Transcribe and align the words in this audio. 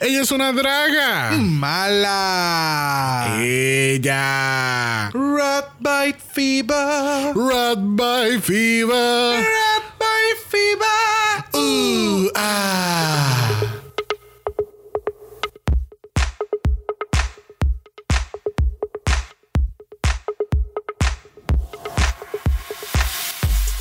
Ella 0.00 0.22
es 0.22 0.30
una 0.30 0.52
draga. 0.52 1.32
Mala. 1.32 3.34
Ella. 3.40 5.10
Rat 5.12 5.72
bite 5.80 6.20
fever. 6.20 7.32
Rat 7.34 7.78
by 7.96 8.38
fever. 8.40 9.42
Rat 9.42 9.82
bite 9.98 10.38
fever. 10.46 11.44
Uh, 11.52 12.30
ah. 12.36 13.47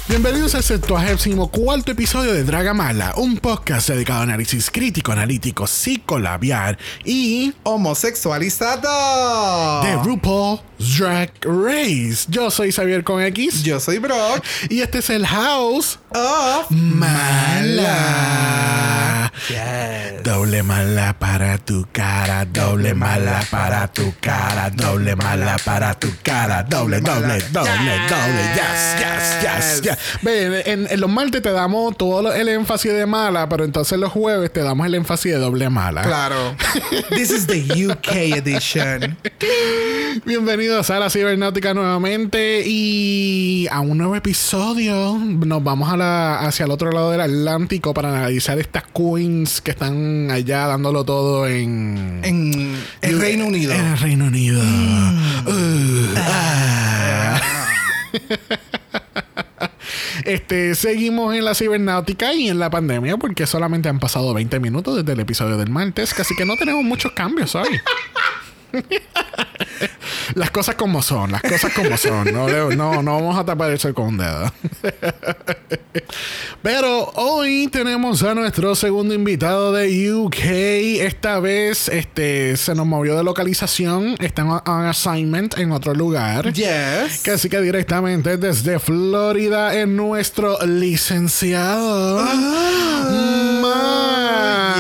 Bienvenidos 0.10 0.56
al 0.56 0.64
74 0.64 1.92
episodio 1.92 2.32
de 2.32 2.46
Draga 2.46 2.74
Mala, 2.74 3.14
un 3.18 3.36
podcast 3.36 3.90
dedicado 3.90 4.22
a 4.22 4.24
análisis 4.24 4.72
crítico, 4.72 5.12
analítico, 5.12 5.68
psicolabiar 5.68 6.78
y 7.04 7.54
Homosexualizado. 7.64 9.82
de 9.84 9.98
RuPaul's 9.98 10.62
Drag 10.80 11.32
Race. 11.44 12.26
Yo 12.30 12.50
soy 12.52 12.72
Xavier 12.72 13.04
con 13.04 13.22
X 13.22 13.64
Yo 13.64 13.80
soy 13.80 13.98
Brock. 13.98 14.44
y 14.70 14.82
este 14.82 15.00
es 15.00 15.10
el 15.10 15.26
House 15.26 15.98
Of 16.14 16.70
Mala. 18.08 19.32
Yes. 19.50 20.24
Doble 20.24 20.62
mala 20.64 21.14
para 21.18 21.58
tu 21.58 21.86
cara, 21.92 22.44
doble 22.46 22.94
mala 22.94 23.42
para 23.50 23.88
tu 23.88 24.14
cara, 24.20 24.70
doble 24.70 25.16
mala 25.16 25.56
para 25.64 25.94
tu 25.94 26.10
cara, 26.22 26.64
doble, 26.64 27.00
doble, 27.00 27.40
doble, 27.52 28.00
doble, 28.10 28.44
yes, 28.56 28.96
yes, 29.00 29.42
yes, 29.42 29.82
yes. 29.84 29.98
Ve, 30.22 30.64
en, 30.66 30.88
en 30.90 31.00
los 31.00 31.10
martes 31.10 31.42
te 31.42 31.52
damos 31.52 31.96
todo 31.98 32.34
el 32.34 32.50
énfasis 32.50 32.92
de 32.92 33.06
mala, 33.06 33.48
pero 33.48 33.64
entonces 33.64 33.98
los 33.98 34.12
jueves 34.12 34.52
te 34.52 34.62
damos 34.64 34.86
el 34.88 34.96
énfasis 34.96 35.32
de 35.34 35.38
doble 35.40 35.70
mala. 35.70 36.02
Claro. 36.02 36.56
This 37.10 37.30
is 37.32 37.48
the 37.48 37.62
UK 37.90 38.38
edition. 38.38 39.16
Bienvenidos 40.68 40.90
a 40.90 41.00
la 41.00 41.10
cibernáutica 41.10 41.74
nuevamente 41.74 42.62
y 42.66 43.70
a 43.72 43.80
un 43.80 43.98
nuevo 43.98 44.18
episodio. 44.18 45.18
Nos 45.18 45.64
vamos 45.64 45.90
a 45.90 45.96
la, 45.96 46.40
hacia 46.40 46.66
el 46.66 46.72
otro 46.72 46.92
lado 46.92 47.10
del 47.12 47.22
Atlántico 47.22 47.94
para 47.94 48.10
analizar 48.10 48.60
estas 48.60 48.84
queens 48.94 49.62
que 49.62 49.72
están 49.72 50.30
allá 50.30 50.68
dándolo 50.68 51.06
todo 51.06 51.48
en... 51.48 52.20
En 52.22 52.76
el 53.02 53.18
Reino 53.18 53.46
Unido. 53.46 53.72
En 53.72 53.86
el 53.86 53.98
Reino 53.98 54.26
Unido. 54.26 54.60
Uh, 54.60 56.16
ah. 56.18 57.42
Este, 60.26 60.76
seguimos 60.76 61.34
en 61.34 61.46
la 61.46 61.56
cibernáutica 61.56 62.34
y 62.34 62.50
en 62.50 62.60
la 62.60 62.70
pandemia 62.70 63.16
porque 63.16 63.48
solamente 63.48 63.88
han 63.88 64.00
pasado 64.00 64.34
20 64.34 64.60
minutos 64.60 64.98
desde 64.98 65.14
el 65.14 65.22
episodio 65.22 65.56
del 65.56 65.70
martes, 65.70 66.14
casi 66.14 66.36
que 66.36 66.44
no 66.44 66.58
tenemos 66.58 66.84
muchos 66.84 67.14
cambios 67.14 67.56
hoy. 67.56 67.70
las 70.36 70.52
cosas 70.52 70.76
como 70.76 71.02
son, 71.02 71.32
las 71.32 71.42
cosas 71.42 71.74
como 71.74 71.98
son. 71.98 72.32
No, 72.34 72.48
no, 72.72 73.02
no 73.02 73.14
vamos 73.14 73.38
a 73.38 73.46
tapar 73.46 73.72
eso 73.72 73.94
con 73.94 74.08
un 74.08 74.18
dedo. 74.18 74.52
Pero 76.62 77.12
hoy 77.16 77.68
tenemos 77.68 78.24
a 78.24 78.34
nuestro 78.36 78.76
segundo 78.76 79.14
invitado 79.14 79.72
de 79.72 80.14
UK. 80.14 80.38
Esta 81.06 81.40
vez 81.40 81.88
este, 81.90 82.58
se 82.58 82.76
nos 82.76 82.86
movió 82.86 83.16
de 83.16 83.24
localización. 83.24 84.16
Está 84.20 84.42
en 84.42 84.50
on 84.50 84.86
assignment 84.86 85.58
en 85.58 85.72
otro 85.72 85.94
lugar. 85.94 86.52
Yes. 86.54 87.22
Casi 87.24 87.50
que 87.50 87.62
directamente 87.62 88.38
desde 88.38 88.80
Florida 88.80 89.74
es 89.74 89.88
nuestro 89.88 90.58
licenciado. 90.66 92.26
Mar. 93.62 94.76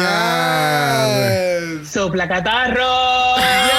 Yes. 1.79 1.89
Sopla 1.89 2.27
catarro. 2.27 3.35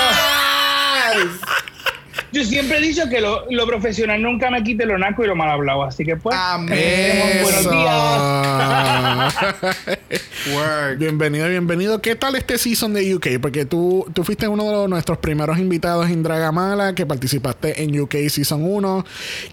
Yo 2.30 2.44
siempre 2.44 2.76
he 2.78 2.80
dicho 2.82 3.08
que 3.08 3.20
lo, 3.22 3.44
lo 3.50 3.66
profesional 3.66 4.20
nunca 4.20 4.50
me 4.50 4.62
quite 4.62 4.84
lo 4.84 4.98
naco 4.98 5.24
y 5.24 5.26
lo 5.28 5.34
mal 5.34 5.48
hablado, 5.50 5.84
así 5.84 6.04
que 6.04 6.16
pues. 6.16 6.36
Amén. 6.38 6.76
eh, 6.78 7.40
buenos 7.42 7.70
días. 7.70 9.34
Work. 10.54 10.98
bienvenido, 10.98 11.48
bienvenido. 11.48 12.02
¿Qué 12.02 12.16
tal 12.16 12.34
este 12.36 12.58
season 12.58 12.92
de 12.92 13.14
UK? 13.14 13.26
Porque 13.40 13.64
tú, 13.64 14.06
tú 14.12 14.24
fuiste 14.24 14.46
uno 14.46 14.64
de 14.64 14.72
los- 14.72 14.88
nuestros 14.90 15.18
primeros 15.18 15.58
invitados 15.58 16.08
en 16.10 16.22
Dragamala, 16.22 16.94
que 16.94 17.06
participaste 17.06 17.82
en 17.82 17.98
UK 17.98 18.14
Season 18.28 18.60
1. 18.62 19.04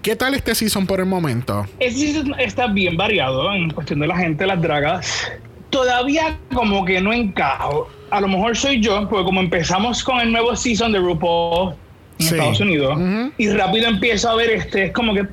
¿Qué 0.01 0.15
tal 0.17 0.33
este 0.33 0.53
season 0.55 0.85
por 0.85 0.99
el 0.99 1.05
momento? 1.05 1.65
Ese 1.79 1.97
season 1.99 2.35
está 2.39 2.67
bien 2.67 2.97
variado 2.97 3.53
en 3.53 3.69
cuestión 3.71 3.99
de 3.99 4.07
la 4.07 4.17
gente, 4.17 4.45
las 4.45 4.61
dragas. 4.61 5.31
Todavía 5.69 6.37
como 6.53 6.83
que 6.85 6.99
no 7.01 7.13
encajo. 7.13 7.89
A 8.15 8.21
lo 8.21 8.27
mejor 8.29 8.55
soy 8.55 8.79
yo, 8.79 9.07
porque 9.09 9.25
como 9.25 9.41
empezamos 9.41 10.01
con 10.03 10.19
el 10.21 10.31
nuevo 10.31 10.55
season 10.55 10.93
de 10.93 10.99
RuPaul 10.99 11.73
en 12.17 12.25
Sí. 12.27 12.33
Estados 12.35 12.59
Unidos, 12.61 12.97
y 13.37 13.49
rápido 13.49 13.87
empiezo 13.89 14.29
a 14.29 14.35
ver 14.35 14.51
este, 14.51 14.85
es 14.85 14.91
como 14.93 15.13
que, 15.13 15.27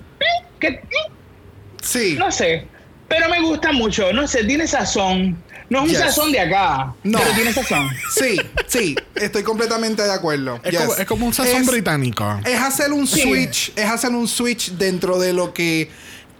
que 0.59 0.81
Sí. 1.81 2.16
no 2.19 2.32
sé, 2.32 2.66
pero 3.09 3.28
me 3.28 3.41
gusta 3.41 3.71
mucho, 3.72 4.12
no 4.12 4.26
sé, 4.26 4.42
tiene 4.44 4.66
sazón. 4.66 5.41
No 5.71 5.78
es 5.78 5.84
un 5.84 5.91
Yes. 5.91 5.98
sazón 6.00 6.32
de 6.32 6.41
acá, 6.41 6.92
No. 7.04 7.19
pero 7.21 7.31
tiene 7.34 7.53
sazón. 7.53 7.88
Sí, 8.15 8.37
sí. 8.66 8.97
Estoy 9.15 9.42
completamente 9.44 10.03
de 10.03 10.12
acuerdo. 10.12 10.59
Es, 10.65 10.72
Yes. 10.72 10.81
como, 10.81 10.94
es 10.97 11.06
como 11.06 11.26
un 11.26 11.32
sazón 11.32 11.62
Es- 11.62 11.66
británico. 11.69 12.41
Es 12.44 12.60
hacer 12.60 12.92
un 12.92 13.06
Sí. 13.06 13.21
switch, 13.22 13.72
es 13.76 13.84
hacer 13.88 14.10
un 14.10 14.26
switch 14.26 14.72
dentro 14.72 15.19
de 15.21 15.32
lo 15.32 15.54
que 15.54 15.88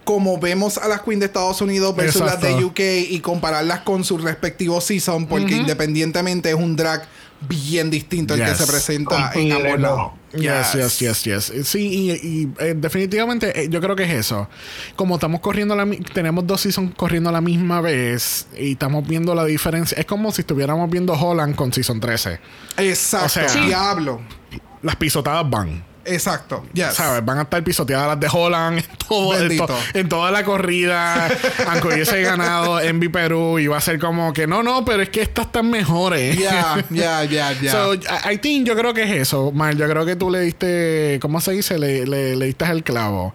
como 0.03 0.37
vemos 0.39 0.77
a 0.77 0.87
las 0.87 1.01
queens 1.01 1.19
de 1.21 1.25
Estados 1.27 1.61
Unidos 1.61 1.95
versus 1.95 2.21
Exacto. 2.21 2.47
las 2.47 2.57
de 2.57 2.65
UK 2.65 2.79
y 3.11 3.19
compararlas 3.21 3.81
con 3.81 4.03
su 4.03 4.17
respectivo 4.17 4.81
season 4.81 5.27
porque 5.27 5.53
independientemente 5.55 6.49
es 6.49 6.55
un 6.55 6.75
drag 6.75 7.05
bien 7.47 7.89
distinto 7.89 8.33
el 8.35 8.39
que 8.41 8.47
Yes. 8.47 8.57
se 8.57 8.67
presenta 8.67 9.31
en 9.33 9.51
ambos 9.51 9.79
lados. 9.79 10.11
Yes, 10.33 10.73
yes, 10.73 10.99
yes, 10.99 11.23
yes. 11.51 11.67
Sí, 11.67 11.87
y, 11.87 12.11
y, 12.11 12.49
eh, 12.59 12.73
definitivamente 12.75 13.63
eh, 13.63 13.67
yo 13.69 13.79
creo 13.81 13.95
que 13.95 14.03
es 14.03 14.11
eso. 14.11 14.49
Como 14.95 15.15
estamos 15.15 15.41
corriendo 15.41 15.75
la 15.75 15.85
tenemos 16.13 16.47
dos 16.47 16.61
seasons 16.61 16.95
corriendo 16.95 17.29
a 17.29 17.33
la 17.33 17.41
misma 17.41 17.81
vez 17.81 18.47
y 18.57 18.71
estamos 18.71 19.05
viendo 19.07 19.35
la 19.35 19.45
diferencia. 19.45 19.97
Es 19.97 20.05
como 20.05 20.31
si 20.31 20.41
estuviéramos 20.41 20.89
viendo 20.89 21.13
Holland 21.13 21.55
con 21.55 21.71
season 21.73 21.99
13. 21.99 22.39
Exacto. 22.77 23.25
O 23.25 23.29
sea- 23.29 23.49
Sí. 23.49 23.59
Diablo. 23.59 24.21
Las 24.81 24.95
pisotadas 24.95 25.47
van. 25.49 25.83
Exacto. 26.05 26.65
Yes. 26.73 26.93
¿Sabes? 26.93 27.23
Van 27.23 27.39
a 27.39 27.43
estar 27.43 27.63
pisoteadas 27.63 28.07
las 28.07 28.19
de 28.19 28.27
Holland 28.31 28.79
en, 28.79 28.85
todo, 29.07 29.39
en, 29.39 29.57
to- 29.57 29.77
en 29.93 30.09
toda 30.09 30.31
la 30.31 30.43
corrida. 30.43 31.29
aunque 31.67 31.87
hubiese 31.89 32.21
ganado 32.21 32.79
Envy 32.79 33.09
Perú, 33.09 33.59
y 33.59 33.67
va 33.67 33.77
a 33.77 33.81
ser 33.81 33.99
como 33.99 34.33
que 34.33 34.47
no, 34.47 34.63
no, 34.63 34.83
pero 34.85 35.01
es 35.03 35.09
que 35.09 35.21
estas 35.21 35.45
están 35.47 35.69
mejores. 35.69 36.37
Ya, 36.37 36.83
ya, 36.89 37.23
ya, 37.23 37.51
ya. 37.53 37.71
So, 37.73 37.93
I 37.95 38.33
I 38.33 38.37
think 38.37 38.67
yo 38.67 38.75
creo 38.75 38.93
que 38.93 39.03
es 39.03 39.11
eso, 39.11 39.51
Mar. 39.51 39.75
Yo 39.75 39.87
creo 39.89 40.05
que 40.05 40.15
tú 40.15 40.29
le 40.29 40.41
diste, 40.41 41.19
¿cómo 41.21 41.39
se 41.41 41.51
dice? 41.53 41.77
Le, 41.79 42.05
le, 42.05 42.35
le 42.35 42.45
diste 42.47 42.65
el 42.65 42.83
clavo. 42.83 43.33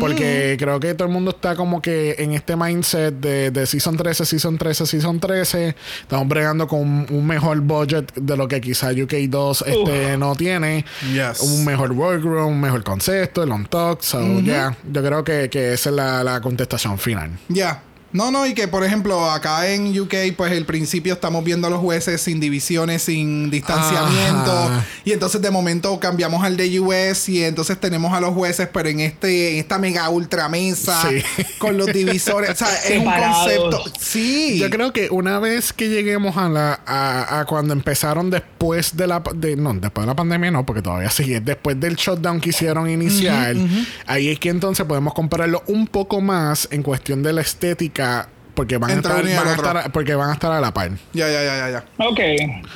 Porque 0.00 0.56
creo 0.58 0.80
que 0.80 0.94
todo 0.94 1.06
el 1.08 1.12
mundo 1.14 1.30
está 1.32 1.54
como 1.56 1.80
que 1.82 2.16
en 2.18 2.32
este 2.32 2.56
mindset 2.56 3.14
de, 3.14 3.50
de 3.50 3.66
Season 3.66 3.96
13, 3.96 4.24
Season 4.26 4.58
13, 4.58 4.86
Season 4.86 5.20
13. 5.20 5.76
Estamos 6.02 6.28
bregando 6.28 6.66
con 6.68 6.80
un, 6.80 7.06
un 7.10 7.26
mejor 7.26 7.60
budget 7.60 8.12
de 8.14 8.36
lo 8.36 8.48
que 8.48 8.60
quizá 8.60 8.92
UK2 8.92 9.66
este, 9.66 10.16
no 10.18 10.34
tiene. 10.36 10.84
Yes. 11.12 11.40
Un 11.40 11.64
mejor 11.64 11.92
workroom, 12.06 12.60
mejor 12.60 12.82
concepto, 12.82 13.42
el 13.42 13.52
on 13.52 13.66
talk. 13.66 14.02
So, 14.02 14.40
yeah, 14.40 14.76
yo 14.90 15.02
creo 15.02 15.24
que, 15.24 15.48
que 15.50 15.72
esa 15.74 15.90
es 15.90 15.96
la, 15.96 16.22
la 16.24 16.40
contestación 16.40 16.98
final. 16.98 17.30
Ya. 17.48 17.82
No, 18.16 18.30
no, 18.30 18.46
y 18.46 18.54
que 18.54 18.66
por 18.66 18.82
ejemplo 18.82 19.30
acá 19.30 19.68
en 19.68 19.98
UK, 20.00 20.14
pues 20.36 20.52
el 20.52 20.64
principio 20.64 21.12
estamos 21.12 21.44
viendo 21.44 21.66
a 21.66 21.70
los 21.70 21.80
jueces 21.80 22.20
sin 22.22 22.40
divisiones, 22.40 23.02
sin 23.02 23.50
distanciamiento. 23.50 24.52
Ajá. 24.52 24.86
Y 25.04 25.12
entonces 25.12 25.42
de 25.42 25.50
momento 25.50 26.00
cambiamos 26.00 26.42
al 26.42 26.56
de 26.56 26.80
US 26.80 27.28
y 27.28 27.44
entonces 27.44 27.78
tenemos 27.78 28.14
a 28.14 28.20
los 28.22 28.30
jueces, 28.34 28.68
pero 28.72 28.88
en 28.88 29.00
este, 29.00 29.52
en 29.52 29.58
esta 29.58 29.78
mega 29.78 30.08
ultra 30.08 30.48
mesa, 30.48 30.98
Sí. 31.10 31.22
con 31.58 31.76
los 31.76 31.86
divisores. 31.92 32.50
o 32.50 32.54
sea, 32.54 32.68
es 32.88 32.98
un 32.98 33.04
concepto. 33.04 33.84
Sí. 34.00 34.58
Yo 34.58 34.70
creo 34.70 34.94
que 34.94 35.10
una 35.10 35.38
vez 35.38 35.74
que 35.74 35.88
lleguemos 35.90 36.38
a 36.38 36.48
la 36.48 36.80
a, 36.86 37.40
a 37.40 37.44
cuando 37.44 37.74
empezaron 37.74 38.30
después 38.30 38.96
de 38.96 39.06
la 39.06 39.22
de, 39.34 39.56
no 39.56 39.74
después 39.74 40.04
de 40.04 40.06
la 40.06 40.16
pandemia 40.16 40.50
no 40.50 40.64
porque 40.64 40.80
todavía 40.80 41.10
sigue 41.10 41.40
después 41.40 41.78
del 41.78 41.96
shutdown 41.96 42.40
que 42.40 42.48
hicieron 42.50 42.88
inicial 42.88 43.68
ahí 44.06 44.28
es 44.28 44.38
que 44.38 44.48
entonces 44.48 44.86
podemos 44.86 45.12
compararlo 45.12 45.62
un 45.66 45.86
poco 45.86 46.20
más 46.20 46.68
en 46.70 46.82
cuestión 46.82 47.22
de 47.22 47.32
la 47.34 47.42
estética 47.42 48.05
porque 48.54 48.78
van 48.78 48.90
a 48.90 48.94
estar, 48.94 49.12
van 49.22 49.48
a 49.48 49.52
estar- 49.54 49.92
porque 49.92 50.14
van 50.14 50.30
a 50.30 50.32
estar 50.32 50.50
a 50.50 50.60
la 50.60 50.72
par 50.72 50.90
Ya, 51.12 51.28
ya, 51.30 51.42
ya, 51.44 51.56
ya, 51.58 51.70
ya. 51.70 51.84
Ok. 52.06 52.20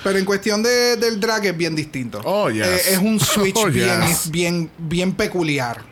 Pero 0.05 0.19
en 0.19 0.25
cuestión 0.27 0.63
de, 0.63 0.97
del 0.97 1.19
drag 1.19 1.47
es 1.47 1.57
bien 1.57 1.75
distinto. 1.75 2.21
Oh, 2.25 2.51
yes. 2.51 2.67
Eh, 2.67 2.81
es 2.93 2.99
un 2.99 3.19
switch 3.21 3.57
Oh, 3.57 3.67
bien, 3.67 4.01
yes. 4.03 4.11
es 4.11 4.31
bien, 4.31 4.71
bien 4.79 5.13
peculiar. 5.13 5.90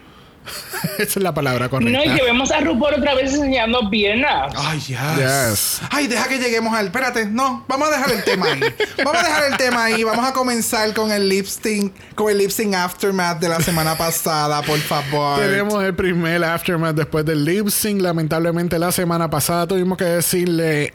esa 0.99 1.03
es 1.03 1.17
la 1.23 1.33
palabra 1.35 1.69
correcta 1.69 1.99
No, 1.99 2.05
y 2.05 2.17
que 2.17 2.23
vemos 2.23 2.51
a 2.51 2.61
RuPaul 2.61 2.95
otra 2.95 3.15
vez 3.15 3.33
enseñando 3.35 3.89
piernas. 3.91 4.53
Ay, 4.57 4.79
yes. 4.81 4.99
Yes. 5.17 5.81
Ay, 5.91 6.07
deja 6.07 6.29
que 6.29 6.39
lleguemos 6.39 6.75
al. 6.75 6.87
Espérate, 6.87 7.27
no, 7.27 7.65
vamos 7.69 7.89
a 7.89 7.93
dejar 7.93 8.11
el 8.13 8.25
tema 8.25 8.47
ahí. 8.53 8.61
Vamos 9.05 9.23
a 9.23 9.27
dejar 9.27 9.45
el 9.53 9.57
tema 9.57 9.85
ahí. 9.85 10.05
Vamos 10.05 10.27
a 10.27 10.33
comenzar 10.33 10.93
con 10.95 11.11
el 11.13 11.29
lip 11.29 11.47
sync, 11.47 11.93
con 12.15 12.31
el 12.31 12.39
lip 12.39 12.51
sync 12.51 12.75
aftermath 12.75 13.39
de 13.41 13.49
la 13.49 13.61
semana 13.61 13.97
pasada, 13.97 14.63
por 14.63 14.79
favor. 14.79 15.41
Tenemos 15.41 15.83
el 15.85 15.95
primer 15.95 16.45
aftermath 16.45 16.95
después 16.97 17.25
del 17.25 17.45
lip 17.45 17.69
sync. 17.69 18.01
Lamentablemente 18.01 18.79
la 18.79 18.93
semana 18.93 19.29
pasada 19.31 19.67
tuvimos 19.67 19.99
que 19.99 20.05
decirle 20.05 20.93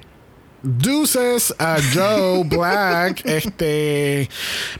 Deuces 0.61 1.53
a 1.59 1.77
Joe 1.93 2.43
Black. 2.45 3.21
este. 3.25 4.29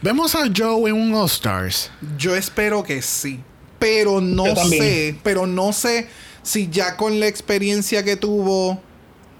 Vemos 0.01 0.33
a 0.33 0.43
Joe 0.55 0.89
en 0.89 0.95
un 0.95 1.13
All 1.13 1.25
Stars. 1.25 1.91
Yo 2.17 2.35
espero 2.35 2.83
que 2.83 3.01
sí. 3.01 3.41
Pero 3.83 4.21
no 4.21 4.45
sé. 4.56 5.15
Pero 5.24 5.45
no 5.45 5.74
sé 5.74 6.07
si 6.41 6.69
ya 6.69 6.95
con 6.97 7.19
la 7.19 7.27
experiencia 7.27 8.03
que 8.03 8.15
tuvo 8.15 8.80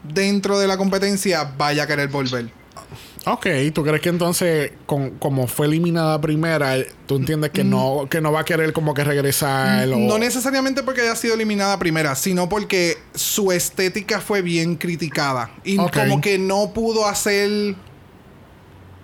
dentro 0.04 0.60
de 0.60 0.68
la 0.68 0.78
competencia 0.78 1.54
vaya 1.58 1.84
a 1.84 1.88
querer 1.88 2.10
volver. 2.10 2.50
Ok, 3.26 3.48
¿tú 3.74 3.84
crees 3.86 4.02
que 4.02 4.10
entonces, 4.10 4.72
con, 4.86 5.12
como 5.12 5.48
fue 5.48 5.68
eliminada 5.68 6.20
primera, 6.20 6.76
tú 7.06 7.16
entiendes 7.16 7.52
que 7.52 7.64
no, 7.64 8.06
que 8.10 8.20
no 8.20 8.34
va 8.34 8.42
a 8.42 8.44
querer 8.44 8.74
como 8.74 8.94
que 8.94 9.06
regresar? 9.06 9.88
o- 9.88 9.98
No 9.98 10.18
necesariamente 10.18 10.84
porque 10.84 11.00
haya 11.02 11.16
sido 11.16 11.36
eliminada 11.36 11.80
primera, 11.80 12.16
sino 12.16 12.50
porque 12.50 12.98
su 13.16 13.54
estética 13.54 14.20
fue 14.20 14.42
bien 14.42 14.76
criticada. 14.76 15.52
Y 15.64 15.78
como 15.78 16.20
que 16.20 16.38
no 16.38 16.72
pudo 16.74 17.08
hacer 17.08 17.76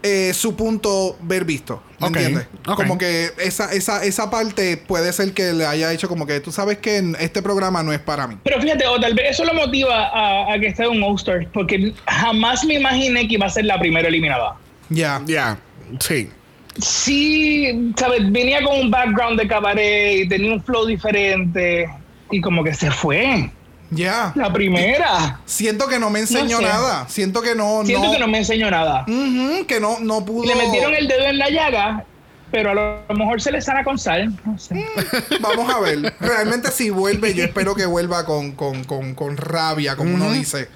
eh, 0.04 0.32
su 0.34 0.56
punto 0.56 1.18
ver 1.22 1.46
visto. 1.46 1.84
¿Me 2.00 2.08
Ok, 2.08 2.16
entiendes? 2.16 2.48
Como 2.76 2.98
que 2.98 3.32
esa, 3.40 3.74
esa, 3.74 4.04
esa 4.04 4.30
parte 4.30 4.78
puede 4.78 5.12
ser 5.12 5.34
que 5.34 5.54
le 5.54 5.66
haya 5.66 5.92
hecho 5.92 6.08
como 6.08 6.26
que 6.26 6.40
tú 6.40 6.52
sabes 6.52 6.78
que 6.78 6.98
en 6.98 7.16
este 7.20 7.42
programa 7.42 7.84
no 7.84 7.92
es 7.92 8.00
para 8.00 8.28
mí. 8.28 8.38
Pero 8.44 8.62
fíjate, 8.62 8.88
o 8.88 9.00
tal 9.00 9.14
vez 9.14 9.32
eso 9.32 9.44
lo 9.46 9.54
motiva 9.54 10.08
a, 10.08 10.54
a 10.54 10.60
que 10.60 10.68
esté 10.68 10.84
en 10.84 10.92
un 10.92 11.04
All-Star, 11.04 11.48
porque 11.54 11.94
jamás 12.08 12.64
me 12.64 12.76
imaginé 12.76 13.28
que 13.28 13.34
iba 13.34 13.46
a 13.46 13.50
ser 13.50 13.66
la 13.66 13.80
primera 13.80 14.08
eliminada. 14.08 14.56
Ya. 14.90 15.22
Ya, 15.26 15.58
sí. 16.00 16.30
Sí, 16.78 17.92
¿sabes? 17.98 18.32
Venía 18.32 18.64
con 18.64 18.80
un 18.80 18.92
background 18.92 19.40
de 19.40 19.48
cabaret 19.48 20.24
y 20.24 20.30
tenía 20.30 20.54
un 20.54 20.64
flow 20.64 20.86
diferente 20.86 21.90
y 22.32 22.40
como 22.42 22.64
que 22.64 22.74
se 22.74 22.90
fue. 22.90 23.50
Ya. 23.92 24.32
La 24.36 24.52
primera. 24.52 25.40
Siento 25.46 25.88
que 25.88 26.00
no 26.00 26.10
me 26.10 26.20
enseñó 26.20 26.58
sé. 26.58 26.64
nada. 26.64 27.08
Siento 27.10 27.42
que 27.42 27.56
no. 27.56 27.84
Siento 27.86 28.08
no, 28.08 28.12
que 28.14 28.20
no 28.20 28.28
me 28.28 28.38
enseñó 28.40 28.70
nada. 28.70 29.06
Que 29.06 29.80
no, 29.80 30.00
no 30.00 30.26
pudo. 30.26 30.46
Le 30.46 30.56
metieron 30.56 30.94
el 30.94 31.08
dedo 31.08 31.26
en 31.26 31.38
la 31.38 31.50
llaga, 31.50 32.06
pero 32.52 32.72
a 32.72 32.74
lo 32.74 33.16
mejor 33.16 33.42
se 33.42 33.52
le 33.52 33.62
sana 33.62 33.84
con 33.84 33.98
sal. 33.98 34.34
No 34.46 34.58
sé. 34.58 34.86
Vamos 35.42 35.74
a 35.74 35.80
ver. 35.80 36.14
Realmente 36.20 36.72
si 36.72 36.90
vuelve, 36.90 37.34
yo 37.34 37.44
espero 37.46 37.76
que 37.76 37.86
vuelva 37.86 38.26
con, 38.26 38.52
con, 38.52 38.84
con, 38.84 39.16
con 39.16 39.38
rabia, 39.38 39.96
como 39.96 40.14
uno 40.14 40.32
dice. 40.32 40.70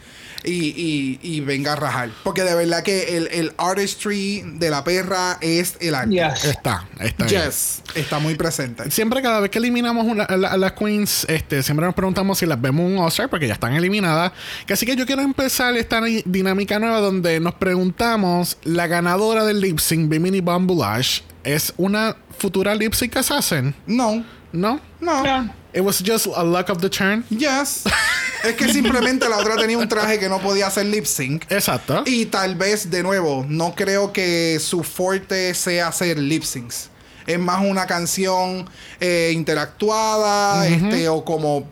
Y, 0.44 0.74
y, 0.75 1.19
y 1.22 1.40
venga 1.42 1.74
a 1.74 1.75
rajar. 1.75 2.10
Porque 2.24 2.44
de 2.44 2.54
verdad 2.56 2.84
que 2.84 3.16
el, 3.18 3.28
el 3.31 3.54
artistry 3.57 4.44
de 4.56 4.69
la 4.69 4.84
perra 4.84 5.38
es 5.42 5.78
el 5.80 5.95
arte. 5.95 6.12
Yes. 6.16 6.45
Está, 6.45 6.88
está. 7.00 7.25
Yes. 7.28 7.81
Está 7.95 8.19
muy 8.19 8.36
presente. 8.36 8.90
Siempre 8.92 9.22
cada 9.22 9.40
vez 9.40 9.50
que 9.50 9.60
eliminamos 9.60 10.06
una- 10.06 10.24
a, 10.25 10.36
la- 10.38 10.50
a 10.50 10.57
las 10.57 10.74
queens, 10.74 11.25
este, 11.30 11.63
siempre 11.63 11.86
nos 11.86 11.95
preguntamos 11.95 12.38
si 12.40 12.45
las 12.45 12.60
vemos 12.60 12.86
un 12.86 12.98
All-Star 12.98 13.30
porque 13.30 13.48
ya 13.48 13.54
están 13.54 13.74
eliminadas. 13.74 14.34
Que 14.66 14.74
así 14.74 14.86
que 14.86 14.95
yo 14.95 15.06
quiero 15.06 15.22
empezar 15.22 15.75
esta 15.78 16.01
dinámica 16.25 16.78
nueva 16.80 17.00
donde 17.00 17.40
nos 17.40 17.54
preguntamos, 17.56 18.57
la 18.63 18.88
ganadora 18.88 19.45
del 19.45 19.62
lip 19.62 19.80
sync, 19.80 20.10
Bimini 20.10 20.42
Bambulash, 20.42 21.22
¿es 21.44 21.74
una 21.78 22.16
futura 22.38 22.75
lip 22.75 22.94
sync 22.94 23.16
assassin? 23.18 23.74
No. 23.88 24.25
¿No? 24.51 24.80
No. 25.00 25.24
Ya. 25.24 25.56
It 25.74 25.81
was 25.81 26.04
just 26.06 26.28
a 26.36 26.44
luck 26.44 26.69
of 26.69 26.80
the 26.81 26.90
turn. 26.90 27.24
Yes. 27.30 27.84
es 28.44 28.54
que 28.56 28.72
simplemente 28.72 29.28
la 29.30 29.38
otra 29.38 29.56
tenía 29.56 29.78
un 29.78 29.88
traje 29.88 30.19
que 30.19 30.30
no 30.30 30.40
podía 30.40 30.68
hacer 30.68 30.86
lip 30.86 31.06
sync. 31.06 31.44
Exacto. 31.51 32.04
Y 32.06 32.25
tal 32.28 32.56
vez, 32.56 32.90
de 32.90 33.01
nuevo, 33.04 33.45
no 33.48 33.74
creo 33.75 34.12
que 34.13 34.60
su 34.60 34.84
fuerte 34.84 35.54
sea 35.54 35.88
hacer 35.88 36.19
lip 36.19 36.44
syncs. 36.44 36.90
Es 37.25 37.40
más 37.40 37.62
una 37.66 37.86
canción 37.88 38.69
eh, 39.00 39.31
interactuada, 39.34 40.68
este, 40.68 41.07
o 41.10 41.24
como 41.24 41.66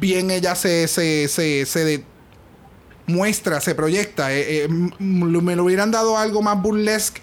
bien 0.00 0.30
ella 0.32 0.54
se, 0.56 0.88
se, 0.88 1.28
se, 1.28 1.64
se 1.66 1.84
de- 1.84 2.04
muestra, 3.06 3.60
se 3.60 3.74
proyecta. 3.74 4.32
Eh, 4.32 4.64
eh, 4.64 4.68
me 4.98 5.54
lo 5.56 5.64
hubieran 5.64 5.90
dado 5.90 6.18
algo 6.18 6.42
más 6.42 6.60
burlesque, 6.60 7.20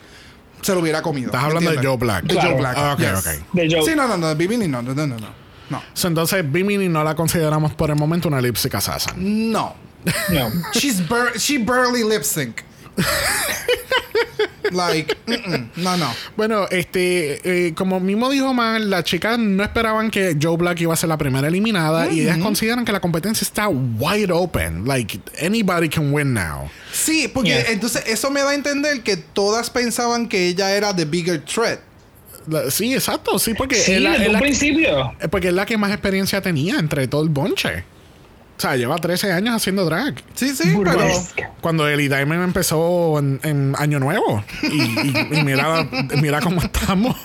se 0.62 0.74
lo 0.74 0.80
hubiera 0.80 1.02
comido. 1.02 1.28
Estás 1.28 1.42
¿me 1.42 1.48
hablando 1.48 1.72
de? 1.72 1.86
Joe 1.86 1.98
Black. 1.98 2.24
De 2.24 2.34
Claro. 2.34 2.50
Joe 2.52 2.60
Black. 2.60 2.76
Ah, 2.78 2.94
ok, 2.94 3.00
yes. 3.00 3.12
ok. 3.20 3.54
De 3.54 3.68
Joe. 3.70 3.86
Sí, 3.86 3.92
no, 3.96 4.08
no, 4.08 4.18
no, 4.18 4.28
de 4.30 4.36
Bimini 4.36 4.68
no, 4.68 4.82
no, 4.82 4.94
no, 4.96 5.06
no, 5.08 5.45
no. 5.70 5.82
So, 5.94 6.08
entonces, 6.08 6.50
Bimini 6.52 6.88
no 6.90 7.04
la 7.04 7.16
consideramos 7.16 7.74
por 7.74 7.90
el 7.90 7.96
momento 7.96 8.28
una 8.28 8.42
lip 8.42 8.56
sync 8.56 8.76
assassin. 8.76 9.52
No. 9.52 9.76
No. 10.30 10.52
She's 10.74 11.00
bur- 11.08 11.38
she 11.40 11.58
barely 11.58 12.04
lip 12.04 12.24
sync. 12.24 12.62
like, 14.72 15.16
no, 15.76 15.98
no. 15.98 16.10
Bueno, 16.36 16.68
este, 16.70 17.68
eh, 17.68 17.74
como 17.74 18.00
mismo 18.00 18.30
dijo 18.30 18.54
Man, 18.54 18.90
las 18.90 19.04
chicas 19.04 19.38
no 19.38 19.64
esperaban 19.64 20.10
que 20.12 20.38
Joe 20.42 20.58
Black 20.58 20.82
iba 20.82 20.94
a 20.94 20.98
ser 20.98 21.10
la 21.10 21.18
primera 21.18 21.48
eliminada 21.48 22.10
y 22.10 22.22
ellas 22.22 22.38
consideran 22.40 22.86
que 22.86 22.92
la 22.92 23.00
competencia 23.00 23.46
está 23.46 23.68
wide 23.68 24.32
open. 24.32 24.86
Like, 24.86 25.20
anybody 25.42 25.90
can 25.90 26.14
win 26.14 26.34
now. 26.34 26.70
Sí, 26.92 27.28
porque 27.28 27.50
Yeah. 27.50 27.72
entonces 27.72 28.04
eso 28.08 28.32
me 28.32 28.42
da 28.42 28.50
a 28.52 28.56
entender 28.56 29.02
que 29.02 29.18
todas 29.18 29.70
pensaban 29.70 30.28
que 30.28 30.48
ella 30.48 30.72
era 30.76 30.96
the 30.96 31.06
bigger 31.06 31.40
threat. 31.44 31.80
La- 32.48 32.70
sí, 32.72 32.94
exacto, 32.94 33.38
sí, 33.40 33.54
porque, 33.54 33.76
Sí, 33.76 33.94
es 33.94 34.02
la, 34.02 34.12
desde 34.12 34.24
es 34.24 34.28
un 34.30 34.34
la- 34.34 34.40
principio. 34.40 35.14
eh, 35.20 35.28
porque 35.30 35.48
es 35.50 35.54
la 35.54 35.66
que 35.66 35.78
más 35.78 35.92
experiencia 35.92 36.42
tenía 36.42 36.76
entre 36.80 37.08
todo 37.08 37.24
el 37.24 37.30
bonche. 37.30 37.84
O 38.58 38.62
sea, 38.62 38.76
lleva 38.78 38.96
13 38.96 39.34
años 39.34 39.54
haciendo 39.56 39.84
drag. 39.86 40.16
Sí, 40.34 40.50
sí, 40.56 40.64
pero 40.78 40.94
Burlesque. 40.94 41.46
Cuando 41.60 41.88
Ellie 41.90 42.08
Diamond 42.08 42.42
empezó 42.44 43.20
en, 43.20 43.40
en 43.44 43.76
Año 43.78 44.00
Nuevo. 44.00 44.44
Y, 44.64 44.82
y- 44.82 45.28
y 45.32 45.44
mira, 45.44 45.86
mira 46.22 46.40
cómo 46.40 46.62
estamos. 46.62 47.16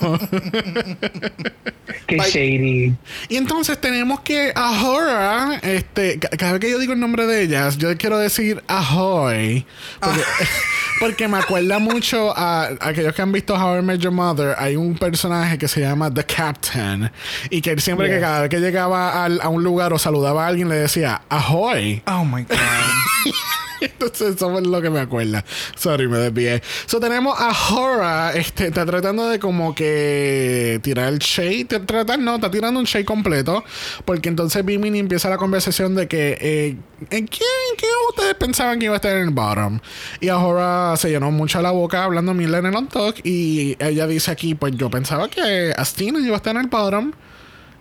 Qué 2.06 2.16
Bye. 2.16 2.30
shady. 2.30 2.94
Y 3.28 3.36
entonces 3.36 3.80
tenemos 3.80 4.20
que 4.20 4.52
Ahora, 4.56 5.60
este, 5.62 6.18
ca- 6.18 6.30
cada 6.36 6.52
vez 6.52 6.60
que 6.60 6.70
yo 6.70 6.78
digo 6.78 6.92
el 6.92 7.00
nombre 7.00 7.26
de 7.26 7.42
ellas, 7.42 7.78
yo 7.78 7.96
quiero 7.96 8.18
decir 8.18 8.62
Ahoy. 8.66 9.64
Porque, 10.00 10.20
porque 11.00 11.28
me 11.28 11.38
acuerda 11.38 11.78
mucho 11.78 12.36
a, 12.36 12.64
a 12.64 12.88
aquellos 12.88 13.14
que 13.14 13.22
han 13.22 13.30
visto 13.32 13.54
How 13.54 13.78
I 13.78 13.82
Met 13.82 14.00
Your 14.00 14.12
Mother. 14.12 14.56
Hay 14.58 14.74
un 14.76 14.96
personaje 14.98 15.58
que 15.58 15.68
se 15.68 15.80
llama 15.80 16.12
The 16.12 16.24
Captain. 16.24 17.10
Y 17.50 17.60
que 17.60 17.70
él 17.70 17.80
siempre 17.80 18.08
que 18.08 18.18
cada 18.20 18.40
vez 18.42 18.50
que 18.50 18.58
llegaba 18.58 19.24
al- 19.24 19.40
a 19.40 19.48
un 19.48 19.62
lugar 19.62 19.92
o 19.92 19.98
saludaba 19.98 20.44
a 20.44 20.48
alguien 20.48 20.68
le 20.68 20.74
decía 20.76 21.19
Ahoy. 21.28 22.02
oh 22.06 22.24
my 22.24 22.42
god. 22.44 22.58
Entonces, 23.80 24.36
eso 24.36 24.58
es 24.58 24.66
lo 24.66 24.82
que 24.82 24.90
me 24.90 25.00
acuerda. 25.00 25.44
Sorry, 25.76 26.06
me 26.06 26.18
desvié. 26.18 26.62
So, 26.86 27.00
tenemos 27.00 27.34
a 27.38 27.52
Hora. 27.72 28.32
Este, 28.32 28.68
está 28.68 28.84
tratando 28.84 29.28
de 29.28 29.38
como 29.38 29.74
que 29.74 30.80
tirar 30.82 31.12
el 31.12 31.18
shade. 31.18 31.64
Tratar, 31.64 32.18
no, 32.18 32.36
está 32.36 32.50
tirando 32.50 32.78
un 32.78 32.86
shade 32.86 33.04
completo. 33.04 33.64
Porque 34.04 34.28
entonces 34.28 34.64
Bimini 34.64 34.98
empieza 34.98 35.30
la 35.30 35.38
conversación 35.38 35.94
de 35.94 36.08
que, 36.08 36.36
eh, 36.40 36.76
¿en 37.10 37.26
quién, 37.26 37.48
quién 37.76 37.92
ustedes 38.10 38.34
pensaban 38.34 38.78
que 38.78 38.86
iba 38.86 38.94
a 38.94 38.96
estar 38.96 39.16
en 39.16 39.22
el 39.22 39.30
bottom? 39.30 39.80
Y 40.20 40.28
a 40.28 40.38
Hora 40.38 40.96
se 40.96 41.10
llenó 41.10 41.30
mucho 41.30 41.60
la 41.62 41.70
boca 41.70 42.04
hablando 42.04 42.34
mil 42.34 42.54
en 42.54 42.66
el 42.66 42.76
on 42.76 42.88
talk. 42.88 43.16
Y 43.24 43.76
ella 43.78 44.06
dice 44.06 44.30
aquí, 44.30 44.54
pues 44.54 44.76
yo 44.76 44.90
pensaba 44.90 45.28
que 45.28 45.72
Astina 45.76 46.20
iba 46.20 46.34
a 46.34 46.36
estar 46.36 46.54
en 46.54 46.62
el 46.62 46.68
bottom. 46.68 47.12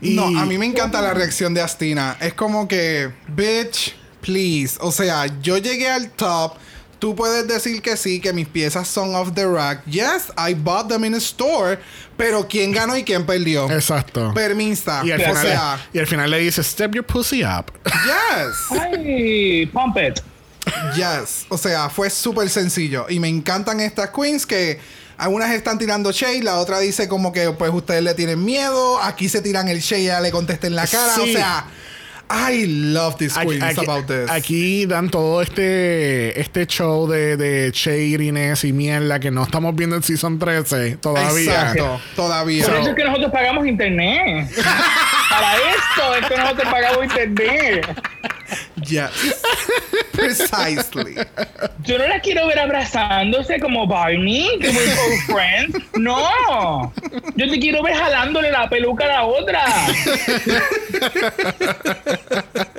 Y 0.02 0.12
No, 0.16 0.26
a 0.40 0.46
mí 0.46 0.58
me 0.58 0.66
encanta 0.66 1.02
la 1.02 1.14
reacción 1.14 1.54
de 1.54 1.62
Astina. 1.62 2.18
Es 2.20 2.34
como 2.34 2.68
que, 2.68 3.12
bitch, 3.28 3.96
please. 4.22 4.78
O 4.80 4.92
sea, 4.92 5.26
yo 5.42 5.58
llegué 5.58 5.90
al 5.90 6.10
top. 6.12 6.54
Tú 7.00 7.16
puedes 7.16 7.48
decir 7.48 7.82
que 7.82 7.96
sí, 7.96 8.20
que 8.20 8.34
mis 8.34 8.48
piezas 8.48 8.88
son 8.88 9.16
off 9.16 9.34
the 9.34 9.46
rack. 9.46 9.86
Yes, 9.86 10.32
I 10.38 10.54
bought 10.54 10.90
them 10.90 11.06
in 11.06 11.14
a 11.14 11.18
store. 11.18 11.80
Pero 12.18 12.46
¿quién 12.48 12.74
ganó 12.74 12.98
y 12.98 13.04
quién 13.04 13.26
perdió? 13.26 13.70
Exacto. 13.72 14.34
Permista. 14.34 15.02
Y 15.06 15.12
al, 15.12 15.22
o 15.22 15.24
final, 15.24 15.42
sea, 15.42 15.88
y 15.94 16.00
al 16.00 16.08
final 16.08 16.30
le 16.30 16.40
dice, 16.40 16.62
step 16.62 16.94
your 16.94 17.06
pussy 17.06 17.44
up. 17.44 17.72
yes. 17.86 18.78
Ay, 18.82 19.66
pump 19.68 19.98
it. 19.98 20.22
Yes. 20.96 21.46
O 21.48 21.58
sea, 21.58 21.90
fue 21.90 22.10
súper 22.10 22.50
sencillo. 22.50 23.06
Y 23.10 23.20
me 23.20 23.30
encantan 23.30 23.80
estas 23.80 24.10
queens 24.10 24.46
que 24.46 24.80
algunas 25.20 25.52
están 25.52 25.78
tirando 25.78 26.12
shade, 26.12 26.42
la 26.44 26.58
otra 26.58 26.80
dice 26.80 27.08
como 27.08 27.32
que 27.32 27.52
pues 27.52 27.72
ustedes 27.74 28.02
le 28.04 28.14
tienen 28.16 28.44
miedo, 28.44 29.02
aquí 29.02 29.30
se 29.30 29.42
tiran 29.42 29.68
el 29.68 29.80
shade 29.80 30.02
y 30.02 30.06
ella 30.06 30.22
le 30.22 30.32
contesta 30.32 30.68
en 30.68 30.76
la 30.76 30.88
cara. 30.88 31.14
Sí. 31.16 31.22
O 31.22 31.26
sea, 31.28 31.66
I 32.52 32.68
love 32.68 33.16
these 33.18 33.40
Aquí, 33.40 33.58
queens 33.58 33.64
aquí- 33.78 33.86
about 33.90 34.06
this. 34.06 34.30
aquí 34.30 34.86
dan 34.86 35.10
todo 35.10 35.42
este 35.42 36.40
este 36.40 36.68
show 36.68 37.08
de, 37.08 37.36
de 37.38 37.72
shadiness 37.74 38.64
y 38.66 38.72
mierda 38.72 39.20
que 39.20 39.32
no 39.32 39.42
estamos 39.44 39.76
viendo 39.76 39.96
en 39.96 40.04
Season 40.04 40.38
13 40.38 40.98
todavía. 40.98 41.40
Exacto, 41.52 42.00
todavía. 42.16 42.66
Por 42.66 42.76
eso 42.76 42.90
es 42.90 42.96
que 42.96 43.04
nosotros 43.04 43.32
pagamos 43.32 43.66
internet. 43.66 44.48
Para 45.30 45.54
esto 45.56 46.16
es 46.22 46.28
que 46.28 46.38
nosotros 46.38 46.68
pagamos 46.72 47.04
internet. 47.06 47.88
Yes. 48.86 49.12
Precisely. 50.12 51.16
Yo 51.84 51.98
no 51.98 52.08
la 52.08 52.20
quiero 52.20 52.48
ver 52.48 52.60
abrazándose 52.60 53.60
como 53.60 53.88
Barney, 53.88 54.50
muy 54.60 54.72
for 54.72 55.36
friends. 55.36 55.78
No. 55.96 56.94
Yo 57.36 57.50
te 57.50 57.60
quiero 57.60 57.82
ver 57.84 57.96
jalándole 57.96 58.52
la 58.52 58.70
peluca 58.70 59.06
a 59.06 59.08
la 59.08 59.24
otra. 59.26 59.66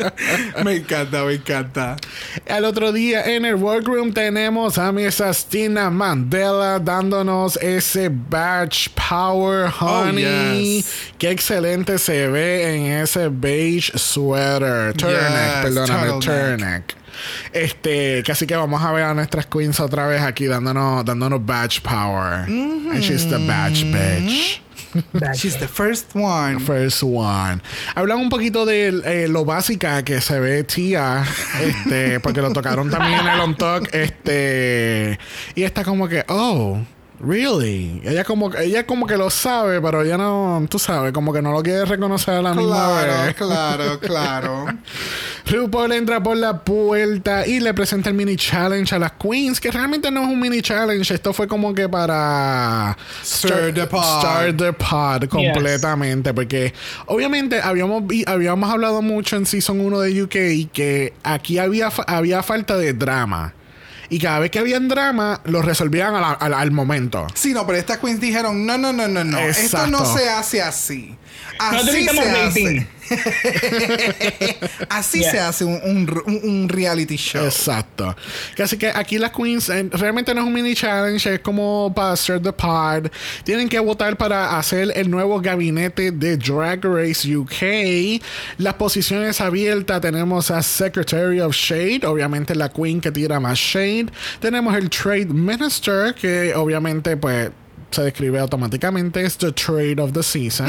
me 0.64 0.76
encanta, 0.76 1.25
me 1.25 1.35
encanta. 1.35 1.97
El 2.47 2.64
otro 2.64 2.92
día 2.92 3.25
en 3.25 3.45
el 3.45 3.57
workroom 3.57 4.12
tenemos 4.12 4.78
a 4.78 4.92
Miss 4.92 5.21
Astina 5.21 5.90
Mandela 5.90 6.78
dándonos 6.78 7.57
ese 7.57 8.09
badge 8.11 8.88
power 8.95 9.71
honey. 9.80 10.25
Oh, 10.25 10.80
yes. 10.80 11.12
Qué 11.19 11.30
excelente 11.30 11.99
se 11.99 12.28
ve 12.28 12.75
en 12.75 13.02
ese 13.02 13.28
beige 13.28 13.92
sweater. 13.97 14.95
Turtleneck, 14.95 15.54
Yes, 15.54 15.62
perdóname, 15.62 16.09
turtleneck. 16.21 16.97
Este, 17.52 18.23
que 18.23 18.33
así 18.33 18.47
que 18.47 18.57
vamos 18.57 18.83
a 18.83 18.92
ver 18.92 19.04
a 19.04 19.14
nuestras 19.14 19.47
queens 19.47 19.78
otra 19.80 20.07
vez 20.07 20.23
aquí 20.23 20.47
dándonos, 20.47 21.04
dándonos 21.04 21.45
badge 21.45 21.83
power. 21.83 22.45
And 22.49 23.00
she's 23.02 23.28
the 23.28 23.38
badge 23.47 23.85
bitch. 23.85 24.61
She's 25.35 25.59
the 25.59 25.68
first 25.68 26.14
one. 26.14 26.61
First 26.61 27.02
one. 27.02 27.62
Hablan 27.94 28.18
un 28.18 28.28
poquito 28.28 28.64
de 28.64 28.88
eh, 29.04 29.28
lo 29.28 29.44
básica 29.44 30.02
que 30.04 30.20
se 30.20 30.40
ve 30.40 30.64
tía, 30.64 31.25
este, 31.61 32.20
porque 32.20 32.40
lo 32.42 32.52
tocaron 32.52 32.90
también 32.90 33.20
en 33.20 33.28
el 33.28 33.40
on 33.40 33.56
talk, 33.56 33.88
este, 33.92 35.18
y 35.54 35.62
está 35.62 35.85
como 35.85 36.09
que, 36.09 36.25
oh. 36.28 36.80
Really? 37.23 38.00
Ella 38.03 38.25
como, 38.25 38.55
ella 38.55 38.87
como 38.87 39.07
que 39.07 39.17
lo 39.19 39.29
sabe, 39.29 39.79
pero 39.83 40.03
ella 40.03 40.17
no, 40.17 40.67
tú 40.71 40.79
sabes, 40.79 41.12
como 41.12 41.33
que 41.35 41.43
no 41.43 41.53
lo 41.53 41.62
quiere 41.62 41.85
reconocer 41.85 42.35
a 42.35 42.43
la 42.43 42.55
misma 42.55 42.89
vez. 43.27 43.35
Claro, 43.35 44.00
claro. 44.00 44.65
RuPaul 45.47 45.93
entra 45.93 46.23
por 46.23 46.37
la 46.37 46.61
puerta 46.65 47.47
y 47.47 47.61
le 47.61 47.75
presenta 47.75 48.09
el 48.09 48.15
mini 48.15 48.37
challenge 48.37 48.95
a 48.95 48.99
las 48.99 49.12
queens, 49.12 49.61
que 49.61 49.71
realmente 49.71 50.11
no 50.11 50.23
es 50.23 50.29
un 50.29 50.41
mini 50.41 50.62
challenge, 50.62 51.12
esto 51.12 51.33
fue 51.33 51.47
como 51.49 51.75
que 51.75 51.89
para 51.89 52.97
Stir 53.23 53.75
the 53.75 53.87
pot. 53.87 54.03
Stir 54.25 54.57
the 54.57 54.73
pot 54.73 55.29
completamente, 55.29 56.33
porque 56.33 56.73
obviamente 57.07 57.61
habíamos, 57.61 58.07
vi- 58.07 58.25
habíamos 58.27 58.71
hablado 58.71 59.03
mucho 59.03 59.37
en 59.37 59.45
Season 59.45 59.79
1 59.81 60.00
de 60.00 60.23
UK 60.23 60.71
que 60.73 61.12
aquí 61.23 61.59
había, 61.59 61.91
fa- 61.91 62.05
había 62.07 62.43
falta 62.43 62.77
de 62.77 62.93
drama. 62.95 63.53
Y 64.11 64.19
cada 64.19 64.40
vez 64.40 64.50
que 64.50 64.59
había 64.59 64.79
drama, 64.81 65.40
lo 65.45 65.62
resolvían 65.62 66.14
a 66.17 66.21
la- 66.21 66.33
al- 66.33 66.55
al 66.55 66.71
momento. 66.73 67.26
Sí, 67.35 67.52
no, 67.55 67.64
pero 67.67 67.79
estas 67.79 67.99
queens 67.99 68.21
dijeron, 68.21 68.67
no, 68.67 68.76
no, 68.76 68.93
no, 68.93 69.07
no, 69.09 69.23
no. 69.25 69.38
Esto 69.38 69.87
no 69.87 70.05
se 70.05 70.29
hace 70.29 70.61
así. 70.61 71.17
No 71.59 71.67
Así 71.79 71.87
necesitamos 71.87 72.25
se 72.25 72.33
rating. 72.33 72.67
hace. 72.79 72.88
Así 74.88 75.21
Yeah. 75.21 75.31
se 75.31 75.38
hace 75.40 75.64
un, 75.64 75.81
un- 75.85 76.23
un- 76.26 76.40
un 76.49 76.69
reality 76.69 77.17
show. 77.17 77.45
Exacto. 77.45 78.14
Así 78.62 78.76
que 78.79 78.88
aquí 78.88 79.19
las 79.19 79.33
queens 79.33 79.69
eh, 79.69 79.88
realmente 79.93 80.35
no 80.35 80.40
es 80.43 80.47
un 80.47 80.52
mini 80.52 80.75
challenge, 80.75 81.35
es 81.35 81.40
como 81.40 81.93
para 81.95 82.17
Stir 82.17 82.40
the 82.40 82.52
Pod. 82.52 83.09
Tienen 83.45 83.69
que 83.69 83.79
votar 83.79 84.17
para 84.17 84.59
hacer 84.59 84.93
el 84.95 85.11
nuevo 85.11 85.40
gabinete 85.40 86.11
de 86.12 86.37
Drag 86.37 86.85
Race 86.85 87.37
UK. 87.37 88.23
Las 88.59 88.75
posiciones 88.75 89.40
abiertas 89.40 90.00
tenemos 90.00 90.50
a 90.50 90.62
Secretary 90.62 91.40
of 91.40 91.55
Shade, 91.55 92.00
obviamente 92.07 92.55
la 92.55 92.69
queen 92.71 93.00
que 93.00 93.11
tira 93.11 93.38
más 93.40 93.59
shade. 93.59 94.07
Tenemos 94.40 94.75
el 94.76 94.88
Trade 94.88 95.26
Minister, 95.26 96.14
que 96.14 96.55
obviamente 96.55 97.17
pues 97.17 97.50
se 97.90 98.02
describe 98.02 98.38
automáticamente 98.38 99.25
es 99.25 99.37
the 99.37 99.52
trade 99.52 100.00
of 100.00 100.12
the 100.12 100.23
season. 100.23 100.68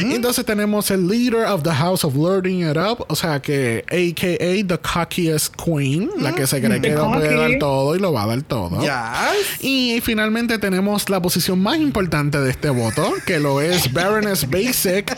Entonces 0.00 0.44
tenemos 0.44 0.90
el 0.90 1.06
leader 1.08 1.46
of 1.46 1.62
the 1.62 1.72
house 1.72 2.04
of 2.04 2.14
lording 2.14 2.68
it 2.68 2.76
up, 2.76 3.04
o 3.08 3.14
sea 3.14 3.40
que 3.40 3.84
AKA 3.88 4.66
the 4.66 4.78
cockiest 4.78 5.54
queen, 5.56 6.10
la 6.18 6.32
que 6.34 6.46
se 6.46 6.60
cree 6.60 6.80
que 6.80 6.90
lo 6.90 7.10
puede 7.12 7.36
dar 7.36 7.58
todo 7.58 7.96
y 7.96 7.98
lo 7.98 8.12
va 8.12 8.24
a 8.24 8.26
dar 8.26 8.42
todo. 8.42 8.80
Yes. 8.80 9.62
Y 9.62 10.00
finalmente 10.02 10.58
tenemos 10.58 11.08
la 11.08 11.20
posición 11.20 11.60
más 11.60 11.78
importante 11.78 12.40
de 12.40 12.50
este 12.50 12.70
voto, 12.70 13.12
que 13.26 13.38
lo 13.38 13.60
es 13.60 13.92
Baroness 13.92 14.48
Basic, 14.48 15.16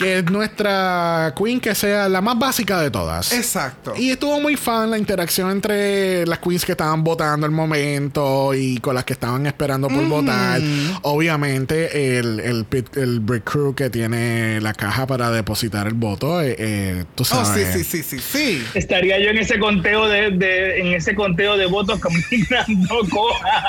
que 0.00 0.18
es 0.18 0.24
nuestra 0.30 1.34
queen 1.36 1.60
que 1.60 1.74
sea 1.74 2.08
la 2.08 2.20
más 2.22 2.38
básica 2.38 2.80
de 2.80 2.90
todas. 2.90 3.32
Exacto. 3.32 3.92
Y 3.96 4.10
estuvo 4.10 4.40
muy 4.40 4.56
fan 4.56 4.90
la 4.90 4.96
interacción 4.98 5.50
entre 5.50 6.26
las 6.26 6.38
queens 6.38 6.64
que 6.64 6.72
estaban 6.72 7.04
votando 7.04 7.44
al 7.46 7.52
momento 7.52 8.54
y 8.54 8.78
con 8.78 8.94
las 8.94 9.04
que 9.04 9.12
estaban 9.12 9.46
esperando 9.46 9.88
por 9.88 10.02
votar. 10.06 10.60
Obviamente, 11.02 12.18
el, 12.18 12.40
el, 12.40 12.64
pit- 12.64 12.96
el 12.96 13.20
Brick 13.20 13.44
Crew 13.44 13.74
que 13.74 13.90
tiene 13.90 14.60
la 14.62 14.72
caja 14.72 15.06
para 15.06 15.30
depositar 15.30 15.86
el 15.86 15.94
voto, 15.94 16.40
eh, 16.40 16.56
eh, 16.58 17.04
tú 17.14 17.22
Oh, 17.22 17.44
sabes. 17.44 17.68
sí, 17.74 17.84
sí, 17.84 18.02
sí, 18.02 18.18
sí, 18.18 18.18
sí. 18.18 18.64
Estaría 18.74 19.18
yo 19.20 19.30
en 19.30 19.38
ese 19.38 19.58
conteo 19.58 20.08
de, 20.08 20.30
de- 20.30 20.80
en 20.80 20.86
ese 20.94 21.14
conteo 21.14 21.56
de 21.58 21.66
votos 21.66 22.00
caminando 22.00 22.98
coja. 23.10 23.64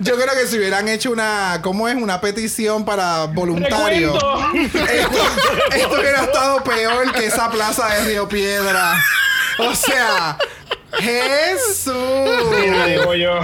Yo 0.00 0.14
creo 0.16 0.34
que 0.40 0.46
si 0.46 0.58
hubieran 0.58 0.86
hecho 0.88 1.10
una, 1.10 1.60
¿cómo 1.62 1.88
es? 1.88 1.94
Una 1.96 2.20
petición 2.20 2.84
para 2.84 3.24
voluntarios. 3.26 4.22
Esto, 4.54 5.18
esto 5.74 6.00
hubiera 6.00 6.24
estado 6.24 6.62
peor 6.64 7.12
que 7.12 7.26
esa 7.26 7.50
plaza 7.50 7.88
de 7.88 8.04
Río 8.04 8.28
Piedra. 8.28 9.02
O 9.58 9.74
sea, 9.74 10.38
Jesús. 10.94 11.94
Mira, 12.58 12.86
digo 12.86 13.14
yo. 13.14 13.40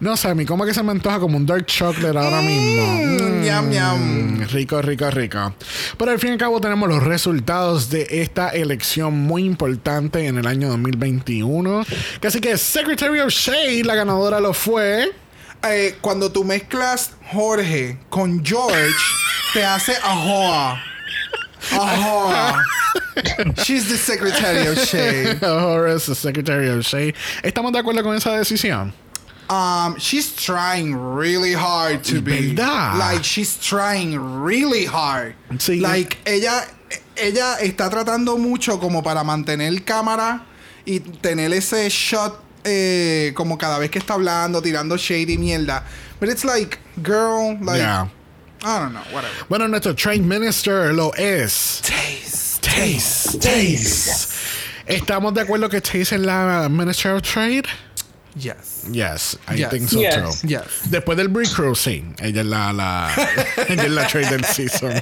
No 0.00 0.16
sé, 0.16 0.28
a 0.28 0.34
mí 0.34 0.44
como 0.44 0.64
que 0.64 0.74
se 0.74 0.82
me 0.82 0.90
antoja 0.90 1.20
como 1.20 1.36
un 1.36 1.46
dark 1.46 1.64
chocolate 1.66 2.18
ahora 2.18 2.40
mismo. 2.40 2.84
Mm, 2.84 3.40
ñam. 3.70 4.40
Mm, 4.40 4.48
Rico, 4.48 4.82
rico, 4.82 5.08
rico. 5.10 5.54
Pero 5.96 6.10
al 6.10 6.18
fin 6.18 6.30
y 6.30 6.32
al 6.32 6.38
cabo 6.38 6.60
tenemos 6.60 6.88
los 6.88 7.04
resultados 7.04 7.88
de 7.88 8.08
esta 8.10 8.48
elección 8.48 9.16
muy 9.16 9.44
importante 9.44 10.26
en 10.26 10.38
el 10.38 10.46
año 10.48 10.68
2021. 10.70 11.84
Que 12.20 12.26
así 12.26 12.40
que 12.40 12.58
Secretary 12.58 13.20
of 13.20 13.30
Shade, 13.30 13.84
la 13.84 13.94
ganadora 13.94 14.40
lo 14.40 14.52
fue. 14.52 15.12
Eh, 15.64 15.96
cuando 16.00 16.30
tú 16.30 16.44
mezclas 16.44 17.12
Jorge 17.32 17.98
con 18.10 18.44
George, 18.44 18.94
te 19.52 19.64
hace 19.64 19.94
Ahoa. 20.02 20.82
Ahoa. 21.70 22.64
She's 23.62 23.88
the 23.88 23.96
secretary 23.96 24.66
of 24.66 24.78
Shade. 24.78 25.38
Horace, 25.42 26.06
the 26.06 26.14
Secretary 26.14 26.68
of 26.68 26.84
Shade. 26.84 27.14
¿Estamos 27.42 27.72
de 27.72 27.78
acuerdo 27.78 28.02
con 28.02 28.16
esa 28.16 28.30
decisión? 28.30 28.92
Um, 29.48 29.96
she's 29.98 30.34
trying 30.34 30.94
really 30.96 31.52
hard 31.52 32.04
to 32.04 32.20
be. 32.22 32.54
¿Verdad? 32.54 32.98
Like, 32.98 33.22
she's 33.22 33.56
trying 33.58 34.18
really 34.42 34.86
hard. 34.86 35.34
Sí. 35.58 35.80
Like, 35.80 36.18
ella, 36.26 36.66
ella 37.16 37.58
está 37.60 37.90
tratando 37.90 38.38
mucho 38.38 38.78
como 38.78 39.02
para 39.02 39.22
mantener 39.22 39.84
cámara 39.84 40.42
y 40.86 41.00
tener 41.00 41.52
ese 41.52 41.88
shot 41.90 42.41
eh, 42.64 43.32
como 43.34 43.58
cada 43.58 43.78
vez 43.78 43.90
que 43.90 43.98
está 43.98 44.14
hablando, 44.14 44.60
tirando 44.62 44.96
shade 44.96 45.32
y 45.32 45.38
mierda. 45.38 45.84
But 46.20 46.28
it's 46.28 46.44
like, 46.44 46.78
girl, 47.02 47.58
like, 47.60 47.78
Yeah. 47.78 48.08
I 48.64 48.78
don't 48.78 48.92
know, 48.92 49.02
whatever. 49.12 49.34
Bueno, 49.48 49.66
nuestro 49.66 49.92
Trade 49.92 50.20
Minister 50.20 50.92
lo 50.94 51.12
es. 51.16 51.80
Taste. 51.82 52.60
Taste. 52.62 53.38
Taste. 53.40 54.28
¿Estamos 54.86 55.34
de 55.34 55.40
acuerdo 55.40 55.68
que 55.68 55.80
Taste 55.80 56.14
es 56.14 56.20
la 56.20 56.68
Minister 56.70 57.12
of 57.12 57.22
Trade? 57.22 57.64
Yes. 58.34 58.84
Yes, 58.90 59.36
I 59.46 59.56
Yes. 59.56 59.70
think 59.70 59.88
so 59.88 60.00
Yes. 60.00 60.40
too. 60.40 60.48
Yes. 60.48 60.62
Después 60.90 61.16
del 61.18 61.30
Crew, 61.30 61.74
sí. 61.74 62.02
Ella 62.18 62.40
es 62.40 62.46
la, 62.46 62.72
la, 62.72 63.10
ella 63.68 63.82
es 63.84 63.90
la 63.90 64.06
trade 64.06 64.30
del 64.30 64.44
season. 64.44 64.92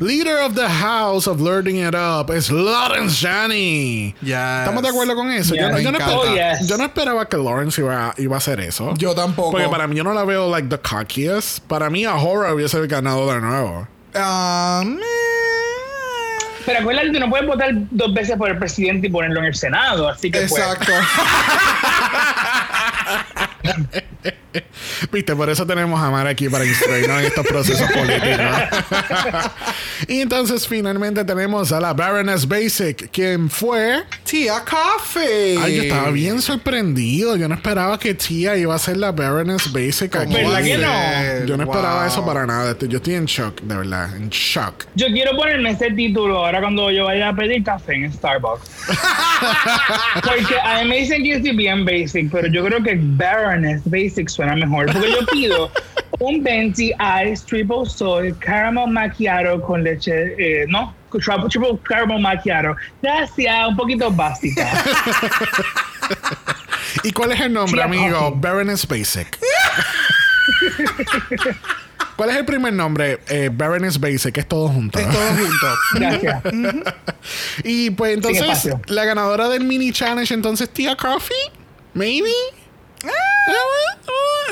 Leader 0.00 0.40
of 0.42 0.54
the 0.54 0.68
House 0.68 1.26
of 1.26 1.40
Learning 1.40 1.76
It 1.86 1.94
Up 1.94 2.30
es 2.30 2.50
Lawrence 2.50 3.16
Janney. 3.26 4.14
Yes. 4.20 4.36
¿Estamos 4.60 4.82
de 4.82 4.88
acuerdo 4.90 5.14
con 5.14 5.30
eso? 5.30 5.54
Yo, 5.54 5.68
no, 5.70 5.76
Yes. 5.78 5.84
yo 5.84 5.92
no 5.92 5.98
esperaba, 5.98 6.24
encanta. 6.32 6.64
yo 6.66 6.76
no 6.78 6.84
esperaba 6.84 7.28
que 7.28 7.36
Lawrence 7.38 7.80
iba, 7.80 8.14
iba 8.18 8.34
a 8.34 8.38
hacer 8.38 8.60
eso. 8.60 8.94
Yo 8.96 9.14
tampoco. 9.14 9.52
Porque 9.52 9.68
para 9.68 9.86
mí 9.86 9.96
yo 9.96 10.04
no 10.04 10.12
la 10.12 10.24
veo 10.24 10.50
like 10.50 10.68
the 10.68 10.78
cockiest. 10.78 11.60
Para 11.60 11.88
mí 11.90 12.04
Ahora 12.04 12.52
hubiese 12.52 12.86
ganado 12.86 13.32
de 13.32 13.40
nuevo. 13.40 13.88
Um, 14.14 14.98
eh, 14.98 15.02
Pero 16.66 16.80
acuérdate, 16.80 17.12
tú 17.12 17.20
no 17.20 17.30
puedes 17.30 17.46
votar 17.46 17.70
dos 17.72 18.12
veces 18.12 18.36
por 18.36 18.50
el 18.50 18.58
presidente 18.58 19.06
y 19.06 19.10
ponerlo 19.10 19.38
en 19.38 19.46
el 19.46 19.54
Senado, 19.54 20.08
así 20.08 20.30
que 20.30 20.40
pues, 20.40 20.52
Exacto. 20.52 20.92
Viste, 25.12 25.36
por 25.36 25.50
eso 25.50 25.66
tenemos 25.66 26.00
a 26.00 26.10
Mar 26.10 26.26
aquí 26.26 26.48
para 26.48 26.64
instruirnos 26.64 27.18
en 27.20 27.26
estos 27.26 27.46
procesos 27.46 27.90
políticos. 27.92 28.46
y 30.08 30.20
entonces 30.20 30.66
finalmente 30.66 31.24
tenemos 31.24 31.72
a 31.72 31.80
la 31.80 31.92
Baroness 31.92 32.48
Basic, 32.48 33.10
quien 33.10 33.50
fue. 33.50 34.02
Tia 34.24 34.62
Coffee. 34.64 35.58
Ay, 35.62 35.76
yo 35.76 35.82
estaba 35.82 36.10
bien 36.10 36.40
sorprendido. 36.40 37.36
Yo 37.36 37.48
no 37.48 37.54
esperaba 37.54 37.98
que 37.98 38.14
Tia 38.14 38.56
iba 38.56 38.74
a 38.74 38.78
ser 38.78 38.96
la 38.96 39.12
Baroness 39.12 39.70
Basic 39.72 40.16
aquí. 40.16 40.32
¿Verdad 40.34 40.62
que 40.62 40.78
no? 40.78 41.46
Yo 41.46 41.56
no 41.56 41.64
esperaba 41.64 42.00
Wow. 42.00 42.06
eso 42.08 42.24
para 42.26 42.46
nada. 42.46 42.70
Estoy- 42.72 42.88
Yo 42.88 42.96
estoy 42.98 43.14
en 43.14 43.26
shock, 43.26 43.60
de 43.60 43.76
verdad, 43.76 44.16
en 44.16 44.28
shock. 44.30 44.84
yo 44.94 45.06
quiero 45.08 45.36
ponerme 45.36 45.70
ese 45.70 45.90
título 45.90 46.38
ahora 46.44 46.60
cuando 46.60 46.90
yo 46.90 47.04
vaya 47.04 47.28
a 47.28 47.34
pedir 47.34 47.62
café 47.62 47.94
en 47.94 48.12
Starbucks. 48.12 48.70
Porque 50.24 50.54
a 50.62 50.82
mí 50.82 50.88
me 50.88 50.96
dicen 50.98 51.22
que 51.22 51.28
yo 51.30 51.36
estoy 51.36 51.56
bien 51.56 51.84
basic, 51.84 52.30
pero 52.30 52.48
yo 52.48 52.64
creo 52.64 52.82
que 52.82 52.98
Baroness 53.56 53.82
Basic 53.86 54.28
suena 54.28 54.54
mejor. 54.56 54.92
Porque 54.92 55.10
yo 55.10 55.26
pido 55.32 55.72
un 56.20 56.42
venti 56.42 56.92
ice 57.24 57.42
triple 57.46 57.86
soy 57.86 58.32
caramel 58.34 58.88
macchiato 58.88 59.62
con 59.62 59.82
leche, 59.82 60.34
eh, 60.38 60.66
no, 60.68 60.94
triple, 61.10 61.48
triple 61.48 61.78
caramel 61.84 62.20
macchiato. 62.20 62.76
Gracias, 63.02 63.68
un 63.68 63.76
poquito 63.76 64.10
básica. 64.10 64.70
¿Y 67.02 67.12
cuál 67.12 67.32
es 67.32 67.40
el 67.40 67.52
nombre, 67.52 67.76
Tia 67.76 67.84
amigo? 67.84 68.18
Coffee. 68.18 68.40
Baroness 68.40 68.86
Basic. 68.86 69.38
¿Cuál 72.16 72.30
es 72.30 72.36
el 72.36 72.44
primer 72.46 72.72
nombre? 72.72 73.20
Eh, 73.28 73.50
Baroness 73.52 74.00
Basic, 74.00 74.38
es 74.38 74.48
todo 74.48 74.68
junto. 74.68 74.98
Es 74.98 75.06
todo 75.06 75.28
junto. 75.28 75.66
Gracias. 75.94 76.42
Y 77.62 77.90
pues 77.90 78.14
entonces, 78.14 78.74
la 78.86 79.04
ganadora 79.04 79.50
del 79.50 79.64
mini 79.64 79.92
challenge, 79.92 80.32
entonces, 80.32 80.70
Tia 80.70 80.96
Coffee, 80.96 81.36
maybe. 81.92 82.32
Ah, 83.04 83.35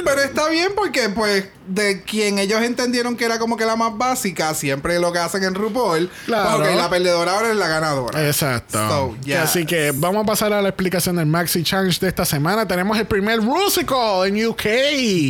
Pero 0.05 0.21
está 0.21 0.49
bien 0.49 0.73
porque, 0.75 1.09
pues, 1.09 1.47
de 1.67 2.03
quien 2.03 2.39
ellos 2.39 2.61
entendieron 2.63 3.17
que 3.17 3.25
era 3.25 3.39
como 3.39 3.57
que 3.57 3.65
la 3.65 3.77
más 3.77 3.97
básica, 3.97 4.53
siempre 4.55 4.99
lo 4.99 5.13
que 5.13 5.19
hacen 5.19 5.45
en 5.45 5.55
RuPaul. 5.55 6.11
Claro. 6.27 6.59
Porque 6.59 6.75
la 6.77 6.91
perdedora 6.91 7.33
ahora 7.33 7.51
es 7.51 7.57
la 7.57 7.69
ganadora. 7.69 8.27
Exacto. 8.27 8.79
So, 8.89 9.17
yes. 9.25 9.37
Así 9.39 9.65
que 9.67 9.93
vamos 9.95 10.23
a 10.25 10.27
pasar 10.27 10.53
a 10.53 10.61
la 10.63 10.69
explicación 10.69 11.17
del 11.17 11.27
Maxi 11.27 11.63
Challenge 11.63 11.99
de 12.01 12.09
esta 12.09 12.25
semana. 12.25 12.67
Tenemos 12.67 12.99
el 12.99 13.07
primer 13.07 13.41
Rusical 13.41 14.27
en 14.27 14.47
UK. 14.47 14.63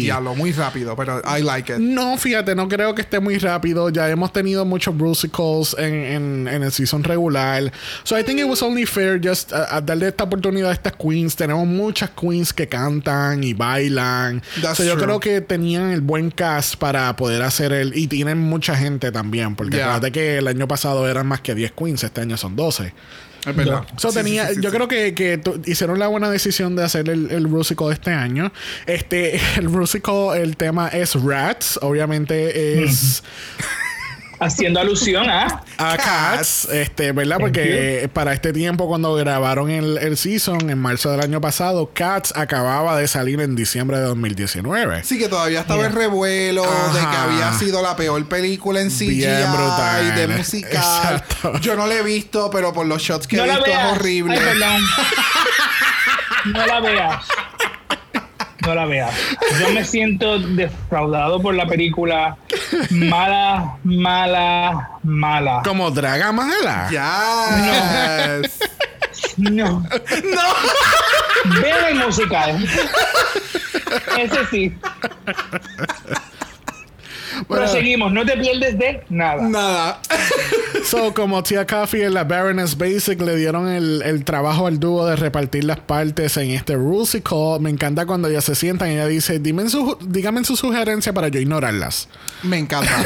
Diablo, 0.03 0.35
muy 0.35 0.53
rápido, 0.53 0.97
pero 0.97 1.21
I 1.27 1.43
like 1.43 1.73
it. 1.73 1.79
No, 1.79 2.17
fíjate, 2.17 2.55
no 2.55 2.69
creo 2.69 2.95
que 2.95 3.03
esté 3.03 3.21
muy 3.21 3.39
rápido. 3.39 3.89
Ya 3.91 4.09
hemos 4.11 4.33
tenido 4.33 4.65
muchos 4.65 4.97
Rusicals 4.99 5.77
en, 5.79 5.95
en, 5.95 6.49
en 6.49 6.63
el 6.63 6.73
season 6.73 7.05
regular. 7.05 7.73
So 8.03 8.19
I 8.19 8.25
think 8.25 8.41
it 8.41 8.47
was 8.47 8.63
only 8.63 8.87
fair 8.87 9.21
just 9.23 9.53
uh, 9.53 9.67
uh, 9.77 9.81
darle 9.81 10.09
esta 10.09 10.25
oportunidad 10.25 10.71
a 10.71 10.75
estas 10.75 10.93
queens. 10.95 11.37
Tenemos 11.37 11.67
muchas 11.67 12.11
queens 12.11 12.53
que 12.53 12.69
cantan 12.69 13.45
y 13.45 13.55
bailan. 13.55 14.43
That's 14.61 14.79
So 14.79 14.85
yo 14.85 14.95
true. 14.95 15.05
creo 15.05 15.21
que 15.21 15.41
tenían 15.41 15.91
el 15.91 16.01
buen 16.01 16.24
cast 16.31 16.77
para 16.77 17.15
poder 17.17 17.43
hacer 17.43 17.73
el. 17.73 17.97
Y 17.97 18.07
tienen 18.07 18.39
mucha 18.39 18.77
gente 18.77 19.11
también. 19.13 19.57
Porque 19.57 19.77
Yeah. 19.77 19.87
acuérdate 19.87 20.13
que 20.13 20.39
el 20.39 20.47
año 20.49 20.69
pasado 20.69 21.09
eran 21.09 21.27
más 21.27 21.41
que 21.41 21.55
10 21.55 21.73
queens. 21.73 22.05
Este 22.05 22.21
año 22.21 22.37
son 22.37 22.57
12. 22.57 22.93
Es 23.47 23.55
verdad. 23.57 23.85
So, 23.99 24.11
Sí, 24.11 24.17
tenía, 24.19 24.49
sí, 24.49 24.55
sí, 24.55 24.61
yo 24.63 24.71
creo 24.71 24.89
que, 24.89 25.13
que 25.15 25.39
hicieron 25.67 25.99
la 25.99 26.07
buena 26.09 26.31
decisión 26.31 26.77
de 26.77 26.85
hacer 26.85 27.11
el, 27.11 27.31
el 27.31 27.45
Rusical 27.45 27.93
este 27.93 28.11
año. 28.11 28.53
Este, 28.87 29.39
el 29.59 29.73
Rusical, 29.73 30.37
el 30.37 30.57
tema 30.57 30.89
es 30.89 31.15
Rats. 31.15 31.79
Obviamente 31.83 32.83
es 32.85 33.23
Haciendo 34.41 34.81
alusión 34.81 35.29
a. 35.29 35.63
a 35.79 35.97
Cats, 35.97 36.69
este, 36.73 37.13
¿verdad? 37.13 37.39
Porque 37.41 38.09
para 38.13 38.33
este 38.33 38.53
tiempo, 38.53 38.87
cuando 38.89 39.15
grabaron 39.15 39.71
el, 39.71 39.99
el 39.99 40.17
season, 40.17 40.71
en 40.71 40.79
marzo 40.79 41.11
del 41.11 41.21
año 41.21 41.41
pasado, 41.41 41.91
Cats 41.95 42.33
acababa 42.37 42.97
de 42.99 43.09
salir 43.09 43.41
en 43.41 43.57
diciembre 43.57 43.99
de 43.99 44.05
2019. 44.05 45.05
Sí, 45.05 45.19
que 45.19 45.29
todavía 45.29 45.61
estaba 45.61 45.87
el 45.87 45.93
revuelo 45.93 46.63
de 46.63 47.01
que 47.01 47.17
había 47.17 47.53
sido 47.55 47.83
la 47.83 47.97
peor 47.97 48.27
película 48.29 48.81
en 48.81 48.91
CGI 48.91 49.17
Bien 49.17 49.53
brutal. 49.53 50.15
de 50.15 50.29
musical. 50.29 50.71
Exacto. 50.73 51.59
Yo 51.61 51.77
no 51.77 51.87
la 51.87 51.95
he 51.95 52.03
visto, 52.03 52.51
pero 52.51 52.73
por 52.73 52.87
los 52.87 53.03
shots 53.03 53.27
que 53.27 53.37
No 53.37 53.45
he 53.45 53.51
visto 53.51 53.67
es 53.67 53.85
horrible. 53.93 54.39
Ay. 54.39 54.81
No 56.45 56.67
la 56.67 56.79
veas. 56.81 57.25
No 58.67 58.75
la 58.75 58.87
veas. 58.87 59.15
Yo 59.61 59.71
me 59.71 59.85
siento 59.85 60.39
defraudado 60.39 61.41
por 61.41 61.55
la 61.55 61.67
película. 61.67 62.37
Mala, 62.91 63.77
mala, 63.85 64.91
mala. 65.03 65.63
Como 65.65 65.91
Draga 65.91 66.33
Mala. 66.33 66.89
Yes. 66.91 68.59
No. 69.37 69.85
No. 70.25 71.61
Vean 71.61 71.85
el 71.89 72.07
musical. 72.07 72.69
Ese 74.19 74.47
sí. 74.51 74.79
Bueno, 77.49 77.65
Proseguimos. 77.65 78.13
No 78.13 78.25
te 78.25 78.37
pierdes 78.37 78.79
de 78.79 79.03
nada. 79.09 79.49
Nada. 79.49 80.01
So, 80.85 81.15
como 81.15 81.43
Tia 81.43 81.67
Coffee 81.67 82.05
en 82.05 82.13
la 82.13 82.25
Baroness 82.25 82.77
Basic 82.77 83.19
le 83.23 83.37
dieron 83.37 83.69
el, 83.69 84.03
el 84.03 84.23
trabajo 84.25 84.67
al 84.67 84.79
dúo 84.79 85.07
de 85.07 85.17
repartir 85.17 85.65
las 85.65 85.81
partes 85.81 86.37
en 86.37 86.51
este 86.51 86.75
Rusical, 86.75 87.59
me 87.61 87.71
encanta 87.71 88.05
cuando 88.05 88.29
ellas 88.29 88.45
se 88.45 88.55
sientan 88.55 88.91
y 88.91 88.95
ella 88.95 89.07
dice, 89.07 89.39
Dime 89.39 89.67
su, 89.71 89.97
dígame 90.07 90.45
su 90.45 90.57
sugerencia 90.57 91.15
para 91.15 91.29
yo 91.29 91.41
ignorarlas. 91.41 92.09
Me 92.43 92.59
encanta. 92.59 93.03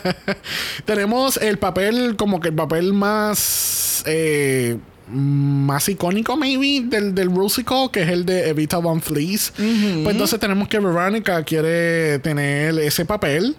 Tenemos 0.84 1.38
el 1.38 1.58
papel, 1.58 2.14
como 2.16 2.38
que 2.40 2.48
el 2.48 2.54
papel 2.54 2.92
más... 2.92 4.04
eh, 4.06 4.76
más 5.12 5.88
icónico 5.88 6.36
maybe 6.36 6.82
del, 6.88 7.14
del 7.14 7.28
Rusical 7.34 7.90
que 7.92 8.02
es 8.02 8.08
el 8.08 8.24
de 8.26 8.48
Evita 8.48 8.78
Van 8.78 9.00
Fleece 9.02 9.52
pues 9.56 10.12
entonces 10.14 10.40
tenemos 10.40 10.68
que 10.68 10.78
Veronica 10.78 11.42
quiere 11.44 12.18
tener 12.20 12.78
ese 12.78 13.04
papel 13.04 13.56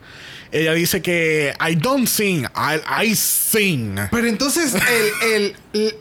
ella 0.51 0.74
dice 0.74 1.01
que 1.01 1.53
I 1.67 1.75
don't 1.75 2.07
sing 2.07 2.45
I, 2.55 3.05
I 3.07 3.15
sing 3.15 3.95
Pero 4.12 4.27
entonces, 4.27 4.74
el, 4.75 5.31
el- 5.33 5.55
el- 5.74 5.95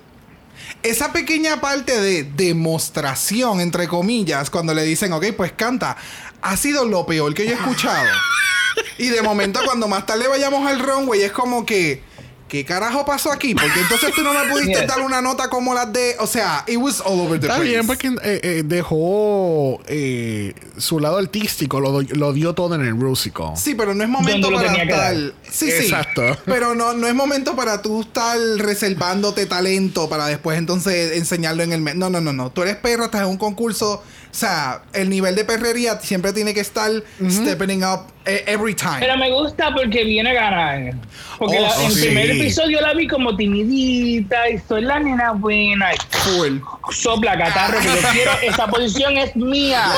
esa 0.82 1.12
pequeña 1.12 1.60
parte 1.60 2.00
de 2.00 2.24
demostración, 2.24 3.60
entre 3.60 3.86
comillas, 3.88 4.50
cuando 4.50 4.74
le 4.74 4.82
dicen, 4.82 5.12
ok, 5.12 5.26
pues 5.36 5.52
canta, 5.52 5.96
ha 6.40 6.56
sido 6.56 6.84
lo 6.84 7.06
peor 7.06 7.34
que 7.34 7.44
yo 7.46 7.52
he 7.52 7.54
escuchado. 7.54 8.08
y 8.98 9.06
de 9.08 9.22
momento, 9.22 9.60
cuando 9.64 9.86
más 9.88 10.06
tarde 10.06 10.26
vayamos 10.28 10.66
al 10.68 10.80
runway, 10.80 11.22
es 11.22 11.32
como 11.32 11.64
que. 11.64 12.02
¿Qué 12.52 12.66
carajo 12.66 13.06
pasó 13.06 13.32
aquí? 13.32 13.54
Porque 13.54 13.80
entonces 13.80 14.12
tú 14.14 14.22
no 14.22 14.34
me 14.34 14.50
pudiste 14.50 14.72
Yes. 14.80 14.86
dar 14.86 15.00
una 15.00 15.22
nota 15.22 15.48
como 15.48 15.72
las 15.72 15.90
de. 15.90 16.16
O 16.18 16.26
sea, 16.26 16.64
it 16.66 16.76
was 16.76 17.00
all 17.00 17.18
over 17.18 17.40
the 17.40 17.46
Está 17.46 17.56
place. 17.56 17.70
bien 17.70 17.86
porque 17.86 18.08
eh, 18.08 18.40
eh, 18.42 18.62
dejó 18.62 19.80
eh, 19.86 20.52
su 20.76 21.00
lado 21.00 21.16
artístico, 21.16 21.80
lo, 21.80 22.02
lo 22.02 22.32
dio 22.34 22.52
todo 22.54 22.74
en 22.74 22.82
el 22.82 23.00
Rusical. 23.00 23.56
Sí, 23.56 23.74
pero 23.74 23.94
no 23.94 24.02
es 24.04 24.10
momento 24.10 24.50
¿Dónde 24.50 24.66
lo 24.68 24.74
para 24.74 24.82
estar. 24.82 25.16
Sí, 25.50 25.70
sí. 25.70 25.84
Exacto. 25.86 26.20
Pero 26.44 26.74
no, 26.74 26.92
no 26.92 27.06
es 27.06 27.14
momento 27.14 27.56
para 27.56 27.80
tú 27.80 28.02
estar 28.02 28.38
reservándote 28.58 29.46
talento 29.46 30.10
para 30.10 30.26
después 30.26 30.58
entonces 30.58 31.16
enseñarlo 31.16 31.62
en 31.62 31.72
el. 31.72 31.98
No, 31.98 32.10
no, 32.10 32.20
no, 32.20 32.34
no. 32.34 32.50
Tú 32.50 32.60
eres 32.60 32.76
perro, 32.76 33.06
estás 33.06 33.22
en 33.22 33.28
un 33.28 33.38
concurso. 33.38 34.02
O 34.32 34.34
sea, 34.34 34.80
el 34.94 35.10
nivel 35.10 35.34
de 35.34 35.44
perrería 35.44 36.00
siempre 36.00 36.32
tiene 36.32 36.54
que 36.54 36.60
estar 36.60 36.90
stepping 37.30 37.84
up 37.84 38.06
eh, 38.24 38.42
every 38.46 38.74
time. 38.74 38.96
Pero 38.98 39.16
me 39.18 39.30
gusta 39.30 39.74
porque 39.74 40.04
viene 40.04 40.30
a 40.30 40.32
ganar. 40.32 40.94
Porque 41.38 41.58
Oh, 41.58 41.62
la- 41.62 41.84
en 41.84 41.92
sí. 41.92 42.00
primer 42.06 42.30
episodio 42.30 42.80
la 42.80 42.94
vi 42.94 43.06
como 43.06 43.36
timidita 43.36 44.48
y 44.48 44.58
soy 44.66 44.82
la 44.82 45.00
nena 45.00 45.32
buena. 45.32 45.92
y 45.92 45.96
Full. 46.16 46.58
Sopla 46.92 47.36
catarro 47.36 47.78
que 47.78 47.86
yo 47.88 48.08
quiero. 48.12 48.32
Esa 48.42 48.66
posición 48.68 49.18
es 49.18 49.36
mía. 49.36 49.92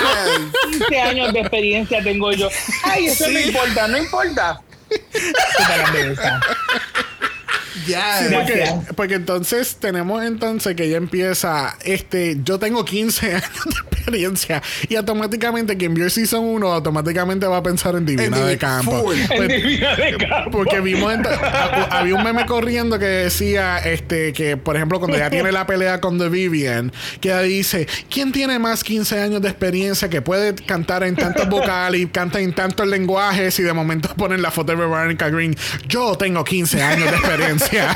Yes. 0.00 0.78
15 0.78 1.00
años 1.00 1.32
de 1.32 1.40
experiencia 1.40 2.02
tengo 2.04 2.30
yo. 2.30 2.48
Ay, 2.84 3.06
eso 3.06 3.28
no 3.28 3.36
Sí. 3.38 3.48
importa, 3.48 3.88
no 3.88 3.98
importa. 3.98 4.60
Yes. 7.86 8.92
Porque, 8.96 9.14
entonces 9.14 9.76
tenemos 9.78 10.24
entonces 10.24 10.74
que 10.74 10.84
ella 10.84 10.96
empieza, 10.96 11.76
este, 11.84 12.38
yo 12.42 12.58
tengo 12.58 12.84
15 12.84 13.26
años 13.34 13.64
de 13.64 13.80
experiencia 13.92 14.62
y 14.88 14.96
automáticamente 14.96 15.76
quien 15.76 15.94
vio 15.94 16.04
el 16.04 16.10
Season 16.10 16.44
1 16.44 16.72
automáticamente 16.72 17.46
va 17.46 17.58
a 17.58 17.62
pensar 17.62 17.94
en 17.94 18.04
Divina 18.06 18.36
En 18.36 18.46
de 18.46 18.58
Campo. 18.58 19.12
En 19.12 19.26
Pues, 19.28 19.48
divina 19.48 19.94
de 19.96 20.16
campo. 20.16 20.50
porque 20.50 20.80
vimos 20.80 21.12
había 21.90 22.14
un 22.14 22.22
meme 22.22 22.46
corriendo 22.46 22.98
que 22.98 23.04
decía 23.04 23.78
este 23.78 24.32
que 24.32 24.56
por 24.56 24.76
ejemplo 24.76 24.98
cuando 24.98 25.16
ella 25.16 25.30
tiene 25.30 25.52
la 25.52 25.66
pelea 25.66 26.00
con 26.00 26.18
The 26.18 26.28
Vivian 26.28 26.92
que 27.20 27.28
ella 27.28 27.40
dice 27.42 27.86
¿quién 28.10 28.32
tiene 28.32 28.58
más 28.58 28.82
15 28.84 29.20
años 29.20 29.42
de 29.42 29.48
experiencia 29.48 30.08
que 30.08 30.22
puede 30.22 30.54
cantar 30.54 31.02
en 31.02 31.16
tantos 31.16 31.48
vocales 31.48 32.00
y 32.00 32.06
canta 32.06 32.40
en 32.40 32.54
tantos 32.54 32.86
lenguajes 32.86 33.58
y 33.58 33.62
de 33.62 33.72
momento 33.72 34.08
ponen 34.16 34.42
la 34.42 34.50
foto 34.50 34.72
de 34.72 34.78
Veronica 34.78 35.28
Green 35.28 35.54
yo 35.88 36.16
tengo 36.16 36.44
15 36.44 36.82
años 36.82 37.10
de 37.10 37.16
experiencia 37.16 37.71
yeah. 37.72 37.94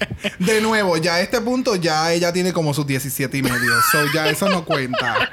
De 0.38 0.60
nuevo, 0.60 0.96
ya 0.96 1.16
a 1.16 1.20
este 1.20 1.40
punto 1.40 1.76
ya 1.76 2.12
ella 2.12 2.32
tiene 2.32 2.52
como 2.52 2.74
sus 2.74 2.86
17 2.86 3.36
y 3.36 3.42
medio. 3.42 3.72
So 3.92 3.98
ya 4.14 4.28
eso 4.28 4.48
no 4.48 4.64
cuenta. 4.64 5.30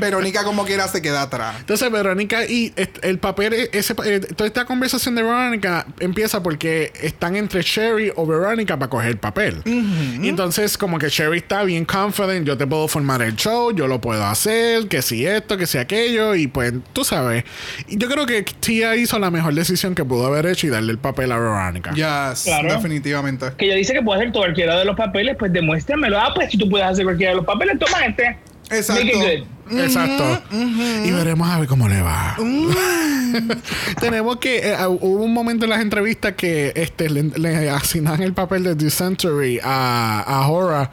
Verónica 0.00 0.44
como 0.44 0.64
quiera 0.64 0.86
se 0.88 1.02
queda 1.02 1.22
atrás. 1.22 1.56
Entonces 1.60 1.90
Verónica 1.90 2.44
y 2.46 2.72
el 3.02 3.18
papel, 3.18 3.68
ese, 3.72 3.94
eh, 4.04 4.20
toda 4.20 4.46
esta 4.46 4.64
conversación 4.64 5.14
de 5.14 5.22
Verónica 5.22 5.86
empieza 6.00 6.42
porque 6.42 6.92
están 7.00 7.36
entre 7.36 7.62
Sherry 7.62 8.12
o 8.16 8.26
Verónica 8.26 8.78
para 8.78 8.90
coger 8.90 9.08
el 9.10 9.18
papel. 9.18 9.62
Y 9.64 10.28
entonces 10.28 10.78
como 10.78 10.98
que 10.98 11.08
Sherry 11.08 11.38
está 11.38 11.62
bien 11.64 11.84
confident, 11.84 12.46
yo 12.46 12.56
te 12.56 12.66
puedo 12.66 12.86
formar 12.88 13.22
el 13.22 13.34
show, 13.36 13.72
yo 13.74 13.86
lo 13.86 14.00
puedo 14.00 14.24
hacer, 14.24 14.88
que 14.88 15.02
si 15.02 15.26
esto, 15.26 15.56
que 15.56 15.66
si 15.66 15.78
aquello, 15.78 16.34
y 16.34 16.46
pues 16.46 16.72
tú 16.92 17.04
sabes. 17.04 17.44
Y 17.88 17.96
yo 17.98 18.08
creo 18.08 18.26
que 18.26 18.42
Tia 18.42 18.96
hizo 18.96 19.18
la 19.18 19.30
mejor 19.30 19.54
decisión 19.54 19.94
que 19.94 20.04
pudo 20.04 20.26
haber 20.26 20.46
hecho 20.46 20.66
y 20.66 20.70
darle 20.70 20.92
el 20.92 20.98
papel 20.98 21.32
a 21.32 21.38
Verónica. 21.38 21.90
Yes, 21.92 22.44
Claro. 22.44 22.72
definitivamente. 22.74 23.46
Que 23.56 23.66
ella 23.66 23.74
dice 23.76 23.92
que 23.92 24.02
puede 24.02 24.17
hacer 24.18 24.32
cualquiera 24.32 24.78
de 24.78 24.84
los 24.84 24.96
papeles, 24.96 25.36
pues 25.38 25.52
demuéstramelo. 25.52 26.18
Ah, 26.18 26.32
pues 26.34 26.50
si 26.50 26.58
tú 26.58 26.68
puedes 26.68 26.86
hacer 26.86 27.04
cualquiera 27.04 27.32
de 27.32 27.36
los 27.36 27.46
papeles, 27.46 27.78
toma 27.78 28.04
este. 28.06 28.36
Exacto. 28.70 29.04
Make 29.04 29.34
it 29.34 29.46
good. 29.70 29.78
Exacto. 29.80 30.42
Y 30.52 31.10
veremos 31.10 31.48
a 31.48 31.58
ver 31.58 31.68
cómo 31.68 31.88
le 31.88 32.00
va. 32.02 32.36
Tenemos 34.00 34.36
que. 34.38 34.58
eh, 34.70 34.76
hubo 34.86 35.24
un 35.24 35.32
momento 35.32 35.64
en 35.64 35.70
las 35.70 35.80
entrevistas 35.80 36.34
que 36.34 36.72
este, 36.74 37.10
le, 37.10 37.24
le 37.24 37.70
asignan 37.70 38.22
el 38.22 38.32
papel 38.32 38.64
de 38.64 38.74
Dysentery 38.74 39.60
a, 39.62 40.20
a 40.20 40.48
Hora. 40.48 40.90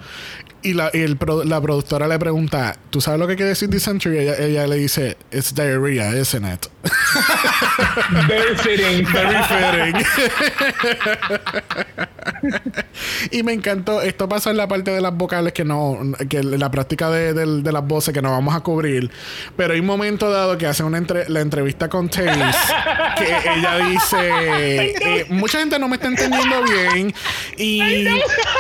Y, 0.65 0.73
la, 0.73 0.89
y 0.93 1.01
el 1.01 1.15
pro- 1.17 1.43
la 1.43 1.61
productora 1.61 2.07
le 2.07 2.17
pregunta: 2.19 2.77
¿Tú 2.89 2.99
sabes 3.01 3.19
lo 3.19 3.27
que 3.27 3.35
quiere 3.35 3.49
decir 3.49 3.69
Dysentery? 3.69 4.17
Ella, 4.19 4.35
ella 4.39 4.67
le 4.67 4.77
dice: 4.77 5.15
It's 5.31 5.53
diarrhea, 5.53 6.15
isn't 6.19 6.43
it? 6.45 6.65
Very 8.27 8.55
fitting. 8.57 9.05
Very 9.11 9.43
fitting. 9.43 10.05
y 13.31 13.43
me 13.43 13.53
encantó. 13.53 14.01
Esto 14.01 14.27
pasa 14.27 14.49
en 14.51 14.57
la 14.57 14.67
parte 14.67 14.91
de 14.91 15.01
las 15.01 15.15
vocales 15.15 15.53
que 15.53 15.63
no. 15.63 15.99
que 16.29 16.43
la 16.43 16.69
práctica 16.71 17.09
de, 17.09 17.33
de- 17.33 17.61
de 17.61 17.71
las 17.71 17.85
voces 17.85 18.13
que 18.13 18.21
no 18.21 18.31
vamos 18.31 18.55
a 18.55 18.59
cubrir. 18.61 19.09
Pero 19.55 19.73
hay 19.73 19.79
un 19.79 19.85
momento 19.85 20.29
dado 20.29 20.57
que 20.57 20.65
hace 20.67 20.83
una 20.83 20.97
entre- 20.97 21.29
la 21.29 21.41
entrevista 21.41 21.89
con 21.89 22.09
Taze. 22.09 22.31
que 23.17 23.37
ella 23.55 23.77
dice. 23.87 24.15
eh, 25.01 25.25
mucha 25.29 25.59
gente 25.59 25.77
no 25.79 25.87
me 25.87 25.95
está 25.95 26.07
entendiendo 26.07 26.63
bien. 26.63 27.13
Y 27.57 27.81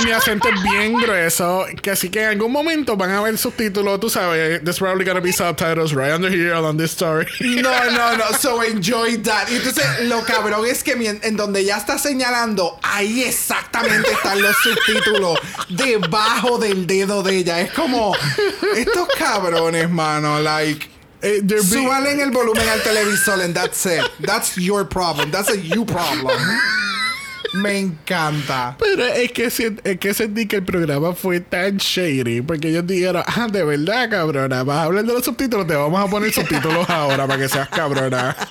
mi 0.03 0.11
acento 0.11 0.49
es 0.49 0.61
bien 0.63 0.93
grueso. 0.95 1.65
Que 1.81 1.94
así 1.95 2.09
que 2.09 2.21
en 2.21 2.29
algún 2.29 2.51
momento 2.51 2.95
van 2.95 3.11
a 3.11 3.21
ver 3.21 3.37
subtítulos. 3.37 3.99
Tú 3.99 4.09
sabes, 4.09 4.61
there's 4.63 4.77
probably 4.77 5.05
gonna 5.05 5.21
be 5.21 5.31
subtitles 5.31 5.93
right 5.93 6.11
under 6.11 6.29
here 6.29 6.53
on 6.53 6.77
this 6.77 6.91
story. 6.91 7.25
No, 7.41 7.71
no, 7.91 8.15
no. 8.15 8.25
So 8.39 8.61
enjoy 8.61 9.17
that. 9.23 9.47
Y 9.49 9.55
entonces, 9.55 9.85
lo 10.07 10.23
cabrón 10.23 10.65
es 10.65 10.83
que 10.83 10.91
en 10.93 11.35
donde 11.35 11.63
ya 11.63 11.77
está 11.77 11.97
señalando, 11.97 12.77
ahí 12.83 13.23
exactamente 13.23 14.11
están 14.11 14.41
los 14.41 14.55
subtítulos 14.57 15.39
debajo 15.69 16.57
del 16.57 16.85
dedo 16.85 17.23
de 17.23 17.37
ella. 17.37 17.61
Es 17.61 17.71
como 17.71 18.15
estos 18.75 19.07
cabrones, 19.17 19.89
mano. 19.89 20.39
Like. 20.39 20.89
Eh, 21.21 21.41
Súbale 21.59 22.11
en 22.11 22.19
el 22.19 22.29
volumen 22.29 22.67
al 22.69 22.83
televisor 22.83 23.41
and 23.41 23.55
that's 23.55 23.85
it. 23.85 24.03
That's 24.19 24.57
your 24.57 24.85
problem. 24.85 25.31
That's 25.31 25.49
a 25.49 25.57
you 25.57 25.85
problem. 25.85 26.37
Me 27.55 27.79
encanta. 27.79 28.75
Pero 28.79 29.05
es 29.05 29.31
que, 29.31 29.45
es 29.45 29.99
que 29.99 30.13
sentí 30.13 30.47
que 30.47 30.57
el 30.57 30.63
programa 30.63 31.13
fue 31.13 31.39
tan 31.39 31.77
shady 31.77 32.41
porque 32.41 32.69
ellos 32.69 32.85
dijeron, 32.85 33.23
ah, 33.25 33.47
de 33.51 33.63
verdad, 33.63 34.09
cabrona, 34.09 34.63
vas 34.63 34.77
a 34.77 34.83
hablar 34.83 35.05
de 35.05 35.13
los 35.13 35.23
subtítulos, 35.23 35.67
te 35.67 35.75
vamos 35.75 36.05
a 36.05 36.09
poner 36.09 36.31
subtítulos 36.31 36.89
ahora 36.89 37.27
para 37.27 37.39
que 37.39 37.49
seas 37.49 37.69
cabrona. 37.69 38.35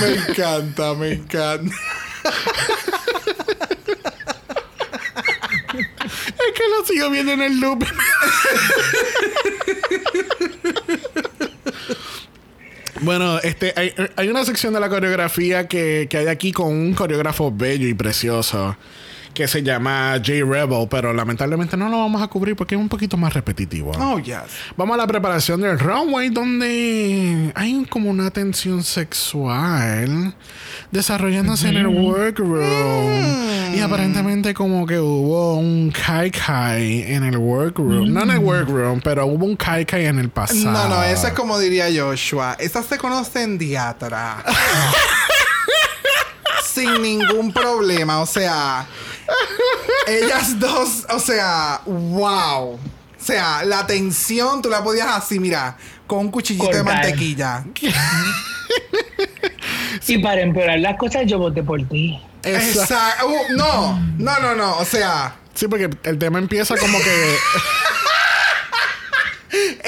Me 0.00 0.14
encanta, 0.14 0.94
me 0.94 1.12
encanta. 1.12 1.76
Es 6.16 6.52
que 6.54 6.68
lo 6.68 6.84
sigo 6.84 7.10
viendo 7.10 7.32
en 7.32 7.42
el 7.42 7.60
loop. 7.60 7.84
Bueno, 13.02 13.38
este, 13.38 13.72
hay, 13.76 13.92
hay 14.16 14.28
una 14.28 14.44
sección 14.44 14.72
de 14.72 14.80
la 14.80 14.88
coreografía 14.88 15.68
que, 15.68 16.06
que 16.08 16.18
hay 16.18 16.26
aquí 16.28 16.52
con 16.52 16.68
un 16.68 16.94
coreógrafo 16.94 17.52
bello 17.52 17.86
y 17.86 17.94
precioso 17.94 18.76
que 19.36 19.46
se 19.46 19.62
llama 19.62 20.14
J 20.14 20.46
Rebel, 20.46 20.88
pero 20.90 21.12
lamentablemente 21.12 21.76
no 21.76 21.90
lo 21.90 21.98
vamos 21.98 22.22
a 22.22 22.28
cubrir 22.28 22.56
porque 22.56 22.74
es 22.74 22.80
un 22.80 22.88
poquito 22.88 23.18
más 23.18 23.34
repetitivo. 23.34 23.92
Oh, 24.00 24.18
yes. 24.18 24.38
Vamos 24.78 24.94
a 24.94 24.96
la 24.96 25.06
preparación 25.06 25.60
del 25.60 25.78
runway 25.78 26.30
donde 26.30 27.52
hay 27.54 27.84
como 27.90 28.08
una 28.08 28.30
tensión 28.30 28.82
sexual 28.82 30.34
desarrollándose 30.90 31.68
en 31.68 31.76
el 31.76 31.86
workroom. 31.86 33.74
Y 33.74 33.80
aparentemente 33.80 34.54
como 34.54 34.86
que 34.86 34.98
hubo 34.98 35.58
un 35.58 35.92
kai 35.92 36.30
kai 36.30 37.02
en 37.02 37.22
el 37.22 37.36
workroom. 37.36 38.10
No 38.10 38.22
en 38.22 38.30
el 38.30 38.38
workroom, 38.38 39.02
pero 39.02 39.26
hubo 39.26 39.44
un 39.44 39.56
kai 39.56 39.84
kai 39.84 40.06
en 40.06 40.18
el 40.18 40.30
pasado. 40.30 40.72
No, 40.72 40.88
no, 40.88 41.02
eso 41.02 41.26
es 41.26 41.34
como 41.34 41.58
diría 41.58 41.88
Joshua. 41.94 42.56
Esas 42.58 42.86
se 42.86 42.96
conocen 42.96 43.58
diatra. 43.58 44.42
Sin 46.64 47.02
ningún 47.02 47.52
problema. 47.52 48.20
O 48.20 48.26
sea, 48.26 48.86
ellas 50.06 50.58
dos, 50.58 51.06
o 51.08 51.18
sea, 51.18 51.80
wow. 51.86 52.74
O 52.74 52.78
sea, 53.18 53.64
la 53.64 53.86
tensión 53.86 54.62
tú 54.62 54.70
la 54.70 54.84
podías 54.84 55.08
así, 55.08 55.38
mira, 55.40 55.76
con 56.06 56.18
un 56.18 56.30
cuchillito 56.30 56.70
de 56.70 56.82
mantequilla. 56.82 57.64
Y 60.08 60.18
para 60.18 60.40
empeorar 60.42 60.78
las 60.78 60.96
cosas, 60.96 61.22
yo 61.26 61.38
voté 61.38 61.62
por 61.62 61.82
ti. 61.88 62.20
Exacto. 62.44 63.26
Uh, 63.26 63.56
no, 63.56 63.98
no, 64.18 64.38
no, 64.40 64.54
no. 64.54 64.78
O 64.78 64.84
sea, 64.84 65.34
Sí, 65.56 65.68
porque 65.68 65.88
el 66.04 66.18
tema 66.18 66.38
empieza 66.38 66.76
como 66.76 66.98
que... 66.98 67.36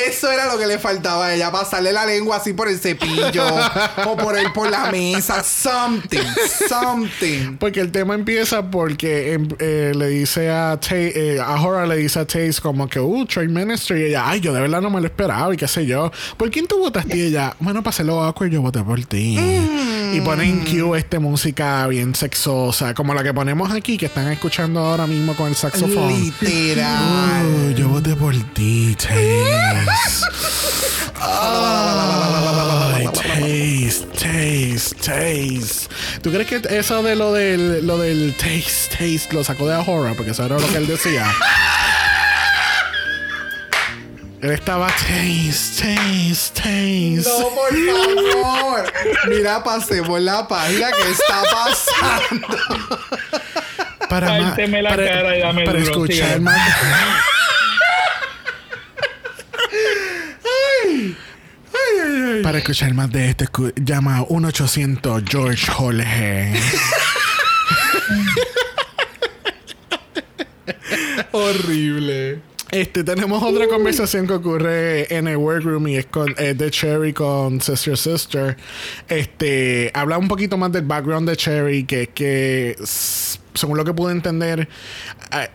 eso 0.09 0.31
era 0.31 0.53
lo 0.53 0.59
que 0.59 0.67
le 0.67 0.79
faltaba 0.79 1.27
a 1.27 1.35
ella. 1.35 1.51
Pasarle 1.51 1.93
la 1.93 2.07
lengua 2.07 2.37
así 2.37 2.53
por 2.53 2.69
el 2.69 2.79
cepillo 2.79 3.45
o 4.07 4.17
por 4.17 4.39
el 4.39 4.53
por 4.53 4.71
la 4.71 4.91
mesa. 4.91 5.43
Something, 5.43 6.27
something. 6.69 7.57
Porque 7.59 7.81
el 7.81 7.93
tema 7.93 8.15
empieza 8.15 8.71
porque 8.71 9.33
em, 9.33 9.49
eh, 9.59 9.93
le 9.95 10.09
dice 10.09 10.51
a 10.51 10.79
Taze, 10.79 11.35
eh, 11.35 11.41
a 11.41 11.61
Hora 11.61 11.87
le 11.87 11.97
dice 11.97 12.21
a 12.21 12.27
Taze 12.27 12.61
como 12.61 12.89
que, 12.89 13.01
uh, 13.01 13.27
Trade 13.27 13.49
Ministry. 13.49 14.01
Y 14.01 14.05
ella, 14.07 14.29
ay, 14.29 14.41
yo 14.41 14.53
de 14.53 14.61
verdad 14.61 14.81
no 14.81 14.91
me 14.91 15.01
lo 15.01 15.07
esperaba 15.07 15.53
y 15.53 15.57
qué 15.57 15.69
sé 15.69 15.87
yo. 15.87 16.11
¿Por 16.37 16.51
quién 16.51 16.67
tú 16.67 16.79
votaste? 16.79 17.17
Y 17.17 17.23
ella, 17.23 17.57
bueno, 17.61 17.83
para 17.83 17.91
hacerlo 17.91 18.23
awkward, 18.23 18.51
yo 18.51 18.63
voté 18.63 18.83
por 18.83 19.03
ti. 19.05 19.39
Y 20.13 20.21
pone 20.23 20.45
en 20.45 20.65
cue 20.65 20.99
este 20.99 21.19
música 21.19 21.87
bien 21.87 22.15
sexosa, 22.15 22.95
como 22.95 23.15
la 23.15 23.23
que 23.23 23.35
ponemos 23.35 23.71
aquí, 23.73 23.99
que 23.99 24.07
están 24.07 24.31
escuchando 24.33 24.81
ahora 24.81 25.07
mismo 25.07 25.35
con 25.35 25.49
el 25.49 25.55
saxofón. 25.55 26.09
Literal. 26.09 27.47
Uh, 27.47 27.75
yo 27.75 27.89
voté 27.89 28.17
por 28.17 28.35
ti, 28.55 28.97
Ay, 31.21 33.09
taste, 33.13 34.07
taste, 34.13 34.95
taste. 34.97 35.89
¿Tú 36.23 36.31
crees 36.33 36.47
que 36.49 36.61
eso 36.79 37.03
de 37.03 37.17
lo 37.17 37.33
del, 37.33 37.87
lo 37.87 37.99
del 37.99 38.35
taste, 38.37 38.89
taste 38.91 39.29
lo 39.33 39.45
sacó 39.45 39.67
de 39.69 39.75
Ahora? 39.75 40.15
Porque 40.15 40.33
eso 40.33 40.45
era 40.45 40.59
lo 40.59 40.67
que 40.69 40.77
él 40.77 40.87
decía. 40.87 41.27
Él 44.41 44.51
estaba 44.53 44.87
taste, 44.87 45.83
taste, 45.83 46.55
taste. 46.55 47.23
No, 47.29 47.49
por 47.51 47.71
favor. 47.75 48.93
Mira, 49.29 49.65
pasemos 49.65 50.21
la 50.21 50.47
página 50.47 50.91
que 50.93 51.11
está 51.11 51.43
pasando. 51.53 52.47
para 54.09 54.29
ma- 54.41 54.55
la 54.57 54.91
para, 54.91 55.05
cara 55.05 55.37
y 55.37 55.41
dame 55.41 55.65
para 55.65 55.79
escuchar 55.81 56.41
más. 56.41 56.57
Para 62.59 62.73
escuchar 62.73 62.93
más 62.93 63.09
de 63.13 63.31
esto, 63.31 63.45
escu- 63.45 63.73
llama 63.85 64.19
1-800 64.27 65.23
George 65.31 65.71
Jorge. 65.71 66.55
Horrible. 71.33 72.41
Este, 72.73 73.03
tenemos 73.05 73.43
otra 73.45 73.67
conversación 73.69 74.27
que 74.27 74.33
ocurre 74.35 75.15
en 75.17 75.27
el 75.29 75.37
workroom 75.37 75.87
y 75.89 75.97
es 75.99 76.07
con 76.07 76.35
eh, 76.37 76.53
de 76.55 76.71
Cherry 76.71 77.13
con 77.13 77.61
Sister 77.61 77.97
Sister. 77.97 78.57
Este, 79.09 79.91
habla 79.95 80.19
un 80.19 80.27
poquito 80.29 80.59
más 80.59 80.73
del 80.73 80.83
background 80.83 81.29
de 81.31 81.37
Cherry, 81.37 81.85
que 81.85 82.03
es 82.03 82.09
que, 82.09 82.77
según 83.59 83.77
lo 83.77 83.85
que 83.85 83.93
pude 83.93 84.13
entender, 84.13 84.69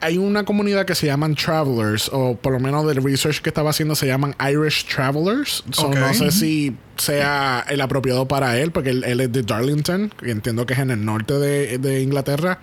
hay- 0.01 0.17
una 0.17 0.43
comunidad 0.45 0.85
que 0.85 0.95
se 0.95 1.07
llaman 1.07 1.35
Travelers, 1.35 2.09
o 2.13 2.35
por 2.35 2.53
lo 2.53 2.59
menos 2.59 2.85
del 2.87 3.03
research 3.03 3.41
que 3.41 3.49
estaba 3.49 3.71
haciendo 3.71 3.95
se 3.95 4.05
llaman 4.07 4.35
Irish 4.39 4.85
Travelers. 4.85 5.63
So. 5.71 5.89
No 5.89 6.13
sé 6.13 6.31
si 6.31 6.75
sea 6.97 7.65
el 7.69 7.81
apropiado 7.81 8.27
para 8.27 8.59
él, 8.59 8.71
porque 8.71 8.91
él, 8.91 9.03
él 9.03 9.19
es 9.21 9.31
de 9.31 9.41
Darlington, 9.41 10.13
que 10.19 10.29
entiendo 10.29 10.65
que 10.67 10.73
es 10.73 10.79
en 10.79 10.91
el 10.91 11.03
norte 11.03 11.33
de, 11.33 11.79
de 11.79 12.01
Inglaterra. 12.01 12.59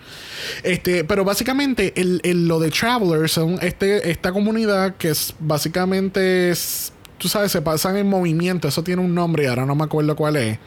Este, 0.63 1.03
pero 1.03 1.25
básicamente 1.25 1.93
el, 1.99 2.21
el- 2.23 2.47
lo 2.47 2.59
de 2.59 2.71
Travelers 2.71 3.31
son 3.33 3.57
este, 3.61 4.09
esta 4.09 4.31
comunidad 4.31 4.95
que 4.95 5.09
es 5.09 5.33
básicamente 5.39 6.49
es, 6.51 6.93
tú 7.17 7.27
sabes, 7.27 7.51
se 7.51 7.61
pasan 7.61 7.97
en 7.97 8.07
movimiento, 8.07 8.67
eso 8.67 8.83
tiene 8.83 9.01
un 9.01 9.13
nombre 9.13 9.43
y 9.43 9.47
ahora 9.47 9.65
no 9.65 9.75
me 9.75 9.83
acuerdo 9.83 10.15
cuál 10.15 10.35
es. 10.37 10.57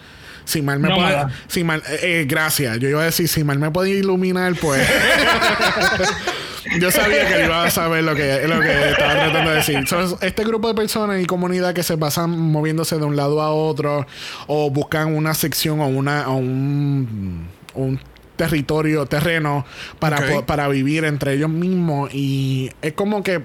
Si 0.44 0.60
mal 0.62 0.78
me 0.78 0.88
puede, 0.88 1.00
Nómada. 1.00 1.30
si 1.48 1.64
mal, 1.64 1.82
eh, 1.88 1.98
eh, 2.02 2.24
gracias. 2.28 2.78
Yo 2.78 2.88
iba 2.88 3.00
a 3.00 3.04
decir, 3.06 3.28
si 3.28 3.42
mal 3.44 3.58
me 3.58 3.70
puede 3.70 3.90
iluminar, 3.90 4.54
pues. 4.60 4.86
Yo 6.80 6.90
sabía 6.90 7.26
que 7.28 7.44
iba 7.44 7.64
a 7.64 7.70
saber 7.70 8.04
lo 8.04 8.14
que, 8.14 8.46
lo 8.48 8.58
que 8.60 8.90
estaba 8.90 9.12
tratando 9.14 9.50
de 9.50 9.56
decir. 9.56 9.86
So, 9.86 10.18
este 10.22 10.44
grupo 10.44 10.68
de 10.68 10.74
personas 10.74 11.22
y 11.22 11.26
comunidad 11.26 11.74
que 11.74 11.82
se 11.82 11.96
pasan 11.98 12.30
moviéndose 12.30 12.96
de 12.98 13.04
un 13.04 13.16
lado 13.16 13.40
a 13.42 13.50
otro 13.52 14.06
o 14.46 14.70
buscan 14.70 15.14
una 15.14 15.34
sección 15.34 15.80
o 15.80 15.86
una 15.88 16.28
o 16.28 16.36
un, 16.36 17.48
un 17.74 18.00
territorio, 18.36 19.06
terreno 19.06 19.64
para, 19.98 20.18
Ok. 20.18 20.24
po- 20.32 20.46
para 20.46 20.66
vivir 20.68 21.04
entre 21.04 21.34
ellos 21.34 21.50
mismos 21.50 22.10
y 22.12 22.70
es 22.82 22.94
como 22.94 23.22
que 23.22 23.42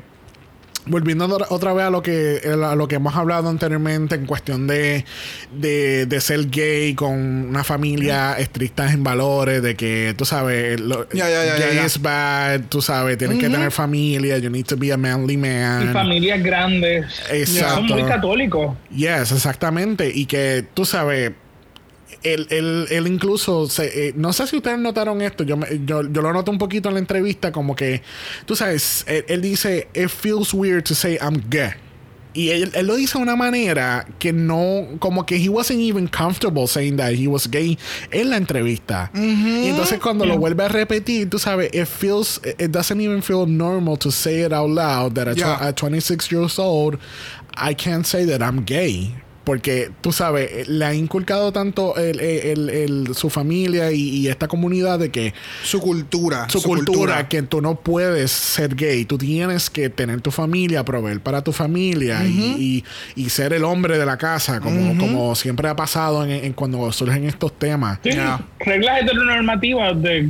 Volviendo 0.90 1.26
otra- 1.50 1.74
vez 1.74 1.86
a 1.86 1.90
lo 1.90 2.02
que 2.02 2.42
a 2.46 2.76
lo 2.76 2.88
que 2.88 2.96
hemos 2.96 3.16
hablado 3.16 3.48
anteriormente 3.48 4.16
en 4.16 4.26
cuestión 4.26 4.68
de, 4.68 5.06
de, 5.54 6.06
de 6.06 6.22
ser 6.22 6.50
gay 6.50 6.96
con 6.96 7.14
una 7.14 7.64
familia 7.64 8.34
estricta 8.40 8.92
en 8.92 9.04
valores, 9.04 9.62
de 9.62 9.76
que 9.76 10.14
tú 10.18 10.26
sabes, 10.26 10.80
lo, 10.80 11.08
Ya, 11.12 11.30
ya, 11.30 11.46
ya, 11.46 11.58
gay 11.58 11.86
is 11.86 12.02
bad, 12.02 12.62
tú 12.70 12.82
sabes, 12.82 13.18
tienes 13.18 13.38
que 13.38 13.50
tener 13.50 13.72
familia, 13.72 14.38
you 14.40 14.50
need 14.50 14.66
to 14.66 14.76
be 14.76 14.92
a 14.92 14.98
manly 14.98 15.36
Y 15.36 15.38
man. 15.38 15.94
familias 15.94 16.42
grandes. 16.44 17.06
Exacto. 17.32 17.76
Son 17.76 17.86
muy 17.86 18.04
católicos. 18.04 18.76
Yes, 18.94 19.32
exactamente. 19.32 20.12
Y 20.14 20.26
que 20.26 20.66
tú 20.74 20.86
sabes, 20.86 21.32
él, 22.24 22.48
él, 22.50 22.88
él 22.90 23.08
incluso, 23.08 23.68
se- 23.70 24.10
eh, 24.10 24.14
no 24.16 24.34
sé 24.34 24.48
si 24.48 24.58
ustedes 24.58 24.80
notaron 24.80 25.22
esto, 25.22 25.44
yo, 25.44 25.58
me- 25.58 25.68
yo, 25.86 26.02
yo 26.04 26.22
lo 26.22 26.34
noto 26.34 26.52
un 26.52 26.58
poquito 26.58 26.90
en 26.90 26.96
la 26.96 27.00
entrevista, 27.00 27.52
como 27.52 27.76
que, 27.76 28.02
tú 28.46 28.56
sabes, 28.56 29.04
él, 29.08 29.26
él 29.28 29.42
dice, 29.42 29.88
it 29.94 30.10
feels 30.10 30.54
weird 30.54 30.84
to 30.84 30.96
say 30.96 31.18
I'm 31.22 31.42
gay. 31.50 31.72
Y 32.32 32.50
él, 32.52 32.72
él 32.76 32.86
lo 32.86 32.96
dice 32.96 33.18
de 33.18 33.24
una 33.24 33.36
manera 33.36 34.06
que 34.20 34.32
no, 34.32 34.86
como 35.00 35.26
que 35.26 35.36
he 35.44 35.50
wasn't 35.50 35.80
even 35.80 36.08
comfortable 36.08 36.68
saying 36.68 36.96
that 36.98 37.14
he 37.14 37.28
was 37.28 37.50
gay 37.50 37.76
en 38.12 38.30
la 38.30 38.38
entrevista. 38.38 39.10
Y 39.16 39.68
entonces 39.68 40.00
cuando 40.00 40.26
lo 40.28 40.38
vuelve 40.38 40.64
a 40.64 40.68
repetir, 40.68 41.28
tú 41.28 41.40
sabes, 41.40 41.72
it 41.74 41.88
feels, 41.88 42.40
it 42.60 42.70
doesn't 42.70 43.02
even 43.02 43.24
feel 43.24 43.48
normal 43.48 43.98
to 43.98 44.12
say 44.12 44.44
it 44.46 44.54
out 44.54 44.70
loud 44.70 45.16
that 45.16 45.28
at, 45.28 45.38
Yeah. 45.38 45.58
at 45.60 45.76
26 45.76 46.32
years 46.32 46.60
old, 46.60 47.00
I 47.58 47.74
can't 47.74 48.06
say 48.06 48.26
that 48.28 48.42
I'm 48.42 48.64
gay. 48.64 49.12
Porque 49.50 49.90
tú 50.02 50.12
sabes, 50.12 50.68
le 50.68 50.86
ha 50.86 50.94
inculcado 50.94 51.52
tanto 51.52 51.98
el, 51.98 52.20
el- 52.20 52.70
el- 52.70 53.16
su 53.16 53.32
familia 53.32 53.92
y, 53.92 53.98
y 54.10 54.28
esta 54.28 54.48
comunidad 54.48 55.00
de 55.00 55.10
que 55.10 55.34
Su 55.64 55.80
cultura. 55.80 56.48
su, 56.50 56.62
cultura, 56.62 57.28
que 57.28 57.42
tú 57.42 57.60
no 57.60 57.74
puedes 57.74 58.30
ser 58.30 58.76
gay. 58.76 59.06
Tú 59.06 59.18
tienes 59.18 59.72
que 59.72 59.90
tener 59.90 60.22
tu 60.22 60.30
familia, 60.30 60.86
proveer 60.86 61.20
para 61.22 61.42
tu 61.44 61.52
familia 61.52 62.24
y, 62.24 62.84
y- 63.16 63.24
y 63.24 63.30
ser 63.32 63.54
el 63.54 63.64
hombre 63.64 63.98
de 63.98 64.06
la 64.06 64.18
casa, 64.20 64.60
como, 64.60 64.96
como 65.00 65.34
siempre 65.34 65.68
ha 65.68 65.76
pasado 65.76 66.24
en, 66.24 66.30
en 66.30 66.54
cuando 66.54 66.92
surgen 66.92 67.24
estos 67.24 67.58
temas. 67.58 67.98
Sí, 68.04 68.12
Ya. 68.12 68.40
reglas 68.60 69.02
heteronormativas 69.02 70.00
de 70.00 70.30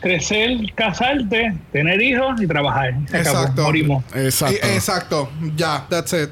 crecer, 0.00 0.56
casarte, 0.74 1.54
tener 1.70 2.00
hijos 2.00 2.40
y 2.40 2.46
trabajar. 2.46 2.94
Se 3.10 3.18
acabó, 3.18 3.40
Exacto. 3.40 3.62
morimos. 3.64 4.04
Exacto. 4.14 4.56
Y- 4.66 4.70
exacto. 4.74 5.30
Ya, 5.54 5.86
that's 5.90 6.14
it. 6.14 6.30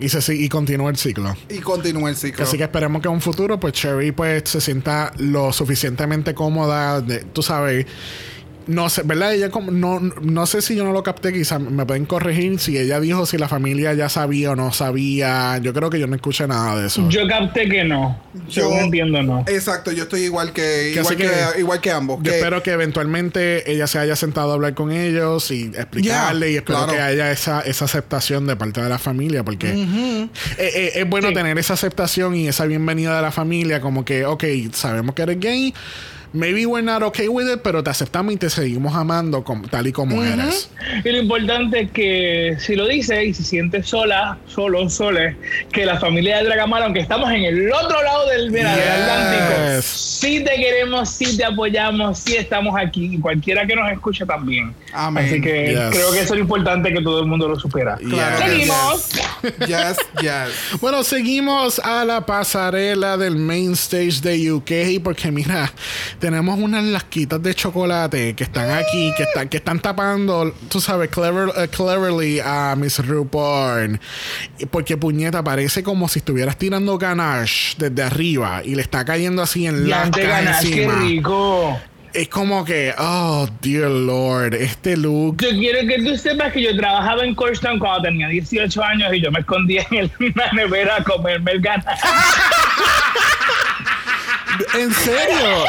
Y, 0.00 0.08
se, 0.08 0.34
y 0.34 0.48
continúa 0.48 0.90
el 0.90 0.96
ciclo. 0.96 1.36
Y 1.48 1.58
continúa 1.58 2.10
el 2.10 2.16
ciclo. 2.16 2.44
Así 2.44 2.56
que 2.56 2.64
esperemos 2.64 3.02
que 3.02 3.08
en 3.08 3.14
un 3.14 3.20
futuro, 3.20 3.60
pues 3.60 3.74
Cherry 3.74 4.12
pues 4.12 4.42
se 4.46 4.60
sienta 4.60 5.12
lo 5.18 5.52
suficientemente 5.52 6.34
cómoda, 6.34 7.00
de, 7.00 7.20
tú 7.20 7.42
sabes. 7.42 7.86
No 8.66 8.88
sé, 8.88 9.02
¿verdad? 9.04 9.34
Ella 9.34 9.50
como, 9.50 9.70
no, 9.70 9.98
no 10.00 10.46
sé 10.46 10.62
si 10.62 10.74
yo 10.76 10.84
no 10.84 10.92
lo 10.92 11.02
capté, 11.02 11.32
quizás 11.32 11.60
me 11.60 11.84
pueden 11.86 12.06
corregir 12.06 12.58
si 12.58 12.78
ella 12.78 13.00
dijo 13.00 13.26
si 13.26 13.38
la 13.38 13.48
familia 13.48 13.92
ya 13.94 14.08
sabía 14.08 14.52
o 14.52 14.56
no 14.56 14.72
sabía. 14.72 15.58
Yo 15.58 15.72
creo 15.72 15.90
que 15.90 15.98
yo 16.00 16.06
no 16.06 16.14
escuché 16.16 16.46
nada 16.46 16.80
de 16.80 16.86
eso. 16.86 17.08
Yo 17.08 17.26
capté 17.28 17.68
que 17.68 17.84
no. 17.84 18.20
Yo- 18.48 18.70
Yo 18.70 18.78
entiendo, 18.80 19.22
no. 19.22 19.40
Exacto, 19.48 19.92
yo 19.92 20.04
estoy 20.04 20.22
igual 20.22 20.52
que, 20.52 20.92
Que 20.94 21.00
igual 21.00 21.16
que, 21.16 21.24
que- 21.24 21.60
igual 21.60 21.80
que 21.80 21.90
ambos. 21.90 22.18
Yo 22.22 22.30
que- 22.30 22.38
espero 22.38 22.62
que 22.62 22.70
eventualmente 22.72 23.70
ella 23.70 23.86
se 23.86 23.98
haya 23.98 24.16
sentado 24.16 24.50
a 24.50 24.54
hablar 24.54 24.74
con 24.74 24.92
ellos 24.92 25.50
y 25.50 25.64
explicarle 25.66 26.46
Ya, 26.46 26.52
y 26.52 26.56
espero 26.56 26.78
claro. 26.78 26.92
que 26.92 27.00
haya 27.00 27.30
esa, 27.32 27.60
esa 27.60 27.84
aceptación 27.84 28.46
de 28.46 28.56
parte 28.56 28.80
de 28.82 28.88
la 28.88 28.98
familia 28.98 29.44
porque 29.44 29.70
eh, 29.72 30.28
eh, 30.58 30.92
es 30.96 31.08
bueno 31.08 31.28
Sí. 31.28 31.34
tener 31.34 31.58
esa 31.58 31.74
aceptación 31.74 32.34
y 32.36 32.48
esa 32.48 32.64
bienvenida 32.66 33.16
de 33.16 33.22
la 33.22 33.32
familia 33.32 33.80
como 33.80 34.04
que, 34.04 34.24
ok, 34.24 34.44
sabemos 34.72 35.14
que 35.14 35.22
eres 35.22 35.40
gay, 35.40 35.74
maybe 36.32 36.66
we're 36.66 36.82
not 36.84 37.02
okay 37.02 37.28
with 37.28 37.46
it, 37.52 37.60
pero 37.62 37.82
te 37.82 37.90
aceptamos 37.90 38.32
y 38.34 38.36
te 38.36 38.48
seguimos 38.50 38.94
amando 38.94 39.42
como- 39.44 39.68
tal 39.68 39.86
y 39.86 39.92
como 39.92 40.22
eres. 40.22 40.70
Y 41.04 41.10
lo 41.10 41.18
importante 41.18 41.80
es 41.82 41.90
que 41.90 42.56
si 42.58 42.74
lo 42.76 42.86
dice 42.86 43.24
y 43.24 43.34
se 43.34 43.42
siente 43.44 43.82
sola, 43.82 44.38
solo, 44.46 44.88
sole, 44.88 45.36
que 45.72 45.84
la 45.86 45.98
familia 45.98 46.38
de 46.38 46.44
Dragamala, 46.44 46.86
aunque 46.86 47.00
estamos 47.00 47.30
en 47.30 47.42
el 47.44 47.72
otro 47.72 48.02
lado 48.02 48.28
del, 48.28 48.50
mira, 48.50 48.74
del 48.76 48.82
Yes. 48.84 48.92
Atlántico, 48.92 49.82
sí 49.82 50.40
te 50.44 50.54
queremos, 50.56 51.08
sí 51.10 51.36
te 51.36 51.44
apoyamos, 51.44 52.18
sí 52.18 52.36
estamos 52.36 52.74
aquí 52.78 53.14
y 53.14 53.18
cualquiera 53.20 53.66
que 53.66 53.74
nos 53.76 53.90
escuche 53.90 54.24
también. 54.26 54.74
Amén. 54.92 55.24
Así 55.26 55.40
que 55.40 55.70
Yes. 55.70 55.90
creo 55.90 56.10
que 56.12 56.20
eso 56.20 56.34
es 56.34 56.38
lo 56.38 56.38
importante 56.40 56.92
que 56.92 57.02
todo 57.02 57.20
el 57.20 57.26
mundo 57.26 57.48
lo 57.48 57.58
supera. 57.58 57.98
Yes. 57.98 58.38
Seguimos. 58.38 59.08
Yes, 59.66 59.96
yes. 60.20 60.32
Bueno, 60.80 61.02
seguimos 61.04 61.78
a 61.78 62.04
la 62.04 62.24
pasarela 62.26 63.16
del 63.16 63.36
main 63.36 63.72
stage 63.72 64.20
de 64.20 64.52
UK 64.52 65.02
porque 65.02 65.30
mira, 65.30 65.72
tenemos 66.22 66.56
unas 66.56 66.84
lasquitas 66.84 67.42
de 67.42 67.52
chocolate 67.52 68.34
que 68.36 68.44
están 68.44 68.70
aquí, 68.70 69.12
que 69.16 69.24
están, 69.24 69.48
que 69.48 69.56
están 69.56 69.80
tapando, 69.80 70.54
tú 70.68 70.80
sabes, 70.80 71.08
clever, 71.10 71.48
eh, 71.56 71.66
cleverly 71.66 72.38
a 72.38 72.76
Miss 72.78 73.04
RuPaul. 73.04 73.98
Y 74.60 74.66
Porque 74.66 74.96
puñeta, 74.96 75.42
parece 75.42 75.82
como 75.82 76.06
si 76.08 76.20
estuvieras 76.20 76.56
tirando 76.56 76.96
ganache 76.96 77.74
desde 77.76 78.04
arriba 78.04 78.62
y 78.64 78.76
le 78.76 78.82
está 78.82 79.04
cayendo 79.04 79.42
así 79.42 79.66
en 79.66 79.90
lascas 79.90 80.10
te 80.12 80.22
ganas, 80.28 80.60
qué 80.64 80.84
encima. 80.84 81.00
rico. 81.02 81.80
Es 82.14 82.28
como 82.28 82.64
que, 82.64 82.94
oh, 82.98 83.48
dear 83.60 83.90
lord, 83.90 84.54
este 84.54 84.96
look. 84.96 85.38
Yo 85.42 85.48
quiero 85.50 85.80
que 85.88 86.04
tú 86.04 86.16
sepas 86.16 86.52
que 86.52 86.62
yo 86.62 86.76
trabajaba 86.76 87.24
en 87.24 87.34
Corstown 87.34 87.80
cuando 87.80 88.02
tenía 88.02 88.28
18 88.28 88.80
años 88.84 89.12
y 89.12 89.20
yo 89.22 89.32
me 89.32 89.40
escondía 89.40 89.84
en 89.90 89.96
el- 89.98 90.12
en 90.20 90.32
la 90.36 90.52
nevera 90.52 90.96
a 90.98 91.02
comerme 91.04 91.50
el 91.52 91.60
ganache. 91.60 91.88
¿En 94.74 94.92
serio? 94.92 95.64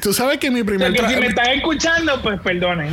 Tú 0.00 0.12
sabes 0.14 0.38
que 0.38 0.50
mi 0.50 0.62
primer 0.62 0.94
Porque 0.94 1.14
si 1.14 1.20
me 1.20 1.26
están 1.26 1.48
escuchando, 1.48 2.22
pues 2.22 2.40
perdonen. 2.40 2.92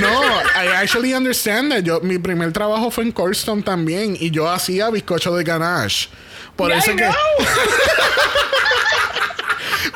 No, 0.00 0.22
I 0.22 0.68
actually 0.76 1.14
understand 1.14 1.72
that. 1.72 1.82
Yo, 1.82 2.00
mi 2.00 2.18
primer 2.18 2.52
trabajo 2.52 2.90
fue 2.90 3.04
en 3.04 3.12
Corstone 3.12 3.62
también 3.62 4.16
y 4.18 4.30
yo 4.30 4.48
hacía 4.48 4.88
bizcocho 4.90 5.34
de 5.34 5.42
ganache. 5.42 6.08
Por 6.54 6.68
Yeah, 6.68 6.78
eso 6.78 6.92
I 6.92 6.96
que. 6.96 7.10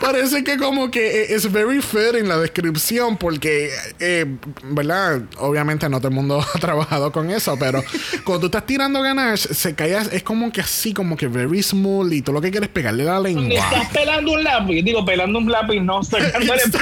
Parece 0.00 0.44
que 0.44 0.56
como 0.58 0.90
que 0.90 1.34
es 1.34 1.50
very 1.50 1.80
fair 1.82 2.16
en 2.16 2.28
la 2.28 2.38
descripción 2.38 3.16
porque, 3.16 3.70
eh, 4.00 4.26
¿verdad? 4.64 5.22
Obviamente 5.38 5.88
no 5.88 5.98
todo 5.98 6.08
el 6.08 6.14
mundo 6.14 6.44
ha 6.54 6.58
trabajado 6.58 7.12
con 7.12 7.30
eso, 7.30 7.56
pero 7.58 7.82
cuando 8.24 8.40
tú 8.40 8.46
estás 8.46 8.66
tirando 8.66 9.02
ganache, 9.02 9.52
se 9.54 9.74
cae, 9.74 9.96
es 10.12 10.22
como 10.22 10.50
que 10.52 10.60
así, 10.60 10.92
como 10.92 11.16
que 11.16 11.28
very 11.28 11.62
smooth 11.62 12.12
y 12.12 12.22
tú 12.22 12.32
lo 12.32 12.40
que 12.40 12.50
quieres 12.50 12.68
es 12.68 12.72
pegarle 12.74 13.04
la 13.04 13.20
Cuando 13.20 13.40
lengua. 13.40 13.54
estás 13.70 13.88
pelando 13.92 14.32
un 14.32 14.44
lápiz, 14.44 14.82
digo, 14.82 15.04
pelando 15.04 15.38
un 15.38 15.50
lápiz, 15.50 15.80
no 15.80 16.02
sacándole 16.02 16.62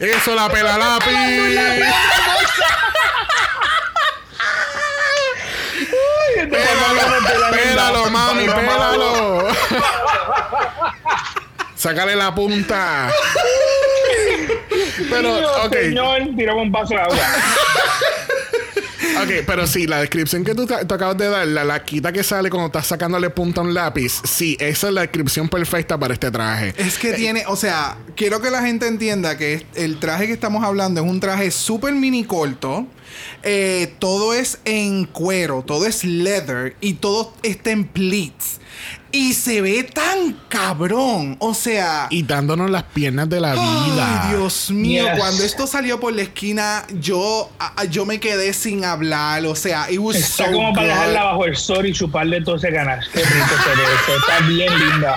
Eso 0.00 0.34
la 0.34 0.48
pela 0.50 0.76
lápiz. 0.76 1.06
Pélalo, 7.50 8.10
mami, 8.10 8.46
pélalo. 8.46 9.48
Sácale 11.74 12.16
la 12.16 12.34
punta. 12.34 13.08
Pero, 15.10 15.64
ok, 15.64 15.72
Señor, 15.72 16.18
tiramos 16.36 16.64
un 16.64 16.72
paso 16.72 16.94
de 16.94 17.00
agua. 17.00 17.16
Ok, 19.22 19.44
pero 19.46 19.66
sí, 19.66 19.86
la 19.86 20.00
descripción 20.00 20.44
que 20.44 20.54
tú, 20.54 20.66
acabas 20.72 21.16
de 21.16 21.28
dar, 21.28 21.46
la 21.46 21.64
laquita 21.64 22.12
que 22.12 22.22
sale 22.22 22.50
cuando 22.50 22.66
estás 22.66 22.86
sacándole 22.86 23.30
punta 23.30 23.60
a 23.60 23.64
un 23.64 23.74
lápiz, 23.74 24.20
sí, 24.24 24.56
esa 24.60 24.88
es 24.88 24.94
la 24.94 25.02
descripción 25.02 25.48
perfecta 25.48 25.98
para 25.98 26.14
este 26.14 26.30
traje. 26.30 26.74
Es 26.76 26.98
que 26.98 27.12
tiene, 27.12 27.44
o 27.46 27.56
sea, 27.56 27.98
quiero 28.16 28.40
que 28.40 28.50
la 28.50 28.62
gente 28.62 28.86
entienda 28.86 29.36
que 29.36 29.66
el 29.74 29.98
traje 29.98 30.26
que 30.26 30.32
estamos 30.32 30.64
hablando 30.64 31.00
es 31.02 31.10
un 31.10 31.20
traje 31.20 31.50
súper 31.50 31.94
mini 31.94 32.24
corto. 32.24 32.86
Eh, 33.42 33.94
todo 33.98 34.34
es 34.34 34.58
en 34.64 35.04
cuero, 35.04 35.64
todo 35.66 35.86
es 35.86 36.04
leather 36.04 36.76
y 36.80 36.94
todo 36.94 37.32
está 37.42 37.70
en 37.70 37.84
pleats. 37.84 38.60
Y 39.10 39.32
se 39.32 39.62
ve 39.62 39.84
tan 39.84 40.38
cabrón. 40.48 41.36
O 41.40 41.54
sea. 41.54 42.08
Y 42.10 42.22
dándonos 42.24 42.70
las 42.70 42.82
piernas 42.84 43.28
de 43.28 43.40
la 43.40 43.52
vida. 43.54 44.22
Ay, 44.28 44.36
Dios 44.36 44.70
mío, 44.70 45.04
Yes. 45.06 45.18
cuando 45.18 45.42
esto 45.44 45.66
salió 45.66 45.98
por 45.98 46.12
la 46.14 46.22
esquina, 46.22 46.84
yo, 47.00 47.50
a- 47.58 47.84
yo 47.84 48.04
me 48.04 48.20
quedé 48.20 48.52
sin 48.52 48.84
hablar. 48.84 49.46
O 49.46 49.54
sea, 49.54 49.90
it 49.90 49.98
was 49.98 50.16
Está 50.16 50.46
so 50.46 50.52
como 50.52 50.72
para 50.74 50.88
good. 50.88 50.92
dejarla 50.94 51.24
bajo 51.24 51.44
el 51.46 51.56
sol 51.56 51.86
y 51.86 51.92
chuparle 51.94 52.42
todo 52.42 52.56
ese 52.56 52.70
ganache. 52.70 53.08
Qué 53.12 53.20
rico 53.24 53.54
se 53.64 53.70
ve. 53.80 54.16
Está 54.18 54.46
bien 54.46 54.78
linda. 54.78 55.16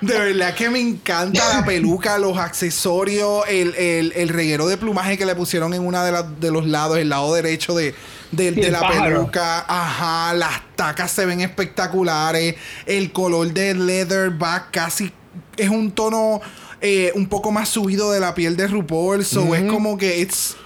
De 0.00 0.18
verdad 0.18 0.54
que 0.54 0.70
me 0.70 0.80
encanta 0.80 1.56
la 1.56 1.64
peluca, 1.64 2.16
los 2.18 2.38
accesorios, 2.38 3.44
el, 3.48 3.74
el, 3.74 4.12
el 4.16 4.28
reguero 4.28 4.66
de 4.66 4.76
plumaje 4.76 5.18
que 5.18 5.26
le 5.26 5.34
pusieron 5.34 5.74
en 5.74 5.84
una 5.84 6.04
de, 6.04 6.12
las 6.12 6.40
de 6.40 6.50
los 6.50 6.66
lados, 6.66 6.98
el 6.98 7.08
lado 7.08 7.34
derecho 7.34 7.74
de, 7.74 7.94
de- 8.32 8.70
la 8.70 8.80
pájaro. 8.80 9.16
peluca. 9.16 9.64
Ajá, 9.68 10.34
las 10.34 10.60
tacas 10.76 11.10
se 11.10 11.26
ven 11.26 11.40
espectaculares. 11.40 12.54
El 12.86 13.12
color 13.12 13.52
de 13.52 13.74
leather 13.74 14.30
va 14.42 14.68
casi. 14.70 15.12
Es 15.56 15.68
un 15.68 15.90
tono 15.92 16.40
eh, 16.80 17.12
un 17.14 17.26
poco 17.28 17.50
más 17.50 17.68
subido 17.68 18.10
de 18.12 18.20
la 18.20 18.34
piel 18.34 18.56
de 18.56 18.66
RuPaul. 18.66 19.24
So 19.24 19.54
es 19.54 19.64
como 19.70 19.96
que 19.96 20.20
it's. 20.20 20.56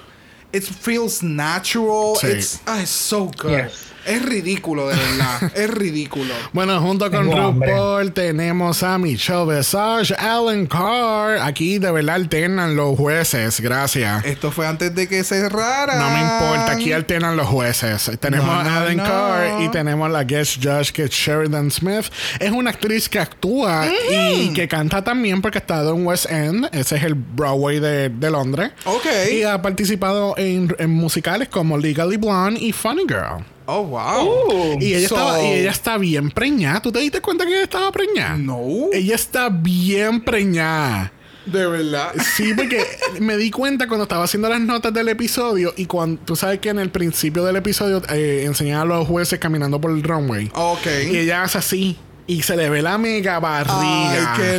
It 0.53 0.63
feels 0.63 1.21
natural. 1.23 2.15
Sí. 2.21 2.29
It's, 2.29 2.61
ah, 2.67 2.81
it's 2.81 2.91
so 2.91 3.25
good. 3.43 3.51
Yes. 3.51 3.73
Es 4.07 4.23
ridículo, 4.23 4.89
de 4.89 4.97
verdad. 4.97 5.53
es 5.55 5.71
ridículo. 5.71 6.35
Bueno, 6.53 6.81
junto 6.81 7.11
con 7.11 7.29
Tengo 7.29 7.41
hambre. 7.49 7.71
RuPaul 7.71 8.13
tenemos 8.13 8.83
a 8.83 8.99
Michelle 8.99 9.57
Visage, 9.57 10.15
Alan 10.15 10.67
Carr. 10.67 11.39
Aquí 11.41 11.79
de 11.79 11.91
verdad 11.91 12.17
alternan 12.17 12.77
los 12.77 12.97
jueces. 12.97 13.61
Gracias. 13.61 14.25
Esto 14.25 14.51
fue 14.51 14.67
antes 14.67 14.95
de 14.95 15.09
que 15.09 15.25
cerrara. 15.25 15.97
No 15.97 16.11
me 16.11 16.21
importa, 16.21 16.73
aquí 16.73 16.93
alternan 16.93 17.37
los 17.37 17.47
jueces. 17.47 18.11
Tenemos 18.21 18.47
No, 18.47 18.53
a 18.53 18.77
Alan 18.83 18.97
no. 18.97 19.05
Carr 19.05 19.63
y 19.63 19.69
tenemos 19.71 20.11
la 20.11 20.25
guest 20.25 20.63
judge 20.63 20.93
que 20.93 21.05
es 21.05 21.11
Sheridan 21.11 21.71
Smith. 21.71 22.07
Es 22.41 22.51
una 22.51 22.71
actriz 22.71 23.09
que 23.09 23.19
actúa 23.19 23.87
y 24.11 24.53
que 24.53 24.69
canta 24.69 25.03
también 25.03 25.41
porque 25.43 25.59
ha 25.59 25.61
estado 25.61 25.95
en 25.95 26.07
West 26.07 26.31
End. 26.31 26.69
Ese 26.73 26.97
es 26.97 27.03
el 27.05 27.15
Broadway 27.15 27.81
de, 27.81 28.09
de 28.11 28.31
Londres. 28.31 28.73
Ok. 28.85 29.07
Y 29.33 29.43
ha 29.45 29.61
participado 29.63 30.35
en, 30.37 30.75
en 30.79 30.91
musicales 30.91 31.49
como 31.49 31.79
Legally 31.79 32.17
Blonde 32.17 32.61
y 32.61 32.73
Funny 32.73 33.03
Girl. 33.09 33.45
Oh, 33.67 33.83
wow. 33.85 34.75
Uh, 34.75 34.79
Y 34.81 34.95
ella, 34.95 35.09
So- 35.09 35.15
estaba, 35.17 35.43
y 35.43 35.47
ella 35.61 35.71
está 35.71 35.97
bien 35.99 36.31
preñada. 36.31 36.81
¿Tú 36.83 36.93
te 36.93 36.99
diste 37.01 37.21
cuenta 37.21 37.45
que 37.47 37.53
ella 37.55 37.63
estaba 37.65 37.91
preñada? 37.93 38.37
No. 38.37 38.61
Ella 38.93 39.15
está 39.15 39.49
bien 39.49 40.23
preñada. 40.23 41.13
De 41.47 41.67
verdad. 41.67 42.13
Sí, 42.37 42.55
porque 42.55 42.83
me 43.21 43.37
di 43.37 43.51
cuenta 43.51 43.87
cuando 43.87 44.05
estaba 44.05 44.25
haciendo 44.25 44.49
las 44.49 44.61
notas 44.61 44.95
del 44.95 45.09
episodio 45.11 45.75
y 45.77 45.85
cuando 45.87 46.21
tú 46.25 46.37
sabes 46.37 46.59
que 46.59 46.71
en 46.71 46.79
el 46.79 46.89
principio 46.91 47.45
del 47.45 47.57
episodio 47.57 48.03
eh, 48.11 48.45
enseñaba 48.47 48.83
a 48.83 48.87
los 48.87 49.07
jueces 49.07 49.39
caminando 49.39 49.79
por 49.81 49.91
el 49.91 50.03
runway. 50.03 50.51
Ok. 50.55 50.87
Y 51.13 51.19
ella 51.19 51.43
hace 51.43 51.59
así 51.59 51.99
y 52.27 52.41
se 52.41 52.57
le 52.57 52.71
ve 52.71 52.81
la 52.81 52.97
mega 52.97 53.35
Ay, 53.37 53.43
barriga. 53.43 54.35
qué 54.39 54.53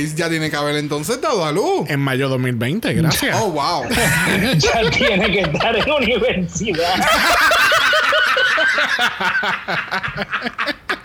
nice. 0.00 0.14
Ya 0.16 0.28
tiene 0.28 0.48
que 0.50 0.56
haber 0.56 0.76
entonces 0.76 1.20
dado 1.20 1.44
a 1.44 1.50
luz. 1.50 1.88
En 1.90 1.98
mayo 1.98 2.28
2020, 2.28 2.94
gracias. 2.94 3.36
Oh, 3.40 3.50
wow. 3.50 3.82
ya 4.56 4.88
tiene 4.90 5.32
que 5.32 5.40
estar 5.40 5.74
en 5.76 5.90
universidad. 5.90 6.94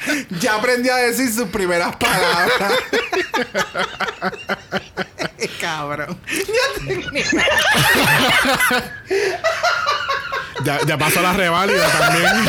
ya 0.40 0.56
aprendí 0.56 0.90
a 0.90 0.98
decir 0.98 1.32
sus 1.32 1.48
primeras 1.50 1.96
palabras. 1.96 2.74
Cabrón. 5.60 6.20
Ya, 10.66 10.80
ya 10.86 10.98
pasó 10.98 11.22
la 11.22 11.32
reválida 11.34 11.88
también. 12.00 12.48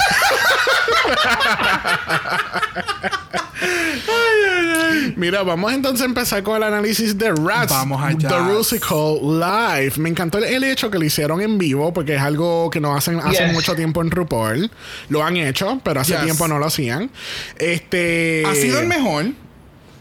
Mira, 5.17 5.43
vamos 5.43 5.73
entonces 5.73 6.03
a 6.03 6.05
empezar 6.05 6.43
con 6.43 6.57
el 6.57 6.63
análisis 6.63 7.17
de 7.17 7.31
Rats. 7.33 7.71
Vamos 7.73 8.03
allá. 8.03 8.29
The 8.29 8.39
Rusical 8.39 9.19
Live. 9.23 9.93
Me 9.97 10.09
encantó 10.09 10.39
el, 10.39 10.45
el 10.45 10.65
hecho 10.65 10.91
que 10.91 10.99
lo 10.99 11.05
hicieron 11.05 11.41
en 11.41 11.59
vivo 11.59 11.93
porque 11.93 12.15
es 12.17 12.21
algo 12.21 12.71
que 12.71 12.81
no 12.81 12.95
hacen 12.95 13.21
hace 13.21 13.45
Yes. 13.45 13.53
mucho 13.53 13.75
tiempo 13.75 14.01
en 14.03 14.11
RuPaul. 14.11 14.71
Lo 15.09 15.25
han 15.25 15.37
hecho, 15.37 15.81
pero 15.85 16.01
hace 16.01 16.13
Yes. 16.15 16.25
tiempo 16.25 16.49
no 16.49 16.59
lo 16.59 16.67
hacían. 16.67 17.11
Este. 17.59 18.45
Ha 18.47 18.55
sido 18.55 18.79
el 18.81 18.87
mejor. 18.87 19.27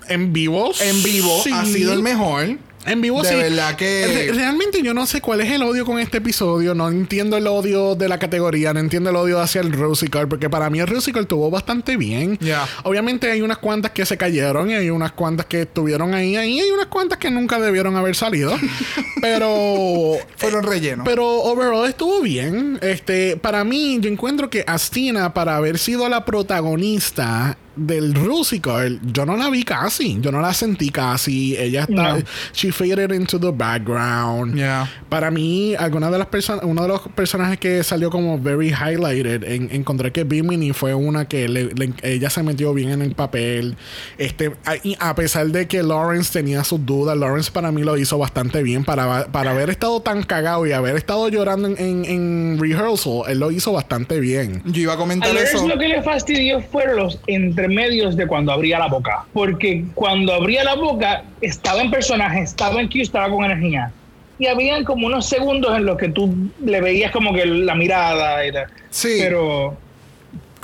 En 0.07 0.33
vivo. 0.33 0.71
En 0.81 1.03
vivo 1.03 1.41
sí. 1.43 1.51
ha 1.51 1.65
sido 1.65 1.93
el 1.93 2.01
mejor. 2.01 2.57
En 2.85 3.01
vivo 3.01 3.21
De 3.23 3.29
sí. 3.29 3.35
verdad 3.35 3.75
que- 3.75 4.05
Re- 4.07 4.31
realmente 4.33 4.81
yo 4.81 4.93
no 4.93 5.05
sé 5.05 5.21
cuál 5.21 5.41
es 5.41 5.51
el 5.51 5.63
odio 5.63 5.85
con 5.85 5.99
este 5.99 6.17
episodio. 6.19 6.75
No 6.75 6.87
entiendo 6.89 7.35
el 7.37 7.47
odio 7.47 7.95
de 7.95 8.07
la 8.07 8.19
categoría. 8.19 8.73
No 8.73 8.79
entiendo 8.79 9.09
el 9.09 9.15
odio 9.15 9.39
hacia 9.39 9.61
el 9.61 9.71
Rusical. 9.71 10.27
Porque 10.27 10.49
para 10.49 10.69
mí 10.69 10.79
el 10.79 10.87
Rusical 10.87 11.25
tuvo 11.27 11.49
bastante 11.49 11.97
bien. 11.97 12.37
Ya. 12.41 12.67
Obviamente 12.83 13.29
hay 13.31 13.41
unas 13.41 13.57
cuantas 13.57 13.91
que 13.91 14.05
se 14.05 14.17
cayeron. 14.17 14.69
Y 14.69 14.75
hay 14.75 14.89
unas 14.89 15.11
cuantas 15.13 15.45
que 15.47 15.61
estuvieron 15.63 16.13
ahí. 16.13 16.35
Ahí 16.35 16.59
hay 16.59 16.69
unas 16.71 16.87
cuantas 16.87 17.17
que 17.17 17.31
nunca 17.31 17.59
debieron 17.59 17.95
haber 17.95 18.15
salido. 18.15 18.55
pero... 19.21 20.13
Fueron 20.37 20.63
rellenos. 20.63 21.05
Pero 21.07 21.27
overall 21.27 21.87
estuvo 21.89 22.21
bien. 22.21 22.77
Este, 22.81 23.37
para 23.37 23.63
mí, 23.63 23.97
yo 24.01 24.09
encuentro 24.09 24.49
que 24.49 24.63
Astina, 24.67 25.33
para 25.33 25.55
haber 25.57 25.77
sido 25.79 26.07
la 26.09 26.23
protagonista 26.25 27.57
del 27.75 28.13
Rusical, 28.15 28.99
yo 29.11 29.25
no 29.25 29.35
la 29.37 29.49
vi 29.49 29.63
casi. 29.63 30.17
Yo 30.21 30.31
no 30.31 30.41
la 30.41 30.53
sentí 30.53 30.89
casi. 30.89 31.55
Ella 31.57 31.81
está. 31.81 31.93
No. 32.17 32.23
She 32.53 32.71
faded 32.71 33.11
into 33.11 33.39
the 33.39 33.51
background. 33.51 34.55
Yeah. 34.55 34.89
Para 35.09 35.31
mí, 35.31 35.75
alguna 35.77 36.09
de 36.11 36.17
las 36.17 36.27
personas, 36.27 36.63
uno 36.65 36.81
de 36.83 36.87
los 36.87 37.01
personajes 37.15 37.57
que 37.59 37.83
salió 37.83 38.09
como 38.09 38.39
very 38.39 38.69
highlighted, 38.69 39.43
en- 39.43 39.69
encontré 39.71 40.11
que 40.11 40.23
Bimini 40.23 40.73
fue 40.73 40.93
una 40.93 41.27
que 41.27 41.47
le- 41.47 41.73
le- 41.73 41.93
ella 42.03 42.29
se 42.29 42.43
metió 42.43 42.73
bien 42.73 42.89
en 42.89 43.01
el 43.01 43.15
papel. 43.15 43.75
Este, 44.17 44.53
a, 44.65 45.09
a 45.09 45.15
pesar 45.15 45.47
de 45.47 45.67
que 45.67 45.83
Lawrence 45.83 46.31
tenía 46.31 46.63
sus 46.63 46.85
dudas, 46.85 47.17
Lawrence 47.17 47.51
para 47.51 47.71
mí 47.71 47.83
lo 47.83 47.97
hizo 47.97 48.17
bastante 48.17 48.63
bien. 48.63 48.83
Para, 48.85 49.27
para 49.31 49.51
haber 49.51 49.69
estado 49.69 50.01
tan 50.01 50.23
cagado 50.23 50.65
y 50.65 50.71
haber 50.71 50.95
estado 50.95 51.27
llorando 51.29 51.67
en, 51.67 51.77
en, 51.77 52.05
en 52.05 52.57
rehearsal, 52.59 53.23
él 53.29 53.39
lo 53.39 53.51
hizo 53.51 53.71
bastante 53.73 54.19
bien. 54.19 54.61
Yo 54.65 54.81
iba 54.81 54.93
a 54.93 54.95
A 54.95 54.97
comentar 54.99 55.29
Lawrence 55.33 55.55
eso. 55.57 55.67
lo 55.67 55.77
que 55.77 55.87
le 55.87 56.01
fastidió 56.03 56.61
fueron 56.61 56.97
los 56.97 57.19
entremedios 57.65 58.15
de 58.15 58.27
cuando 58.27 58.51
abría 58.51 58.79
la 58.79 58.87
boca. 58.87 59.25
Porque 59.33 59.83
cuando 59.93 60.33
abría 60.33 60.63
la 60.63 60.75
boca, 60.75 61.23
estaba 61.41 61.81
en 61.81 61.91
personaje, 61.91 62.41
estaba 62.41 62.79
en 62.79 62.87
Q, 62.87 63.01
estaba 63.01 63.29
con 63.29 63.45
energía. 63.45 63.91
Y 64.37 64.47
habían 64.47 64.83
como 64.83 65.07
unos 65.07 65.27
segundos 65.27 65.75
en 65.77 65.85
los 65.85 65.97
que 65.97 66.09
tú 66.09 66.49
le 66.63 66.81
veías 66.81 67.11
como 67.11 67.33
que 67.33 67.45
la 67.45 67.75
mirada 67.75 68.39
tal. 68.51 68.67
Sí. 68.89 69.17
Pero 69.19 69.77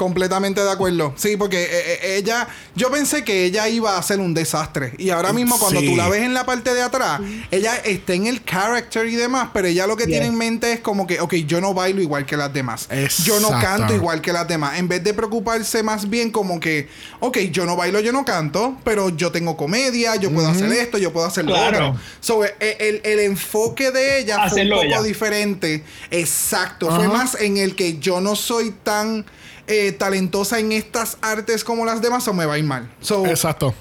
Completamente 0.02 0.62
de 0.64 0.72
acuerdo. 0.72 1.14
Sí, 1.16 1.38
porque 1.38 1.62
eh, 1.62 1.70
eh, 1.72 2.16
ella, 2.18 2.48
yo 2.76 2.90
pensé 2.90 3.24
que 3.24 3.46
ella 3.46 3.70
iba 3.70 4.00
a 4.00 4.02
ser 4.02 4.20
un 4.20 4.34
desastre. 4.34 4.94
Y 4.98 5.12
ahora 5.12 5.32
mismo 5.32 5.60
cuando 5.60 5.80
Sí. 5.80 5.86
tú 5.86 5.96
la 5.96 6.10
ves 6.10 6.24
en 6.24 6.34
la 6.34 6.44
parte 6.44 6.74
de 6.74 6.82
atrás, 6.82 7.22
ella 7.52 7.76
está 7.76 8.14
en 8.14 8.26
el 8.26 8.44
character 8.44 9.06
y 9.06 9.16
demás, 9.16 9.50
pero 9.54 9.68
ella 9.68 9.86
lo 9.86 9.96
que 9.96 10.06
Yes. 10.06 10.12
tiene 10.14 10.26
en 10.26 10.36
mente 10.38 10.74
es 10.74 10.80
como 10.80 11.06
que, 11.06 11.22
ok, 11.22 11.36
yo 11.46 11.62
no 11.62 11.76
bailo 11.76 12.02
igual 12.02 12.26
que 12.26 12.36
las 12.36 12.52
demás. 12.52 12.88
Yo 13.24 13.40
no 13.40 13.52
canto 13.52 13.94
igual 13.94 14.22
que 14.22 14.34
las 14.34 14.48
demás. 14.48 14.80
En 14.80 14.88
vez 14.88 15.04
de 15.04 15.14
preocuparse 15.14 15.84
más 15.84 16.10
bien 16.10 16.32
como 16.32 16.60
que, 16.60 16.90
ok, 17.20 17.38
yo 17.52 17.68
no 17.68 17.76
bailo, 17.76 18.00
yo 18.00 18.12
no 18.12 18.26
canto, 18.26 18.78
pero 18.84 19.10
yo 19.10 19.32
tengo 19.32 19.56
comedia, 19.56 20.16
yo 20.16 20.32
puedo 20.32 20.48
hacer 20.48 20.72
esto, 20.72 20.98
yo 20.98 21.14
puedo 21.14 21.28
hacer 21.28 21.46
lo 21.46 21.54
Claro. 21.54 21.90
otro. 21.90 22.02
So, 22.22 22.44
eh, 22.44 22.56
el, 22.80 23.02
el 23.04 23.20
enfoque 23.20 23.92
de 23.92 24.20
ella 24.22 24.36
fue 24.38 24.44
un 24.46 24.52
Hacerlo 24.52 24.76
poco 24.78 24.88
ella. 24.88 25.02
diferente. 25.04 25.84
Exacto. 26.10 26.90
Fue 26.96 27.08
más 27.08 27.36
en 27.40 27.58
el 27.58 27.76
que 27.76 28.00
yo 28.00 28.20
no 28.20 28.36
soy 28.36 28.72
tan 28.84 29.26
eh, 29.72 29.92
talentosa 29.94 30.60
en 30.60 30.72
estas 30.72 31.18
artes 31.22 31.64
como 31.64 31.86
las 31.86 32.02
demás 32.02 32.28
o 32.28 32.34
me 32.34 32.46
va 32.46 32.56
a 32.56 32.58
ir 32.60 32.66
mal. 32.66 32.90
So, 33.02 33.26
Exacto. 33.26 33.74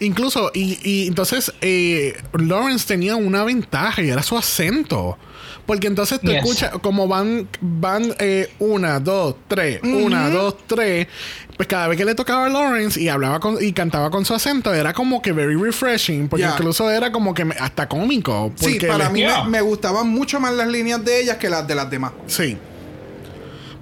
Incluso, 0.00 0.50
y, 0.54 0.78
y 0.82 1.06
entonces 1.08 1.52
eh, 1.60 2.16
Lawrence 2.32 2.86
tenía 2.86 3.16
una 3.16 3.44
ventaja 3.44 4.02
y 4.02 4.08
era 4.10 4.22
su 4.22 4.36
acento. 4.36 5.18
Porque 5.66 5.88
entonces 5.88 6.20
tú 6.20 6.28
Yes. 6.28 6.36
escuchas 6.36 6.70
como 6.80 7.08
van, 7.08 7.48
van 7.60 8.14
eh, 8.20 8.48
una, 8.60 9.00
dos, 9.00 9.34
tres, 9.48 9.80
una, 9.82 10.30
dos, 10.30 10.56
tres. 10.68 11.08
Pues 11.56 11.68
cada 11.68 11.88
vez 11.88 11.98
que 11.98 12.04
le 12.04 12.14
tocaba 12.14 12.46
a 12.46 12.48
Lawrence 12.48 13.00
y 13.00 13.08
hablaba 13.08 13.40
con, 13.40 13.56
y 13.60 13.72
cantaba 13.72 14.08
con 14.10 14.24
su 14.24 14.32
acento, 14.32 14.72
era 14.72 14.92
como 14.92 15.20
que 15.20 15.32
very 15.32 15.56
refreshing. 15.56 16.28
Porque 16.28 16.46
incluso 16.46 16.88
era 16.88 17.10
como 17.10 17.34
que 17.34 17.44
me- 17.44 17.56
hasta 17.56 17.88
cómico. 17.88 18.52
sí, 18.54 18.78
para 18.78 19.10
mí 19.10 19.20
Yeah. 19.20 19.42
me, 19.44 19.50
me 19.50 19.60
gustaban 19.62 20.08
mucho 20.08 20.38
más 20.38 20.54
las 20.54 20.68
líneas 20.68 21.04
de 21.04 21.20
ellas 21.20 21.36
que 21.38 21.48
las 21.50 21.66
de 21.66 21.74
las 21.74 21.90
demás. 21.90 22.12
Sí. 22.28 22.56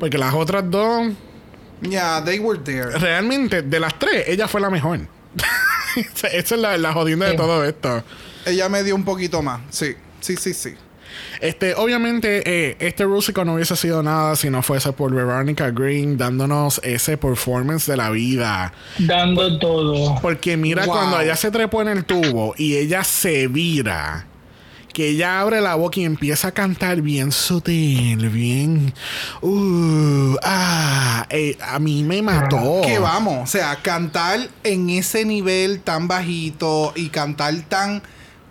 Porque 0.01 0.17
las 0.17 0.33
otras 0.33 0.65
dos, 0.71 1.09
Yeah, 1.89 2.21
they 2.25 2.39
were 2.39 2.59
there. 2.63 2.91
realmente, 2.99 3.63
de 3.63 3.81
las 3.81 3.99
tres, 3.99 4.25
ella 4.29 4.49
fue 4.49 4.61
la 4.61 4.71
mejor. 4.71 5.01
Esa 5.97 6.29
es 6.29 6.51
la, 6.53 6.77
la 6.79 6.93
jodienda 6.93 7.27
de 7.27 7.33
Sí. 7.33 7.37
todo 7.37 7.65
esto. 7.65 8.03
Ella 8.47 8.69
me 8.69 8.83
dio 8.83 8.95
un 8.95 9.05
poquito 9.05 9.43
más. 9.43 9.61
Sí, 9.71 9.95
sí, 10.21 10.37
sí, 10.37 10.55
sí. 10.55 10.75
Este, 11.41 11.75
obviamente, 11.75 12.43
eh, 12.45 12.77
este 12.81 13.05
Rusico 13.05 13.45
no 13.45 13.55
hubiese 13.55 13.77
sido 13.77 14.03
nada 14.03 14.35
si 14.35 14.51
no 14.51 14.63
fuese 14.63 14.93
por 14.93 15.15
Veronica 15.15 15.71
Green 15.71 16.17
dándonos 16.19 16.81
ese 16.83 17.17
performance 17.17 17.87
de 17.87 17.97
la 17.97 18.11
vida. 18.11 18.73
dando 18.99 19.59
todo. 19.59 20.19
Porque 20.21 20.57
mira, 20.57 20.85
Wow. 20.87 20.95
cuando 20.95 21.21
ella 21.21 21.37
se 21.37 21.51
trepó 21.53 21.83
en 21.83 21.89
el 21.89 22.05
tubo 22.05 22.55
y 22.59 22.77
ella 22.77 23.05
se 23.05 23.47
vira, 23.47 24.27
que 24.95 25.09
ella 25.11 25.41
abre 25.41 25.61
la 25.61 25.75
boca 25.75 26.01
y 26.01 26.05
empieza 26.05 26.49
a 26.49 26.53
cantar 26.53 27.03
bien 27.03 27.33
sutil, 27.33 28.31
bien. 28.31 28.95
Uh, 29.43 30.37
ah, 30.43 31.27
eh, 31.29 31.59
a 31.61 31.79
mí 31.79 32.03
me 32.03 32.23
mató. 32.23 32.81
Que 32.83 32.99
vamos, 32.99 33.43
o 33.43 33.47
sea, 33.47 33.77
cantar 33.83 34.49
en 34.63 34.89
ese 34.89 35.25
nivel 35.27 35.81
tan 35.81 36.09
bajito 36.09 36.93
y 36.97 37.09
cantar 37.11 37.55
tan 37.69 38.03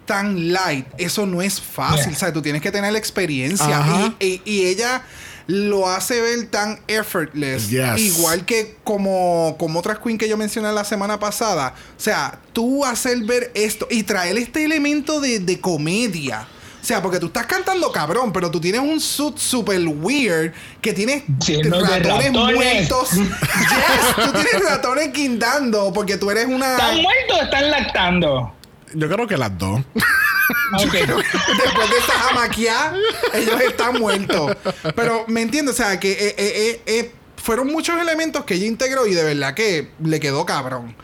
tan 0.05 0.51
light, 0.51 0.85
eso 0.97 1.25
no 1.25 1.41
es 1.41 1.61
fácil, 1.61 2.07
Yeah. 2.07 2.11
o 2.11 2.19
sea, 2.19 2.33
tú 2.33 2.41
tienes 2.41 2.61
que 2.61 2.71
tener 2.71 2.91
la 2.91 2.99
experiencia 2.99 4.13
y- 4.19 4.41
y 4.43 4.65
ella 4.65 5.01
lo 5.47 5.89
hace 5.89 6.21
ver 6.21 6.47
tan 6.47 6.79
effortless, 6.87 7.69
Yes. 7.69 7.99
igual 7.99 8.45
que 8.45 8.77
como, 8.83 9.55
como 9.59 9.79
otras 9.79 9.99
queen 9.99 10.17
que 10.17 10.29
yo 10.29 10.37
mencioné 10.37 10.71
la 10.71 10.83
semana 10.85 11.19
pasada, 11.19 11.73
o 11.97 11.99
sea, 11.99 12.39
tú 12.53 12.85
hacer 12.85 13.17
ver 13.23 13.51
esto 13.53 13.87
y 13.91 14.03
traer 14.03 14.37
este 14.37 14.63
elemento 14.63 15.19
de, 15.19 15.39
de 15.39 15.59
comedia. 15.59 16.47
O 16.81 16.85
sea, 16.85 17.01
porque 17.01 17.17
tú 17.17 17.27
estás 17.27 17.45
cantando 17.45 17.89
cabrón, 17.93 18.33
pero 18.33 18.51
tú 18.51 18.59
tienes 18.59 18.81
un 18.81 18.99
suit 18.99 19.37
super 19.37 19.79
weird 19.87 20.51
que 20.81 20.91
tienes 20.91 21.23
ratones. 21.87 22.31
muertos. 22.31 23.09
Yes, 23.13 24.15
tú 24.25 24.31
tienes 24.33 24.69
ratones 24.69 25.13
guindando 25.13 25.93
porque 25.93 26.17
tú 26.17 26.29
eres 26.29 26.45
una. 26.47 26.71
¿Están 26.73 27.01
muertos 27.01 27.37
o 27.39 27.43
están 27.43 27.71
lactando? 27.71 28.53
Yo 28.93 29.09
creo 29.09 29.27
que 29.27 29.37
las 29.37 29.57
dos. 29.57 29.81
Después 30.73 31.07
de 31.07 31.97
esta 31.97 32.13
jamaquia, 32.13 32.93
ellos 33.33 33.61
están 33.61 33.99
muertos. 33.99 34.55
Pero 34.95 35.25
me 35.27 35.41
entiendes, 35.41 35.75
o 35.75 35.77
sea, 35.77 35.99
que 35.99 36.11
eh, 36.11 36.35
eh, 36.37 36.81
eh, 36.85 37.11
fueron 37.37 37.67
muchos 37.67 37.99
elementos 37.99 38.45
que 38.45 38.55
ella 38.55 38.65
integró 38.65 39.05
y 39.07 39.13
de 39.13 39.23
verdad 39.23 39.53
que 39.53 39.89
le 40.03 40.19
quedó 40.19 40.45
cabrón. 40.45 40.95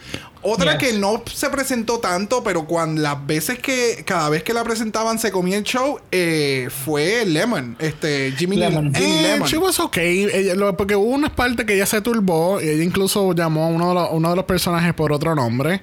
Otra 0.42 0.78
Yes. 0.78 0.88
que 0.90 0.98
no 0.98 1.22
se 1.34 1.50
presentó 1.50 2.00
tanto, 2.00 2.42
pero 2.44 2.66
cuando 2.66 3.02
las 3.02 3.26
veces 3.28 3.60
que, 3.60 4.04
cada 4.06 4.30
vez 4.30 4.42
que 4.44 4.54
la 4.54 4.64
presentaban 4.64 5.20
se 5.20 5.32
comía 5.32 5.58
el 5.58 5.64
show, 5.64 6.00
eh, 6.12 6.70
fue 6.86 7.26
Lemon, 7.26 7.76
este 7.80 8.34
Jimmy 8.38 8.56
Lemon. 8.56 8.94
Jimmy 8.96 9.12
Eh, 9.18 9.22
Lemon. 9.34 9.48
she 9.50 9.58
was 9.58 9.80
okay. 9.80 10.24
Ella- 10.34 10.56
lo- 10.56 10.78
porque 10.78 10.96
hubo 10.96 11.10
unas 11.10 11.32
partes 11.32 11.66
que 11.66 11.74
ella 11.76 11.86
se 11.86 12.00
turbó 12.02 12.62
y 12.62 12.70
ella 12.70 12.84
incluso 12.84 13.34
llamó 13.34 13.66
a 13.66 13.68
uno 13.68 13.90
de 13.90 13.94
los, 13.96 14.10
uno 14.12 14.30
de 14.30 14.36
los 14.38 14.46
personajes 14.46 14.94
por 14.94 15.12
otro 15.12 15.36
nombre. 15.36 15.82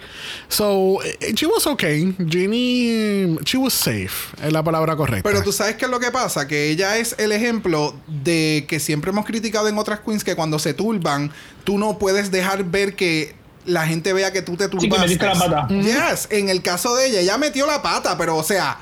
So, 0.49 1.03
eh, 1.05 1.33
she 1.35 1.47
was 1.47 1.66
okay. 1.66 2.14
Ginny, 2.29 3.37
she 3.45 3.59
was 3.59 3.75
safe. 3.75 4.35
Es 4.42 4.53
la 4.53 4.62
palabra 4.62 4.97
correcta. 4.97 5.29
Pero 5.29 5.42
tú 5.42 5.53
sabes 5.53 5.77
qué 5.77 5.85
es 5.85 5.90
lo 5.90 6.01
que 6.01 6.11
pasa, 6.11 6.47
que 6.49 6.71
ella 6.71 6.97
es 6.99 7.14
el 7.19 7.33
ejemplo 7.33 7.95
de 8.07 8.64
que 8.69 8.81
siempre 8.81 9.11
hemos 9.11 9.27
criticado 9.27 9.69
en 9.69 9.77
otras 9.79 10.01
queens 10.01 10.25
que 10.25 10.35
cuando 10.35 10.59
se 10.59 10.75
turban, 10.75 11.31
tú 11.64 11.79
no 11.79 11.99
puedes 11.99 12.31
dejar 12.31 12.64
ver 12.64 12.95
que 12.97 13.35
la 13.66 13.87
gente 13.87 14.12
vea 14.12 14.33
que 14.33 14.43
tú 14.43 14.57
te 14.57 14.64
Sí, 14.64 14.70
que 14.70 14.76
turbaste. 14.78 15.03
metiste 15.07 15.26
la 15.26 15.34
pata. 15.34 15.68
Yes, 15.68 16.28
en 16.30 16.49
el 16.49 16.62
caso 16.62 16.95
de 16.97 17.07
ella, 17.09 17.20
ella 17.20 17.38
metió 17.38 17.66
la 17.66 17.82
pata, 17.82 18.16
pero 18.16 18.36
o 18.36 18.43
sea, 18.43 18.78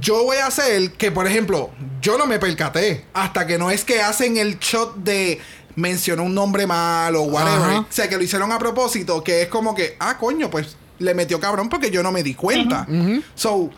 yo 0.00 0.24
voy 0.24 0.36
a 0.36 0.46
hacer 0.46 0.92
que, 0.92 1.10
por 1.10 1.26
ejemplo, 1.26 1.70
yo 2.02 2.18
no 2.18 2.26
me 2.26 2.38
percaté 2.38 3.06
hasta 3.14 3.46
que 3.46 3.56
no 3.58 3.70
es 3.70 3.84
que 3.84 4.02
hacen 4.02 4.36
el 4.36 4.58
shot 4.58 4.96
de 4.96 5.40
mencionó 5.76 6.24
un 6.24 6.34
nombre 6.34 6.66
mal 6.66 7.14
o 7.16 7.22
whatever. 7.22 7.60
Ajá. 7.70 7.80
O 7.80 7.86
sea, 7.88 8.08
que 8.08 8.16
lo 8.16 8.22
hicieron 8.22 8.50
a 8.52 8.58
propósito, 8.58 9.22
que 9.24 9.42
es 9.42 9.48
como 9.48 9.74
que, 9.74 9.96
ah, 10.00 10.18
coño, 10.18 10.50
pues 10.50 10.76
le 10.98 11.14
metió 11.14 11.38
cabrón 11.38 11.68
porque 11.68 11.90
yo 11.90 12.02
no 12.02 12.10
me 12.12 12.22
di 12.24 12.34
cuenta. 12.34 12.86
So, 13.36 13.70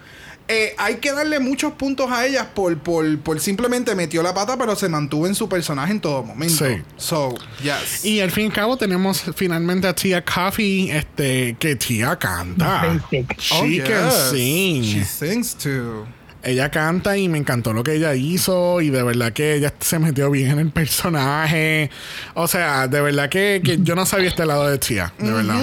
eh, 0.50 0.74
hay 0.78 0.96
que 0.96 1.12
darle 1.12 1.38
muchos 1.38 1.72
puntos 1.74 2.10
a 2.10 2.26
ellas 2.26 2.46
por, 2.54 2.76
por, 2.78 3.18
por 3.20 3.38
simplemente 3.40 3.94
metió 3.94 4.22
la 4.22 4.34
pata, 4.34 4.56
pero 4.58 4.74
se 4.74 4.88
mantuvo 4.88 5.26
en 5.28 5.34
su 5.36 5.48
personaje 5.48 5.92
en 5.92 6.00
todo 6.00 6.24
momento. 6.24 6.66
Sí. 6.66 6.82
So, 6.96 7.34
yes. 7.62 8.04
Y 8.04 8.20
al 8.20 8.30
fin 8.32 8.44
y 8.44 8.46
al 8.48 8.52
cabo 8.52 8.76
tenemos 8.76 9.22
finalmente 9.36 9.86
a 9.86 9.94
Tia 9.94 10.24
Coffee, 10.24 10.90
este, 10.90 11.54
que 11.58 11.76
Tia 11.76 12.16
canta. 12.16 13.00
She 13.38 13.80
Oh, 13.82 13.86
can 13.86 14.04
yes. 14.10 14.30
sing. 14.32 14.82
She 14.82 15.04
sings 15.04 15.54
too. 15.54 16.04
Ella 16.42 16.70
canta 16.70 17.16
y 17.18 17.28
me 17.28 17.36
encantó 17.38 17.72
lo 17.72 17.82
que 17.84 17.94
ella 17.94 18.14
hizo 18.14 18.80
y 18.80 18.88
de 18.88 19.02
verdad 19.02 19.32
que 19.32 19.54
ella 19.56 19.74
se 19.78 19.98
metió 19.98 20.30
bien 20.30 20.52
en 20.52 20.58
el 20.58 20.70
personaje. 20.70 21.90
O 22.34 22.48
sea, 22.48 22.88
de 22.88 23.00
verdad 23.02 23.28
que, 23.28 23.60
que 23.62 23.78
yo 23.82 23.94
no 23.94 24.06
sabía 24.06 24.28
este 24.28 24.46
lado 24.46 24.66
de 24.68 24.78
Tia, 24.78 25.12
de 25.18 25.30
verdad. 25.32 25.62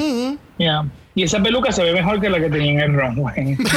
Yeah. 0.60 0.86
Y 1.16 1.24
esa 1.24 1.42
peluca 1.42 1.72
se 1.72 1.84
ve 1.84 1.94
mejor 1.94 2.22
que 2.22 2.30
la 2.30 2.40
que 2.40 2.48
tenía 2.50 2.74
en 2.74 2.80
el 2.80 2.94
runway. 2.94 3.58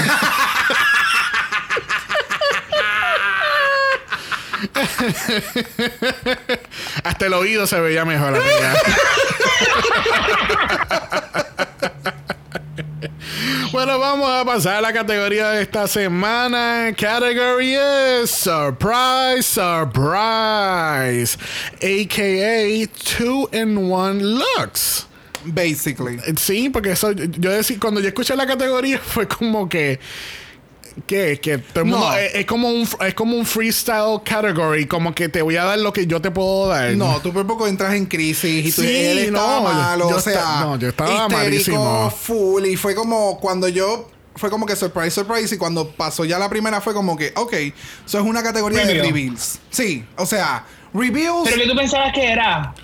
Hasta 7.04 7.26
el 7.26 7.32
oído 7.34 7.66
se 7.66 7.80
veía 7.80 8.04
mejor. 8.04 8.36
amiga. 8.36 8.74
bueno, 13.72 13.98
vamos 13.98 14.30
a 14.30 14.44
pasar 14.44 14.76
a 14.76 14.80
la 14.80 14.92
categoría 14.92 15.50
de 15.50 15.62
esta 15.62 15.88
semana. 15.88 16.94
Category 16.96 17.74
es 17.74 18.30
Surprise, 18.30 19.42
Surprise. 19.42 21.36
AKA 21.76 22.88
Two 23.16 23.48
in 23.52 23.90
One 23.90 24.22
Looks. 24.22 25.06
Basically. 25.44 26.18
Sí, 26.36 26.68
porque 26.68 26.92
eso, 26.92 27.12
yo 27.12 27.50
decía, 27.50 27.78
cuando 27.80 28.00
yo 28.00 28.08
escuché 28.08 28.36
la 28.36 28.46
categoría 28.46 28.98
fue 29.04 29.26
como 29.26 29.68
que 29.68 29.98
que, 31.06 31.38
que 31.40 31.58
todo 31.58 31.84
el 31.84 31.90
mundo 31.90 32.06
No. 32.08 32.14
es, 32.16 32.34
es 32.34 32.46
como 32.46 32.68
un 32.68 32.88
es 33.06 33.14
como 33.14 33.36
un 33.36 33.46
freestyle 33.46 34.20
category, 34.24 34.86
como 34.86 35.14
que 35.14 35.28
te 35.28 35.42
voy 35.42 35.56
a 35.56 35.64
dar 35.64 35.78
lo 35.78 35.92
que 35.92 36.06
yo 36.06 36.20
te 36.20 36.30
puedo 36.30 36.68
dar. 36.68 36.92
No, 36.92 37.20
tú 37.20 37.32
por 37.32 37.46
poco 37.46 37.66
entras 37.66 37.94
en 37.94 38.06
crisis 38.06 38.66
y 38.66 38.72
tú 38.72 38.82
Sí, 38.82 38.88
él 38.96 39.18
estaba 39.18 39.60
no, 39.60 39.68
yo- 39.68 39.74
malo, 39.74 40.10
yo 40.10 40.16
o 40.16 40.20
sea, 40.20 40.32
esta- 40.34 40.60
no, 40.60 40.78
yo 40.78 40.88
estaba 40.88 41.28
malísimo. 41.28 42.10
full 42.10 42.64
y 42.66 42.76
fue 42.76 42.94
como 42.94 43.38
cuando 43.40 43.68
yo 43.68 44.08
fue 44.36 44.48
como 44.50 44.64
que 44.66 44.76
surprise 44.76 45.10
surprise 45.10 45.54
y 45.54 45.58
cuando 45.58 45.88
pasó 45.90 46.24
ya 46.24 46.38
la 46.38 46.48
primera 46.48 46.80
fue 46.80 46.94
como 46.94 47.16
que, 47.16 47.32
ok, 47.36 47.52
eso 47.54 48.18
es 48.18 48.24
una 48.24 48.42
categoría 48.42 48.80
de 48.80 48.94
Reveal. 48.94 49.06
reveals. 49.06 49.58
Sí, 49.70 50.04
o 50.16 50.24
sea, 50.24 50.64
reveals 50.94 51.42
Pero 51.44 51.56
que 51.62 51.68
tú 51.68 51.76
pensabas 51.76 52.12
que 52.12 52.30
era 52.30 52.74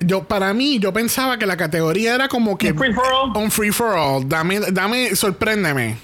Yo, 0.00 0.24
para 0.24 0.54
mí, 0.54 0.78
yo 0.78 0.92
pensaba 0.92 1.38
que 1.38 1.44
la 1.46 1.56
categoría 1.56 2.14
era 2.14 2.28
como 2.28 2.56
que 2.56 2.72
un 2.72 2.78
free 2.78 2.92
for 2.94 3.04
all. 3.12 3.36
un 3.36 3.50
free 3.50 3.70
for 3.72 3.94
all. 3.96 4.26
Dame, 4.28 4.60
dame, 4.72 5.14
sorpréndeme. 5.14 5.96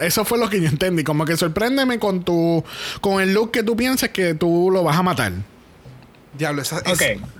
Eso 0.00 0.24
fue 0.24 0.38
lo 0.38 0.48
que 0.48 0.60
yo 0.60 0.68
entendí. 0.68 1.04
Como 1.04 1.24
que 1.24 1.36
sorpréndeme 1.36 1.98
con 1.98 2.24
tu, 2.24 2.64
con 3.00 3.20
el 3.20 3.34
look 3.34 3.50
que 3.50 3.62
tú 3.62 3.76
piensas 3.76 4.10
que 4.10 4.34
tú 4.34 4.70
lo 4.72 4.82
vas 4.82 4.96
a 4.96 5.02
matar. 5.02 5.32
Diablo, 6.32 6.62
eso 6.62 6.76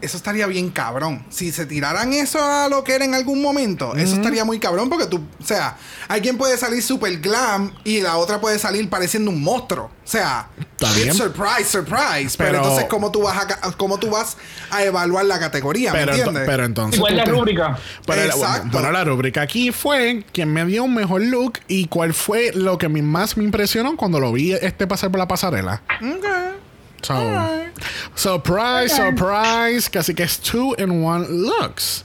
estaría 0.03 0.47
bien 0.47 0.71
cabrón. 0.71 1.25
Si 1.31 1.53
se 1.53 1.65
tiraran 1.65 2.13
eso 2.13 2.43
a 2.43 2.69
lo 2.69 2.83
que 2.83 2.95
era 2.95 3.05
en 3.05 3.15
algún 3.15 3.41
momento, 3.41 3.95
eso 3.95 4.17
estaría 4.17 4.45
muy 4.45 4.59
cabrón 4.59 4.89
porque 4.91 5.07
tú, 5.07 5.19
o 5.41 5.45
sea, 5.47 5.77
hay 6.09 6.21
quien 6.21 6.37
puede 6.37 6.59
salir 6.59 6.83
super 6.83 7.17
glam 7.21 7.73
y 7.85 8.01
la 8.01 8.17
otra 8.17 8.41
puede 8.41 8.59
salir 8.59 8.91
pareciendo 8.91 9.31
un 9.31 9.41
monstruo. 9.43 9.85
O 10.05 10.09
sea, 10.11 10.49
Está 10.59 10.93
bien. 10.95 11.15
surprise, 11.15 11.67
surprise. 11.71 12.35
Pero, 12.37 12.51
Pero- 12.51 12.57
entonces, 12.59 12.87
¿cómo 12.91 13.13
tú, 13.13 13.23
vas 13.23 13.39
a, 13.63 13.73
cómo 13.77 13.99
tú 13.99 14.11
vas 14.11 14.37
a 14.73 14.83
evaluar 14.83 15.25
la 15.25 15.39
categoría? 15.39 15.93
Pero, 15.93 16.07
¿Me 16.07 16.13
ento- 16.13 16.19
entiendes? 16.27 16.43
pero 16.47 16.65
entonces. 16.65 16.97
Igual 16.99 17.17
la 17.17 17.25
te- 17.25 17.31
rúbrica. 17.31 17.79
Pero 18.07 18.25
la, 18.25 18.35
Exacto. 18.35 18.69
bueno, 18.73 18.91
la 18.91 19.05
rúbrica 19.05 19.43
aquí 19.43 19.71
fue 19.71 20.25
quien 20.33 20.53
me 20.53 20.65
dio 20.67 20.83
un 20.83 20.95
mejor 20.95 21.23
look 21.23 21.61
y 21.69 21.87
cuál 21.87 22.13
fue 22.13 22.51
lo 22.55 22.77
que 22.77 22.89
más 22.89 23.37
me 23.37 23.45
impresionó 23.45 23.97
cuando 23.97 24.19
lo 24.19 24.33
vi 24.33 24.53
este 24.53 24.89
pasar 24.89 25.11
por 25.13 25.21
la 25.21 25.29
pasarela. 25.29 25.81
Ok. 26.03 26.27
So, 27.03 27.71
surprise, 28.15 28.95
surprise. 28.95 29.89
Casi 29.89 30.15
que 30.15 30.25
es 30.25 30.39
two 30.39 30.75
in 30.79 31.03
one 31.03 31.27
looks. 31.29 32.05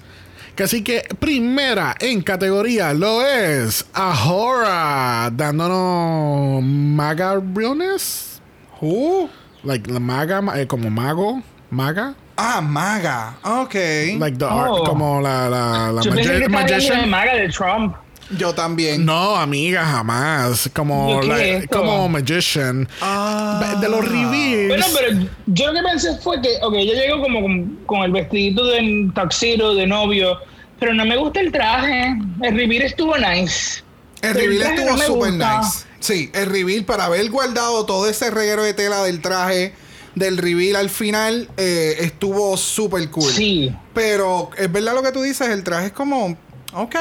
Casi 0.56 0.82
que 0.84 1.02
primera 1.20 1.96
en 2.00 2.22
categoría 2.22 2.93
lo 2.98 3.22
es 3.26 3.84
Ahora, 3.93 5.30
dándonos 5.32 6.64
maga 6.64 7.41
realness. 7.54 8.39
Who? 8.82 9.30
Like 9.64 9.89
la 9.91 10.00
maga, 10.00 10.41
eh, 10.56 10.66
como 10.68 10.89
mago, 10.89 11.41
maga. 11.72 12.16
Ah, 12.38 12.62
maga. 12.62 13.36
Ok. 13.43 13.74
Like 14.20 14.38
the 14.38 14.46
Oh. 14.46 14.50
art, 14.50 14.86
como 14.86 15.22
la, 15.22 15.50
la, 15.50 15.91
la 15.91 16.02
magi- 16.02 16.48
magician. 16.50 17.10
maga 17.10 17.34
de 17.36 17.50
Trump. 17.50 17.96
Yo 18.32 18.53
también. 18.55 19.05
No, 19.05 19.36
amiga, 19.36 19.86
jamás. 19.86 20.69
Como, 20.73 21.21
como 21.69 22.09
magician. 22.09 22.88
Ah. 23.01 23.78
De 23.80 23.88
los 23.89 24.03
reveals. 24.07 24.67
Bueno, 24.67 24.86
pero 24.97 25.28
yo 25.47 25.67
lo 25.67 25.73
que 25.73 25.88
pensé 25.88 26.17
fue 26.17 26.41
que, 26.41 26.57
ok, 26.61 26.73
yo 26.73 26.93
llego 26.93 27.21
como 27.21 27.41
con, 27.41 27.80
con 27.86 28.01
el 28.03 28.11
vestidito 28.11 28.65
de 28.65 29.11
tuxedo 29.13 29.76
de 29.76 29.86
novio, 29.88 30.38
pero 30.80 30.93
no 30.93 31.05
me 31.05 31.17
gusta 31.17 31.39
el 31.39 31.51
traje. 31.51 32.15
El 32.41 32.55
reveal 32.55 32.82
estuvo 32.84 33.15
nice. 33.17 33.84
El 34.21 34.34
Pero 34.34 34.39
reveal 34.51 34.73
estuvo 34.73 34.91
no 34.97 35.03
super 35.03 35.32
gusta. 35.32 35.59
nice. 35.59 35.86
Sí, 35.99 36.32
el 36.34 36.47
reveal 36.47 36.84
para 36.86 37.05
haber 37.05 37.30
guardado 37.30 37.86
todo 37.86 38.09
ese 38.09 38.32
reguero 38.32 38.63
de 38.63 38.73
tela 38.73 39.03
del 39.03 39.21
traje 39.21 39.73
del 40.15 40.38
reveal 40.38 40.78
al 40.78 40.89
final 40.89 41.49
eh, 41.57 41.97
estuvo 41.99 42.55
super 42.57 43.09
cool. 43.11 43.30
Sí. 43.32 43.76
Pero 43.93 44.49
es 44.57 44.71
verdad 44.71 44.93
lo 44.95 45.03
que 45.03 45.11
tú 45.11 45.21
dices, 45.21 45.49
el 45.49 45.63
traje 45.63 45.88
es 45.88 45.91
como, 45.91 46.38
ok, 46.73 46.95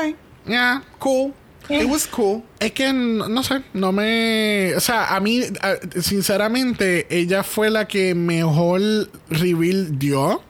Yeah. 0.46 0.82
cool. 0.98 1.32
It 1.70 1.88
was 1.88 2.06
cool. 2.06 2.42
Es 2.60 2.72
que 2.72 2.92
no 2.92 3.42
sé, 3.42 3.62
no 3.72 3.90
me. 3.90 4.74
O 4.76 4.80
sea, 4.80 5.14
a 5.16 5.20
mí, 5.20 5.40
a- 5.62 5.76
sinceramente, 6.02 7.06
ella 7.08 7.42
fue 7.42 7.70
la 7.70 7.88
que 7.88 8.14
mejor 8.14 8.82
reveal 9.30 9.98
dio. 9.98 10.42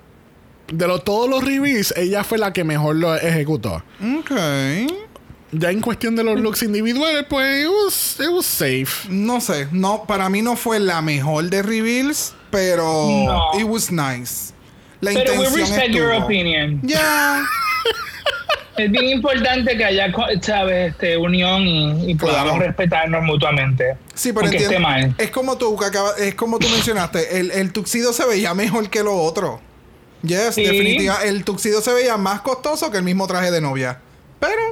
De 0.66 0.88
lo, 0.88 0.99
todos 1.01 1.28
los 1.30 1.45
reveals, 1.45 1.95
ella 1.97 2.24
fue 2.24 2.38
la 2.38 2.53
que 2.53 2.64
mejor 2.64 2.97
lo 2.97 3.14
ejecutó. 3.14 3.84
Ok. 4.18 4.30
Ya 5.53 5.70
en 5.70 5.80
cuestión 5.82 6.16
de 6.16 6.24
los 6.24 6.40
looks 6.40 6.62
individuales, 6.64 7.26
pues, 7.28 7.64
it 7.64 7.68
was, 7.70 8.16
it 8.18 8.28
was 8.32 8.45
safe. 8.47 9.09
No 9.09 9.40
sé, 9.40 9.68
no, 9.70 10.05
para 10.09 10.28
mí 10.28 10.42
no 10.42 10.57
fue 10.57 10.80
la 10.80 11.01
mejor 11.01 11.45
de 11.49 11.62
reveals, 11.62 12.34
pero 12.51 12.82
No. 12.82 13.61
it 13.61 13.64
was 13.68 13.92
nice. 13.92 14.53
La 15.01 15.12
Pero 15.12 15.34
we 15.38 15.49
respect 15.51 15.90
your 15.95 16.12
opinion. 16.14 16.80
Ya. 16.82 17.45
Es 18.76 18.90
bien 18.90 19.04
importante 19.08 19.76
que 19.76 19.84
haya, 19.84 20.12
¿sabes? 20.42 20.92
Este, 20.92 21.16
unión 21.16 21.62
y, 21.62 22.10
y 22.10 22.14
podamos 22.16 22.54
Claro. 22.54 22.58
respetarnos 22.66 23.22
mutuamente. 23.22 23.96
Sí, 24.14 24.32
pero 24.32 24.46
esté 24.46 24.64
entiendo. 24.64 24.80
mal. 24.88 25.14
Es 25.18 25.30
como 25.30 25.56
tú 25.56 25.76
que 25.76 25.84
acaba- 25.86 26.14
es 26.18 26.34
como 26.34 26.58
tú 26.58 26.68
mencionaste, 26.68 27.38
el, 27.40 27.50
el 27.52 27.72
tuxido 27.72 28.12
se 28.12 28.26
veía 28.26 28.52
mejor 28.54 28.90
que 28.90 29.02
lo 29.02 29.14
otro. 29.16 29.60
Yes, 30.22 30.54
Sí. 30.54 30.62
definitiva. 30.64 31.18
El 31.24 31.44
tuxido 31.44 31.80
se 31.82 31.92
veía 31.92 32.16
más 32.16 32.40
costoso 32.40 32.90
que 32.90 32.96
el 32.98 33.04
mismo 33.04 33.26
traje 33.26 33.50
de 33.50 33.60
novia. 33.60 33.98
Pero, 34.40 34.62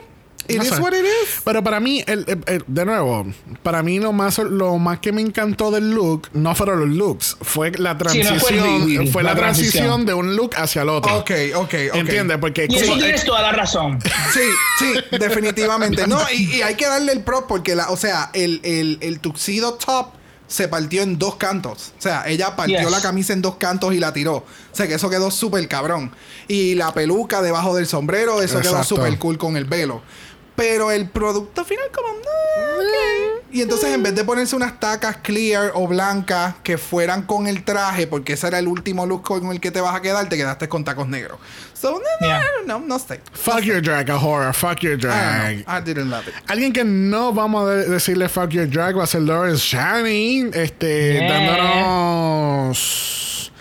it 0.49 0.57
No 0.59 0.63
is 0.65 0.69
sé. 0.71 0.81
what 0.81 0.93
it 0.93 1.05
is. 1.05 1.41
Pero 1.45 1.63
para 1.63 1.81
mí, 1.81 2.03
el- 2.07 2.25
el- 2.29 2.45
el- 2.47 2.65
de 2.67 2.85
nuevo, 2.85 3.27
para 3.63 3.83
mí 3.83 3.99
lo 3.99 4.13
más, 4.13 4.39
lo 4.39 4.79
más 4.79 4.99
que 5.01 5.13
me 5.13 5.21
encantó 5.21 5.71
del 5.71 5.91
look 5.93 6.29
no 6.33 6.55
fueron 6.55 6.81
los 6.81 6.89
looks, 6.91 7.37
fue 7.41 7.71
la 7.73 7.93
Sí, 7.93 7.99
transición, 7.99 9.05
no 9.05 9.11
fue 9.11 9.23
la, 9.23 9.31
la 9.31 9.37
transición. 9.37 9.85
transición. 9.87 10.07
de 10.07 10.15
un 10.15 10.37
look 10.37 10.53
hacia 10.57 10.83
el 10.83 10.89
otro. 10.89 11.15
Ok, 11.19 11.31
ok, 11.55 11.63
ok. 11.65 11.75
¿Entiendes? 11.95 12.39
Porque 12.39 12.67
Y 12.69 12.77
eso 12.77 12.95
tienes 12.97 13.25
toda 13.25 13.43
la 13.43 13.53
razón. 13.53 13.99
Sí, 14.33 14.41
sí, 14.79 15.17
definitivamente. 15.19 16.07
No, 16.07 16.19
y, 16.33 16.57
y 16.57 16.63
hay 16.63 16.75
que 16.75 16.87
darle 16.87 17.13
el 17.13 17.21
prop 17.23 17.47
porque, 17.47 17.75
la, 17.75 17.91
o 17.91 17.97
sea, 17.97 18.31
el, 18.35 18.61
el, 18.63 18.99
el 19.01 19.21
tuxedo 19.21 19.75
top 19.75 20.09
se 20.47 20.69
partió 20.69 21.03
en 21.03 21.19
dos 21.19 21.37
cantos. 21.37 21.93
O 21.99 22.03
sea, 22.03 22.25
ella 22.27 22.55
partió 22.57 22.79
Yes. 22.81 22.91
la 22.91 23.01
camisa 23.01 23.33
en 23.33 23.41
dos 23.43 23.57
cantos 23.57 23.95
y 23.95 23.99
la 23.99 24.13
tiró. 24.13 24.37
O 24.37 24.45
sea, 24.73 24.87
que 24.87 24.95
eso 24.95 25.09
quedó 25.09 25.31
súper 25.31 25.67
cabrón. 25.69 26.13
Y 26.49 26.75
la 26.75 26.93
peluca 26.93 27.41
debajo 27.43 27.75
del 27.75 27.87
sombrero, 27.87 28.43
eso 28.43 28.61
quedó 28.61 28.83
súper 28.85 29.19
cool 29.19 29.39
con 29.39 29.57
el 29.57 29.65
velo. 29.65 30.03
Pero 30.63 30.91
el 30.93 31.09
producto 31.09 31.65
final 31.65 31.87
como... 31.93 32.09
no, 32.09 32.19
ok. 32.19 33.43
Y 33.51 33.61
entonces 33.63 33.91
en 33.93 34.03
vez 34.03 34.15
de 34.15 34.23
ponerse 34.25 34.55
unas 34.57 34.79
tacas 34.81 35.17
clear 35.19 35.73
o 35.75 35.87
blancas 35.89 36.55
que 36.63 36.79
fueran 36.79 37.23
con 37.23 37.47
el 37.49 37.65
traje, 37.65 38.07
porque 38.07 38.35
ese 38.35 38.47
era 38.47 38.59
el 38.61 38.67
último 38.69 39.05
look 39.07 39.23
con 39.25 39.47
el 39.51 39.61
que 39.61 39.71
te 39.71 39.81
vas 39.81 39.95
a 39.95 40.01
quedar, 40.01 40.29
te 40.29 40.37
quedaste 40.37 40.69
con 40.69 40.85
tacos 40.85 41.09
negros. 41.09 41.39
So, 41.75 41.91
no, 41.91 41.99
no, 41.99 42.27
Yeah. 42.27 42.41
I 42.41 42.45
don't 42.57 42.67
know, 42.67 42.79
no 42.81 42.99
sé. 42.99 43.21
Fuck 43.33 43.63
your 43.65 43.83
drag, 43.83 44.09
Ahora, 44.11 44.53
fuck 44.53 44.79
your 44.83 44.95
I 44.95 44.97
drag. 44.97 45.65
know. 45.67 45.77
I 45.77 45.81
didn't 45.83 46.09
love 46.11 46.29
it. 46.29 46.35
Alguien 46.47 46.73
que 46.73 46.85
no 46.85 47.33
vamos 47.33 47.69
a 47.69 47.75
de- 47.75 47.89
decirle 47.89 48.29
fuck 48.29 48.51
your 48.51 48.69
drag 48.69 48.97
va 48.97 49.03
a 49.03 49.07
ser 49.07 49.23
Lawrence 49.23 49.65
Shani, 49.67 50.51
este, 50.55 51.15
Yeah. 51.15 51.29
dándonos, 52.33 53.53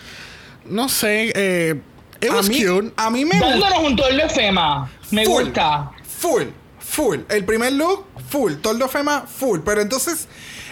no 0.66 0.88
sé, 0.90 1.32
eh, 1.36 1.82
It 2.22 2.30
a 2.30 2.36
was 2.36 2.48
mí, 2.50 2.64
cute. 2.64 2.94
A 2.98 3.10
mí 3.10 3.26
me 3.26 3.40
gusta. 3.40 3.50
Dándonos 3.50 3.84
un 3.84 3.96
de 3.96 4.30
fema. 4.30 4.90
Me 5.10 5.26
Full. 5.26 5.44
gusta. 5.46 5.92
Full, 6.20 6.44
full. 6.92 7.20
El 7.30 7.46
primer 7.46 7.72
look, 7.74 8.06
full. 8.30 8.56
Tordo 8.56 8.88
Fema, 8.90 9.22
full. 9.22 9.62
Pero 9.64 9.82
entonces, 9.82 10.28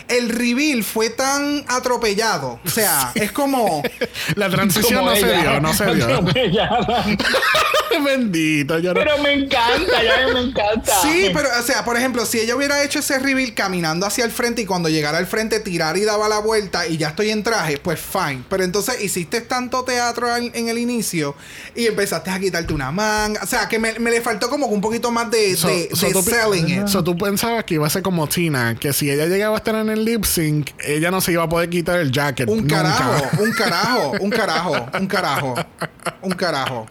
el 0.09 0.29
reveal 0.29 0.83
fue 0.83 1.09
tan 1.09 1.63
atropellado. 1.67 2.59
O 2.65 2.69
sea, 2.69 3.11
es 3.15 3.31
como. 3.31 3.81
La 4.35 4.49
transición 4.49 4.99
Como 4.99 5.11
no 5.11 5.15
se 5.15 5.25
dio, 5.37 5.59
no 5.61 5.73
se 5.73 5.95
dio. 5.95 6.05
Atropellada. 6.05 7.05
Bendito, 8.03 8.77
yo 8.79 8.93
no. 8.93 8.99
Pero 9.01 9.17
me 9.17 9.33
encanta, 9.33 10.03
ya 10.03 10.31
me 10.33 10.39
encanta. 10.41 11.01
Sí, 11.01 11.31
pero, 11.33 11.49
o 11.59 11.63
sea, 11.63 11.83
por 11.83 11.97
ejemplo, 11.97 12.25
si 12.25 12.39
ella 12.39 12.55
hubiera 12.55 12.83
hecho 12.83 12.99
ese 12.99 13.19
reveal 13.19 13.53
caminando 13.53 14.05
hacia 14.05 14.23
el 14.25 14.31
frente 14.31 14.61
y 14.61 14.65
cuando 14.65 14.89
llegara 14.89 15.17
al 15.17 15.25
frente 15.27 15.59
tirar 15.59 15.97
y 15.97 16.05
daba 16.05 16.29
la 16.29 16.39
vuelta 16.39 16.87
y 16.87 16.97
ya 16.97 17.09
estoy 17.09 17.31
en 17.31 17.43
traje, 17.43 17.77
pues 17.79 17.99
fine. 17.99 18.43
Pero 18.49 18.63
entonces 18.63 19.01
hiciste 19.03 19.41
tanto 19.41 19.83
teatro 19.83 20.33
en 20.35 20.69
el 20.69 20.77
inicio 20.77 21.35
y 21.75 21.87
empezaste 21.87 22.29
a 22.29 22.39
quitarte 22.39 22.73
una 22.73 22.91
manga. 22.91 23.41
O 23.43 23.47
sea, 23.47 23.67
que 23.67 23.79
me, 23.79 23.97
me 23.99 24.11
le 24.11 24.21
faltó 24.21 24.49
como 24.49 24.67
un 24.67 24.81
poquito 24.81 25.11
más 25.11 25.29
de, 25.31 25.55
So- 25.55 25.67
de, 25.67 25.89
so 25.93 26.05
de 26.07 26.13
tú 26.13 26.23
pi- 26.23 26.31
selling 26.31 26.69
it. 26.81 26.87
So 26.87 27.03
tú 27.03 27.17
pensabas 27.17 27.63
que 27.65 27.73
iba 27.75 27.87
a 27.87 27.89
ser 27.89 28.01
como 28.03 28.27
Tina, 28.27 28.75
que 28.79 28.93
si 28.93 29.09
ella 29.09 29.25
llegaba 29.25 29.55
a 29.55 29.57
estar 29.57 29.75
en 29.75 29.89
el 29.89 29.98
lip 30.05 30.23
sync, 30.25 30.71
ella 30.85 31.11
no 31.11 31.21
se 31.21 31.31
iba 31.33 31.43
a 31.43 31.49
poder 31.49 31.69
quitar 31.69 31.99
el 31.99 32.11
jacket. 32.11 32.47
Un 32.49 32.59
nunca. 32.59 32.77
carajo, 32.77 33.29
un 33.43 33.51
carajo, 33.51 34.11
un 34.21 34.29
carajo, 34.29 34.85
un 34.99 35.07
carajo, 35.07 35.55
un 36.21 36.31
carajo. 36.31 36.87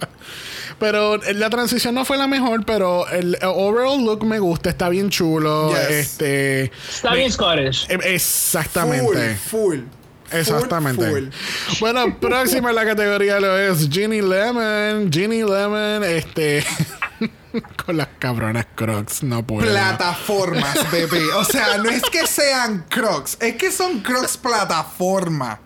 Pero 0.79 1.21
eh, 1.25 1.35
la 1.35 1.51
transición 1.51 1.95
no 1.95 2.05
fue 2.05 2.17
la 2.17 2.27
mejor, 2.29 2.65
pero 2.65 3.09
el 3.09 3.37
overall 3.43 4.05
look 4.05 4.25
me 4.25 4.39
gusta, 4.39 4.71
está 4.71 4.89
bien 4.89 5.11
chulo. 5.11 5.71
Yes. 5.71 5.91
Este. 5.91 6.73
Está 6.89 7.15
bien 7.15 7.33
Scottish. 7.33 7.87
eh, 7.91 7.99
Exactamente. 8.15 9.35
Full, 9.37 9.77
full. 9.77 9.79
Exactamente. 10.31 11.09
Full, 11.11 11.29
Bueno, 11.81 12.17
próxima 12.21 12.69
en 12.71 12.77
la 12.77 12.85
categoría 12.85 13.41
lo 13.41 13.59
es 13.59 13.89
Ginny 13.91 14.21
Lemon. 14.21 15.11
Ginny 15.11 15.43
Lemon, 15.43 16.05
este. 16.05 16.63
con 17.87 17.97
las 17.97 18.09
cabronas 18.19 18.67
crocs, 18.75 19.23
no 19.23 19.47
puedo. 19.47 19.67
Plataformas, 19.69 20.91
bebé. 20.91 21.33
O 21.35 21.45
sea, 21.45 21.79
no 21.79 21.91
es 21.91 22.03
que 22.03 22.27
sean 22.27 22.85
crocs, 22.89 23.37
es 23.41 23.55
que 23.57 23.71
son 23.71 24.01
crocs 24.01 24.37
plataforma. 24.37 25.61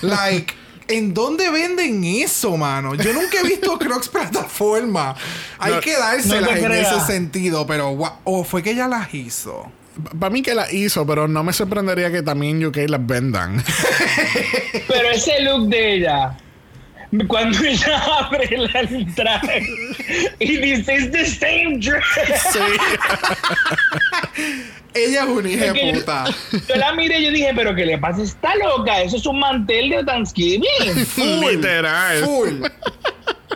Like, 0.00 0.54
¿en 0.88 1.14
dónde 1.14 1.50
venden 1.50 2.04
eso, 2.04 2.56
mano? 2.56 2.94
Yo 2.94 3.12
nunca 3.12 3.40
he 3.40 3.46
visto 3.46 3.78
crocs 3.78 4.08
plataforma. 4.08 5.14
Hay 5.58 5.74
No, 5.74 5.80
que 5.80 5.96
dárselas 5.96 6.60
no 6.60 6.66
en 6.66 6.72
ese 6.72 7.00
sentido, 7.00 7.66
pero 7.66 7.96
o 8.24 8.44
fue 8.44 8.62
que 8.62 8.70
ella 8.70 8.88
las 8.88 9.12
hizo. 9.14 9.70
Para 10.18 10.30
mí 10.30 10.40
que 10.42 10.54
la 10.54 10.72
hizo, 10.72 11.06
pero 11.06 11.28
no 11.28 11.44
me 11.44 11.52
sorprendería 11.52 12.10
que 12.10 12.22
también 12.22 12.64
UK 12.64 12.78
las 12.88 13.06
vendan. 13.06 13.62
Pero 14.88 15.10
ese 15.10 15.42
look 15.42 15.68
de 15.68 15.96
ella, 15.96 16.36
cuando 17.28 17.58
ella 17.64 17.98
abre 18.20 18.56
la- 18.56 18.80
el 18.80 19.14
traje 19.14 19.62
y 20.38 20.56
dice, 20.56 20.94
it's 20.94 21.10
the 21.12 21.26
same 21.26 21.78
dress. 21.78 22.04
sí. 22.52 22.58
Ella 24.94 25.22
es 25.22 25.28
una 25.28 25.48
hija 25.48 25.72
de 25.72 25.92
yo- 25.92 25.98
puta. 26.00 26.24
Yo 26.68 26.76
la 26.76 26.92
miré 26.92 27.20
y 27.20 27.24
yo 27.24 27.30
dije, 27.30 27.52
pero 27.54 27.74
¿qué 27.74 27.86
le 27.86 27.96
pasa? 27.96 28.22
Está 28.22 28.54
loca, 28.56 29.00
eso 29.00 29.16
es 29.16 29.24
un 29.24 29.38
mantel 29.38 29.88
de 29.88 30.04
Thanksgiving. 30.04 30.62
Literal. 31.40 32.22
Full. 32.24 32.62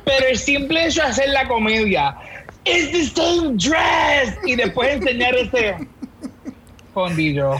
Pero 0.04 0.26
el 0.28 0.38
simple 0.38 0.86
hecho 0.86 1.02
de 1.02 1.08
hacer 1.08 1.28
la 1.30 1.46
comedia, 1.46 2.16
it's 2.64 2.90
the 2.90 3.04
same 3.14 3.56
dress. 3.58 4.34
Y 4.46 4.56
después 4.56 4.94
enseñar 4.94 5.34
ese 5.34 5.76
fondillo. 6.94 7.56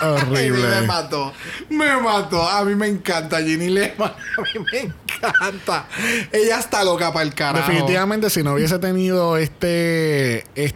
Ginny 0.00 0.30
me 0.50 0.50
Horrible. 0.50 0.86
mató. 0.86 1.32
Me 1.70 1.96
mató. 2.00 2.48
A 2.48 2.64
mí 2.64 2.74
me 2.74 2.86
encanta 2.86 3.38
Ginny 3.42 3.68
Lehman. 3.68 4.12
A 4.38 4.40
mí 4.42 4.64
me 4.72 4.78
encanta. 4.80 5.86
Ella 6.32 6.58
está 6.58 6.84
loca 6.84 7.12
para 7.12 7.24
el 7.24 7.34
carajo. 7.34 7.66
Definitivamente, 7.66 8.30
si 8.30 8.42
no 8.42 8.54
hubiese 8.54 8.78
tenido 8.78 9.36
este. 9.36 10.44
es- 10.54 10.74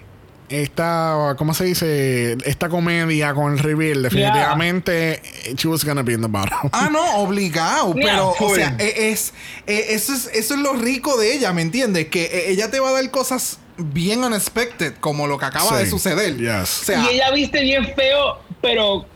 esta, 0.48 1.36
¿cómo 1.38 1.54
se 1.54 1.62
dice? 1.64 2.36
Esta 2.44 2.68
comedia 2.68 3.34
con 3.34 3.52
el 3.52 3.60
reveal, 3.60 4.02
definitivamente, 4.02 5.22
she 5.56 5.68
was 5.68 5.84
gonna 5.84 6.02
be 6.02 6.14
in 6.14 6.22
the 6.22 6.26
bottom. 6.26 6.68
Ah, 6.72 6.88
no, 6.90 7.18
obligado. 7.18 7.94
Yeah, 7.94 8.04
pero, 8.04 8.34
o 8.36 8.54
sea, 8.56 8.74
e- 8.80 9.10
es, 9.12 9.32
e- 9.68 9.94
eso 9.94 10.12
es, 10.12 10.28
eso 10.34 10.54
es 10.54 10.60
lo 10.60 10.72
rico 10.72 11.16
de 11.18 11.34
ella, 11.34 11.52
¿me 11.52 11.62
entiendes? 11.62 12.08
Que 12.08 12.24
e- 12.24 12.50
ella 12.50 12.68
te 12.68 12.80
va 12.80 12.88
a 12.88 12.92
dar 12.94 13.08
cosas 13.12 13.58
bien 13.84 14.22
unexpected, 14.24 14.94
como 15.00 15.26
lo 15.26 15.38
que 15.38 15.44
acaba 15.46 15.70
Sí. 15.78 15.84
de 15.84 15.90
suceder. 15.90 16.36
Yes. 16.36 16.82
O 16.82 16.84
sea, 16.84 17.02
y 17.02 17.14
ella 17.14 17.30
viste 17.30 17.60
bien 17.62 17.92
feo, 17.94 18.38
pero 18.60 19.06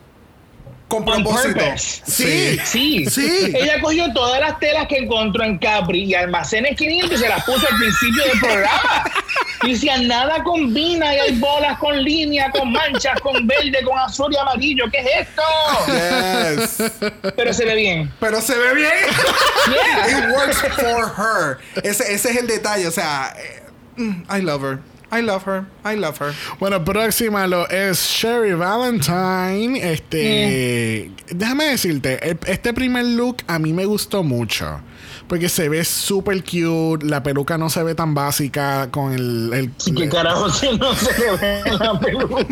con 0.88 1.08
on 1.08 1.24
propósito. 1.24 1.60
Sí. 2.04 2.58
Sí. 2.64 3.06
Sí. 3.06 3.52
Ella 3.54 3.80
cogió 3.80 4.12
todas 4.12 4.38
las 4.40 4.58
telas 4.60 4.86
que 4.86 4.98
encontró 4.98 5.42
en 5.42 5.58
Capri 5.58 6.04
y 6.04 6.14
almacenes 6.14 6.76
500 6.76 7.18
y 7.18 7.22
se 7.22 7.28
las 7.28 7.42
puso 7.44 7.66
al 7.68 7.78
principio 7.78 8.22
del 8.24 8.38
programa. 8.40 9.04
Y 9.64 9.72
decía, 9.72 9.96
nada 9.96 10.42
combina 10.44 11.14
y 11.14 11.18
hay 11.18 11.38
bolas 11.38 11.78
con 11.78 12.00
línea, 12.02 12.50
con 12.50 12.70
manchas, 12.70 13.18
con 13.22 13.46
verde, 13.46 13.78
con 13.82 13.98
azul 13.98 14.30
y 14.32 14.36
amarillo. 14.36 14.84
¿Qué 14.92 14.98
es 14.98 15.26
esto? 15.26 15.42
Yes. 16.78 16.92
Pero 17.34 17.52
se 17.54 17.64
ve 17.64 17.74
bien. 17.74 18.12
Pero 18.20 18.40
se 18.42 18.54
ve 18.56 18.74
bien. 18.74 18.90
Yeah. 19.68 20.18
It 20.18 20.36
works 20.36 20.58
for 20.76 21.12
her. 21.16 21.58
Ese, 21.82 22.12
ese 22.12 22.30
es 22.30 22.36
el 22.36 22.46
detalle. 22.46 22.86
O 22.86 22.92
sea, 22.92 23.34
eh, 23.38 23.62
I 24.28 24.40
love 24.40 24.62
her. 24.62 24.80
I 25.10 25.20
love 25.22 25.44
her. 25.46 25.66
I 25.84 25.94
love 25.96 26.18
her. 26.20 26.32
Bueno, 26.58 26.84
próxima 26.84 27.46
lo 27.46 27.68
es 27.68 27.98
Sherry 28.00 28.52
Valentine. 28.54 29.76
Este. 29.80 31.10
Déjame 31.30 31.64
decirte, 31.66 32.18
el- 32.28 32.38
este 32.46 32.72
primer 32.72 33.04
look 33.04 33.36
a 33.46 33.58
mí 33.58 33.72
me 33.72 33.84
gustó 33.86 34.22
mucho. 34.24 34.80
Porque 35.28 35.48
se 35.48 35.68
ve 35.68 35.84
súper 35.84 36.42
cute. 36.44 37.06
La 37.06 37.22
peluca 37.22 37.56
no 37.58 37.70
se 37.70 37.82
ve 37.82 37.94
tan 37.94 38.14
básica 38.14 38.88
con 38.90 39.12
el. 39.12 39.50
el- 39.54 39.70
¿Y 39.86 39.94
qué 39.94 40.08
carajo 40.08 40.50
si 40.50 40.76
no 40.76 40.94
se 40.94 41.18
le 41.18 41.36
ve 41.36 41.62
la 41.78 41.98
peluca? 41.98 42.44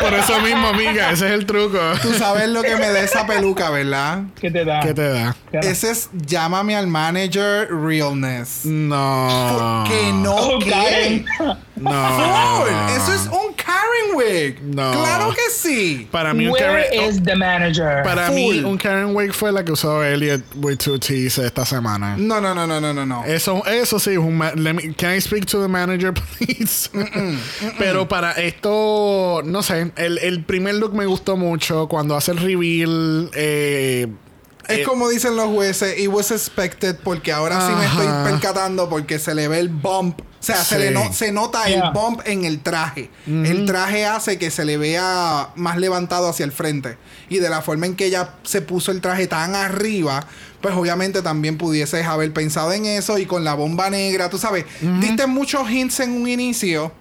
por 0.00 0.14
eso 0.14 0.40
mismo, 0.40 0.68
amiga, 0.68 1.10
ese 1.10 1.26
es 1.26 1.32
el 1.32 1.46
truco. 1.46 1.78
Tú 2.02 2.12
sabes 2.14 2.48
lo 2.48 2.62
que 2.62 2.76
me 2.76 2.88
da 2.90 3.00
esa 3.00 3.26
peluca, 3.26 3.70
¿verdad? 3.70 4.22
¿Qué 4.40 4.50
te 4.50 4.64
da? 4.64 4.80
¿Qué 4.80 4.94
te 4.94 5.08
da? 5.08 5.36
Ese 5.52 5.90
es 5.90 6.10
llámame 6.26 6.76
al 6.76 6.86
manager 6.86 7.68
realness. 7.70 8.64
No. 8.64 9.84
Que 9.86 10.12
no, 10.12 10.36
Oh, 10.38 10.58
¿qué? 10.60 10.70
Karen. 10.70 11.26
No. 11.76 12.64
Eso 12.96 13.12
es 13.14 13.26
un 13.26 13.52
Karen 13.54 14.14
wig. 14.14 14.60
No. 14.62 14.92
Claro 14.92 15.30
que 15.30 15.50
sí. 15.54 16.08
Para 16.10 16.32
mí, 16.34 16.46
un 16.46 16.52
Where 16.52 16.86
Karen, 16.90 17.10
is 17.10 17.22
the 17.22 17.34
manager? 17.36 18.02
para 18.04 18.26
Full. 18.26 18.34
mí, 18.34 18.58
un 18.60 18.76
Karen 18.78 19.14
Wake 19.14 19.32
fue 19.32 19.52
la 19.52 19.64
que 19.64 19.72
usó 19.72 19.87
Elliot 20.04 20.42
with 20.56 20.78
two 20.78 20.98
T's 20.98 21.38
esta 21.38 21.64
semana. 21.64 22.16
No, 22.16 22.40
no, 22.40 22.54
no, 22.54 22.66
no, 22.66 22.80
no, 22.80 22.92
no, 22.92 23.04
no. 23.06 23.24
Eso, 23.24 23.62
eso 23.66 23.98
sí, 23.98 24.16
un 24.16 24.38
let 24.56 24.74
me- 24.74 24.94
can 24.94 25.14
I 25.16 25.20
speak 25.20 25.46
to 25.46 25.60
the 25.60 25.68
manager, 25.68 26.12
please? 26.38 26.90
Pero 27.78 28.06
para 28.08 28.32
esto, 28.32 29.42
no 29.44 29.62
sé, 29.62 29.92
el, 29.96 30.18
el 30.18 30.44
primer 30.44 30.74
look 30.76 30.94
me 30.94 31.06
gustó 31.06 31.36
mucho. 31.36 31.88
Cuando 31.88 32.16
hace 32.16 32.32
el 32.32 32.38
reveal, 32.38 33.30
eh, 33.34 34.06
Es 34.68 34.80
eh, 34.80 34.82
como 34.82 35.08
dicen 35.08 35.34
los 35.36 35.46
jueces, 35.48 35.98
it 35.98 36.08
was 36.08 36.30
expected, 36.30 36.96
porque 37.02 37.32
ahora 37.32 37.66
sí 37.66 37.72
me 37.74 37.86
estoy 37.86 38.06
percatando 38.30 38.88
porque 38.88 39.18
se 39.18 39.34
le 39.34 39.48
ve 39.48 39.60
el 39.60 39.68
bump. 39.70 40.20
O 40.40 40.42
sea, 40.42 40.64
se, 40.64 40.78
le 40.78 40.90
no- 40.92 41.12
se 41.12 41.32
nota 41.32 41.64
Yeah. 41.66 41.86
el 41.88 41.92
bump 41.92 42.20
en 42.24 42.44
el 42.44 42.60
traje. 42.60 43.10
El 43.26 43.66
traje 43.66 44.06
hace 44.06 44.38
que 44.38 44.50
se 44.50 44.64
le 44.64 44.76
vea 44.76 45.48
más 45.56 45.76
levantado 45.78 46.28
hacia 46.28 46.44
el 46.44 46.52
frente. 46.52 46.96
Y 47.28 47.38
de 47.38 47.50
la 47.50 47.60
forma 47.60 47.86
en 47.86 47.96
que 47.96 48.06
ella 48.06 48.34
se 48.44 48.62
puso 48.62 48.92
el 48.92 49.00
traje 49.00 49.26
tan 49.26 49.54
arriba, 49.56 50.24
pues 50.60 50.74
obviamente 50.74 51.22
también 51.22 51.58
pudieses 51.58 52.06
haber 52.06 52.32
pensado 52.32 52.72
en 52.72 52.86
eso. 52.86 53.18
Y 53.18 53.26
con 53.26 53.42
la 53.44 53.54
bomba 53.54 53.90
negra, 53.90 54.30
tú 54.30 54.38
sabes, 54.38 54.64
diste 55.00 55.26
muchos 55.26 55.68
hints 55.70 56.00
en 56.00 56.12
un 56.12 56.28
inicio 56.28 56.92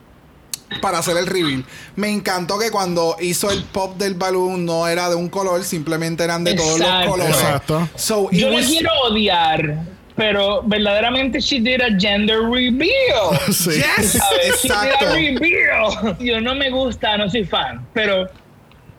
para 0.81 0.97
hacer 0.97 1.15
el 1.15 1.27
reveal. 1.27 1.63
Me 1.95 2.09
encantó 2.09 2.59
que 2.59 2.71
cuando 2.71 3.15
hizo 3.21 3.51
el 3.51 3.63
pop 3.63 3.97
del 3.97 4.15
balón 4.15 4.65
no 4.65 4.87
era 4.87 5.07
de 5.09 5.15
un 5.15 5.29
color, 5.29 5.63
simplemente 5.63 6.23
eran 6.25 6.43
de 6.43 6.55
todos 6.55 6.79
los 6.79 7.05
colores. 7.07 7.35
Exacto. 7.35 7.87
So, 7.95 8.29
Yo 8.31 8.49
le 8.49 8.55
was- 8.57 8.65
quiero 8.65 8.89
odiar, 9.09 9.85
pero 10.17 10.63
verdaderamente 10.63 11.39
she 11.39 11.59
did 11.59 11.79
a 11.81 11.97
gender 11.97 12.41
reveal. 12.41 13.37
sí. 13.51 13.75
Yes, 13.75 14.13
¿Sabes? 14.13 14.61
She 14.61 14.67
did 14.67 14.71
a 14.71 14.95
exacto. 14.95 15.13
reveal. 15.13 16.17
Yo 16.19 16.41
no 16.41 16.55
me 16.55 16.69
gusta, 16.69 17.17
no 17.17 17.29
soy 17.29 17.45
fan, 17.45 17.85
pero 17.93 18.27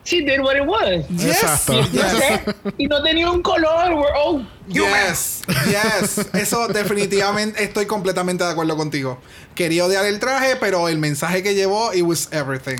she 0.05 0.21
did 0.21 0.39
what 0.39 0.55
it 0.55 0.65
was. 0.65 1.05
Yes, 1.09 1.43
Exacto. 1.43 1.73
Y, 1.73 1.91
yes, 1.91 2.55
y 2.77 2.87
no 2.87 3.03
tenía 3.03 3.29
un 3.29 3.43
color. 3.43 3.93
We're 3.93 4.15
all 4.15 4.47
yes, 4.67 5.41
yes. 5.67 6.25
Eso 6.33 6.67
definitivamente 6.69 7.63
estoy 7.63 7.85
completamente 7.85 8.43
de 8.43 8.51
acuerdo 8.51 8.77
contigo. 8.77 9.19
Quería 9.55 9.85
odiar 9.85 10.05
el 10.05 10.19
traje, 10.19 10.55
pero 10.55 10.87
el 10.87 10.97
mensaje 10.97 11.43
que 11.43 11.53
llevó, 11.53 11.93
it 11.93 12.03
was 12.03 12.29
everything. 12.31 12.77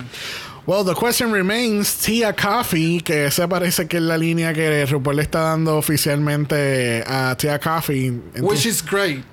Well, 0.70 0.84
the 0.84 0.94
question 0.94 1.32
remains, 1.32 1.96
Tia 1.98 2.32
Coffee, 2.32 3.02
que 3.02 3.26
esa 3.26 3.48
parece 3.48 3.88
que 3.88 3.98
es 3.98 4.04
la 4.04 4.16
línea 4.20 4.54
que 4.54 4.86
RuPaul 4.86 5.16
le 5.16 5.24
está 5.24 5.40
dando 5.40 5.76
oficialmente 5.76 7.04
a 7.08 7.36
Tia 7.36 7.58
Coffee. 7.58 8.12
Which 8.40 8.68
is 8.68 8.84
great. 8.84 9.24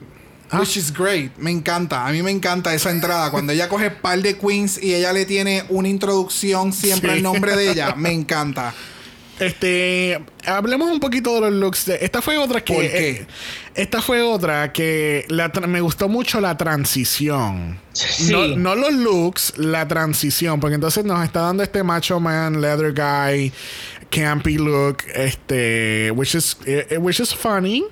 Ah. 0.50 0.60
Which 0.60 0.78
is 0.78 0.90
great. 0.90 1.36
Me 1.36 1.50
encanta. 1.50 2.06
A 2.06 2.10
mí 2.10 2.22
me 2.22 2.30
encanta 2.30 2.72
esa 2.72 2.90
entrada. 2.90 3.30
Cuando 3.30 3.52
ella 3.52 3.68
coge 3.68 3.90
par 3.90 4.22
de 4.22 4.38
queens 4.38 4.82
y 4.82 4.94
ella 4.94 5.12
le 5.12 5.26
tiene 5.26 5.64
una 5.68 5.88
introducción 5.88 6.72
siempre 6.72 7.10
Sí. 7.10 7.16
al 7.18 7.22
nombre 7.22 7.54
de 7.54 7.70
ella. 7.70 7.94
Me 7.98 8.12
encanta. 8.12 8.72
Este, 9.38 10.18
hablemos 10.46 10.90
un 10.90 11.00
poquito 11.00 11.34
de 11.34 11.42
los 11.42 11.52
looks. 11.52 11.86
De, 11.86 11.98
esta 12.00 12.22
fue 12.22 12.38
otra 12.38 12.62
que. 12.64 12.74
¿Por 12.74 12.82
qué? 12.82 13.10
eh, 13.10 13.26
esta 13.74 14.00
fue 14.00 14.22
otra 14.22 14.72
que 14.72 15.26
la 15.28 15.48
me 15.66 15.80
gustó 15.80 16.08
mucho 16.08 16.40
la 16.40 16.56
transición. 16.56 17.78
Sí. 17.92 18.32
No, 18.32 18.48
no 18.48 18.74
los 18.74 18.92
looks, 18.94 19.52
la 19.58 19.86
transición. 19.86 20.58
Porque 20.60 20.76
entonces 20.76 21.04
nos 21.04 21.22
está 21.22 21.40
dando 21.40 21.62
este 21.62 21.82
macho 21.82 22.18
man, 22.18 22.60
leather 22.62 22.92
guy, 22.94 23.52
campy 24.10 24.56
look, 24.56 24.98
este, 25.14 26.10
which 26.12 26.34
is, 26.34 26.56
eh, 26.64 26.96
which 26.98 27.20
is 27.20 27.34
funny. 27.34 27.84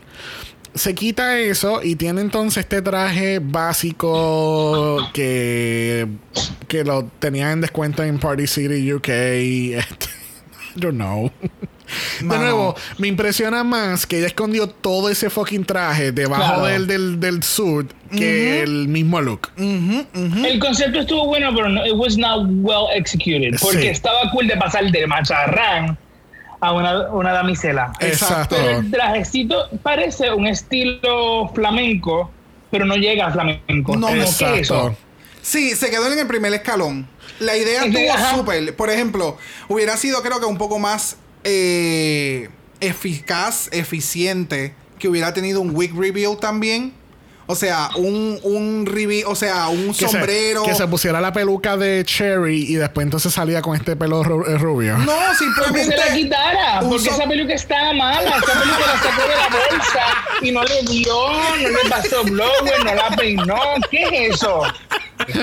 Se 0.74 0.94
quita 0.94 1.38
eso 1.38 1.82
y 1.84 1.94
tiene 1.94 2.20
entonces 2.20 2.62
este 2.64 2.82
traje 2.82 3.38
básico 3.38 5.08
que, 5.12 6.08
que 6.66 6.82
lo 6.82 7.04
tenía 7.20 7.52
en 7.52 7.60
descuento 7.60 8.02
en 8.02 8.18
Party 8.18 8.46
City 8.46 8.92
UK. 8.92 9.08
Este, 9.84 10.23
don't 10.80 10.94
know. 10.96 11.30
De 12.18 12.24
Mano. 12.24 12.40
nuevo, 12.42 12.74
me 12.96 13.08
impresiona 13.08 13.62
más 13.62 14.06
que 14.06 14.16
ella 14.18 14.26
escondió 14.28 14.68
todo 14.68 15.10
ese 15.10 15.28
fucking 15.28 15.64
traje 15.66 16.12
debajo 16.12 16.42
Claro. 16.42 16.64
del, 16.64 16.86
del, 16.86 17.20
del 17.20 17.42
suit 17.42 17.92
que 18.10 18.62
el 18.62 18.88
mismo 18.88 19.20
look. 19.20 19.50
El 19.58 20.58
concepto 20.60 21.00
estuvo 21.00 21.26
bueno, 21.26 21.50
pero 21.54 21.68
no, 21.68 21.84
it 21.84 21.92
was 21.94 22.16
not 22.16 22.46
well 22.62 22.86
executed. 22.94 23.58
Porque 23.60 23.80
Sí. 23.82 23.86
estaba 23.88 24.30
cool 24.32 24.46
de 24.46 24.56
pasar 24.56 24.90
de 24.90 25.06
macharrán 25.06 25.98
a 26.60 26.72
una, 26.72 27.10
una 27.10 27.32
damisela. 27.32 27.92
Exacto. 28.00 28.56
Pero 28.56 28.78
el 28.78 28.90
trajecito 28.90 29.68
parece 29.82 30.32
un 30.32 30.46
estilo 30.46 31.50
flamenco, 31.54 32.30
pero 32.70 32.86
no 32.86 32.96
llega 32.96 33.26
a 33.26 33.32
flamenco. 33.32 33.94
No, 33.96 34.06
¿Qué 34.06 34.20
es 34.22 34.30
Exacto. 34.40 34.54
eso? 34.56 34.96
Sí, 35.42 35.72
se 35.76 35.90
quedó 35.90 36.10
en 36.10 36.18
el 36.18 36.26
primer 36.26 36.54
escalón. 36.54 37.06
La 37.40 37.56
idea 37.56 37.84
estuvo 37.84 38.36
súper. 38.38 38.74
Por 38.76 38.90
ejemplo, 38.90 39.36
hubiera 39.68 39.96
sido 39.96 40.22
creo 40.22 40.40
que 40.40 40.46
un 40.46 40.58
poco 40.58 40.78
más 40.78 41.16
eh, 41.44 42.48
eficaz, 42.80 43.68
eficiente, 43.72 44.74
que 44.98 45.08
hubiera 45.08 45.34
tenido 45.34 45.60
un 45.60 45.74
wig 45.74 45.92
reveal 45.96 46.36
también. 46.38 46.92
O 47.46 47.54
sea, 47.54 47.90
un, 47.96 48.38
un 48.42 48.86
reveal, 48.86 49.24
o 49.26 49.34
sea, 49.34 49.68
un 49.68 49.88
Que 49.88 50.06
se- 50.06 50.08
sombrero. 50.08 50.62
que 50.62 50.74
se 50.74 50.86
pusiera 50.86 51.20
la 51.20 51.30
peluca 51.30 51.76
de 51.76 52.02
Cherry 52.02 52.62
y 52.72 52.76
después 52.76 53.04
entonces 53.04 53.34
salía 53.34 53.60
con 53.60 53.76
este 53.76 53.96
pelo 53.96 54.22
ru- 54.24 54.48
eh, 54.48 54.56
rubio. 54.56 54.96
No, 54.96 55.12
simplemente. 55.38 55.94
se 55.94 55.96
la 56.08 56.14
quitara, 56.14 56.80
porque 56.88 57.10
esa 57.10 57.28
peluca 57.28 57.52
estaba 57.52 57.92
mala, 57.92 58.30
esa 58.38 58.60
peluca 58.60 58.86
la 58.86 58.98
sacó 58.98 59.22
de 59.28 59.36
la 59.36 59.48
bolsa 59.50 60.00
y 60.40 60.50
no 60.52 60.62
le 60.64 60.82
dio, 60.90 61.32
no 61.34 61.82
le 61.82 61.90
pasó 61.90 62.24
blower, 62.24 62.82
no 62.82 62.94
la 62.94 63.14
peinó, 63.14 63.60
¿qué 63.90 64.04
es 64.04 64.36
eso? 64.36 64.62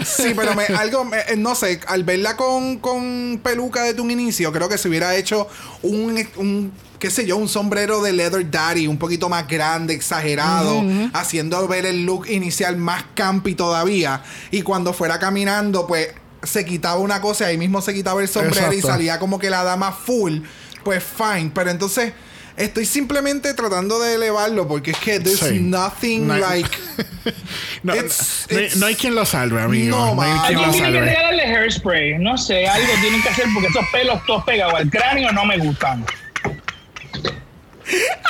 Sí, 0.05 0.33
pero 0.35 0.53
me, 0.55 0.65
algo, 0.65 1.05
me- 1.05 1.19
eh, 1.19 1.35
no 1.37 1.55
sé, 1.55 1.79
al 1.87 2.03
verla 2.03 2.35
con, 2.37 2.77
con 2.79 3.39
peluca 3.43 3.83
desde 3.83 4.01
un 4.01 4.11
inicio, 4.11 4.51
creo 4.51 4.69
que 4.69 4.77
se 4.77 4.87
hubiera 4.89 5.15
hecho 5.15 5.47
un, 5.83 6.23
un, 6.37 6.71
qué 6.99 7.09
sé 7.09 7.25
yo, 7.25 7.37
un 7.37 7.47
sombrero 7.49 8.01
de 8.01 8.13
leather 8.13 8.49
daddy, 8.49 8.87
un 8.87 8.97
poquito 8.97 9.29
más 9.29 9.47
grande, 9.47 9.93
exagerado, 9.93 10.83
haciendo 11.13 11.67
ver 11.67 11.85
el 11.85 12.05
look 12.05 12.27
inicial 12.29 12.77
más 12.77 13.03
campy 13.15 13.55
todavía. 13.55 14.23
Y 14.51 14.61
cuando 14.61 14.93
fuera 14.93 15.19
caminando, 15.19 15.87
pues 15.87 16.09
se 16.43 16.65
quitaba 16.65 16.97
una 16.99 17.21
cosa 17.21 17.45
y 17.45 17.47
ahí 17.51 17.57
mismo 17.57 17.81
se 17.81 17.93
quitaba 17.93 18.21
el 18.21 18.27
sombrero 18.27 18.73
y 18.73 18.81
salía 18.93 19.19
como 19.19 19.39
que 19.39 19.49
la 19.49 19.63
dama 19.63 19.91
full, 19.91 20.39
pues 20.83 21.03
fine. 21.03 21.51
Pero 21.53 21.69
entonces... 21.71 22.13
Estoy 22.57 22.85
simplemente 22.85 23.53
tratando 23.53 23.99
de 23.99 24.15
elevarlo 24.15 24.67
porque 24.67 24.91
es 24.91 24.97
que 24.97 25.19
there's 25.19 25.39
Sí. 25.39 25.59
nothing 25.59 26.27
No 26.27 26.37
like 26.37 26.69
No, 27.83 27.95
It's- 27.95 28.45
no 28.49 28.59
it's- 28.59 28.75
no 28.77 28.85
hay 28.85 28.95
quien 28.95 29.15
lo 29.15 29.25
salve, 29.25 29.61
amigo. 29.61 29.95
No, 29.97 30.15
No, 30.15 30.21
hay 30.21 30.39
quien 30.47 30.61
lo 30.61 30.71
tiene 30.71 30.87
que 30.91 30.93
salve. 30.97 31.01
regalarle 31.01 31.43
hairspray, 31.43 32.19
no 32.19 32.37
sé, 32.37 32.67
algo 32.67 32.87
tienen 33.01 33.21
que 33.23 33.29
hacer 33.29 33.45
porque 33.53 33.69
esos 33.69 33.85
pelos 33.91 34.23
todos 34.25 34.43
pegados 34.43 34.73
al 34.75 34.89
cráneo 34.89 35.31
no 35.31 35.45
me 35.45 35.57
gustan. 35.57 36.05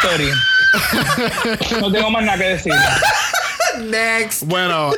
Sorry. 0.02 0.32
No 1.82 1.92
tengo 1.92 2.10
más 2.10 2.24
nada 2.24 2.38
que 2.38 2.44
decir. 2.46 2.74
Next. 3.80 4.44
Bueno, 4.44 4.92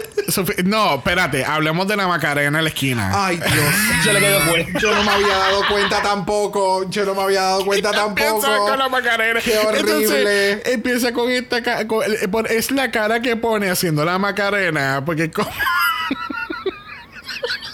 no, 0.66 0.96
espérate, 0.96 1.46
hablemos 1.46 1.88
de 1.88 1.96
la 1.96 2.08
Macarena 2.08 2.58
en 2.60 2.64
la 2.64 2.70
esquina. 2.70 3.12
Ay, 3.14 3.38
Dios. 3.38 4.14
Le. 4.14 4.80
Yo 4.80 4.94
no 4.94 5.04
me 5.04 5.12
había 5.12 5.38
dado 5.38 5.62
cuenta 5.70 6.02
tampoco. 6.02 6.90
Yo 6.90 7.06
no 7.06 7.16
me 7.16 7.22
había 7.24 7.42
dado 7.42 7.66
cuenta 7.66 7.92
tampoco. 7.92 8.36
Empieza 8.38 8.58
con 8.58 8.80
la 8.80 8.90
Macarena. 8.90 9.40
Qué 9.42 9.58
horrible. 9.58 10.52
Entonces, 10.52 10.74
empieza 10.74 11.14
con 11.14 11.30
esta 11.32 11.88
con- 11.88 12.04
eh, 12.04 12.30
es 12.50 12.72
la 12.72 12.92
cara 12.92 13.22
que 13.22 13.36
pone 13.36 13.70
haciendo 13.70 14.04
la 14.06 14.18
Macarena, 14.18 15.04
porque 15.06 15.32
como- 15.32 15.50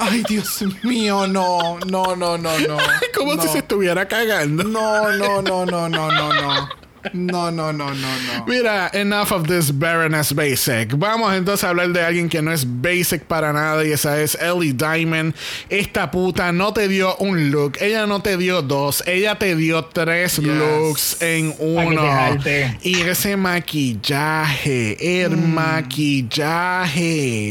Ay, 0.02 0.24
Dios 0.30 0.64
mío, 0.84 1.28
no, 1.28 1.78
no, 1.86 2.16
no, 2.16 2.38
no, 2.38 2.60
no. 2.60 2.78
como 3.16 3.36
no. 3.36 3.41
si 3.41 3.50
se 3.50 3.58
estuviera 3.60 4.08
cagando. 4.08 4.64
No, 4.64 5.12
no, 5.12 5.41
no, 5.41 5.66
no, 5.66 5.89
no, 5.89 6.12
no, 6.12 6.34
no. 6.34 6.70
No, 7.14 7.52
no, 7.52 7.72
no, 7.72 7.93
no, 7.93 7.93
no. 7.93 8.45
Mira, 8.47 8.89
enough 8.93 9.32
of 9.32 9.47
this 9.47 9.72
Baroness 9.78 10.34
Basic. 10.34 10.97
Vamos 10.97 11.34
entonces 11.34 11.64
a 11.64 11.70
hablar 11.70 11.89
de 11.89 12.02
alguien 12.02 12.30
que 12.30 12.41
no 12.41 12.52
es 12.52 12.66
basic 12.68 13.24
para 13.24 13.54
nada 13.54 13.86
y 13.86 13.91
esa 13.91 14.20
es 14.22 14.36
Ellie 14.36 14.74
Diamond. 14.74 15.34
Esta 15.70 16.12
puta 16.12 16.52
no 16.52 16.74
te 16.74 16.88
dio 16.88 17.16
un 17.18 17.52
look, 17.52 17.78
ella 17.80 18.06
no 18.06 18.22
te 18.22 18.38
dio 18.38 18.62
dos, 18.62 19.04
ella 19.08 19.36
te 19.39 19.56
dio 19.56 19.86
tres 19.86 20.39
looks 20.39 21.22
en 21.22 21.56
uno. 21.60 22.04
Y 22.82 23.02
ese 23.02 23.38
maquillaje, 23.38 25.24
el 25.24 25.38
maquillaje, 25.38 26.78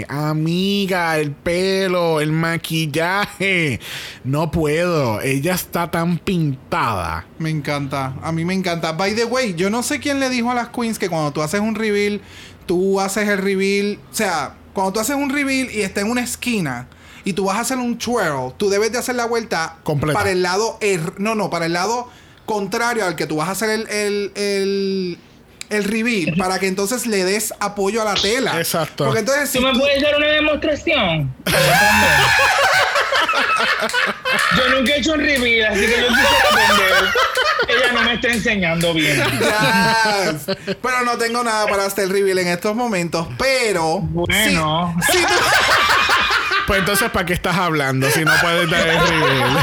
amiga, 0.08 1.18
el 1.18 1.32
pelo, 1.32 2.20
el 2.20 2.32
maquillaje. 2.32 3.80
No 4.24 4.50
puedo, 4.50 5.20
ella 5.20 5.54
está 5.54 5.90
tan 5.90 6.18
pintada. 6.18 7.26
Me 7.38 7.50
encanta. 7.50 8.14
A 8.22 8.32
mí 8.32 8.44
me 8.44 8.54
encanta. 8.54 8.92
By 8.92 9.14
the 9.14 9.24
way, 9.24 9.37
yo 9.54 9.70
no 9.70 9.82
sé 9.82 10.00
quién 10.00 10.20
le 10.20 10.28
dijo 10.30 10.50
a 10.50 10.54
las 10.54 10.68
queens 10.68 10.98
que 10.98 11.08
cuando 11.08 11.32
tú 11.32 11.42
haces 11.42 11.60
un 11.60 11.74
reveal, 11.74 12.20
tú 12.66 13.00
haces 13.00 13.28
el 13.28 13.38
reveal. 13.38 13.98
O 14.10 14.14
sea, 14.14 14.54
cuando 14.74 14.92
tú 14.92 15.00
haces 15.00 15.16
un 15.16 15.30
reveal 15.30 15.70
y 15.70 15.82
está 15.82 16.00
en 16.02 16.10
una 16.10 16.22
esquina 16.22 16.88
y 17.24 17.32
tú 17.32 17.44
vas 17.46 17.56
a 17.56 17.60
hacer 17.60 17.78
un 17.78 17.98
twirl, 17.98 18.52
tú 18.56 18.68
debes 18.70 18.92
de 18.92 18.98
hacer 18.98 19.14
la 19.16 19.26
vuelta 19.26 19.76
Completa. 19.84 20.18
para 20.18 20.30
el 20.30 20.42
lado. 20.42 20.78
er- 20.80 21.14
no, 21.18 21.34
no, 21.34 21.50
para 21.50 21.66
el 21.66 21.72
lado 21.72 22.08
contrario 22.46 23.04
al 23.04 23.16
que 23.16 23.26
tú 23.26 23.36
vas 23.36 23.48
a 23.48 23.52
hacer 23.52 23.70
el. 23.70 23.88
el, 23.88 24.32
el 24.34 25.18
el 25.70 25.84
reveal 25.84 26.34
para 26.38 26.58
que 26.58 26.66
entonces 26.66 27.06
le 27.06 27.24
des 27.24 27.52
apoyo 27.60 28.02
a 28.02 28.04
la 28.04 28.14
tela. 28.14 28.58
Exacto. 28.58 29.04
Porque 29.04 29.20
entonces 29.20 29.50
si 29.50 29.58
¿Tú 29.58 29.64
me 29.64 29.72
tú- 29.72 29.80
puedes 29.80 30.02
dar 30.02 30.16
una 30.16 30.26
demostración? 30.28 31.34
Yo 34.56 34.68
nunca 34.70 34.92
he 34.94 34.98
hecho 35.00 35.12
un 35.12 35.20
reveal, 35.20 35.72
así 35.72 35.80
que 35.80 36.00
yo 36.00 36.08
quisiera 36.08 36.30
aprender. 36.50 36.94
Ella 37.68 37.92
no 37.92 38.02
me 38.02 38.14
está 38.14 38.28
enseñando 38.28 38.94
bien. 38.94 39.16
Yes. 39.16 40.56
Pero 40.80 41.02
no 41.04 41.18
tengo 41.18 41.42
nada 41.44 41.66
para 41.66 41.84
hacer 41.86 42.04
el 42.04 42.10
reveal 42.10 42.38
en 42.38 42.48
estos 42.48 42.74
momentos. 42.74 43.26
Pero. 43.38 43.98
Bueno. 44.00 44.94
si- 45.10 45.18
si 45.18 45.24
tú- 45.24 45.32
Pues 46.68 46.78
entonces, 46.80 47.10
¿para 47.10 47.26
qué 47.26 47.32
estás 47.32 47.56
hablando 47.56 48.08
si 48.10 48.24
no 48.24 48.30
puedes 48.40 48.70
dar 48.70 48.86
el 48.86 49.00
reveal? 49.00 49.58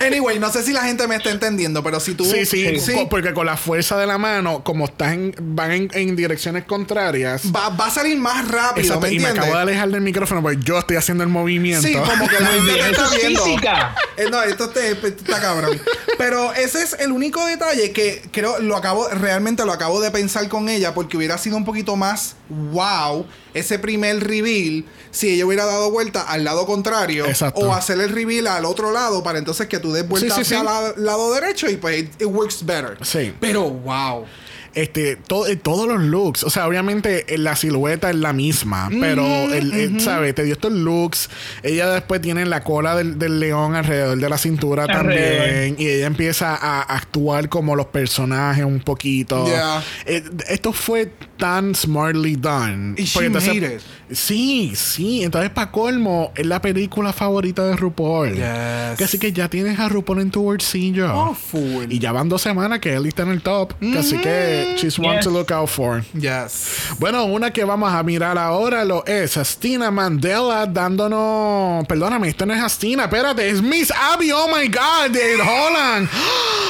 Anyway, 0.06 0.38
no 0.38 0.50
sé 0.50 0.62
si 0.62 0.72
la 0.72 0.82
gente 0.82 1.06
me 1.06 1.16
está 1.16 1.30
entendiendo, 1.30 1.82
pero 1.82 2.00
si 2.00 2.14
tú. 2.14 2.24
Sí, 2.24 2.44
sí, 2.46 2.78
sí, 2.80 3.06
porque 3.10 3.32
con 3.34 3.46
la 3.46 3.56
fuerza 3.56 3.96
de 3.98 4.06
la 4.06 4.18
mano, 4.18 4.62
como 4.64 4.86
estás 4.86 5.12
en- 5.12 5.34
van 5.40 5.72
en, 5.72 5.90
en 5.92 6.16
direcciones 6.16 6.64
contrarias. 6.64 7.42
Va, 7.54 7.68
va 7.70 7.86
a 7.86 7.90
salir 7.90 8.18
más 8.18 8.48
rápido, 8.48 8.86
Exacto, 8.94 9.06
¿me 9.06 9.12
y 9.12 9.18
me 9.18 9.26
acabo 9.28 9.52
de 9.54 9.60
alejar 9.60 9.88
del 9.90 10.00
micrófono 10.00 10.42
porque 10.42 10.58
yo 10.62 10.78
estoy 10.78 10.96
haciendo 10.96 11.22
el 11.24 11.30
movimiento. 11.30 11.86
Sí, 11.86 11.94
como 11.94 12.28
que 12.28 12.40
la 12.40 12.46
gente 12.52 12.72
te 12.72 12.90
está 12.90 13.04
es 13.04 13.16
viendo. 13.20 13.44
física. 13.44 13.94
Eh, 14.16 14.26
no, 14.30 14.42
esto, 14.42 14.68
te- 14.70 14.92
esto 14.92 15.06
está 15.08 15.40
cabrón. 15.40 15.80
Pero 16.18 16.52
ese 16.54 16.82
es 16.82 16.96
el 16.98 17.12
único 17.12 17.44
detalle 17.46 17.92
que 17.92 18.22
creo 18.32 18.58
lo 18.60 18.76
acabo, 18.76 19.08
realmente 19.10 19.64
lo 19.66 19.72
acabo 19.72 20.00
de 20.00 20.10
pensar 20.10 20.48
con 20.48 20.68
ella 20.68 20.94
porque 20.94 21.16
hubiera 21.16 21.36
sido 21.36 21.56
un 21.56 21.64
poquito 21.64 21.96
más 21.96 22.36
wow 22.72 23.26
ese 23.54 23.78
primer 23.78 24.26
reveal 24.26 24.84
si 25.16 25.30
ella 25.30 25.46
hubiera 25.46 25.64
dado 25.64 25.90
vuelta 25.90 26.22
al 26.22 26.44
lado 26.44 26.66
contrario 26.66 27.24
Exacto. 27.26 27.60
o 27.60 27.72
hacer 27.72 27.98
el 28.00 28.10
reveal 28.10 28.46
al 28.48 28.64
otro 28.66 28.92
lado 28.92 29.22
para 29.22 29.38
entonces 29.38 29.66
que 29.66 29.78
tú 29.78 29.92
des 29.92 30.06
vuelta 30.06 30.34
Sí, 30.34 30.44
sí, 30.44 30.54
hacia 30.54 30.60
sí. 30.60 30.64
la- 30.64 31.02
lado 31.02 31.32
derecho 31.32 31.70
y 31.70 31.76
pues 31.76 32.02
it, 32.02 32.20
it 32.20 32.26
works 32.26 32.64
better. 32.66 32.98
Sí. 33.02 33.32
Pero 33.40 33.70
wow. 33.70 34.26
Este, 34.74 35.16
to- 35.16 35.46
eh, 35.46 35.56
todos 35.56 35.88
los 35.88 36.02
looks. 36.02 36.44
O 36.44 36.50
sea, 36.50 36.66
obviamente 36.68 37.24
eh, 37.34 37.38
la 37.38 37.56
silueta 37.56 38.10
es 38.10 38.16
la 38.16 38.34
misma, 38.34 38.90
pero 39.00 39.24
el, 39.50 39.72
el- 39.72 40.00
¿sabes? 40.02 40.34
Te 40.34 40.42
dio 40.42 40.52
estos 40.52 40.70
looks. 40.70 41.30
Ella 41.62 41.88
después 41.88 42.20
tiene 42.20 42.44
la 42.44 42.62
cola 42.62 42.94
del, 42.94 43.18
del 43.18 43.40
león 43.40 43.74
alrededor 43.74 44.18
de 44.18 44.28
la 44.28 44.36
cintura 44.36 44.82
Alrededor. 44.84 45.46
también. 45.46 45.76
Y 45.78 45.88
ella 45.88 46.06
empieza 46.06 46.54
a 46.54 46.82
actuar 46.82 47.48
como 47.48 47.74
los 47.74 47.86
personajes 47.86 48.66
un 48.66 48.80
poquito. 48.80 49.46
Yeah. 49.46 49.82
Eh, 50.04 50.22
esto 50.50 50.74
fue 50.74 51.10
tan 51.38 51.74
smartly 51.74 52.36
done. 52.36 52.96
Y 52.98 53.04
she 53.04 53.14
Porque 53.14 53.26
entonces- 53.28 53.54
made 53.62 53.74
it. 53.76 53.80
Sí, 54.10 54.72
sí. 54.76 55.24
Entonces, 55.24 55.50
para 55.50 55.70
colmo, 55.70 56.32
es 56.36 56.46
la 56.46 56.60
película 56.60 57.12
favorita 57.12 57.64
de 57.66 57.76
RuPaul. 57.76 58.34
Yes. 58.34 59.00
Así 59.02 59.18
que 59.18 59.32
ya 59.32 59.48
tienes 59.48 59.78
a 59.80 59.88
RuPaul 59.88 60.20
en 60.20 60.30
tu 60.30 60.42
bolsillo. 60.42 61.12
Oh, 61.12 61.34
full. 61.34 61.86
Y 61.90 61.98
ya 61.98 62.12
van 62.12 62.28
dos 62.28 62.42
semanas 62.42 62.78
que 62.78 62.94
él 62.94 63.06
está 63.06 63.22
en 63.24 63.30
el 63.30 63.42
top. 63.42 63.72
Así 63.98 64.18
que 64.18 64.74
she's 64.78 64.98
one 64.98 65.16
Yes. 65.16 65.24
to 65.24 65.30
look 65.30 65.52
out 65.52 65.68
for. 65.68 66.04
Yes. 66.14 66.66
Bueno, 66.98 67.24
una 67.24 67.52
que 67.52 67.64
vamos 67.64 67.92
a 67.92 68.02
mirar 68.02 68.38
ahora 68.38 68.84
lo 68.84 69.04
es 69.06 69.36
Astina 69.36 69.90
Mandela 69.90 70.66
dándonos. 70.66 71.84
Perdóname, 71.86 72.28
esto 72.28 72.46
no 72.46 72.54
es 72.54 72.62
Astina, 72.62 73.04
espérate, 73.04 73.48
es 73.48 73.60
Miss 73.62 73.92
Abby, 74.12 74.30
oh 74.32 74.46
my 74.48 74.68
god, 74.68 75.10
de 75.10 75.34
Holland. 75.40 76.08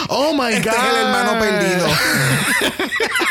Oh 0.09 0.33
my 0.35 0.53
Este 0.55 0.69
god. 0.71 0.77
es 0.79 0.91
el 0.91 1.07
hermano 1.07 1.39
perdido. 1.41 1.87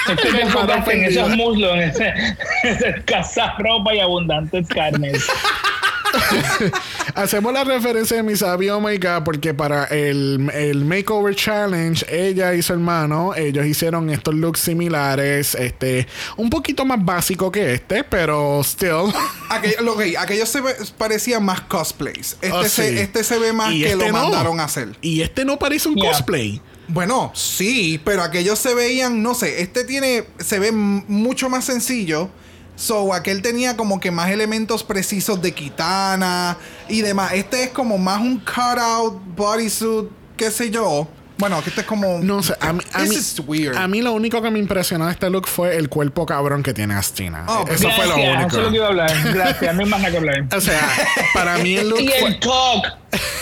Es 0.08 0.18
que 0.18 0.22
te 0.22 0.28
Hermano 0.42 0.46
enfocaste 0.60 0.92
en 0.94 1.00
perdido. 1.02 1.26
esos 1.26 1.36
muslos, 1.38 1.74
en 1.74 1.80
ese, 1.82 2.08
esa 2.10 2.38
escasa 2.98 3.54
ropa 3.58 3.94
y 3.96 4.00
abundantes 4.00 4.68
carnes. 4.68 5.26
Hacemos 7.16 7.54
la 7.54 7.64
referencia 7.64 8.18
de 8.18 8.24
mi 8.24 8.36
sabio, 8.36 8.78
oh 8.78 8.82
my 8.82 8.98
god, 8.98 9.24
porque 9.24 9.54
para 9.54 9.86
el, 9.86 10.50
el 10.54 10.86
Makeover 10.86 11.36
Challenge, 11.36 12.06
ella 12.10 12.54
y 12.54 12.62
su 12.62 12.74
hermano, 12.74 13.34
ellos 13.36 13.66
hicieron 13.66 14.10
estos 14.10 14.34
looks 14.34 14.60
similares, 14.62 15.56
este, 15.56 16.08
un 16.38 16.50
poquito 16.50 16.86
más 16.86 17.04
básico 17.04 17.52
que 17.52 17.74
este, 17.74 18.04
pero 18.04 18.62
still. 18.64 19.14
Aquello, 19.50 19.96
aquellos 20.20 20.50
se 20.50 20.62
ve- 20.62 20.76
parecían 20.98 21.44
más 21.44 21.62
cosplays. 21.62 22.38
Este, 22.42 22.52
Oh, 22.52 22.64
se, 22.64 23.02
este 23.02 23.24
se 23.24 23.38
ve 23.38 23.52
más 23.54 23.74
Y 23.74 23.82
que 23.82 23.92
este 23.92 24.06
lo 24.08 24.12
no. 24.14 24.24
mandaron 24.24 24.60
a 24.60 24.66
hacer. 24.66 24.96
Y 25.02 25.22
este 25.22 25.44
no 25.46 25.58
parece 25.60 25.90
un 25.90 25.96
Yeah. 25.96 26.12
cosplay. 26.12 26.62
Bueno, 26.88 27.32
sí, 27.36 28.00
pero 28.06 28.22
aquellos 28.22 28.60
se 28.60 28.74
veían, 28.76 29.22
no 29.24 29.34
sé, 29.34 29.62
este 29.62 29.84
tiene, 29.86 30.26
se 30.40 30.60
ve 30.60 30.72
mucho 30.72 31.50
más 31.50 31.66
sencillo. 31.66 32.30
So, 32.76 33.14
aquel 33.14 33.42
tenía 33.42 33.78
como 33.78 34.00
que 34.00 34.12
más 34.12 34.30
elementos 34.30 34.84
precisos 34.84 35.42
de 35.42 35.54
kitana 35.54 36.58
y 36.90 37.02
demás. 37.02 37.34
Este 37.34 37.64
es 37.64 37.70
como 37.70 37.98
más 37.98 38.20
un 38.20 38.40
cutout, 38.40 39.22
bodysuit, 39.36 40.10
qué 40.38 40.52
sé 40.52 40.70
yo. 40.72 41.08
Bueno, 41.38 41.62
que 41.62 41.70
este 41.70 41.82
es 41.82 41.88
como... 41.88 42.20
No 42.20 42.42
sé, 42.42 42.54
a 42.62 42.72
mí, 42.72 42.80
a 42.94 43.02
This 43.02 43.10
mí, 43.10 43.16
is 43.16 43.42
weird. 43.46 43.76
a 43.76 43.90
mí 43.90 44.02
lo 44.02 44.14
único 44.14 44.42
que 44.42 44.50
me 44.50 44.58
impresionó 44.58 45.06
de 45.08 45.12
este 45.12 45.30
look 45.30 45.48
fue 45.48 45.76
el 45.76 45.90
cuerpo 45.90 46.26
cabrón 46.26 46.64
que 46.64 46.74
tiene 46.74 46.94
Astina. 46.94 47.46
Oh, 47.50 47.66
Eso 47.70 47.90
fue 47.92 48.06
lo 48.08 48.16
único. 48.16 48.48
Eso 48.48 48.58
es 48.60 48.64
lo 48.64 48.70
que 48.70 48.76
iba 48.78 48.86
a 48.86 48.90
hablar. 48.90 49.12
Gracias, 49.34 49.76
no 49.76 49.82
hay 49.84 49.90
más 49.90 50.00
nada 50.00 50.12
que 50.12 50.18
hablar. 50.18 50.46
O 50.56 50.62
sea, 50.62 50.90
para 51.34 51.58
mí 51.58 51.76
el 51.76 51.90
look 51.90 52.00
Y 52.00 52.08
fue... 52.08 52.28
el 52.30 52.40
talk. 52.40 52.86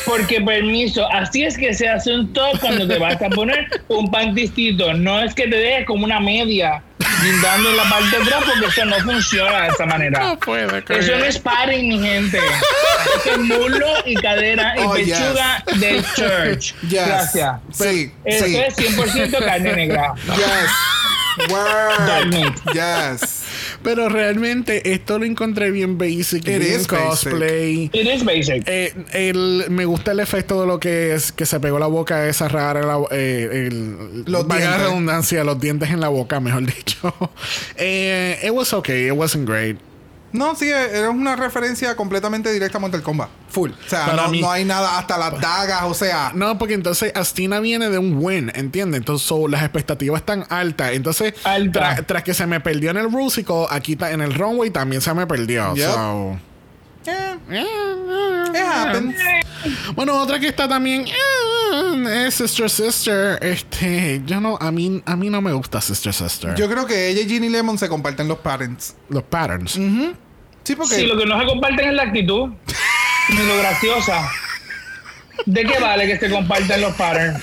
Porque 0.05 0.41
permiso, 0.41 1.07
así 1.11 1.43
es 1.43 1.55
que 1.55 1.73
se 1.75 1.88
hace 1.88 2.13
un 2.15 2.34
talk 2.34 2.59
cuando 2.59 2.88
te 2.88 2.97
vas 2.97 3.21
a 3.21 3.29
poner 3.29 3.67
un 3.88 4.09
panticito. 4.09 4.93
No 4.95 5.21
es 5.21 5.36
que 5.36 5.43
te 5.47 5.55
dejes 5.55 5.86
como 5.86 6.03
una 6.03 6.19
media 6.19 6.84
guindando 7.24 7.69
en 7.69 7.78
la 7.78 7.84
parte 7.89 8.09
de 8.17 8.24
atrás 8.24 8.43
porque 8.45 8.65
eso 8.67 8.86
no 8.86 8.95
funciona 8.99 9.61
de 9.63 9.67
esa 9.69 9.86
manera. 9.86 10.19
No 10.19 10.39
puede, 10.39 10.84
Eso 10.89 11.17
no 11.17 11.26
es 11.26 11.39
padding, 11.39 11.88
mi 11.88 11.99
gente. 11.99 12.38
Eso 12.38 13.32
es 13.32 13.38
muslo 13.39 13.88
y 14.05 14.15
cadera 14.15 14.74
y 14.78 14.82
Oh, 14.84 14.95
yes. 14.97 15.17
pechuga 15.19 15.63
de 15.76 16.03
church. 16.15 16.74
Yes. 16.89 17.07
Gracias. 17.07 17.55
Sí, 17.71 18.11
Eso 18.26 18.45
sí. 18.45 18.55
es 18.57 18.76
100% 18.76 19.45
carne 19.45 19.74
negra. 19.76 20.13
Yes. 20.26 21.49
Word. 21.49 22.53
Yes. 22.74 23.42
Pero 23.84 24.09
realmente 24.09 24.93
esto 24.93 25.19
lo 25.19 25.25
encontré 25.25 25.69
bien 25.71 25.97
basic, 25.97 26.39
It 26.39 26.45
bien 26.45 26.61
is 26.63 26.88
basic. 26.88 26.89
cosplay. 27.31 27.89
It 27.93 28.07
is 28.07 28.23
basic. 28.23 28.63
Eh, 28.67 28.93
el- 29.11 29.65
me 29.69 29.86
gusta 29.86 30.11
el 30.13 30.19
efecto 30.21 30.61
de 30.61 30.67
lo 30.67 30.79
que 30.79 31.13
es 31.13 31.31
que 31.31 31.45
se 31.45 31.59
pegó 31.59 31.79
la 31.79 31.88
boca 31.88 32.27
esa 32.27 32.47
rara, 32.47 32.81
la- 32.81 33.05
eh, 33.11 33.67
el, 33.67 34.23
Los 34.25 34.47
dientes. 34.47 34.77
redundancia, 34.79 35.43
los 35.43 35.59
dientes 35.59 35.89
en 35.89 35.99
la 35.99 36.07
boca, 36.09 36.39
mejor 36.39 36.65
dicho. 36.65 37.13
Eh, 37.77 38.39
it 38.43 38.51
was 38.51 38.73
okay, 38.73 39.07
it 39.07 39.13
wasn't 39.13 39.47
great. 39.47 39.77
No, 40.34 40.55
sí, 40.55 40.67
era 40.69 41.09
una 41.11 41.36
referencia 41.36 41.95
completamente 41.95 42.51
directa 42.51 42.77
a 42.79 42.81
Mortal 42.81 43.01
Kombat. 43.03 43.29
Full. 43.49 43.69
O 43.69 43.89
sea, 43.89 44.13
no, 44.15 44.29
mí- 44.29 44.41
no 44.41 44.49
hay 44.51 44.65
nada, 44.65 44.97
hasta 44.97 45.17
las 45.17 45.39
dagas, 45.39 45.84
o 45.84 45.93
sea. 45.93 46.31
No, 46.34 46.57
porque 46.57 46.73
entonces 46.73 47.11
Astina 47.15 47.59
viene 47.59 47.89
de 47.89 47.99
un 47.99 48.17
win, 48.17 48.51
¿entiendes? 48.55 48.97
Entonces 48.97 49.27
so, 49.27 49.47
las 49.47 49.61
expectativas 49.61 50.21
están 50.21 50.45
altas. 50.49 50.93
Entonces, 50.93 51.36
Alta. 51.43 51.95
tra- 51.97 52.05
tras 52.05 52.23
que 52.23 52.34
se 52.34 52.47
me 52.47 52.59
perdió 52.59 52.89
en 52.91 52.97
el 52.97 53.11
Rusical, 53.11 53.67
aquí 53.69 53.95
en 54.01 54.21
el 54.21 54.34
runway 54.34 54.71
también 54.71 55.01
se 55.01 55.13
me 55.13 55.27
perdió. 55.27 55.75
Yep. 55.75 55.91
So, 55.91 56.38
eh, 57.05 57.38
eh, 57.51 57.65
it 58.53 58.55
happens. 58.65 59.15
Bueno, 59.95 60.19
otra 60.19 60.39
que 60.39 60.47
está 60.47 60.67
también 60.67 61.05
eh, 61.07 62.25
es 62.27 62.34
Sister 62.34 62.69
Sister. 62.69 63.38
Este, 63.41 64.21
yo 64.25 64.41
no, 64.41 64.57
a 64.59 64.71
mí, 64.71 65.01
a 65.05 65.15
mí 65.15 65.29
no 65.29 65.41
me 65.41 65.53
gusta 65.53 65.79
Sister 65.79 66.13
Sister. 66.13 66.55
Yo 66.55 66.67
creo 66.69 66.86
que 66.86 67.09
ella 67.09 67.21
y 67.21 67.29
Ginny 67.29 67.49
Lemon 67.49 67.77
se 67.77 67.88
comparten 67.88 68.27
los 68.27 68.39
parents. 68.39 68.95
Los 69.09 69.23
patterns. 69.23 69.77
Sí, 70.64 70.76
porque. 70.76 70.95
Si 70.95 71.05
lo 71.05 71.18
que 71.18 71.26
no 71.26 71.39
se 71.39 71.45
comparten 71.45 71.88
es 71.89 71.93
la 71.93 72.03
actitud, 72.03 72.49
ni 73.30 73.38
lo 73.45 73.57
graciosa. 73.57 74.30
¿De 75.45 75.66
qué 75.66 75.80
vale 75.80 76.07
que 76.07 76.18
se 76.20 76.30
compartan 76.30 76.82
los 76.82 76.93
patterns? 76.95 77.41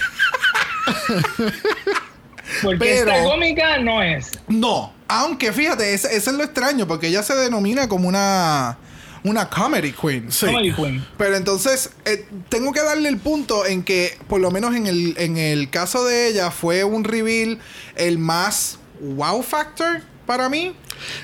Porque 2.62 2.78
Pero- 2.78 3.12
esta 3.12 3.24
cómica 3.24 3.78
no 3.78 4.02
es. 4.02 4.30
No. 4.48 4.92
Aunque 5.08 5.52
fíjate, 5.52 5.92
ese 5.94 6.16
es 6.16 6.26
lo 6.28 6.44
extraño, 6.44 6.86
porque 6.86 7.08
ella 7.08 7.22
se 7.22 7.34
denomina 7.34 7.88
como 7.88 8.08
una. 8.08 8.78
Una 9.22 9.50
comedy 9.50 9.92
queen. 9.92 10.32
Sí. 10.32 10.46
Comedy 10.46 10.72
Queen. 10.72 11.06
Pero 11.18 11.36
entonces, 11.36 11.90
eh, 12.06 12.26
tengo 12.48 12.72
que 12.72 12.80
darle 12.82 13.10
el 13.10 13.18
punto 13.18 13.66
en 13.66 13.82
que, 13.82 14.16
por 14.28 14.40
lo 14.40 14.50
menos 14.50 14.74
en 14.74 14.86
el, 14.86 15.14
en 15.18 15.36
el 15.36 15.68
caso 15.68 16.06
de 16.06 16.28
ella, 16.28 16.50
fue 16.50 16.84
un 16.84 17.04
reveal 17.04 17.58
el 17.96 18.16
más 18.16 18.78
wow 18.98 19.42
factor 19.42 20.00
para 20.30 20.48
mí. 20.48 20.72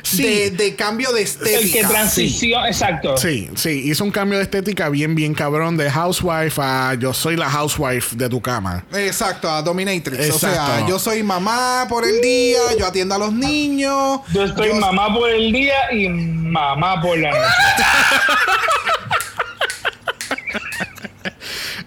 Sí. 0.02 0.22
De, 0.24 0.50
de 0.50 0.74
cambio 0.74 1.12
de 1.12 1.20
El 1.22 1.28
que 1.38 1.48
estética. 1.52 1.88
transición, 1.88 2.66
exacto. 2.66 3.16
Sí, 3.18 3.48
sí, 3.54 3.70
hizo 3.84 4.02
un 4.02 4.10
cambio 4.10 4.38
de 4.38 4.42
estética 4.44 4.88
bien, 4.88 5.14
bien 5.14 5.32
cabrón 5.32 5.76
de 5.76 5.88
housewife 5.90 6.60
a 6.60 6.94
yo 6.94 7.14
soy 7.14 7.36
la 7.36 7.48
housewife 7.48 8.16
de 8.16 8.28
tu 8.28 8.40
cama. 8.40 8.84
Exacto, 8.94 9.48
a 9.48 9.62
Dominatrix. 9.62 10.30
O 10.34 10.38
sea, 10.40 10.84
yo 10.88 10.98
soy 10.98 11.22
mamá 11.22 11.86
por 11.88 12.04
el 12.04 12.20
día, 12.20 12.58
yo 12.78 12.84
atiendo 12.86 13.14
a 13.14 13.18
los 13.18 13.32
niños. 13.32 14.20
Yo 14.32 14.44
estoy 14.44 14.68
yo- 14.68 14.74
mamá 14.76 15.14
por 15.14 15.30
el 15.30 15.52
día 15.52 15.92
y 15.92 16.08
mamá 16.08 17.00
por 17.00 17.16
la 17.18 17.30
noche. 17.30 17.44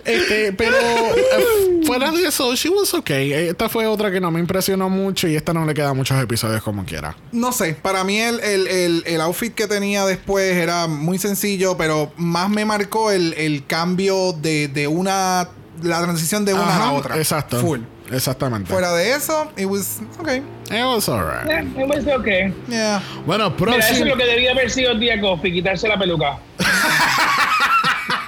Este, 0.09 0.53
pero 0.53 0.75
eh, 0.77 1.81
fuera 1.85 2.11
de 2.11 2.23
eso, 2.27 2.55
she 2.55 2.69
was 2.69 2.93
okay. 2.93 3.31
Esta 3.33 3.69
fue 3.69 3.85
otra 3.87 4.11
que 4.11 4.19
no 4.19 4.31
me 4.31 4.39
impresionó 4.39 4.89
mucho 4.89 5.27
y 5.27 5.35
esta 5.35 5.53
no 5.53 5.65
le 5.65 5.73
queda 5.73 5.93
muchos 5.93 6.21
episodios 6.21 6.61
como 6.63 6.85
quiera. 6.85 7.15
No 7.31 7.51
sé, 7.51 7.73
para 7.75 8.03
mí 8.03 8.19
el, 8.19 8.39
el, 8.39 8.67
el, 8.67 9.03
el 9.05 9.21
outfit 9.21 9.53
que 9.53 9.67
tenía 9.67 10.05
después 10.05 10.55
era 10.55 10.87
muy 10.87 11.17
sencillo, 11.17 11.77
pero 11.77 12.11
más 12.17 12.49
me 12.49 12.65
marcó 12.65 13.11
el, 13.11 13.33
el 13.33 13.65
cambio 13.65 14.33
de, 14.33 14.67
de 14.67 14.87
una. 14.87 15.49
La 15.81 16.01
transición 16.03 16.43
de 16.43 16.53
una 16.53 16.63
a 16.63 16.67
la 16.67 16.75
Ajá, 16.75 16.91
otra. 16.91 17.17
Exacto. 17.17 17.61
Full. 17.61 17.79
Exactamente. 18.11 18.69
Fuera 18.69 18.91
de 18.91 19.13
eso, 19.13 19.49
it 19.55 19.65
was 19.65 19.99
okay. 20.19 20.39
It 20.69 20.83
was 20.83 21.07
alright. 21.07 21.47
Eh, 21.49 21.81
it 21.81 21.87
was 21.87 22.05
okay. 22.19 22.53
Yeah. 22.67 23.01
Bueno, 23.25 23.51
Mira, 23.57 23.77
eso 23.77 23.79
es 23.79 23.85
próximo. 23.99 24.05
lo 24.09 24.17
que 24.17 24.25
debía 24.25 24.51
haber 24.51 24.69
sido 24.69 24.99
Tía 24.99 25.21
Coffee, 25.21 25.53
quitarse 25.53 25.87
la 25.87 25.97
peluca. 25.97 26.37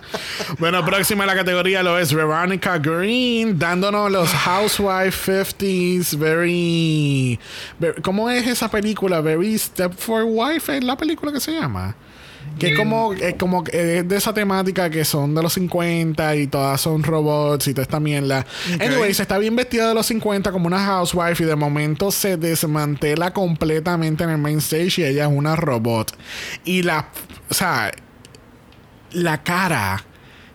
Bueno, 0.58 0.84
próxima 0.84 1.24
en 1.24 1.28
la 1.28 1.34
categoría 1.34 1.82
lo 1.82 1.98
es 1.98 2.12
Veronica 2.12 2.78
Green, 2.78 3.58
dándonos 3.58 4.10
los 4.10 4.30
Housewife 4.30 5.44
50s, 5.44 6.18
very, 6.18 7.38
¿Cómo 8.02 8.30
es 8.30 8.46
esa 8.46 8.70
película? 8.70 9.20
Very 9.20 9.58
Step 9.58 9.94
for 9.94 10.24
Wife 10.24 10.76
es 10.76 10.84
la 10.84 10.96
película 10.96 11.32
que 11.32 11.40
se 11.40 11.52
llama. 11.52 11.94
Que 12.58 12.72
es 12.72 12.78
como, 12.78 13.12
es 13.14 13.34
como 13.34 13.64
que 13.64 13.98
es 13.98 14.08
de 14.08 14.16
esa 14.16 14.32
temática 14.34 14.88
que 14.90 15.04
son 15.04 15.34
de 15.34 15.42
los 15.42 15.52
50 15.54 16.36
y 16.36 16.46
todas 16.46 16.80
son 16.80 17.02
robots 17.02 17.66
y 17.68 17.72
toda 17.74 17.82
esta 17.82 17.98
mierda. 18.00 18.46
Ok. 18.74 18.82
Anyways, 18.82 19.18
está 19.20 19.38
bien 19.38 19.56
vestida 19.56 19.88
de 19.88 19.94
los 19.94 20.06
50 20.06 20.52
como 20.52 20.66
una 20.66 20.84
housewife 20.84 21.42
y 21.42 21.46
de 21.46 21.56
momento 21.56 22.10
se 22.10 22.36
desmantela 22.36 23.32
completamente 23.32 24.24
en 24.24 24.30
el 24.30 24.38
main 24.38 24.58
stage 24.58 25.00
y 25.00 25.04
ella 25.04 25.24
es 25.26 25.32
una 25.32 25.56
robot. 25.56 26.16
Y 26.64 26.82
la, 26.82 27.08
o 27.50 27.54
sea, 27.54 27.90
la 29.12 29.42
cara, 29.42 30.04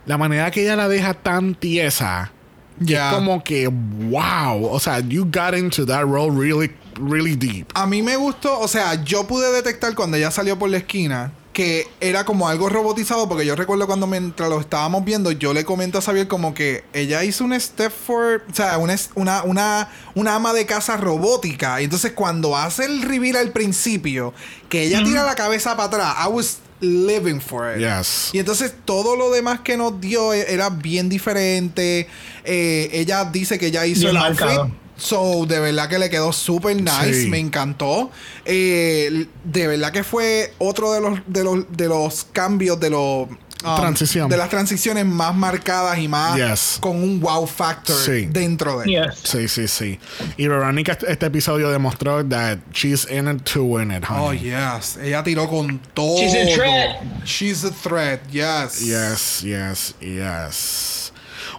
la 0.05 0.17
manera 0.17 0.49
que 0.51 0.63
ella 0.63 0.75
la 0.75 0.87
deja 0.87 1.13
tan 1.13 1.55
tiesa, 1.55 2.31
Ya. 2.79 3.09
es 3.09 3.15
como 3.15 3.43
que 3.43 3.67
wow, 3.67 4.65
o 4.71 4.79
sea, 4.79 4.99
you 4.99 5.25
got 5.25 5.55
into 5.57 5.85
that 5.85 6.03
role 6.03 6.31
really, 6.31 6.71
really 6.99 7.35
deep. 7.35 7.67
A 7.73 7.85
mí 7.85 8.01
me 8.01 8.15
gustó, 8.15 8.59
o 8.59 8.67
sea, 8.67 9.03
yo 9.03 9.27
pude 9.27 9.51
detectar 9.51 9.93
cuando 9.95 10.17
ella 10.17 10.31
salió 10.31 10.57
por 10.57 10.69
la 10.69 10.77
esquina 10.77 11.31
que 11.57 11.87
era 11.99 12.23
como 12.23 12.47
algo 12.47 12.69
robotizado, 12.69 13.27
porque 13.27 13.43
yo 13.43 13.55
recuerdo 13.55 13.87
cuando 13.87 14.05
mientras 14.05 14.47
lo 14.47 14.59
estábamos 14.61 15.03
viendo, 15.03 15.31
yo 15.31 15.55
le 15.55 15.65
comento 15.65 15.97
a 15.97 16.01
Xavier 16.03 16.27
como 16.27 16.53
que 16.53 16.83
ella 16.93 17.23
hizo 17.23 17.43
un 17.43 17.59
step 17.59 17.91
for, 17.91 18.43
o 18.47 18.53
sea, 18.53 18.77
una, 18.77 18.95
una, 19.15 19.41
una, 19.41 19.89
una 20.13 20.35
ama 20.35 20.53
de 20.53 20.67
casa 20.67 20.97
robótica. 20.97 21.81
Y 21.81 21.85
entonces 21.85 22.11
cuando 22.11 22.55
hace 22.55 22.85
el 22.85 23.01
reveal 23.01 23.37
al 23.37 23.51
principio, 23.53 24.35
que 24.69 24.83
ella 24.83 25.03
tira 25.03 25.23
la 25.23 25.33
cabeza 25.33 25.75
para 25.75 25.87
atrás, 25.87 26.15
I 26.27 26.29
was 26.31 26.57
living 26.79 27.39
for 27.39 27.75
it. 27.75 27.79
Yes. 27.79 28.29
Y 28.33 28.37
entonces 28.37 28.71
todo 28.85 29.15
lo 29.15 29.31
demás 29.31 29.61
que 29.61 29.77
nos 29.77 29.99
dio 29.99 30.35
e- 30.35 30.53
era 30.53 30.69
bien 30.69 31.09
diferente. 31.09 32.07
Eh, 32.43 32.89
ella 32.93 33.25
dice 33.25 33.57
que 33.57 33.65
ella 33.67 33.83
hizo 33.87 34.01
Bien 34.01 34.11
el 34.11 34.17
outfit. 34.17 34.41
marcado. 34.45 34.71
So, 34.97 35.45
de 35.45 35.59
verdad 35.59 35.87
que 35.89 35.99
le 35.99 36.09
quedó 36.09 36.33
súper 36.33 36.75
nice, 36.81 37.23
Sí. 37.23 37.29
me 37.29 37.37
encantó. 37.39 38.09
Eh, 38.45 39.27
de 39.43 39.67
verdad 39.67 39.91
que 39.91 40.03
fue 40.03 40.53
otro 40.57 40.91
de 40.93 41.01
los, 41.01 41.19
de 41.27 41.43
los, 41.43 41.65
de 41.77 41.87
los 41.87 42.25
cambios 42.31 42.79
de 42.79 42.89
los... 42.89 43.27
um, 43.29 43.75
Transición. 43.77 44.29
De 44.29 44.37
las 44.37 44.49
transiciones 44.49 45.05
más 45.05 45.35
marcadas 45.35 45.97
y 45.99 46.07
más 46.07 46.35
Yes. 46.35 46.77
con 46.79 46.95
un 47.01 47.19
wow 47.19 47.45
factor 47.45 47.95
Sí. 47.95 48.25
dentro 48.31 48.79
de 48.79 48.89
Yes. 48.89 49.19
Sí, 49.23 49.47
sí, 49.47 49.67
sí. 49.67 49.99
Y 50.37 50.47
Veronica 50.47 50.93
este- 50.93 51.11
este 51.11 51.25
episodio 51.27 51.69
demostró 51.69 52.25
that 52.27 52.57
she's 52.73 53.07
in 53.11 53.27
it 53.27 53.43
to 53.43 53.63
win 53.63 53.91
it, 53.91 54.03
Oh, 54.09 54.29
honey. 54.29 54.39
yes. 54.51 54.97
Ella 55.01 55.23
tiró 55.23 55.47
con 55.49 55.79
todo. 55.93 56.17
She's 56.17 56.33
a 56.35 56.55
threat. 56.55 57.23
She's 57.25 57.63
a 57.63 57.71
threat, 57.71 58.21
yes. 58.31 58.79
Yes, 58.81 59.41
yes, 59.43 59.93
yes. 60.01 60.96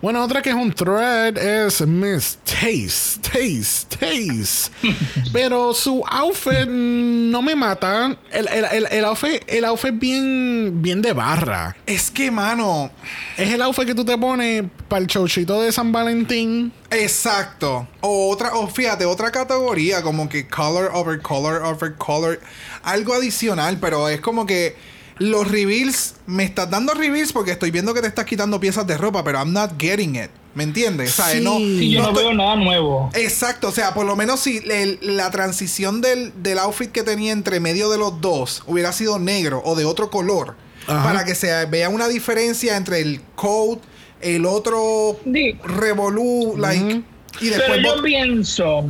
Bueno, 0.00 0.22
otra 0.22 0.42
que 0.42 0.50
es 0.50 0.54
un 0.54 0.72
thread 0.72 1.36
es 1.36 1.80
Miss 1.80 2.38
Taste, 2.44 3.20
Taste, 3.20 3.96
Taste. 3.98 4.70
Pero 5.32 5.74
su 5.74 6.04
outfit 6.08 6.68
no 6.68 7.42
me 7.42 7.56
mata. 7.56 8.16
El, 8.30 8.46
el, 8.48 8.64
el, 8.64 8.86
el 8.90 9.04
outfit, 9.04 9.42
el 9.48 9.64
outfit 9.64 9.98
bien, 9.98 10.80
bien 10.80 11.02
de 11.02 11.12
barra. 11.12 11.76
Es 11.84 12.10
que, 12.10 12.30
mano. 12.30 12.90
Es 13.36 13.52
el 13.52 13.60
outfit 13.62 13.86
que 13.86 13.94
tú 13.94 14.04
te 14.04 14.16
pones 14.16 14.64
para 14.86 15.02
el 15.02 15.08
showchito 15.08 15.62
de 15.62 15.72
San 15.72 15.90
Valentín. 15.90 16.72
Exacto. 16.90 17.88
O 18.00 18.30
otra, 18.30 18.54
o 18.54 18.68
fíjate, 18.68 19.04
otra 19.04 19.32
categoría, 19.32 20.02
como 20.02 20.28
que 20.28 20.46
color 20.46 20.90
over 20.94 21.20
color 21.20 21.62
over 21.62 21.94
color. 21.96 22.40
Algo 22.84 23.14
adicional, 23.14 23.78
pero 23.80 24.08
es 24.08 24.20
como 24.20 24.46
que 24.46 24.76
los 25.18 25.48
reveals, 25.50 26.14
me 26.26 26.44
estás 26.44 26.70
dando 26.70 26.94
reveals 26.94 27.32
porque 27.32 27.50
estoy 27.52 27.70
viendo 27.70 27.92
que 27.94 28.00
te 28.00 28.06
estás 28.08 28.24
quitando 28.24 28.60
piezas 28.60 28.86
de 28.86 28.96
ropa, 28.96 29.22
pero 29.24 29.38
I'm 29.38 29.52
not 29.52 29.72
getting 29.78 30.16
it. 30.16 30.30
¿Me 30.54 30.64
entiendes? 30.64 31.10
O 31.18 31.22
sea, 31.22 31.32
Sí. 31.32 31.40
no, 31.40 31.58
Y 31.60 31.92
yo 31.92 32.02
no, 32.02 32.08
estoy- 32.08 32.24
veo 32.24 32.34
nada 32.34 32.56
nuevo. 32.56 33.10
Exacto, 33.14 33.68
o 33.68 33.72
sea, 33.72 33.94
por 33.94 34.06
lo 34.06 34.16
menos 34.16 34.40
si 34.40 34.58
el- 34.68 34.98
la 35.02 35.30
transición 35.30 36.00
del, 36.00 36.32
del 36.42 36.58
outfit 36.58 36.90
que 36.90 37.02
tenía 37.04 37.32
entre 37.32 37.60
medio 37.60 37.90
de 37.90 37.98
los 37.98 38.20
dos 38.20 38.62
hubiera 38.66 38.92
sido 38.92 39.18
negro 39.20 39.62
o 39.64 39.76
de 39.76 39.84
otro 39.84 40.10
color, 40.10 40.56
Ajá. 40.88 41.04
para 41.04 41.24
que 41.24 41.34
se 41.36 41.64
vea 41.66 41.88
una 41.90 42.08
diferencia 42.08 42.76
entre 42.76 43.00
el 43.02 43.20
coat, 43.36 43.78
el 44.20 44.46
otro 44.46 45.20
Di- 45.24 45.52
revolú, 45.64 46.54
like, 46.58 47.02
y 47.40 47.50
Pero 47.50 47.56
después 47.56 47.80
yo 47.84 47.96
bot- 47.96 48.02
pienso 48.02 48.84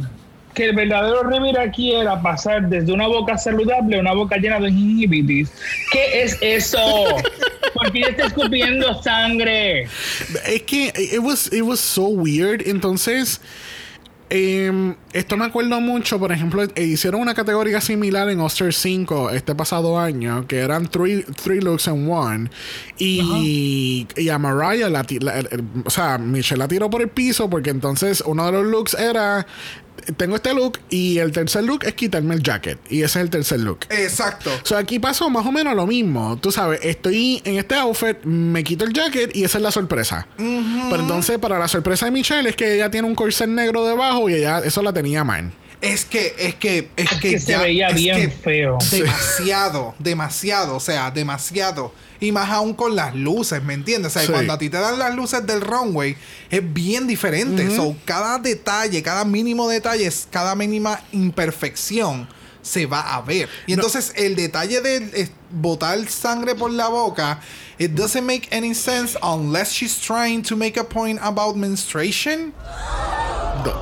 que 0.58 0.64
el 0.64 0.74
verdadero 0.76 1.22
reveal 1.22 1.56
aquí 1.56 1.92
era 1.94 2.20
pasar 2.20 2.68
desde 2.68 2.92
una 2.92 3.06
boca 3.06 3.38
saludable 3.38 3.96
a 3.96 4.00
una 4.00 4.12
boca 4.12 4.36
llena 4.36 4.58
de 4.58 4.70
gingivitis. 4.72 5.50
¿Qué 5.92 6.22
es 6.24 6.36
eso? 6.42 6.78
Porque 7.74 7.98
ella 8.00 8.08
está 8.08 8.26
escupiendo 8.26 9.00
sangre. 9.02 9.84
Es 10.46 10.62
que 10.66 10.92
it 10.96 11.20
was, 11.20 11.50
it 11.52 11.62
was 11.62 11.78
so 11.78 12.08
weird. 12.08 12.62
Entonces, 12.66 13.40
em, 14.30 14.96
esto 15.12 15.36
me 15.36 15.44
acuerdo 15.44 15.80
mucho. 15.80 16.18
Por 16.18 16.32
ejemplo, 16.32 16.62
eh, 16.62 16.82
hicieron 16.82 17.20
una 17.20 17.34
categoría 17.34 17.80
similar 17.80 18.28
en 18.28 18.40
Oster 18.40 18.74
5 18.74 19.30
este 19.30 19.54
pasado 19.54 19.98
año, 19.98 20.46
que 20.48 20.58
eran 20.58 20.88
three, 20.88 21.24
three 21.42 21.60
looks 21.60 21.86
in 21.86 22.10
one. 22.10 22.50
Y, 22.98 24.06
y 24.16 24.28
a 24.28 24.38
Mariah, 24.38 24.88
la, 24.88 25.06
la- 25.20 25.38
el- 25.38 25.64
o 25.84 25.90
sea, 25.90 26.18
Michelle 26.18 26.58
la 26.58 26.66
tiró 26.68 26.90
por 26.90 27.00
el 27.02 27.08
piso 27.08 27.48
porque 27.48 27.70
entonces 27.70 28.22
uno 28.26 28.44
de 28.46 28.52
los 28.52 28.66
looks 28.66 28.94
era. 28.94 29.46
Tengo 30.16 30.36
este 30.36 30.54
look 30.54 30.78
y 30.90 31.18
el 31.18 31.32
tercer 31.32 31.64
look 31.64 31.84
es 31.84 31.94
quitarme 31.94 32.34
el 32.34 32.42
jacket. 32.42 32.78
Y 32.90 33.02
ese 33.02 33.18
es 33.18 33.24
el 33.24 33.30
tercer 33.30 33.60
look. 33.60 33.80
Exacto. 33.90 34.50
O 34.62 34.66
sea, 34.66 34.78
aquí 34.78 34.98
pasó 34.98 35.30
más 35.30 35.46
o 35.46 35.52
menos 35.52 35.74
lo 35.74 35.86
mismo. 35.86 36.38
Tú 36.38 36.52
sabes, 36.52 36.80
estoy 36.82 37.42
en 37.44 37.56
este 37.56 37.74
outfit, 37.74 38.22
me 38.24 38.64
quito 38.64 38.84
el 38.84 38.92
jacket 38.92 39.34
y 39.36 39.44
esa 39.44 39.58
es 39.58 39.62
la 39.62 39.70
sorpresa. 39.70 40.26
Pero 40.36 41.00
entonces, 41.00 41.38
para 41.38 41.58
la 41.58 41.68
sorpresa 41.68 42.06
de 42.06 42.12
Michelle 42.12 42.48
es 42.48 42.56
que 42.56 42.74
ella 42.74 42.90
tiene 42.90 43.06
un 43.06 43.14
corset 43.14 43.48
negro 43.48 43.86
debajo 43.86 44.28
y 44.28 44.34
ella 44.34 44.60
eso 44.60 44.82
la 44.82 44.92
tenía 44.92 45.24
mal. 45.24 45.52
Es 45.80 46.04
que, 46.04 46.34
es 46.38 46.54
que, 46.56 46.90
es, 46.96 47.12
Es 47.12 47.18
que, 47.20 47.30
que 47.30 47.38
se 47.40 47.52
ya- 47.52 47.62
veía 47.62 47.88
es 47.88 47.94
bien 47.94 48.16
que 48.16 48.28
feo. 48.30 48.78
Demasiado, 48.90 49.94
demasiado, 49.98 50.76
o 50.76 50.80
sea, 50.80 51.10
demasiado. 51.10 51.92
Y 52.20 52.32
más 52.32 52.50
aún 52.50 52.74
con 52.74 52.96
las 52.96 53.14
luces, 53.14 53.62
¿me 53.62 53.74
entiendes? 53.74 54.10
O 54.10 54.18
sea, 54.18 54.22
Sí. 54.26 54.32
cuando 54.32 54.52
a 54.52 54.58
ti 54.58 54.68
te 54.68 54.76
dan 54.76 54.98
las 54.98 55.14
luces 55.14 55.46
del 55.46 55.60
runway, 55.60 56.16
es 56.50 56.72
bien 56.74 57.06
diferente. 57.06 57.70
So, 57.76 57.94
cada 58.04 58.38
detalle, 58.38 59.00
cada 59.04 59.24
mínimo 59.24 59.68
detalle, 59.68 60.10
cada 60.30 60.56
mínima 60.56 61.00
imperfección 61.12 62.28
se 62.60 62.86
va 62.86 63.14
a 63.14 63.20
ver. 63.22 63.48
Y 63.68 63.72
entonces 63.72 64.12
el 64.16 64.34
detalle 64.34 64.80
de 64.80 64.96
eh, 64.96 65.28
botar 65.50 65.96
sangre 66.08 66.54
por 66.56 66.72
la 66.72 66.88
boca, 66.88 67.40
it 67.78 67.94
doesn't 67.94 68.26
make 68.26 68.48
any 68.50 68.74
sense 68.74 69.16
unless 69.22 69.72
she's 69.72 70.00
trying 70.00 70.42
to 70.42 70.56
make 70.56 70.76
a 70.76 70.84
point 70.84 71.18
about 71.22 71.56
menstruation. 71.56 72.52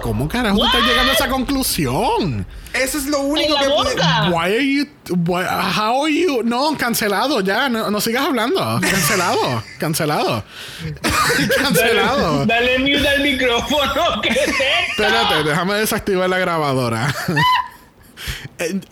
¿Cómo 0.03 0.26
carajo 0.28 0.64
estás 0.64 0.82
llegando 0.86 1.12
a 1.12 1.14
esa 1.14 1.28
conclusión? 1.28 2.47
Eso 2.72 2.97
es 2.99 3.07
lo 3.07 3.20
único 3.20 3.55
la 3.55 3.61
que 3.61 3.68
puede- 3.68 3.94
boca. 3.94 4.30
Why 4.30 4.55
are 4.57 4.64
you 4.64 4.86
why- 5.26 5.44
how 5.47 6.03
are 6.05 6.11
you 6.12 6.42
no 6.42 6.74
cancelado 6.76 7.40
ya 7.40 7.68
no, 7.68 7.90
no 7.90 8.01
sigas 8.01 8.24
hablando 8.26 8.80
cancelado 8.80 9.62
cancelado 9.78 10.42
cancelado 11.57 12.47
Dale 12.47 12.78
mute 12.78 13.07
al 13.09 13.22
micrófono. 13.22 14.20
¿Qué 14.22 14.30
es 14.30 14.49
espérate 14.90 15.44
déjame 15.44 15.74
desactivar 15.74 16.28
la 16.30 16.38
grabadora 16.38 17.14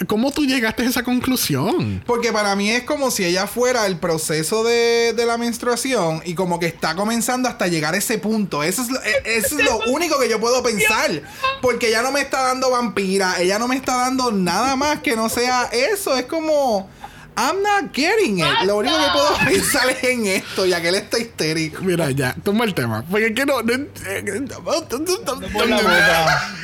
¿Cómo 0.07 0.31
tú 0.31 0.45
llegaste 0.45 0.83
a 0.83 0.87
esa 0.87 1.03
conclusión? 1.03 2.03
Porque 2.07 2.33
para 2.33 2.55
mí 2.57 2.71
es 2.71 2.85
como 2.85 3.11
si 3.11 3.25
ella 3.25 3.47
fuera 3.47 3.87
el 3.87 3.99
proceso 3.99 4.65
de, 4.65 5.15
de 5.15 5.27
la 5.27 5.39
menstruación 5.39 6.23
y 6.25 6.35
como 6.35 6.59
que 6.61 6.67
está 6.67 6.95
comenzando 6.95 7.49
hasta 7.49 7.67
llegar 7.67 7.95
a 7.95 7.97
ese 7.97 8.19
punto. 8.19 8.63
Eso 8.63 8.83
es, 8.83 8.91
lo, 8.91 9.03
eh, 9.03 9.23
eso 9.25 9.59
es 9.59 9.65
lo 9.65 9.79
único 9.87 10.19
que 10.19 10.29
yo 10.29 10.41
puedo 10.41 10.63
pensar. 10.63 11.23
Porque 11.63 11.89
ella 11.89 12.03
no 12.03 12.13
me 12.13 12.21
está 12.21 12.43
dando 12.43 12.71
vampira, 12.71 13.41
ella 13.41 13.59
no 13.59 13.69
me 13.69 13.77
está 13.77 13.97
dando 13.97 14.33
nada 14.33 14.77
más 14.77 15.01
que 15.01 15.17
no 15.17 15.29
sea 15.29 15.69
eso. 15.73 16.17
Es 16.17 16.27
como... 16.27 16.89
I'm 17.37 17.63
not 17.63 17.93
getting 17.93 18.39
it. 18.39 18.63
Lo 18.65 18.77
único 18.77 18.97
que 18.97 19.11
puedo 19.13 19.37
pensar 19.45 19.91
es 19.91 20.05
en 20.05 20.27
esto, 20.27 20.67
ya 20.67 20.81
que 20.81 20.89
él 20.89 20.95
está 20.95 21.19
histérico. 21.19 21.83
Mira, 21.83 22.11
ya, 22.13 22.33
toma 22.45 22.65
el 22.65 22.75
tema. 22.75 23.05
Porque 23.11 23.27
es 23.27 23.35
que 23.35 23.45
no. 23.45 23.61
No, 23.63 23.73
eh, 23.73 24.45
la 24.47 24.59
boca. 24.59 24.99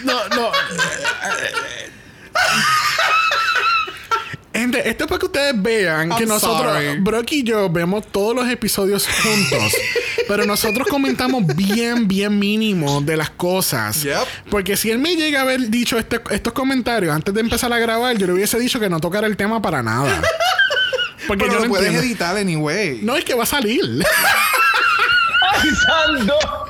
no. 0.04 0.28
no. 0.28 0.50
Gente, 4.52 4.86
esto 4.88 5.04
es 5.04 5.08
para 5.08 5.18
que 5.20 5.26
ustedes 5.26 5.62
vean 5.62 6.10
que 6.16 6.26
nosotros, 6.26 6.72
sorry. 6.74 6.98
Brock 7.00 7.32
y 7.32 7.42
yo, 7.44 7.70
vemos 7.70 8.04
todos 8.10 8.34
los 8.34 8.48
episodios 8.48 9.06
juntos. 9.06 9.72
pero 10.28 10.44
nosotros 10.44 10.86
comentamos 10.88 11.46
bien, 11.56 12.06
bien 12.08 12.38
mínimo 12.38 13.00
de 13.00 13.16
las 13.16 13.30
cosas. 13.30 14.02
Yep. 14.02 14.18
Porque 14.50 14.76
si 14.76 14.90
él 14.90 14.98
me 14.98 15.14
llega 15.16 15.38
a 15.40 15.42
haber 15.42 15.70
dicho 15.70 15.98
este- 15.98 16.20
estos 16.30 16.52
comentarios 16.52 17.14
antes 17.14 17.32
de 17.32 17.40
empezar 17.40 17.72
a 17.72 17.78
grabar, 17.78 18.18
yo 18.18 18.26
le 18.26 18.34
hubiese 18.34 18.58
dicho 18.58 18.78
que 18.80 18.90
no 18.90 19.00
tocara 19.00 19.26
el 19.28 19.36
tema 19.36 19.62
para 19.62 19.82
nada. 19.82 20.20
Porque 21.28 21.44
Pero 21.44 21.54
yo 21.54 21.58
lo 21.60 21.64
no 21.66 21.70
puedes 21.70 21.86
entiendo. 21.86 22.08
editar 22.08 22.36
anyway. 22.36 22.98
No, 23.02 23.16
es 23.16 23.24
que 23.24 23.34
va 23.34 23.44
a 23.44 23.46
salir. 23.46 23.80
¡Ay, 25.52 25.70
santo! 25.70 26.69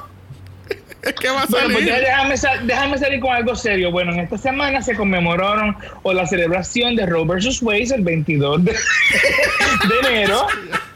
que 1.20 1.28
va 1.28 1.42
a 1.42 1.46
Bueno, 1.46 1.68
pues 1.72 1.86
salir. 1.86 1.88
ya 1.88 2.00
déjame, 2.00 2.36
sal- 2.36 2.66
déjame 2.66 2.98
salir 2.98 3.20
con 3.20 3.32
algo 3.34 3.54
serio. 3.56 3.90
Bueno, 3.90 4.12
en 4.12 4.20
esta 4.20 4.36
semana 4.38 4.82
se 4.82 4.94
conmemoraron 4.94 5.76
o 6.02 6.12
la 6.12 6.26
celebración 6.26 6.96
de 6.96 7.06
Roe 7.06 7.24
vs. 7.24 7.62
Wade 7.62 7.88
el 7.94 8.02
22 8.02 8.64
de, 8.64 8.72
de 10.02 10.08
enero, 10.08 10.46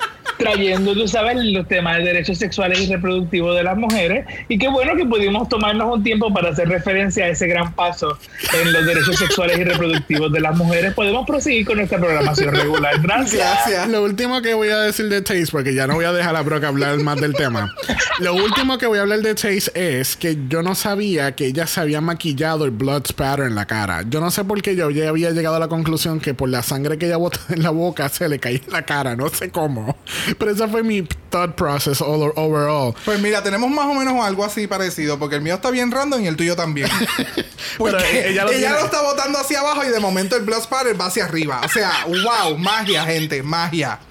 trayendo, 0.45 0.93
tú 0.95 1.09
sabes, 1.09 1.37
los 1.43 1.67
temas 1.67 1.97
de 1.99 2.05
derechos 2.05 2.39
sexuales 2.39 2.81
y 2.81 2.87
reproductivos 2.87 3.57
de 3.57 3.63
las 3.63 3.77
mujeres. 3.77 4.27
Y 4.49 4.59
qué 4.59 4.69
bueno 4.69 4.95
que 4.97 5.07
pudimos 5.07 5.49
tomarnos 5.49 5.97
un 5.97 6.03
tiempo 6.03 6.33
para 6.33 6.51
hacer 6.51 6.69
referencia 6.69 7.25
a 7.25 7.29
ese 7.29 7.47
gran 7.47 7.75
paso 7.75 8.19
en 8.61 8.73
los 8.73 8.85
derechos 8.85 9.17
sexuales 9.17 9.59
y 9.59 9.65
reproductivos 9.65 10.31
de 10.33 10.41
las 10.41 10.57
mujeres. 10.57 10.93
Podemos 10.95 11.27
proseguir 11.27 11.65
con 11.65 11.79
nuestra 11.79 11.99
programación 11.99 12.55
regular. 12.55 13.01
Gracias. 13.01 13.41
Gracias. 13.41 13.89
Lo 13.89 14.03
último 14.03 14.43
que 14.43 14.55
voy 14.55 14.69
a 14.69 14.79
decir 14.79 15.09
de 15.09 15.23
Taste, 15.23 15.49
porque 15.51 15.75
ya 15.75 15.87
no 15.87 15.95
voy 15.95 16.05
a 16.05 16.13
dejar 16.13 16.37
a 16.37 16.43
Brock 16.43 16.65
hablar 16.65 16.99
más 16.99 17.21
del 17.21 17.35
tema. 17.35 17.75
Lo 18.21 18.35
último 18.35 18.79
que 18.79 18.87
voy 18.87 18.99
a 18.99 19.03
hablar 19.03 19.21
de 19.21 19.35
Taste 19.35 19.99
es 19.99 20.17
que 20.17 20.37
yo 20.49 20.63
no 20.63 20.75
sabía 20.75 21.35
que 21.35 21.47
ella 21.47 21.67
se 21.67 21.81
había 21.81 22.01
maquillado 22.01 22.65
el 22.65 22.71
blood 22.71 23.07
spatter 23.07 23.47
en 23.47 23.55
la 23.55 23.67
cara. 23.67 24.03
Yo 24.09 24.21
no 24.21 24.31
sé 24.31 24.45
por 24.45 24.61
qué 24.63 24.77
yo 24.77 24.91
ya 24.91 25.09
había 25.09 25.31
llegado 25.31 25.57
a 25.57 25.59
la 25.59 25.69
conclusión 25.69 26.21
que 26.21 26.35
por 26.35 26.49
la 26.49 26.63
sangre 26.63 26.99
que 26.99 27.07
ella 27.07 27.17
bota 27.17 27.41
en 27.49 27.63
la 27.63 27.71
boca 27.71 28.09
se 28.09 28.29
le 28.29 28.39
caía 28.39 28.61
en 28.65 28.73
la 28.73 28.83
cara. 28.83 29.17
No 29.17 29.29
sé 29.29 29.51
cómo. 29.51 29.97
Pero 30.39 30.51
esa 30.51 30.69
fue 30.69 30.83
mi 30.83 31.03
thought 31.31 31.55
process 31.55 32.01
all- 32.01 32.33
overall. 32.37 32.95
Pues 33.05 33.21
mira, 33.21 33.43
tenemos 33.43 33.71
más 33.71 33.87
o 33.87 33.95
menos 33.95 34.15
algo 34.25 34.45
así 34.45 34.67
parecido, 34.67 35.19
porque 35.19 35.37
el 35.37 35.43
mío 35.43 35.55
está 35.55 35.71
bien 35.71 35.91
random 35.91 36.23
y 36.23 36.27
el 36.27 36.37
tuyo 36.37 36.57
también. 36.57 36.89
Porque 37.79 37.97
Pero 37.97 38.29
ella 38.29 38.47
ella, 38.53 38.71
lo 38.73 38.85
está 38.85 39.03
botando 39.03 39.39
hacia 39.39 39.61
abajo 39.61 39.83
y 39.85 39.89
de 39.89 39.99
momento 40.01 40.37
el 40.37 40.43
blood 40.45 40.63
spatter 40.63 41.01
va 41.01 41.07
hacia 41.07 41.25
arriba. 41.25 41.61
O 41.65 41.69
sea, 41.69 41.91
wow, 42.07 42.57
magia, 42.59 43.05
gente, 43.05 43.43
magia. 43.43 43.99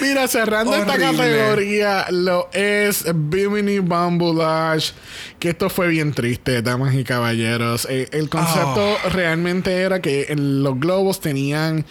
Mira, 0.00 0.28
cerrando 0.28 0.74
esta 0.76 0.96
categoría, 0.98 2.06
lo 2.10 2.48
es 2.52 3.04
Bimini 3.14 3.78
Bambulash. 3.80 4.92
Que 5.38 5.50
esto 5.50 5.70
fue 5.70 5.88
bien 5.88 6.12
triste, 6.12 6.62
damas 6.62 6.94
y 6.94 7.04
caballeros. 7.04 7.86
Eh, 7.90 8.08
el 8.12 8.28
concepto 8.28 8.96
Ah. 9.04 9.08
realmente 9.08 9.72
era 9.80 10.00
que 10.00 10.32
los 10.36 10.78
globos 10.78 11.20
tenían 11.20 11.84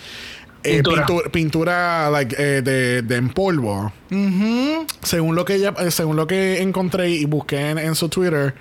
eh, 0.65 0.73
Pintura. 0.75 1.05
pintura, 1.05 1.29
pintura, 1.31 2.09
like, 2.09 2.35
eh, 2.37 2.61
de, 2.61 3.01
de 3.01 3.15
en 3.15 3.29
polvo. 3.29 3.93
Según 5.01 5.35
lo 5.35 5.45
que 5.45 5.55
ella, 5.55 5.73
eh, 5.79 5.91
según 5.91 6.15
lo 6.15 6.25
que 6.27 6.61
encontré 6.61 7.09
y 7.09 7.25
busqué 7.25 7.71
en, 7.71 7.77
en 7.77 7.95
su 7.95 8.09
Twitter, 8.09 8.55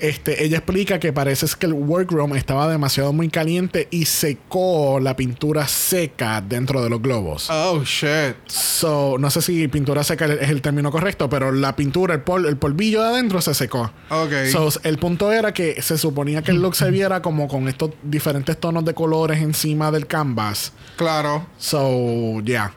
este, 0.00 0.44
ella 0.44 0.58
explica 0.58 0.98
que 0.98 1.12
parece 1.12 1.46
que 1.58 1.66
el 1.66 1.72
workroom 1.72 2.34
estaba 2.36 2.68
demasiado 2.68 3.12
muy 3.12 3.28
caliente 3.28 3.88
y 3.90 4.04
secó 4.04 5.00
la 5.00 5.16
pintura 5.16 5.66
seca 5.66 6.40
dentro 6.40 6.82
de 6.82 6.90
los 6.90 7.00
globos. 7.00 7.48
Oh, 7.50 7.82
shit. 7.84 8.36
So, 8.46 9.16
no 9.18 9.30
sé 9.30 9.40
si 9.42 9.66
pintura 9.68 10.04
seca 10.04 10.26
es 10.26 10.50
el 10.50 10.60
término 10.62 10.90
correcto, 10.90 11.28
pero 11.28 11.52
la 11.52 11.74
pintura, 11.74 12.14
el, 12.14 12.20
pol- 12.20 12.46
el 12.46 12.56
polvillo 12.56 13.02
de 13.02 13.08
adentro 13.08 13.40
se 13.40 13.54
secó. 13.54 13.90
Ok. 14.10 14.32
So, 14.52 14.68
el 14.82 14.98
punto 14.98 15.32
era 15.32 15.54
que 15.54 15.80
se 15.80 15.96
suponía 15.98 16.42
que 16.42 16.50
el 16.50 16.60
look 16.60 16.74
se 16.76 16.90
viera 16.90 17.22
como 17.22 17.48
con 17.48 17.68
estos 17.68 17.90
diferentes 18.02 18.58
tonos 18.58 18.84
de 18.84 18.94
colores 18.94 19.40
encima 19.40 19.90
del 19.90 20.06
canvas. 20.06 20.72
Claro. 20.96 21.46
So, 21.56 22.40
yeah. 22.44 22.72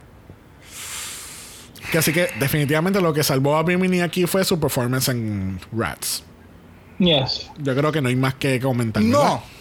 Que 1.91 1.97
así 1.97 2.13
que 2.13 2.29
definitivamente 2.39 3.01
lo 3.01 3.13
que 3.13 3.23
salvó 3.23 3.57
a 3.57 3.63
Bimini 3.63 4.01
aquí 4.01 4.25
fue 4.25 4.43
su 4.45 4.59
performance 4.59 5.09
en 5.09 5.59
Rats. 5.73 6.23
Yes. 6.99 7.49
Yo 7.57 7.75
creo 7.75 7.91
que 7.91 8.01
no 8.01 8.09
hay 8.09 8.15
más 8.15 8.35
que 8.35 8.59
comentar. 8.59 9.03
No. 9.03 9.43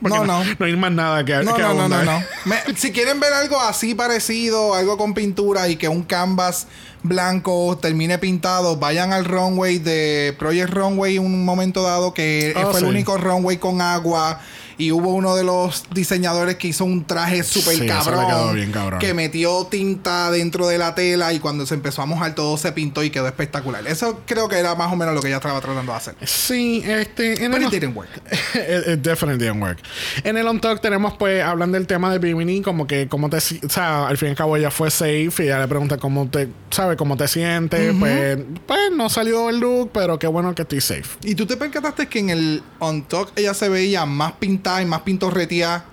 No, 0.00 0.24
no. 0.24 0.44
No 0.44 0.64
hay 0.64 0.76
más 0.76 0.92
nada 0.92 1.24
que, 1.24 1.34
No, 1.42 1.56
que 1.56 1.62
no, 1.62 1.74
no, 1.74 1.88
no, 1.88 1.96
abundar. 1.96 2.04
no. 2.04 2.24
Me- 2.44 2.76
si 2.76 2.92
quieren 2.92 3.18
ver 3.18 3.32
algo 3.32 3.60
así 3.60 3.96
parecido, 3.96 4.72
algo 4.76 4.96
con 4.96 5.12
pintura 5.12 5.68
y 5.68 5.74
que 5.74 5.88
un 5.88 6.04
canvas 6.04 6.68
blanco 7.02 7.78
termine 7.80 8.18
pintado, 8.18 8.76
vayan 8.76 9.12
al 9.12 9.24
runway 9.24 9.78
de 9.78 10.34
Project 10.38 10.70
Runway 10.72 11.18
un 11.18 11.44
momento 11.44 11.82
dado 11.82 12.14
que 12.14 12.52
Oh, 12.56 12.70
fue 12.70 12.80
sí. 12.80 12.84
el 12.86 12.90
único 12.90 13.16
runway 13.16 13.56
con 13.58 13.80
agua 13.80 14.40
y 14.80 14.92
hubo 14.92 15.12
uno 15.12 15.34
de 15.34 15.42
los 15.42 15.86
diseñadores 15.92 16.54
que 16.54 16.68
hizo 16.68 16.84
un 16.84 17.04
traje 17.04 17.42
súper 17.42 17.74
Sí, 17.74 17.86
cabrón, 17.86 18.98
que 19.00 19.12
metió 19.12 19.66
tinta 19.66 20.30
dentro 20.30 20.68
de 20.68 20.78
la 20.78 20.94
tela 20.94 21.32
y 21.32 21.40
cuando 21.40 21.66
se 21.66 21.74
empezó 21.74 22.00
a 22.02 22.06
mojar 22.06 22.36
todo 22.36 22.56
se 22.56 22.70
pintó 22.70 23.02
y 23.02 23.10
quedó 23.10 23.26
espectacular. 23.26 23.84
Eso 23.88 24.20
creo 24.24 24.48
que 24.48 24.56
era 24.56 24.76
más 24.76 24.92
o 24.92 24.94
menos 24.94 25.16
lo 25.16 25.20
que 25.20 25.26
ella 25.26 25.38
estaba 25.38 25.60
tratando 25.60 25.90
de 25.90 25.98
hacer. 25.98 26.14
Sí, 26.24 26.84
este. 26.86 27.44
En 27.44 27.50
But 27.50 27.60
el, 27.60 27.66
it 27.66 27.70
didn't 27.72 27.96
work. 27.96 28.08
it, 28.54 28.86
it 28.86 29.00
definitely 29.00 29.44
didn't 29.44 29.60
work. 29.60 29.78
En 30.22 30.36
el 30.36 30.46
On 30.46 30.60
Talk 30.60 30.80
tenemos, 30.80 31.14
pues, 31.18 31.42
hablan 31.42 31.72
del 31.72 31.88
tema 31.88 32.12
de 32.12 32.20
Bimini, 32.20 32.62
como 32.62 32.86
que, 32.86 33.08
cómo 33.08 33.28
te. 33.28 33.38
O 33.38 33.68
sea, 33.68 34.06
al 34.06 34.16
fin 34.16 34.28
y 34.28 34.30
al 34.30 34.36
cabo 34.36 34.56
ella 34.56 34.70
fue 34.70 34.92
safe 34.92 35.32
y 35.38 35.42
ella 35.42 35.58
le 35.58 35.66
pregunta 35.66 35.96
cómo 35.96 36.28
te. 36.28 36.48
¿Sabes? 36.70 36.87
¿Cómo 36.96 37.16
te 37.16 37.28
sientes? 37.28 37.94
Pues, 37.98 38.38
pues, 38.66 38.80
no 38.94 39.08
salió 39.08 39.48
el 39.50 39.58
look, 39.58 39.90
pero 39.92 40.18
qué 40.18 40.26
bueno 40.26 40.54
que 40.54 40.62
estoy 40.62 40.80
safe. 40.80 41.18
¿Y 41.22 41.34
tú 41.34 41.46
te 41.46 41.56
percataste 41.56 42.06
que 42.06 42.18
en 42.18 42.30
el 42.30 42.62
On 42.78 43.02
Talk 43.02 43.32
ella 43.36 43.54
se 43.54 43.68
veía 43.68 44.06
más 44.06 44.32
pintada 44.32 44.80
y 44.82 44.86
más 44.86 45.02
pintorreteada 45.02 45.84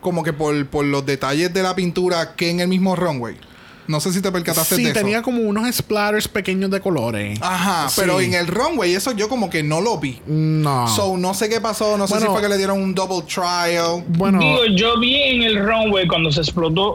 como 0.00 0.22
que 0.22 0.32
por, 0.32 0.66
por 0.66 0.84
los 0.84 1.04
detalles 1.04 1.52
de 1.52 1.62
la 1.62 1.74
pintura 1.74 2.34
que 2.34 2.50
en 2.50 2.60
el 2.60 2.68
mismo 2.68 2.96
runway? 2.96 3.36
No 3.86 3.98
sé 3.98 4.12
si 4.12 4.20
te 4.20 4.30
percataste 4.30 4.76
Sí, 4.76 4.84
de 4.84 4.90
eso. 4.90 5.00
tenía 5.00 5.20
como 5.20 5.40
unos 5.42 5.74
splatters 5.74 6.28
pequeños 6.28 6.70
de 6.70 6.80
colores. 6.80 7.36
Ajá, 7.42 7.88
Sí. 7.88 8.00
pero 8.00 8.20
en 8.20 8.34
el 8.34 8.46
runway 8.46 8.94
eso 8.94 9.10
yo 9.12 9.28
como 9.28 9.50
que 9.50 9.64
no 9.64 9.80
lo 9.80 9.98
vi. 9.98 10.20
No. 10.26 10.86
So, 10.86 11.16
no 11.16 11.34
sé 11.34 11.48
qué 11.48 11.60
pasó, 11.60 11.98
no 11.98 12.06
sé 12.06 12.20
si 12.20 12.26
fue 12.26 12.40
que 12.40 12.48
le 12.48 12.56
dieron 12.56 12.80
un 12.80 12.94
double 12.94 13.22
trial. 13.26 14.04
bueno, 14.06 14.38
Digo, 14.38 14.60
yo 14.76 15.00
vi 15.00 15.16
en 15.22 15.42
el 15.42 15.58
runway 15.66 16.06
cuando 16.06 16.30
se 16.30 16.40
explotó 16.40 16.94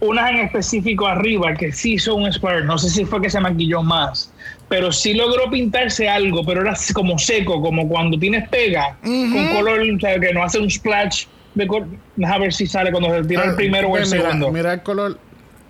unas 0.00 0.30
en 0.30 0.36
específico 0.38 1.06
arriba 1.06 1.54
que 1.54 1.72
sí 1.72 1.94
hizo 1.94 2.14
un 2.14 2.32
splatter. 2.32 2.64
No 2.64 2.78
sé 2.78 2.90
si 2.90 3.04
fue 3.04 3.20
que 3.20 3.30
se 3.30 3.40
maquilló 3.40 3.82
más, 3.82 4.32
pero 4.68 4.92
sí 4.92 5.14
logró 5.14 5.50
pintarse 5.50 6.08
algo, 6.08 6.44
pero 6.44 6.62
era 6.62 6.74
como 6.94 7.18
seco, 7.18 7.60
como 7.60 7.88
cuando 7.88 8.18
tienes 8.18 8.48
pega 8.48 8.96
con 9.02 9.48
color, 9.54 9.80
o 9.80 10.00
sea, 10.00 10.18
que 10.18 10.32
no 10.32 10.42
hace 10.42 10.58
un 10.58 10.70
splash 10.70 11.26
de 11.54 11.66
color. 11.66 11.88
Deja 12.16 12.38
ver 12.38 12.52
si 12.52 12.66
sale 12.66 12.90
cuando 12.90 13.10
se 13.10 13.24
tira 13.24 13.42
ah, 13.42 13.50
el 13.50 13.54
primero 13.56 13.88
o 13.88 13.96
el 13.96 14.04
mira, 14.06 14.22
segundo. 14.22 14.52
Mira 14.52 14.72
el 14.74 14.82
color. 14.82 15.18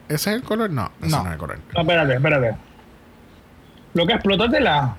¿Ese 0.09 0.31
es 0.31 0.37
el 0.37 0.43
color? 0.43 0.71
No, 0.71 0.91
ese 1.01 1.11
No. 1.11 1.23
no, 1.23 1.27
es 1.29 1.33
el 1.33 1.39
color. 1.39 1.59
No, 1.75 1.81
espérate, 1.83 2.15
espérate. 2.15 2.57
Lo 3.95 4.07
que 4.07 4.13
explótatela. 4.15 4.97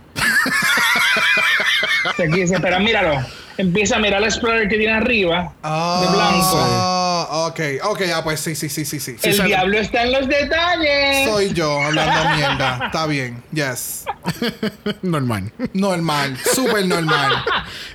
Aquí 2.17 2.27
dice, 2.41 2.55
espera, 2.55 2.80
míralo. 2.80 3.21
Empieza 3.60 3.97
a 3.97 3.99
mirar 3.99 4.24
el 4.24 4.32
splatter 4.32 4.70
que 4.70 4.78
tiene 4.78 4.93
arriba, 4.93 5.53
de 5.62 6.07
blanco. 6.07 6.55
Ah, 6.55 7.49
ok, 7.49 7.60
ok, 7.84 8.01
ah, 8.16 8.24
pues 8.24 8.39
sí, 8.39 8.55
sí, 8.55 8.70
sí, 8.70 8.86
sí, 8.86 9.01
sí. 9.01 9.18
El 9.22 9.43
diablo 9.43 9.78
está 9.78 10.03
en 10.03 10.14
los 10.14 10.30
detalles. 10.30 11.28
Soy 11.28 11.51
yo 11.51 11.78
hablando 11.82 12.38
mierda. 12.38 12.80
Está 12.86 13.05
bien, 13.05 13.43
yes. 13.51 14.05
Normal. 15.01 15.51
Normal, 15.74 16.38
súper 16.53 16.86
normal. 16.86 17.34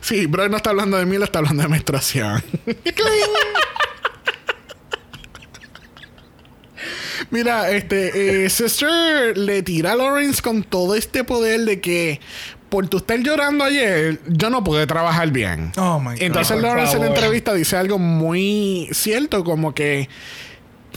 Sí, 0.02 0.26
bro 0.26 0.50
no 0.50 0.58
está 0.58 0.68
hablando 0.68 0.98
de 0.98 1.06
mí, 1.06 1.16
le 1.16 1.24
está 1.24 1.38
hablando 1.38 1.62
de 1.62 1.70
menstruación. 1.70 2.44
Mira, 7.30 7.70
este, 7.70 8.44
eh, 8.44 8.50
Sister 8.50 9.36
le 9.36 9.62
tira 9.62 9.92
a 9.92 9.96
Lawrence 9.96 10.42
con 10.42 10.62
todo 10.62 10.94
este 10.94 11.24
poder 11.24 11.60
de 11.62 11.80
que 11.80 12.20
por 12.68 12.88
tu 12.88 12.96
estar 12.96 13.18
llorando 13.20 13.62
ayer, 13.64 14.20
yo 14.26 14.50
no 14.50 14.64
pude 14.64 14.86
trabajar 14.86 15.30
bien. 15.30 15.70
Oh 15.76 15.98
my 16.00 16.14
God. 16.14 16.22
Entonces 16.22 16.60
Lawrence 16.60 16.94
en 16.96 17.02
la 17.02 17.08
entrevista 17.08 17.54
dice 17.54 17.76
algo 17.76 17.98
muy 17.98 18.88
cierto, 18.92 19.44
como 19.44 19.74
que 19.74 20.08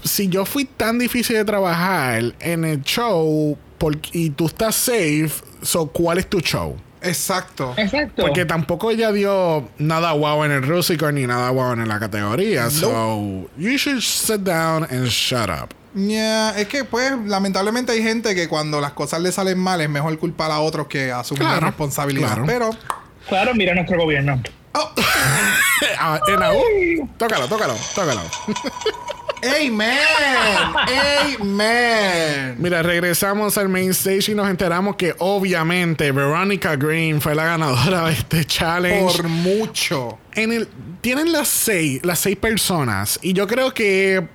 si 0.04 0.28
yo 0.28 0.46
fui 0.46 0.66
tan 0.66 0.98
difícil 1.00 1.36
de 1.36 1.46
trabajar 1.46 2.34
en 2.40 2.66
el 2.66 2.82
show 2.84 3.58
por- 3.78 3.98
y 4.12 4.30
tú 4.32 4.48
estás 4.48 4.76
safe, 4.76 5.30
so, 5.62 5.88
¿cuál 5.88 6.18
es 6.18 6.28
tu 6.28 6.40
show? 6.40 6.76
Exacto. 7.02 7.74
Exacto. 7.78 8.24
Porque 8.24 8.46
tampoco 8.46 8.90
ella 8.90 9.12
dio 9.12 9.70
nada 9.78 10.12
guau 10.14 10.44
en 10.46 10.52
el 10.52 10.64
Rusical 10.64 11.14
ni 11.14 11.28
nada 11.28 11.50
guau 11.52 11.74
en 11.74 11.88
la 11.88 12.00
categoría. 12.00 12.72
So, 12.72 13.48
you 13.56 13.78
should 13.78 14.02
sit 14.02 14.42
down 14.42 14.84
and 14.90 15.06
shut 15.08 15.50
up. 15.50 15.74
Yeah, 15.98 16.52
es 16.60 16.68
que 16.68 16.84
pues 16.84 17.12
lamentablemente 17.26 17.92
hay 17.92 18.04
gente 18.04 18.36
que 18.36 18.48
cuando 18.48 18.80
las 18.80 18.92
cosas 18.94 19.20
le 19.22 19.32
salen 19.32 19.58
mal 19.58 19.82
es 19.82 19.90
mejor 19.90 20.18
culpar 20.20 20.52
a 20.52 20.60
otros 20.60 20.88
que 20.88 21.12
asumir 21.12 21.44
la 21.44 21.50
Claro, 21.52 21.66
responsabilidad. 21.68 22.28
claro. 22.36 22.46
Pero 22.46 22.70
Claro, 23.28 23.54
mira 23.56 23.74
nuestro 23.74 23.98
gobierno. 23.98 24.42
oh, 24.74 24.92
Ah, 26.00 26.20
en 26.28 26.40
la 26.40 26.54
U, 26.54 26.62
tócalo, 27.18 27.48
tócalo, 27.48 27.76
tócalo. 27.96 28.22
Amen. 29.44 29.98
Amen. 31.40 32.56
Mira, 32.58 32.82
regresamos 32.84 33.58
al 33.58 33.70
main 33.70 33.92
stage 33.92 34.32
y 34.32 34.36
nos 34.36 34.50
enteramos 34.50 34.96
que 34.96 35.14
obviamente 35.20 36.12
Veronica 36.12 36.76
Green 36.76 37.22
fue 37.22 37.36
la 37.36 37.46
ganadora 37.46 38.06
de 38.08 38.14
este 38.14 38.46
challenge. 38.46 39.18
Por 39.18 39.28
mucho. 39.28 40.18
En 40.34 40.52
el, 40.52 40.68
tienen 41.02 41.32
las 41.32 41.48
seis, 41.48 42.00
las 42.04 42.20
seis 42.20 42.36
personas. 42.38 43.20
Y 43.22 43.34
yo 43.34 43.48
creo 43.48 43.74
que 43.74 44.28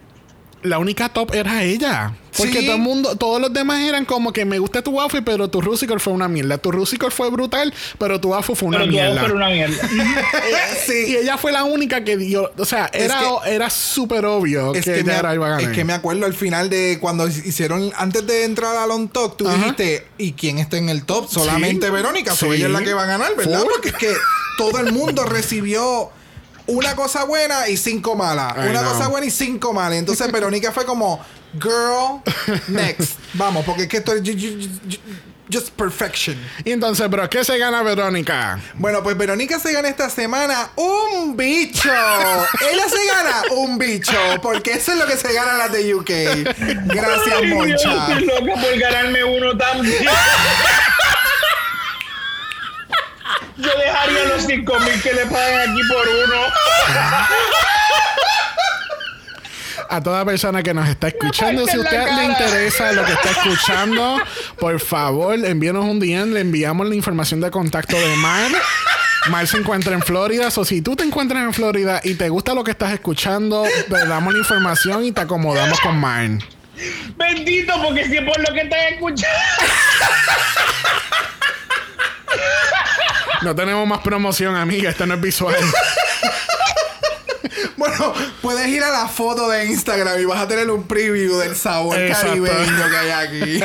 la 0.62 0.78
única 0.78 1.08
top 1.08 1.34
era 1.34 1.62
ella. 1.64 2.14
Porque 2.36 2.60
Sí. 2.60 2.66
todo 2.66 2.76
el 2.76 2.80
mundo, 2.82 3.14
todos 3.16 3.40
los 3.42 3.52
demás 3.52 3.80
eran 3.82 4.06
como 4.06 4.32
que 4.32 4.46
me 4.46 4.58
gusta 4.58 4.80
tu 4.80 4.98
outfit, 4.98 5.22
pero 5.22 5.48
tu 5.48 5.60
Rusical 5.60 6.00
fue 6.00 6.14
una 6.14 6.28
mierda. 6.28 6.56
Tu 6.56 6.72
Rusical 6.72 7.12
fue 7.12 7.28
brutal, 7.30 7.74
pero 7.98 8.18
tu 8.20 8.34
outfit 8.34 8.56
fue 8.56 8.68
una 8.68 8.78
Pero 8.78 8.90
mierda. 8.90 9.20
pero 9.20 9.34
una 9.34 9.48
mierda. 9.48 9.76
Y 11.06 11.16
ella 11.16 11.36
fue 11.36 11.52
la 11.52 11.64
única 11.64 12.04
que 12.04 12.16
dio. 12.16 12.50
O 12.56 12.64
sea, 12.64 12.88
era, 12.92 13.18
que- 13.44 13.54
era 13.54 13.68
súper 13.70 14.24
obvio 14.24 14.74
Es 14.74 14.84
que, 14.84 14.92
que, 14.92 15.00
ella 15.00 15.12
me, 15.12 15.18
era 15.18 15.34
iba 15.34 15.46
a 15.46 15.50
ganar. 15.50 15.64
es 15.70 15.76
que 15.76 15.84
me 15.84 15.92
acuerdo 15.92 16.24
al 16.26 16.34
final 16.34 16.70
de 16.70 16.98
cuando 17.00 17.28
hicieron, 17.28 17.92
antes 17.96 18.26
de 18.26 18.44
entrar 18.44 18.76
al 18.76 18.90
on 18.90 19.08
top, 19.08 19.36
tú 19.36 19.46
Ajá. 19.48 19.56
dijiste, 19.58 20.06
¿y 20.18 20.32
quién 20.32 20.58
está 20.58 20.78
en 20.78 20.88
el 20.88 21.04
top? 21.04 21.28
Solamente 21.30 21.86
Sí. 21.86 21.92
Verónica, 21.92 22.34
so 22.34 22.46
Sí. 22.46 22.56
ella 22.56 22.66
es 22.66 22.72
la 22.72 22.82
que 22.82 22.94
va 22.94 23.02
a 23.02 23.06
ganar, 23.06 23.36
¿verdad? 23.36 23.60
Full. 23.60 23.68
Porque 23.70 23.88
es 23.90 23.94
que 23.96 24.12
todo 24.58 24.78
el 24.78 24.92
mundo 24.92 25.24
recibió 25.26 26.10
una 26.66 26.94
cosa 26.96 27.24
buena 27.24 27.68
y 27.68 27.76
cinco 27.76 28.14
malas. 28.16 28.54
I 28.56 28.68
una 28.70 28.80
know. 28.80 28.92
cosa 28.92 29.08
buena 29.08 29.26
y 29.26 29.30
cinco 29.30 29.72
malas. 29.72 29.98
Entonces 29.98 30.30
Verónica 30.30 30.72
fue 30.72 30.84
como, 30.84 31.20
girl, 31.54 32.20
next. 32.68 33.18
Vamos, 33.34 33.64
porque 33.64 33.82
es 33.82 33.88
que 33.88 33.96
esto 33.98 34.14
es 34.14 34.22
ju- 34.22 34.34
ju- 34.36 34.80
ju- 34.88 34.98
just 35.52 35.68
perfection. 35.70 36.34
Y 36.64 36.70
entonces, 36.72 37.08
bro, 37.10 37.28
¿qué 37.28 37.44
se 37.44 37.58
gana 37.58 37.82
Verónica? 37.82 38.58
Bueno, 38.74 39.02
pues 39.02 39.18
Verónica 39.18 39.58
se 39.60 39.70
gana 39.72 39.88
esta 39.88 40.08
semana 40.08 40.70
un 40.76 41.36
bicho. 41.36 41.90
Ella 42.72 42.88
se 42.88 43.06
gana 43.06 43.42
un 43.56 43.76
bicho, 43.76 44.16
porque 44.40 44.72
eso 44.72 44.92
es 44.92 44.98
lo 44.98 45.06
que 45.06 45.16
se 45.16 45.30
gana 45.32 45.54
las 45.58 45.70
de 45.72 45.94
UK. 45.94 46.08
Gracias, 46.86 47.34
Ay, 47.36 47.46
Dios, 47.48 47.54
Moncha. 47.84 48.08
Estoy 48.12 48.24
loca 48.26 48.60
por 48.62 48.78
ganarme 48.78 49.24
uno 49.24 49.56
también. 49.58 50.04
Yo 53.56 53.70
dejaría 53.78 54.24
los 54.24 54.42
5 54.46 54.80
mil 54.80 55.02
que 55.02 55.12
le 55.12 55.26
pagan 55.26 55.70
aquí 55.70 55.80
por 55.88 56.08
uno. 56.08 56.42
A 59.88 60.02
toda 60.02 60.24
persona 60.24 60.62
que 60.62 60.72
nos 60.72 60.88
está 60.88 61.08
escuchando, 61.08 61.66
si 61.66 61.76
a 61.76 61.80
usted 61.80 62.06
le 62.16 62.24
interesa 62.24 62.92
lo 62.92 63.04
que 63.04 63.12
está 63.12 63.30
escuchando, 63.30 64.18
por 64.58 64.80
favor, 64.80 65.34
envíenos 65.44 65.84
un 65.84 66.00
DM, 66.00 66.32
le 66.32 66.40
enviamos 66.40 66.88
la 66.88 66.94
información 66.94 67.40
de 67.42 67.50
contacto 67.50 67.98
de 67.98 68.16
Mar. 68.16 68.50
Mar 69.28 69.46
se 69.46 69.58
encuentra 69.58 69.92
en 69.92 70.00
Florida, 70.02 70.48
o 70.54 70.64
si 70.64 70.80
tú 70.80 70.96
te 70.96 71.04
encuentras 71.04 71.42
en 71.44 71.52
Florida 71.52 72.00
y 72.02 72.14
te 72.14 72.28
gusta 72.30 72.54
lo 72.54 72.64
que 72.64 72.70
estás 72.70 72.92
escuchando, 72.92 73.64
te 73.64 74.06
damos 74.06 74.32
la 74.32 74.38
información 74.40 75.04
y 75.04 75.12
te 75.12 75.20
acomodamos 75.20 75.78
con 75.80 75.98
Mar. 75.98 76.30
Bendito, 77.16 77.74
porque 77.82 78.06
si 78.06 78.16
es 78.16 78.24
por 78.24 78.40
lo 78.40 78.54
que 78.54 78.60
estás 78.62 78.80
escuchando. 78.92 79.38
No 83.44 83.54
tenemos 83.54 83.86
más 83.86 84.00
promoción, 84.00 84.56
amiga, 84.56 84.90
esto 84.90 85.06
no 85.06 85.14
es 85.14 85.20
visual. 85.20 85.56
Bueno, 87.76 88.14
puedes 88.40 88.68
ir 88.68 88.80
a 88.84 88.90
la 88.90 89.08
foto 89.08 89.48
de 89.48 89.66
Instagram 89.66 90.20
y 90.20 90.24
vas 90.24 90.40
a 90.40 90.46
tener 90.46 90.70
un 90.70 90.84
preview 90.84 91.36
del 91.38 91.56
sabor 91.56 91.98
Exacto. 91.98 92.28
caribeño 92.28 92.88
que 92.90 92.96
hay 92.96 93.10
aquí. 93.10 93.60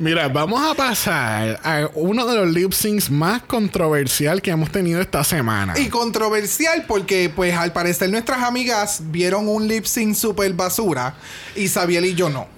Mira, 0.00 0.26
vamos 0.28 0.60
a 0.68 0.74
pasar 0.74 1.60
a 1.62 1.88
uno 1.94 2.26
de 2.26 2.34
los 2.34 2.48
lip 2.48 2.72
syncs 2.72 3.08
más 3.08 3.42
controversial 3.42 4.42
que 4.42 4.50
hemos 4.50 4.72
tenido 4.72 5.00
esta 5.00 5.22
semana. 5.22 5.78
Y 5.78 5.88
controversial 5.90 6.84
porque, 6.88 7.30
pues, 7.34 7.54
al 7.56 7.72
parecer 7.72 8.10
nuestras 8.10 8.42
amigas 8.42 8.98
vieron 9.04 9.46
un 9.48 9.68
lip 9.68 9.84
sync 9.84 10.16
super 10.16 10.52
basura 10.54 11.14
y 11.54 11.68
Sabiel 11.68 12.06
y 12.06 12.14
yo 12.16 12.28
no. 12.30 12.48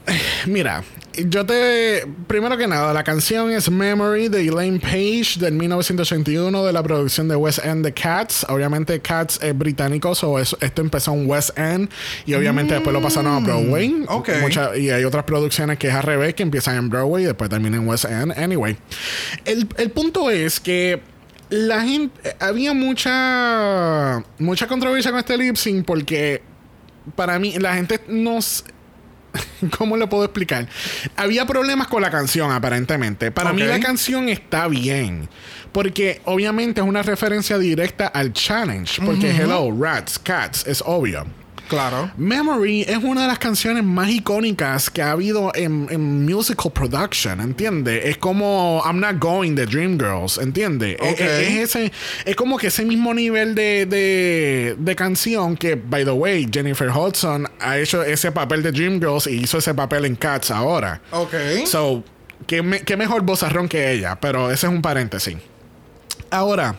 Mira, 0.47 0.83
yo 1.29 1.45
te. 1.47 2.07
Primero 2.27 2.57
que 2.57 2.67
nada, 2.67 2.93
la 2.93 3.05
canción 3.05 3.51
es 3.51 3.71
Memory 3.71 4.29
de 4.29 4.47
Elaine 4.49 4.81
Page 4.81 5.39
del 5.39 5.55
1981 5.55 6.65
de 6.65 6.73
la 6.73 6.83
producción 6.83 7.29
de 7.29 7.37
West 7.37 7.65
End 7.65 7.85
de 7.85 7.93
Cats. 7.93 8.45
Obviamente, 8.49 9.01
Cats 9.01 9.39
es 9.43 9.57
británico, 9.57 10.15
so 10.15 10.39
esto 10.39 10.81
empezó 10.83 11.12
en 11.12 11.29
West 11.29 11.59
End 11.59 11.89
y 12.27 12.35
obviamente 12.35 12.75
después 12.75 12.93
lo 12.93 13.01
pasaron 13.03 13.35
a 13.35 13.41
Broadway. 13.41 13.89
Mm, 13.89 14.05
ok. 14.09 14.29
Mucha- 14.41 14.77
y 14.77 14.91
hay 14.91 15.05
otras 15.05 15.25
producciones 15.25 15.79
que 15.79 15.89
es 15.89 15.95
al 15.95 16.03
revés, 16.03 16.35
que 16.35 16.43
empiezan 16.43 16.77
en 16.77 16.89
Broadway 16.91 17.25
y 17.25 17.27
después 17.27 17.49
terminan 17.51 17.83
en 17.83 17.89
West 17.89 18.05
End. 18.05 18.33
Anyway, 18.39 18.77
el, 19.45 19.69
el 19.77 19.91
punto 19.91 20.31
es 20.31 20.61
que 20.61 21.01
la 21.51 21.83
gente. 21.83 22.35
Había 22.41 22.73
mucha. 22.75 24.23
Mucha 24.39 24.67
controversia 24.67 25.11
con 25.11 25.21
este 25.21 25.37
lip 25.37 25.57
sync 25.57 25.85
porque 25.85 26.43
para 27.17 27.39
mí 27.39 27.53
la 27.59 27.75
gente 27.75 28.01
nos 28.09 28.65
¿Cómo 29.78 29.97
lo 29.97 30.09
puedo 30.09 30.24
explicar? 30.24 30.68
Había 31.16 31.47
problemas 31.47 31.89
con 31.89 32.03
la 32.03 32.11
canción, 32.11 32.53
aparentemente. 32.53 33.30
Para 33.30 33.53
mí 33.53 33.62
la 33.62 33.80
canción 33.80 34.28
está 34.28 34.68
bien. 34.68 35.28
Porque 35.72 36.20
obviamente 36.24 36.80
es 36.80 36.87
una 36.87 37.03
referencia 37.03 37.59
directa 37.59 38.07
al 38.07 38.32
challenge. 38.32 39.03
Porque 39.05 39.30
Hello, 39.30 39.74
Rats, 39.76 40.18
Cats, 40.18 40.66
es 40.66 40.82
obvio. 40.87 41.26
Claro. 41.69 42.11
Memory 42.17 42.83
es 42.83 42.99
una 43.03 43.23
de 43.23 43.29
las 43.29 43.39
canciones 43.39 43.83
más 43.85 44.09
icónicas 44.11 44.91
que 44.91 45.03
ha 45.03 45.12
habido 45.12 45.51
en, 45.55 45.87
en 45.91 46.25
musical 46.27 46.73
production, 46.73 47.41
¿entiendes? 47.41 48.05
Es 48.05 48.19
como 48.19 48.83
I'm 48.85 49.01
Not 49.01 49.19
Going 49.19 49.55
de 49.55 49.67
Dreamgirls, 49.67 50.39
¿entiendes? 50.39 50.97
Es- 51.01 51.12
Ok. 51.15 51.21
Es, 51.21 51.31
es 51.49 51.75
ese, 51.77 51.93
es 52.25 52.37
como 52.37 52.59
que 52.59 52.67
ese 52.69 52.85
mismo 52.85 53.15
nivel 53.15 53.55
de, 53.55 53.87
de, 53.87 54.77
de 54.79 54.97
canción 54.97 55.57
que, 55.57 55.75
by 55.77 56.05
the 56.05 56.11
way, 56.11 56.49
Jennifer 56.53 56.89
Hudson 56.91 57.49
ha 57.61 57.79
hecho 57.79 58.03
ese 58.03 58.31
papel 58.33 58.62
de 58.62 58.73
Dreamgirls 58.73 59.27
y 59.27 59.43
hizo 59.43 59.59
ese 59.59 59.75
papel 59.75 60.05
en 60.05 60.17
Cats 60.17 60.51
ahora. 60.51 61.01
Ok. 61.12 61.35
So, 61.67 62.05
¿qué, 62.47 62.62
me- 62.62 62.81
qué 62.83 62.97
mejor 62.97 63.23
vozarrón 63.23 63.69
que 63.69 63.93
ella, 63.93 64.19
pero 64.21 64.51
ese 64.51 64.67
es 64.67 64.73
un 64.73 64.83
paréntesis. 64.83 65.37
Ahora, 66.31 66.77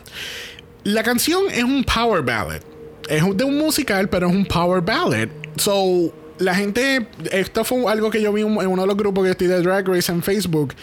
la 0.84 1.02
canción 1.02 1.44
es 1.50 1.64
un 1.64 1.82
power 1.84 2.22
ballad. 2.22 2.60
Es 3.08 3.22
un- 3.22 3.36
de 3.36 3.44
un 3.44 3.56
musical, 3.58 4.08
pero 4.08 4.28
es 4.28 4.34
un 4.34 4.44
power 4.46 4.80
ballad. 4.82 5.28
So, 5.56 6.12
la 6.38 6.54
gente, 6.54 7.06
esto 7.32 7.64
fue 7.64 7.90
algo 7.90 8.10
que 8.10 8.20
yo 8.20 8.32
vi 8.32 8.42
en 8.42 8.48
uno 8.56 8.82
de 8.82 8.86
los 8.88 8.96
grupos 8.96 9.24
que 9.24 9.30
estoy 9.30 9.46
de 9.46 9.62
Drag 9.62 9.88
Race 9.88 10.12
en 10.12 10.22
Facebook. 10.22 10.74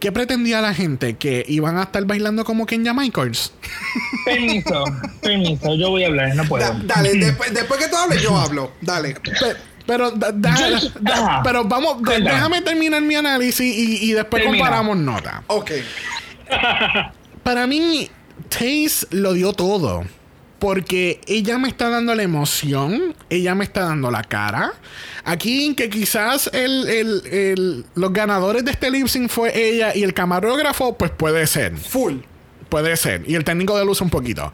¿Qué 0.00 0.12
pretendía 0.12 0.60
la 0.60 0.74
gente? 0.74 1.16
Que 1.16 1.44
iban 1.48 1.78
a 1.78 1.84
estar 1.84 2.04
bailando 2.04 2.44
como 2.44 2.66
Kenya 2.66 2.92
Michaels. 2.92 3.52
Permiso, 4.24 4.84
permiso, 5.22 5.74
yo 5.76 5.90
voy 5.90 6.04
a 6.04 6.08
hablar, 6.08 6.34
no 6.34 6.44
puedo. 6.44 6.64
Da- 6.64 6.78
dale, 6.84 7.14
después, 7.14 7.54
después 7.54 7.80
que 7.82 7.88
tú 7.88 7.96
hables, 7.96 8.20
yo 8.22 8.36
hablo. 8.36 8.72
Dale. 8.82 9.14
Pe- 9.14 9.56
Pero, 9.86 10.10
da- 10.10 10.32
da- 10.32 10.78
Yo- 10.78 10.90
da- 11.00 11.14
ajá. 11.14 11.40
pero 11.42 11.64
vamos, 11.64 12.02
déjame 12.02 12.60
terminar 12.60 13.00
mi 13.00 13.14
análisis 13.14 13.60
y, 13.74 14.10
y 14.10 14.12
después 14.12 14.42
Termina. 14.42 14.62
comparamos 14.64 14.98
nota. 14.98 15.42
Ok. 15.46 15.70
Para 17.42 17.66
mí, 17.66 18.10
Taze 18.50 19.06
lo 19.10 19.32
dio 19.32 19.52
todo. 19.54 20.04
Porque 20.58 21.20
ella 21.26 21.56
me 21.58 21.68
está 21.68 21.88
dando 21.88 22.14
la 22.14 22.22
emoción, 22.24 23.14
ella 23.30 23.54
me 23.54 23.62
está 23.64 23.82
dando 23.82 24.10
la 24.10 24.24
cara. 24.24 24.72
Aquí 25.24 25.74
que 25.76 25.88
quizás 25.88 26.50
el, 26.52 26.88
el- 26.88 27.22
el- 27.26 27.84
los 27.94 28.12
ganadores 28.12 28.64
de 28.64 28.72
este 28.72 28.90
lip 28.90 29.06
sync 29.06 29.30
fue 29.30 29.56
ella 29.56 29.94
y 29.94 30.02
el 30.02 30.14
camarógrafo, 30.14 30.96
pues 30.98 31.10
puede 31.12 31.46
ser. 31.46 31.76
Full. 31.76 32.16
Puede 32.68 32.96
ser. 32.96 33.22
Y 33.26 33.34
el 33.34 33.44
técnico 33.44 33.78
de 33.78 33.84
luz 33.84 34.00
un 34.00 34.10
poquito. 34.10 34.52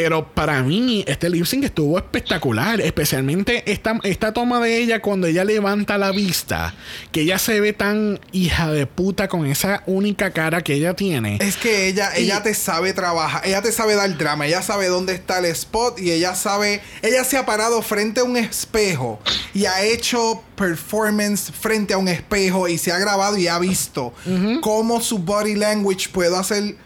Pero 0.00 0.32
para 0.32 0.62
mí, 0.62 1.02
este 1.08 1.28
lip 1.28 1.44
sync 1.44 1.64
estuvo 1.64 1.98
espectacular. 1.98 2.80
Especialmente 2.80 3.64
esta, 3.72 3.98
esta 4.04 4.32
toma 4.32 4.60
de 4.60 4.78
ella 4.78 5.02
cuando 5.02 5.26
ella 5.26 5.42
levanta 5.42 5.98
la 5.98 6.12
vista. 6.12 6.72
Que 7.10 7.22
ella 7.22 7.36
se 7.40 7.60
ve 7.60 7.72
tan 7.72 8.20
hija 8.30 8.70
de 8.70 8.86
puta 8.86 9.26
con 9.26 9.44
esa 9.44 9.82
única 9.86 10.30
cara 10.30 10.62
que 10.62 10.74
ella 10.74 10.94
tiene. 10.94 11.38
Es 11.40 11.56
que 11.56 11.88
ella, 11.88 12.12
Y- 12.16 12.22
ella 12.22 12.44
te 12.44 12.54
sabe 12.54 12.92
trabajar, 12.92 13.42
ella 13.44 13.60
te 13.60 13.72
sabe 13.72 13.96
dar 13.96 14.16
drama, 14.16 14.46
ella 14.46 14.62
sabe 14.62 14.86
dónde 14.86 15.14
está 15.14 15.40
el 15.40 15.46
spot 15.46 15.98
y 15.98 16.12
ella 16.12 16.36
sabe, 16.36 16.80
ella 17.02 17.24
se 17.24 17.36
ha 17.36 17.44
parado 17.44 17.82
frente 17.82 18.20
a 18.20 18.24
un 18.24 18.36
espejo 18.36 19.18
y 19.52 19.64
ha 19.64 19.82
hecho 19.82 20.44
performance 20.54 21.50
frente 21.50 21.92
a 21.94 21.98
un 21.98 22.06
espejo 22.06 22.68
y 22.68 22.78
se 22.78 22.92
ha 22.92 22.98
grabado 22.98 23.36
y 23.36 23.48
ha 23.48 23.58
visto 23.58 24.12
cómo 24.60 25.00
su 25.00 25.18
body 25.18 25.56
language 25.56 26.08
puede 26.12 26.36
hacer 26.36 26.76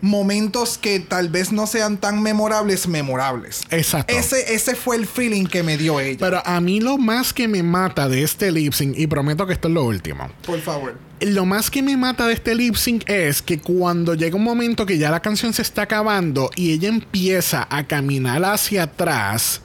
momentos 0.00 0.78
que 0.78 1.00
tal 1.00 1.28
vez 1.28 1.52
no 1.52 1.66
sean 1.66 1.98
tan 1.98 2.22
memorables, 2.22 2.88
memorables. 2.88 3.62
Exacto. 3.70 4.14
Ese, 4.14 4.54
ese 4.54 4.74
fue 4.74 4.96
el 4.96 5.06
feeling 5.06 5.46
que 5.46 5.62
me 5.62 5.76
dio 5.76 6.00
ella. 6.00 6.18
Pero 6.18 6.42
a 6.44 6.60
mí 6.60 6.80
lo 6.80 6.98
más 6.98 7.32
que 7.32 7.48
me 7.48 7.62
mata 7.62 8.08
de 8.08 8.22
este 8.22 8.50
lip 8.52 8.72
sync, 8.72 8.98
y 8.98 9.06
prometo 9.06 9.46
que 9.46 9.52
esto 9.52 9.68
es 9.68 9.74
lo 9.74 9.84
último. 9.84 10.30
Por 10.44 10.60
favor. 10.60 10.98
Lo 11.20 11.44
más 11.44 11.70
que 11.70 11.82
me 11.82 11.96
mata 11.96 12.26
de 12.26 12.32
este 12.32 12.54
lip 12.54 12.76
sync 12.76 13.08
es 13.08 13.42
que 13.42 13.58
cuando 13.58 14.14
llega 14.14 14.36
un 14.36 14.44
momento 14.44 14.86
que 14.86 14.96
ya 14.96 15.10
la 15.10 15.20
canción 15.20 15.52
se 15.52 15.62
está 15.62 15.82
acabando 15.82 16.50
y 16.56 16.72
ella 16.72 16.88
empieza 16.88 17.66
a 17.70 17.86
caminar 17.86 18.42
hacia 18.44 18.84
atrás, 18.84 19.60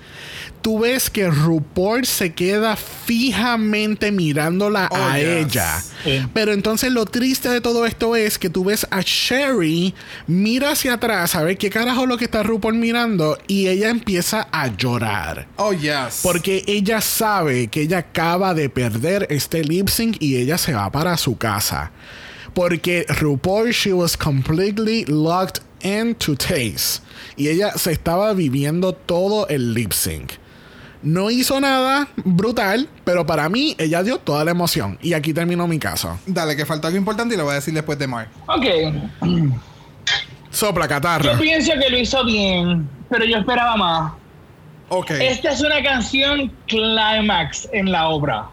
tú 0.61 0.79
ves 0.79 1.09
que 1.09 1.29
RuPaul 1.29 2.05
se 2.05 2.33
queda 2.33 2.75
fijamente 2.75 4.11
mirándola 4.11 4.87
Oh, 4.91 4.95
a 4.95 5.17
yes. 5.17 5.25
ella. 5.27 5.81
Sí. 6.03 6.21
Pero 6.33 6.53
entonces 6.53 6.91
lo 6.91 7.05
triste 7.05 7.49
de 7.49 7.61
todo 7.61 7.85
esto 7.85 8.15
es 8.15 8.37
que 8.37 8.49
tú 8.49 8.65
ves 8.65 8.85
a 8.91 9.01
Sherry, 9.01 9.93
mira 10.27 10.71
hacia 10.71 10.93
atrás 10.93 11.35
a 11.35 11.43
ver 11.43 11.57
qué 11.57 11.69
carajo 11.69 12.03
es 12.03 12.07
lo 12.09 12.17
que 12.17 12.25
está 12.25 12.43
RuPaul 12.43 12.75
mirando 12.75 13.37
y 13.47 13.67
ella 13.67 13.89
empieza 13.89 14.47
a 14.51 14.67
llorar. 14.75 15.47
Oh, 15.57 15.73
yes. 15.73 16.19
Porque 16.23 16.63
ella 16.67 17.01
sabe 17.01 17.67
que 17.67 17.81
ella 17.81 17.99
acaba 17.99 18.53
de 18.53 18.69
perder 18.69 19.27
este 19.29 19.63
lip 19.63 19.89
sync 19.89 20.17
y 20.19 20.37
ella 20.37 20.57
se 20.57 20.73
va 20.73 20.91
para 20.91 21.17
su 21.17 21.37
casa. 21.37 21.91
Porque 22.53 23.05
RuPaul, 23.09 23.71
she 23.71 23.91
was 23.91 24.15
completely 24.15 25.03
locked 25.05 25.61
into 25.85 26.35
Taste. 26.35 27.01
Y 27.37 27.49
ella 27.49 27.71
se 27.73 27.91
estaba 27.91 28.33
viviendo 28.33 28.93
todo 28.93 29.47
el 29.47 29.73
lip 29.73 29.91
sync. 29.93 30.33
No 31.03 31.29
hizo 31.29 31.61
nada 31.61 32.07
brutal, 32.15 32.89
pero 33.03 33.27
para 33.27 33.47
mí 33.47 33.75
ella 33.77 34.01
dio 34.01 34.17
toda 34.17 34.43
la 34.43 34.51
emoción. 34.51 34.97
Y 35.03 35.13
aquí 35.13 35.33
terminó 35.33 35.67
mi 35.67 35.77
caso. 35.77 36.17
Dale, 36.25 36.55
que 36.55 36.65
falta 36.65 36.87
algo 36.87 36.97
importante 36.97 37.35
y 37.35 37.37
lo 37.37 37.43
voy 37.43 37.51
a 37.51 37.55
decir 37.55 37.75
después 37.75 37.99
de 37.99 38.07
Mar. 38.07 38.27
Ok, 38.47 38.65
Sopla, 40.49 40.87
catarro. 40.87 41.33
yo 41.33 41.39
pienso 41.39 41.73
que 41.73 41.89
lo 41.89 41.97
hizo 41.99 42.23
bien, 42.25 42.89
pero 43.09 43.23
yo 43.25 43.37
esperaba 43.37 43.75
más. 43.75 44.13
Ok. 44.89 45.11
Esta 45.11 45.51
es 45.51 45.61
una 45.61 45.83
canción 45.83 46.51
climax 46.67 47.67
en 47.71 47.91
la 47.91 48.07
obra. 48.07 48.45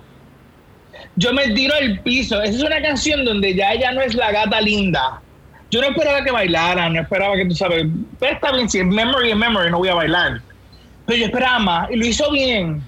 Yo 1.16 1.33
me 1.33 1.49
tiro 1.55 1.74
al 1.74 2.01
piso. 2.01 2.43
Esa 2.43 2.57
es 2.57 2.62
una 2.62 2.83
canción 2.83 3.24
donde 3.24 3.55
ya 3.55 3.72
ella 3.72 3.93
no 3.93 4.03
es 4.03 4.14
la 4.14 4.30
gata 4.30 4.61
linda. 4.61 5.22
Yo 5.73 5.81
no 5.81 5.89
esperaba 5.89 6.23
que 6.23 6.31
bailara, 6.31 6.91
no 6.91 7.01
esperaba 7.01 7.35
que 7.35 7.47
tú 7.47 7.55
sabes. 7.55 7.87
Está 8.20 8.53
bien, 8.53 8.68
si 8.68 8.81
es 8.81 8.85
memory 8.85 9.31
es 9.31 9.37
memory, 9.37 9.70
no 9.70 9.79
voy 9.79 9.89
a 9.89 9.95
bailar. 9.95 10.43
Pero 11.07 11.18
yo 11.18 11.25
esperaba 11.25 11.59
más 11.59 11.91
y 11.91 11.97
lo 11.97 12.07
hizo 12.07 12.31
bien. 12.31 12.83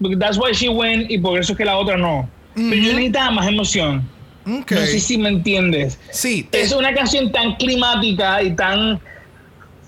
Porque 0.00 0.16
that's 0.16 0.38
why 0.38 0.52
she 0.52 0.68
win 0.68 1.06
y 1.08 1.18
por 1.18 1.36
eso 1.38 1.52
es 1.52 1.58
que 1.58 1.64
la 1.64 1.76
otra 1.76 1.96
no. 1.96 2.28
Pero 2.54 2.76
yo 2.76 2.92
necesitaba 2.92 3.32
más 3.32 3.48
emoción. 3.48 4.08
No 4.44 4.64
sé 4.66 5.00
si 5.00 5.18
me 5.18 5.30
entiendes. 5.30 5.98
Sí. 6.12 6.48
Es 6.52 6.72
una 6.72 6.94
canción 6.94 7.32
tan 7.32 7.56
climática 7.56 8.40
y 8.40 8.54
tan 8.54 9.00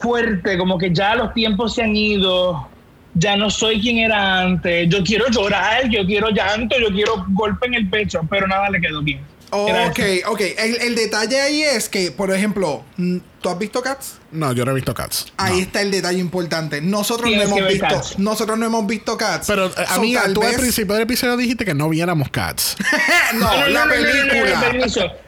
fuerte, 0.01 0.59
como 0.59 0.77
que 0.77 0.93
ya 0.93 1.14
los 1.14 1.33
tiempos 1.35 1.77
se 1.77 1.85
han 1.85 1.95
ido, 1.95 2.69
ya 3.14 3.37
no 3.37 3.49
soy 3.49 3.81
quien 3.81 3.99
era 3.99 4.41
antes, 4.41 4.89
yo 4.89 5.05
quiero 5.05 5.29
llorar, 5.31 5.89
yo 5.89 6.05
quiero 6.05 6.31
llanto, 6.31 6.77
yo 6.81 6.89
quiero 6.89 7.25
golpe 7.29 7.69
en 7.69 7.75
el 7.75 7.89
pecho, 7.89 8.21
pero 8.29 8.49
nada 8.49 8.71
le 8.71 8.81
quedó 8.81 9.03
bien. 9.03 9.21
Ok, 9.51 9.99
ok. 10.26 10.40
El, 10.59 10.76
el 10.82 10.94
detalle 10.94 11.40
ahí 11.40 11.62
es 11.62 11.88
que, 11.88 12.11
por 12.12 12.30
ejemplo, 12.32 12.84
mm, 12.96 13.16
¿tú 13.40 13.49
has 13.49 13.59
visto 13.59 13.80
Cats? 13.82 14.14
No, 14.30 14.53
yo 14.53 14.64
no 14.64 14.72
he 14.72 14.74
visto 14.74 14.92
Cats. 14.92 15.32
Ahí 15.38 15.55
No. 15.57 15.62
está 15.62 15.80
el 15.80 15.90
detalle 15.90 16.18
importante. 16.18 16.80
Nosotros 16.82 17.30
no 17.30 17.36
Tienes 17.38 17.49
hemos 17.57 17.68
visto. 17.68 17.86
Cats. 17.88 18.18
Nosotros 18.18 18.59
no 18.59 18.66
hemos 18.66 18.86
visto 18.86 19.16
Cats. 19.16 19.46
Pero, 19.46 19.66
eh, 19.66 19.70
So, 19.88 19.94
amiga, 19.94 20.22
tú 20.34 20.42
al 20.42 20.49
vez- 20.49 20.59
principio 20.59 20.94
del 20.94 21.05
episodio 21.05 21.36
dijiste 21.36 21.64
que 21.64 21.74
no 21.74 21.88
viéramos 21.88 22.28
Cats. 22.30 22.76
no, 23.34 23.66
la 23.68 23.88
película. 23.88 24.72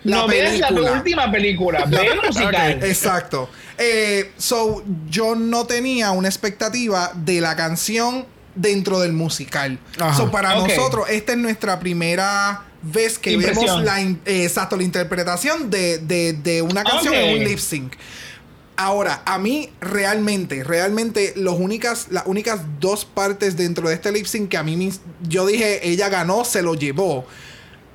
no 0.05 0.27
veas 0.29 0.59
la 0.59 0.69
película. 0.69 0.93
última 0.93 1.31
película, 1.33 1.85
ve 1.87 2.11
musical. 2.27 2.85
Exacto. 2.85 3.49
Eh, 3.79 4.33
so, 4.37 4.85
yo 5.09 5.35
no 5.35 5.67
tenía 5.67 6.11
una 6.11 6.29
expectativa 6.29 7.11
de 7.15 7.41
la 7.41 7.57
canción 7.57 8.27
dentro 8.55 9.01
del 9.01 9.13
musical. 9.15 9.79
Ajá. 9.99 10.15
So, 10.15 10.31
para 10.31 10.55
nosotros, 10.57 11.09
esta 11.09 11.33
es 11.33 11.39
nuestra 11.39 11.81
primera 11.81 12.65
vez 12.83 13.19
que 13.19 13.33
Impresión. 13.33 13.65
vemos 13.67 13.85
la, 13.85 14.01
in- 14.01 14.21
eh, 14.25 14.45
exacto, 14.45 14.77
la 14.77 14.83
interpretación 14.85 15.71
de, 15.71 15.99
de- 15.99 16.33
de 16.35 16.63
una 16.63 16.83
canción 16.85 17.15
en 17.15 17.39
un 17.39 17.45
lip 17.45 17.59
sync. 17.59 17.95
Ahora, 18.77 19.23
a 19.27 19.39
mí 19.39 19.69
realmente, 19.83 20.65
realmente, 20.65 21.35
los 21.37 21.59
únicas, 21.59 22.07
las 22.11 22.23
únicas 22.25 22.61
dos 22.81 23.05
partes 23.05 23.57
dentro 23.59 23.89
de 23.89 23.95
este 23.95 24.11
lip 24.11 24.25
sync 24.25 24.49
que 24.49 24.57
a 24.57 24.63
mí 24.63 24.77
me- 24.77 24.91
yo 25.29 25.47
dije, 25.47 25.87
ella 25.87 26.09
ganó, 26.09 26.45
se 26.47 26.63
lo 26.63 26.75
llevó. 26.75 27.27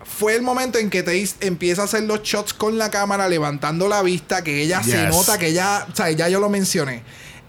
Fue 0.04 0.36
el 0.36 0.44
momento 0.44 0.78
en 0.78 0.92
que 0.92 1.02
Taze 1.02 1.34
empieza 1.40 1.82
a 1.82 1.86
hacer 1.86 2.04
los 2.04 2.22
shots 2.22 2.54
con 2.54 2.78
la 2.78 2.92
cámara, 2.92 3.28
levantando 3.28 3.88
la 3.90 4.04
vista, 4.04 4.44
que 4.44 4.62
ella 4.62 4.84
se 4.84 5.08
nota 5.08 5.40
que 5.40 5.48
ella, 5.48 5.88
o 5.92 5.96
sea, 5.96 6.12
ya 6.12 6.30
yo 6.30 6.40
lo 6.40 6.50
mencioné. 6.50 7.02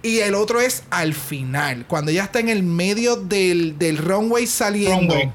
Y 0.03 0.21
el 0.21 0.35
otro 0.35 0.61
es 0.61 0.85
al 0.89 1.13
final, 1.13 1.85
cuando 1.87 2.11
ella 2.13 2.25
está 2.25 2.39
en 2.41 2.49
el 2.49 2.63
medio 2.63 3.17
del, 3.17 3.77
del 3.79 3.99
runway 3.99 4.47
saliendo. 4.47 5.15
Runway. 5.15 5.33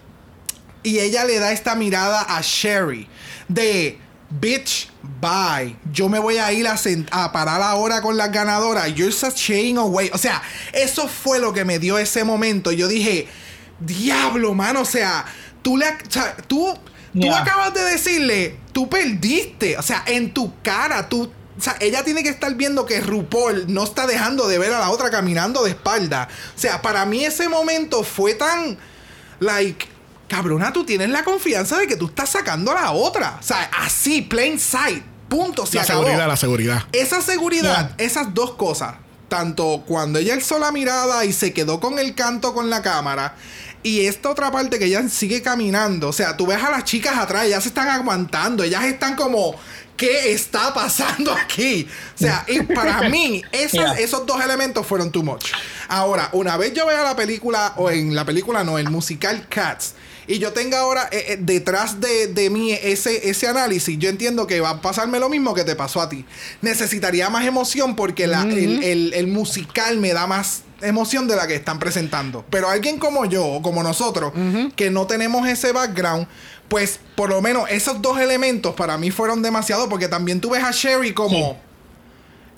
Y 0.84 1.00
ella 1.00 1.26
le 1.26 1.40
da 1.40 1.52
esta 1.52 1.76
mirada 1.76 2.26
a 2.28 2.42
Sherry 2.42 3.08
de 3.48 3.98
bitch 4.30 4.90
bye. 5.20 5.76
Yo 5.92 6.10
me 6.10 6.20
voy 6.20 6.38
a 6.38 6.52
ir 6.54 6.68
a, 6.68 6.76
a 7.12 7.32
parar 7.32 7.62
ahora 7.62 8.02
con 8.02 8.18
las 8.18 8.32
ganadoras 8.32 8.94
you're 8.96 9.12
just 9.12 9.38
shaying 9.38 9.78
away 9.78 10.10
o 10.14 10.18
sea 10.18 10.42
eso 10.74 11.08
fue 11.08 11.40
lo 11.40 11.54
que 11.54 11.66
me 11.66 11.80
dio 11.80 11.98
ese 11.98 12.24
momento. 12.24 12.72
Yo 12.72 12.88
dije 12.88 13.28
diablo 13.80 14.54
mano 14.54 14.82
o 14.82 14.86
sea 14.86 15.26
tú 15.62 15.78
le 15.78 15.86
tú 16.48 16.74
tú 17.20 17.34
acabas 17.34 17.74
de 17.74 17.84
decirle 17.84 18.58
tú 18.72 18.90
perdiste 18.90 19.78
o 19.78 19.82
sea 19.82 20.04
en 20.08 20.34
tu 20.34 20.54
cara 20.62 21.10
tú 21.10 21.32
o 21.58 21.64
sea, 21.64 21.76
ella 21.80 22.04
tiene 22.04 22.24
que 22.24 22.30
estar 22.30 22.56
viendo 22.56 22.88
que 22.88 23.02
RuPaul 23.02 23.72
no 23.72 23.84
está 23.84 24.08
dejando 24.08 24.48
de 24.48 24.58
ver 24.58 24.74
a 24.74 24.80
la 24.80 24.90
otra 24.90 25.12
caminando 25.12 25.64
de 25.64 25.70
espalda. 25.70 26.28
O 26.56 26.60
sea, 26.60 26.82
para 26.82 27.06
mí 27.06 27.24
ese 27.24 27.50
momento 27.50 28.04
fue 28.04 28.34
tan 28.34 28.80
like, 29.40 29.86
cabrona, 30.32 30.72
tú 30.72 30.86
tienes 30.86 31.10
la 31.10 31.24
confianza 31.24 31.78
de 31.78 31.88
que 31.88 31.98
tú 31.98 32.06
estás 32.08 32.30
sacando 32.30 32.72
a 32.72 32.76
la 32.76 32.92
otra. 32.92 33.38
O 33.40 33.44
sea, 33.44 33.70
así, 33.78 34.22
plain 34.22 34.58
sight. 34.60 35.04
Punto. 35.28 35.66
Se 35.66 35.76
La 35.78 35.84
acabó. 35.84 36.04
seguridad, 36.04 36.28
la 36.28 36.38
seguridad. 36.38 36.84
Esa 36.94 37.22
seguridad, 37.22 37.92
esas 37.98 38.34
dos 38.34 38.56
cosas, 38.56 38.96
tanto 39.28 39.84
cuando 39.88 40.20
ella 40.20 40.34
alzó 40.34 40.58
la 40.60 40.72
mirada 40.72 41.24
y 41.26 41.34
se 41.34 41.54
quedó 41.54 41.80
con 41.80 42.00
el 42.00 42.16
canto 42.16 42.54
con 42.54 42.70
la 42.70 42.82
cámara, 42.82 43.36
y 43.84 44.06
esta 44.06 44.30
otra 44.30 44.52
parte 44.52 44.78
que 44.80 44.86
ella 44.86 45.08
sigue 45.10 45.42
caminando, 45.42 46.10
o 46.10 46.14
sea, 46.14 46.38
tú 46.38 46.46
ves 46.48 46.62
a 46.64 46.70
las 46.70 46.84
chicas 46.86 47.18
atrás, 47.18 47.46
ellas 47.46 47.64
se 47.64 47.70
están 47.70 47.88
aguantando, 47.88 48.64
ellas 48.64 48.84
están 48.86 49.16
como, 49.16 49.56
¿qué 49.98 50.34
está 50.34 50.74
pasando 50.74 51.32
aquí? 51.34 51.88
O 52.16 52.18
sea, 52.18 52.46
y 52.48 52.62
para 52.62 53.02
mí, 53.10 53.44
Yeah. 53.72 53.94
esos 53.94 54.26
dos 54.26 54.44
elementos 54.44 54.86
fueron 54.86 55.12
too 55.12 55.24
much. 55.24 55.46
Ahora, 55.88 56.30
una 56.34 56.58
vez 56.58 56.74
yo 56.74 56.86
vea 56.86 57.02
la 57.04 57.16
película, 57.16 57.74
o 57.78 57.90
en 57.90 58.14
la 58.16 58.24
película 58.26 58.64
no, 58.64 58.78
el 58.78 58.90
musical 58.90 59.48
Cats, 59.50 59.94
y 60.34 60.40
yo 60.40 60.54
tenga 60.54 60.80
ahora 60.80 61.08
eh, 61.12 61.26
eh, 61.30 61.38
detrás 61.40 62.00
de, 62.00 62.28
de 62.28 62.50
mí 62.50 62.72
ese, 62.72 63.30
ese 63.30 63.48
análisis, 63.48 63.98
yo 64.00 64.10
entiendo 64.10 64.48
que 64.48 64.62
va 64.62 64.70
a 64.72 64.82
pasarme 64.82 65.20
lo 65.20 65.30
mismo 65.30 65.54
que 65.54 65.64
te 65.64 65.76
pasó 65.76 66.02
a 66.02 66.10
ti. 66.10 66.26
Necesitaría 66.62 67.30
más 67.30 67.46
emoción 67.46 67.96
porque 67.96 68.28
la- 68.28 68.44
el, 68.44 68.84
el- 68.84 69.14
el 69.14 69.28
musical 69.28 69.98
me 69.98 70.14
da 70.14 70.28
más 70.28 70.64
emoción 70.82 71.28
de 71.28 71.36
la 71.36 71.48
que 71.48 71.56
están 71.56 71.80
presentando. 71.80 72.44
Pero 72.50 72.70
alguien 72.70 72.98
como 72.98 73.26
yo 73.26 73.46
o 73.46 73.62
como 73.62 73.84
nosotros, 73.84 74.34
que 74.76 74.90
no 74.90 75.06
tenemos 75.08 75.48
ese 75.48 75.72
background, 75.72 76.28
pues 76.70 77.00
por 77.16 77.30
lo 77.30 77.42
menos 77.42 77.70
esos 77.70 78.02
dos 78.02 78.20
elementos 78.20 78.74
para 78.76 78.98
mí 78.98 79.12
fueron 79.12 79.42
demasiado 79.42 79.90
porque 79.90 80.08
también 80.08 80.40
tú 80.42 80.52
ves 80.52 80.64
a 80.64 80.72
Sherry 80.72 81.14
como... 81.14 81.60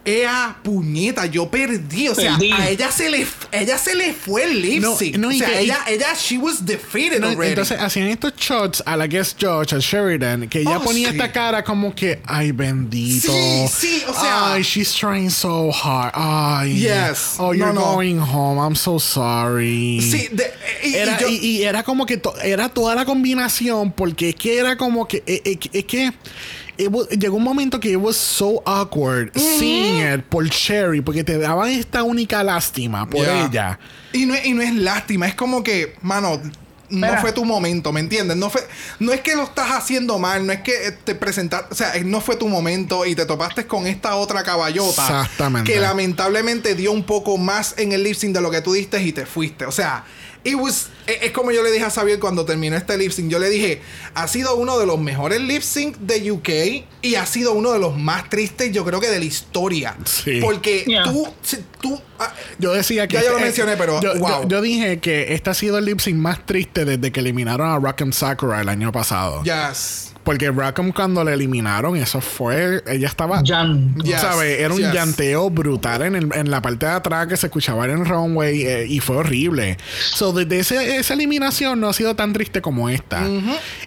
Ea, 0.05 0.57
puñeta, 0.63 1.25
yo 1.27 1.49
perdí. 1.49 2.09
O 2.09 2.15
sea, 2.15 2.31
Perdí. 2.33 2.51
a 2.51 2.67
ella 2.69 2.91
se 2.91 3.09
le, 3.09 3.25
ella 3.53 3.77
se 3.77 3.95
le 3.95 4.13
fue 4.13 4.43
el 4.43 4.61
lip 4.61 4.81
No, 4.81 4.97
sync. 4.97 5.15
no, 5.17 5.29
o 5.29 5.31
y 5.31 5.39
sea, 5.39 5.47
que- 5.47 5.61
y- 5.61 5.63
ella, 5.65 5.79
ella, 5.87 6.07
she 6.13 6.37
was 6.37 6.65
defeated 6.65 7.21
No, 7.21 7.27
already. 7.29 7.51
entonces 7.51 7.79
hacían 7.79 8.09
estos 8.09 8.33
shots 8.35 8.83
a 8.85 8.97
la 8.97 9.07
guest 9.07 9.41
judge, 9.41 9.73
a 9.73 9.79
Sheridan, 9.79 10.49
que 10.49 10.59
ella 10.59 10.77
Oh, 10.79 10.83
ponía 10.83 11.09
sí. 11.09 11.15
esta 11.15 11.31
cara 11.31 11.63
como 11.63 11.95
que, 11.95 12.21
ay 12.25 12.51
bendito. 12.51 13.31
Sí, 13.31 13.67
sí, 13.69 14.03
o 14.07 14.13
sea- 14.13 14.53
Ay, 14.53 14.63
she's 14.63 14.93
trying 14.93 15.29
so 15.31 15.71
hard. 15.71 16.11
Ay. 16.15 16.79
Yes. 16.81 17.35
Oh, 17.37 17.53
you're 17.53 17.73
No, 17.73 17.79
no. 17.79 17.93
going 17.93 18.17
home. 18.19 18.59
I'm 18.61 18.75
so 18.75 18.99
sorry. 18.99 20.01
sí, 20.01 20.27
de- 20.31 20.51
y, 20.83 20.89
y 20.89 20.95
Era, 20.95 21.17
yo- 21.17 21.27
y, 21.29 21.35
y 21.37 21.63
era 21.63 21.81
como 21.83 22.05
que 22.05 22.17
to- 22.17 22.35
era 22.41 22.67
toda 22.67 22.93
la 22.93 23.05
combinación 23.05 23.91
porque 23.93 24.29
es 24.29 24.35
que 24.35 24.57
era 24.57 24.75
como 24.75 25.07
que 25.07 25.23
eh, 25.25 25.41
eh, 25.45 25.59
es 25.71 25.85
que 25.85 26.11
it 26.77 26.91
llegó 27.19 27.37
un 27.37 27.43
momento 27.43 27.79
que 27.79 27.91
it 27.91 27.97
was 27.97 28.15
so 28.17 28.61
awkward 28.65 29.31
seeing 29.37 29.99
it 30.13 30.23
por 30.25 30.45
Sherry 30.47 31.01
porque 31.01 31.23
te 31.23 31.37
daban 31.37 31.69
esta 31.69 32.03
única 32.03 32.43
lástima 32.43 33.07
por 33.09 33.21
Yeah. 33.25 33.45
ella 33.45 33.79
Y 34.13 34.25
no, 34.25 34.33
es- 34.35 34.45
y 34.45 34.53
no 34.53 34.61
es 34.61 34.73
lástima, 34.73 35.27
es 35.27 35.35
como 35.35 35.63
que, 35.63 35.95
mano, 36.01 36.39
no 36.89 37.07
Mira. 37.07 37.21
fue 37.21 37.31
tu 37.31 37.43
momento, 37.45 37.91
¿me 37.91 37.99
entiendes? 38.01 38.37
No 38.37 38.51
fue, 38.51 38.61
no 38.99 39.11
es 39.13 39.21
que 39.21 39.35
lo 39.35 39.43
estás 39.43 39.71
haciendo 39.71 40.19
mal, 40.19 40.45
no 40.45 40.53
es 40.53 40.61
que 40.61 40.91
te 41.03 41.15
presentaste, 41.15 41.73
o 41.73 41.75
sea, 41.75 41.95
eh, 41.95 42.03
no 42.03 42.21
fue 42.21 42.35
tu 42.35 42.47
momento 42.47 43.03
y 43.07 43.15
te 43.15 43.25
topaste 43.25 43.65
con 43.65 43.87
esta 43.87 44.15
otra 44.17 44.43
caballota. 44.43 45.01
Exactamente. 45.01 45.71
Que 45.73 45.79
lamentablemente 45.79 46.75
dio 46.75 46.91
un 46.91 47.03
poco 47.03 47.37
más 47.39 47.73
en 47.77 47.93
el 47.93 48.03
lip 48.03 48.15
sync 48.15 48.35
de 48.35 48.41
lo 48.41 48.51
que 48.51 48.61
tú 48.61 48.73
diste 48.73 49.01
y 49.01 49.11
te 49.11 49.25
fuiste. 49.25 49.65
O 49.65 49.71
sea, 49.71 50.03
it 50.45 50.55
was, 50.55 50.89
es, 51.07 51.17
es 51.23 51.31
como 51.31 51.51
yo 51.51 51.63
le 51.63 51.71
dije 51.71 51.85
a 51.85 51.89
Xavier 51.89 52.19
cuando 52.19 52.45
terminó 52.45 52.75
este 52.75 52.97
lip 52.97 53.11
sync. 53.11 53.29
Yo 53.31 53.39
le 53.39 53.49
dije, 53.49 53.81
ha 54.13 54.27
sido 54.27 54.55
uno 54.55 54.77
de 54.79 54.85
los 54.85 54.99
mejores 54.99 55.39
lip 55.41 55.61
sync 55.61 55.97
de 55.97 56.31
UK 56.31 56.49
y 57.01 57.15
ha 57.15 57.25
sido 57.25 57.53
uno 57.53 57.71
de 57.71 57.79
los 57.79 57.97
más 57.97 58.29
tristes, 58.29 58.71
yo 58.71 58.83
creo 58.85 58.99
que 58.99 59.09
de 59.09 59.19
la 59.19 59.25
historia. 59.25 59.95
Sí. 60.05 60.39
Porque 60.41 60.83
Yeah. 60.87 61.03
tú, 61.03 61.27
si- 61.41 61.63
tú, 61.81 61.99
ah, 62.19 62.33
yo 62.59 62.73
decía 62.73 63.07
que 63.07 63.15
Ya 63.15 63.23
yo 63.23 63.29
lo 63.29 63.35
este- 63.37 63.45
mencioné, 63.45 63.77
pero, 63.77 64.01
yo, 64.01 64.15
wow. 64.19 64.43
yo- 64.43 64.47
yo 64.49 64.61
dije 64.61 64.99
que 64.99 65.33
este 65.33 65.49
ha 65.49 65.53
sido 65.53 65.77
el 65.77 65.85
lip 65.85 65.99
sync 65.99 66.15
más 66.17 66.45
triste 66.45 66.85
desde 66.85 67.11
que 67.11 67.19
eliminaron 67.21 67.69
a 67.69 67.77
Rock'em 67.79 68.11
Sakura 68.11 68.61
el 68.61 68.69
año 68.69 68.91
pasado 68.91 69.43
yes. 69.43 70.12
Porque 70.23 70.49
Rock'em 70.51 70.91
cuando 70.91 71.23
le 71.23 71.33
eliminaron 71.33 71.95
eso 71.97 72.21
fue 72.21 72.81
ella 72.87 73.07
estaba 73.07 73.41
Jan. 73.45 73.95
Yes, 74.03 74.21
¿Sabes? 74.21 74.59
Era 74.59 74.73
un 74.73 74.79
yes. 74.79 74.93
llanteo 74.93 75.49
brutal 75.49 76.01
en, 76.03 76.15
el- 76.15 76.29
en 76.33 76.49
la 76.49 76.61
parte 76.61 76.85
de 76.85 76.91
atrás 76.93 77.27
que 77.27 77.37
se 77.37 77.47
escuchaba 77.47 77.85
en 77.85 77.91
el 77.91 78.05
runway 78.05 78.61
eh, 78.63 78.85
y 78.87 78.99
fue 78.99 79.17
horrible. 79.17 79.77
So, 80.13 80.31
desde 80.33 80.59
ese- 80.59 80.97
esa 80.97 81.13
eliminación 81.13 81.79
no 81.79 81.89
ha 81.89 81.93
sido 81.93 82.15
tan 82.15 82.33
triste 82.33 82.61
como 82.61 82.89
esta. 82.89 83.21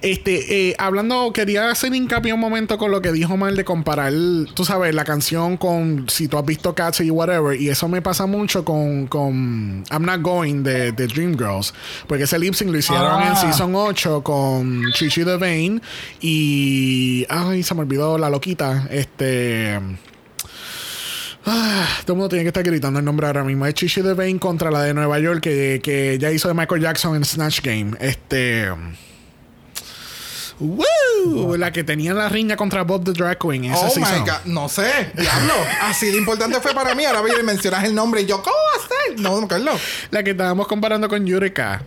Este, 0.02 0.68
eh, 0.70 0.74
hablando, 0.78 1.32
quería 1.32 1.70
hacer 1.70 1.94
hincapié 1.94 2.32
un 2.32 2.40
momento 2.40 2.78
con 2.78 2.90
lo 2.90 3.00
que 3.02 3.12
dijo 3.12 3.36
Mal 3.36 3.56
de 3.56 3.64
comparar, 3.64 4.12
tú 4.54 4.64
sabes, 4.64 4.94
la 4.94 5.04
canción 5.04 5.56
con 5.56 6.06
si 6.08 6.28
tú 6.28 6.38
has 6.38 6.44
visto 6.46 6.74
Cats 6.74 7.00
y 7.00 7.10
whatever. 7.10 7.60
Y 7.60 7.68
eso 7.70 7.88
me 7.88 8.02
pasa 8.02 8.26
mucho 8.26 8.64
con, 8.64 9.06
con 9.06 9.84
I'm 9.90 10.02
Not 10.04 10.20
Going 10.22 10.62
de, 10.62 10.92
de 10.92 11.06
Dreamgirls. 11.06 11.72
Porque 12.06 12.24
ese 12.24 12.38
lip 12.38 12.54
sync 12.54 12.70
lo 12.70 12.78
hicieron 12.78 13.22
en 13.22 13.28
Ah. 13.28 13.36
Season 13.36 13.72
8 13.74 14.22
con 14.22 14.82
Chichi 14.92 15.24
Devane 15.24 15.80
y. 16.20 16.25
Ay, 17.28 17.62
se 17.62 17.74
me 17.74 17.80
olvidó 17.82 18.18
la 18.18 18.30
loquita. 18.30 18.86
Este. 18.90 19.78
Ah, 21.48 21.86
todo 22.02 22.14
el 22.14 22.16
mundo 22.18 22.28
tiene 22.30 22.42
que 22.44 22.48
estar 22.48 22.64
gritando 22.64 22.98
el 22.98 23.04
nombre 23.04 23.26
ahora 23.26 23.44
mismo. 23.44 23.66
Es 23.66 23.74
Chichi 23.74 24.02
Devane 24.02 24.38
contra 24.40 24.70
la 24.70 24.82
de 24.82 24.92
Nueva 24.94 25.18
York 25.20 25.40
que, 25.40 25.80
que 25.82 26.14
ella 26.14 26.30
hizo 26.32 26.48
de 26.48 26.54
Michael 26.54 26.82
Jackson 26.82 27.14
en 27.14 27.24
Snatch 27.24 27.60
Game. 27.62 27.92
Este. 28.00 28.68
¡Woo! 30.58 31.56
La 31.56 31.70
que 31.70 31.84
tenía 31.84 32.14
la 32.14 32.28
riña 32.28 32.56
contra 32.56 32.82
Bob 32.82 33.04
the 33.04 33.12
Drag 33.12 33.38
Queen. 33.38 33.66
esa 33.66 33.86
Oh 33.86 33.90
season. 33.90 34.20
my 34.24 34.28
god, 34.28 34.44
no 34.46 34.68
sé, 34.68 35.12
diablo. 35.14 35.52
Así 35.82 36.06
de 36.10 36.16
importante 36.16 36.58
fue 36.60 36.74
para 36.74 36.94
mí. 36.94 37.04
Ahora 37.04 37.20
voy 37.20 37.30
a 37.30 37.42
mencionar 37.42 37.84
el 37.84 37.94
nombre 37.94 38.22
y 38.22 38.26
yo, 38.26 38.42
¿cómo 38.42 38.56
va 38.56 38.82
a 38.84 38.88
ser? 38.88 39.20
No, 39.20 39.46
Carlos. 39.46 39.80
La 40.10 40.22
que 40.22 40.30
estábamos 40.30 40.66
comparando 40.66 41.08
con 41.08 41.26
Yurika. 41.26 41.82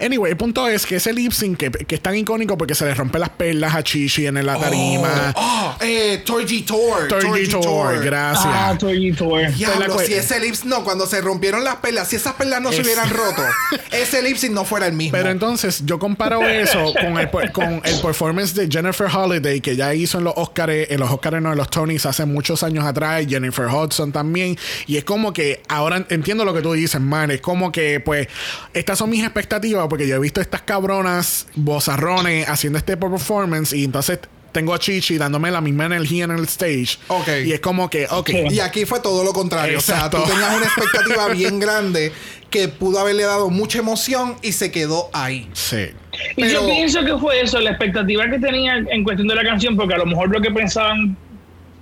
Anyway, 0.00 0.30
el 0.32 0.36
punto 0.36 0.68
es 0.68 0.86
que 0.86 0.96
ese 0.96 1.12
lip 1.12 1.32
sync 1.32 1.56
que, 1.58 1.70
que 1.70 1.94
es 1.94 2.00
tan 2.00 2.16
icónico 2.16 2.56
porque 2.58 2.74
se 2.74 2.84
le 2.84 2.94
rompe 2.94 3.18
las 3.18 3.30
perlas 3.30 3.74
a 3.74 3.82
Chichi 3.82 4.26
en 4.26 4.44
la 4.44 4.58
tarima. 4.58 5.32
Oh, 5.36 5.74
eh, 5.80 6.22
Torgy 6.24 6.62
Tour. 6.62 7.08
Torgy 7.08 7.48
Tour, 7.48 8.02
gracias. 8.04 8.44
Ah, 8.46 8.76
Toy 8.78 9.12
Tour. 9.12 9.52
Diablo, 9.54 9.86
Pues 9.94 10.08
la 10.10 10.14
si 10.14 10.14
ese 10.14 10.40
lips 10.40 10.64
no, 10.64 10.84
cuando 10.84 11.06
se 11.06 11.20
rompieron 11.20 11.64
las 11.64 11.76
perlas, 11.76 12.08
si 12.08 12.16
esas 12.16 12.34
perlas 12.34 12.60
no 12.60 12.72
se 12.72 12.82
hubieran 12.82 13.10
roto, 13.10 13.42
ese 13.90 14.22
lip 14.22 14.36
sync 14.36 14.52
no 14.52 14.64
fuera 14.64 14.86
el 14.86 14.92
mismo. 14.94 15.12
Pero 15.16 15.30
entonces 15.30 15.82
yo 15.84 15.98
comparo 15.98 16.46
eso 16.46 16.92
con 17.00 17.18
el, 17.18 17.28
per- 17.30 17.52
con 17.52 17.80
el 17.84 18.00
performance 18.00 18.54
de 18.54 18.68
Jennifer 18.70 19.06
Holiday 19.14 19.60
que 19.60 19.76
ya 19.76 19.94
hizo 19.94 20.18
en 20.18 20.24
los 20.24 20.34
Oscars, 20.36 20.90
en 20.90 21.00
los 21.00 21.10
Oscars 21.10 21.40
no, 21.42 21.52
en 21.52 21.58
los 21.58 21.70
Tonys 21.70 22.06
hace 22.06 22.24
muchos 22.24 22.62
años 22.62 22.84
atrás, 22.84 23.24
Jennifer 23.28 23.66
Hudson 23.66 24.12
también. 24.12 24.56
Y 24.86 24.96
es 24.96 25.04
como 25.04 25.32
que 25.32 25.62
ahora 25.68 26.04
entiendo 26.08 26.44
lo 26.44 26.54
que 26.54 26.62
tú 26.62 26.72
dices, 26.72 27.00
man. 27.00 27.30
Es 27.30 27.40
como 27.40 27.70
que, 27.72 28.00
pues, 28.00 28.28
estas 28.74 28.98
son 28.98 29.10
mis 29.10 29.22
expectativas 29.22 29.67
porque 29.88 30.06
yo 30.06 30.16
he 30.16 30.18
visto 30.18 30.40
estas 30.40 30.62
cabronas 30.62 31.46
bozarrones 31.54 32.48
haciendo 32.48 32.78
este 32.78 32.96
performance 32.96 33.72
y 33.72 33.84
entonces 33.84 34.20
tengo 34.52 34.74
a 34.74 34.78
Chichi 34.78 35.18
dándome 35.18 35.50
la 35.50 35.60
misma 35.60 35.86
energía 35.86 36.24
en 36.24 36.30
el 36.32 36.44
stage. 36.44 36.98
Ok. 37.08 37.28
Y 37.44 37.52
es 37.52 37.60
como 37.60 37.90
que, 37.90 38.06
ok. 38.10 38.30
Y 38.50 38.60
aquí 38.60 38.84
fue 38.86 39.00
todo 39.00 39.22
lo 39.22 39.32
contrario. 39.32 39.78
O 39.78 39.80
sea, 39.80 40.08
tú 40.10 40.18
tenías 40.26 40.56
una 40.56 40.64
expectativa 40.66 41.28
bien 41.34 41.60
grande 41.60 42.12
que 42.50 42.68
pudo 42.68 42.98
haberle 42.98 43.24
dado 43.24 43.50
mucha 43.50 43.78
emoción 43.78 44.36
y 44.42 44.52
se 44.52 44.70
quedó 44.70 45.10
ahí. 45.12 45.48
Sí. 45.52 45.88
Y 46.36 46.42
Pero- 46.42 46.62
yo 46.62 46.66
pienso 46.66 47.04
que 47.04 47.16
fue 47.18 47.42
eso, 47.42 47.60
la 47.60 47.70
expectativa 47.70 48.28
que 48.30 48.38
tenía 48.38 48.78
en 48.78 49.04
cuestión 49.04 49.28
de 49.28 49.34
la 49.34 49.44
canción, 49.44 49.76
porque 49.76 49.94
a 49.94 49.98
lo 49.98 50.06
mejor 50.06 50.30
lo 50.30 50.40
que 50.40 50.50
pensaban 50.50 51.16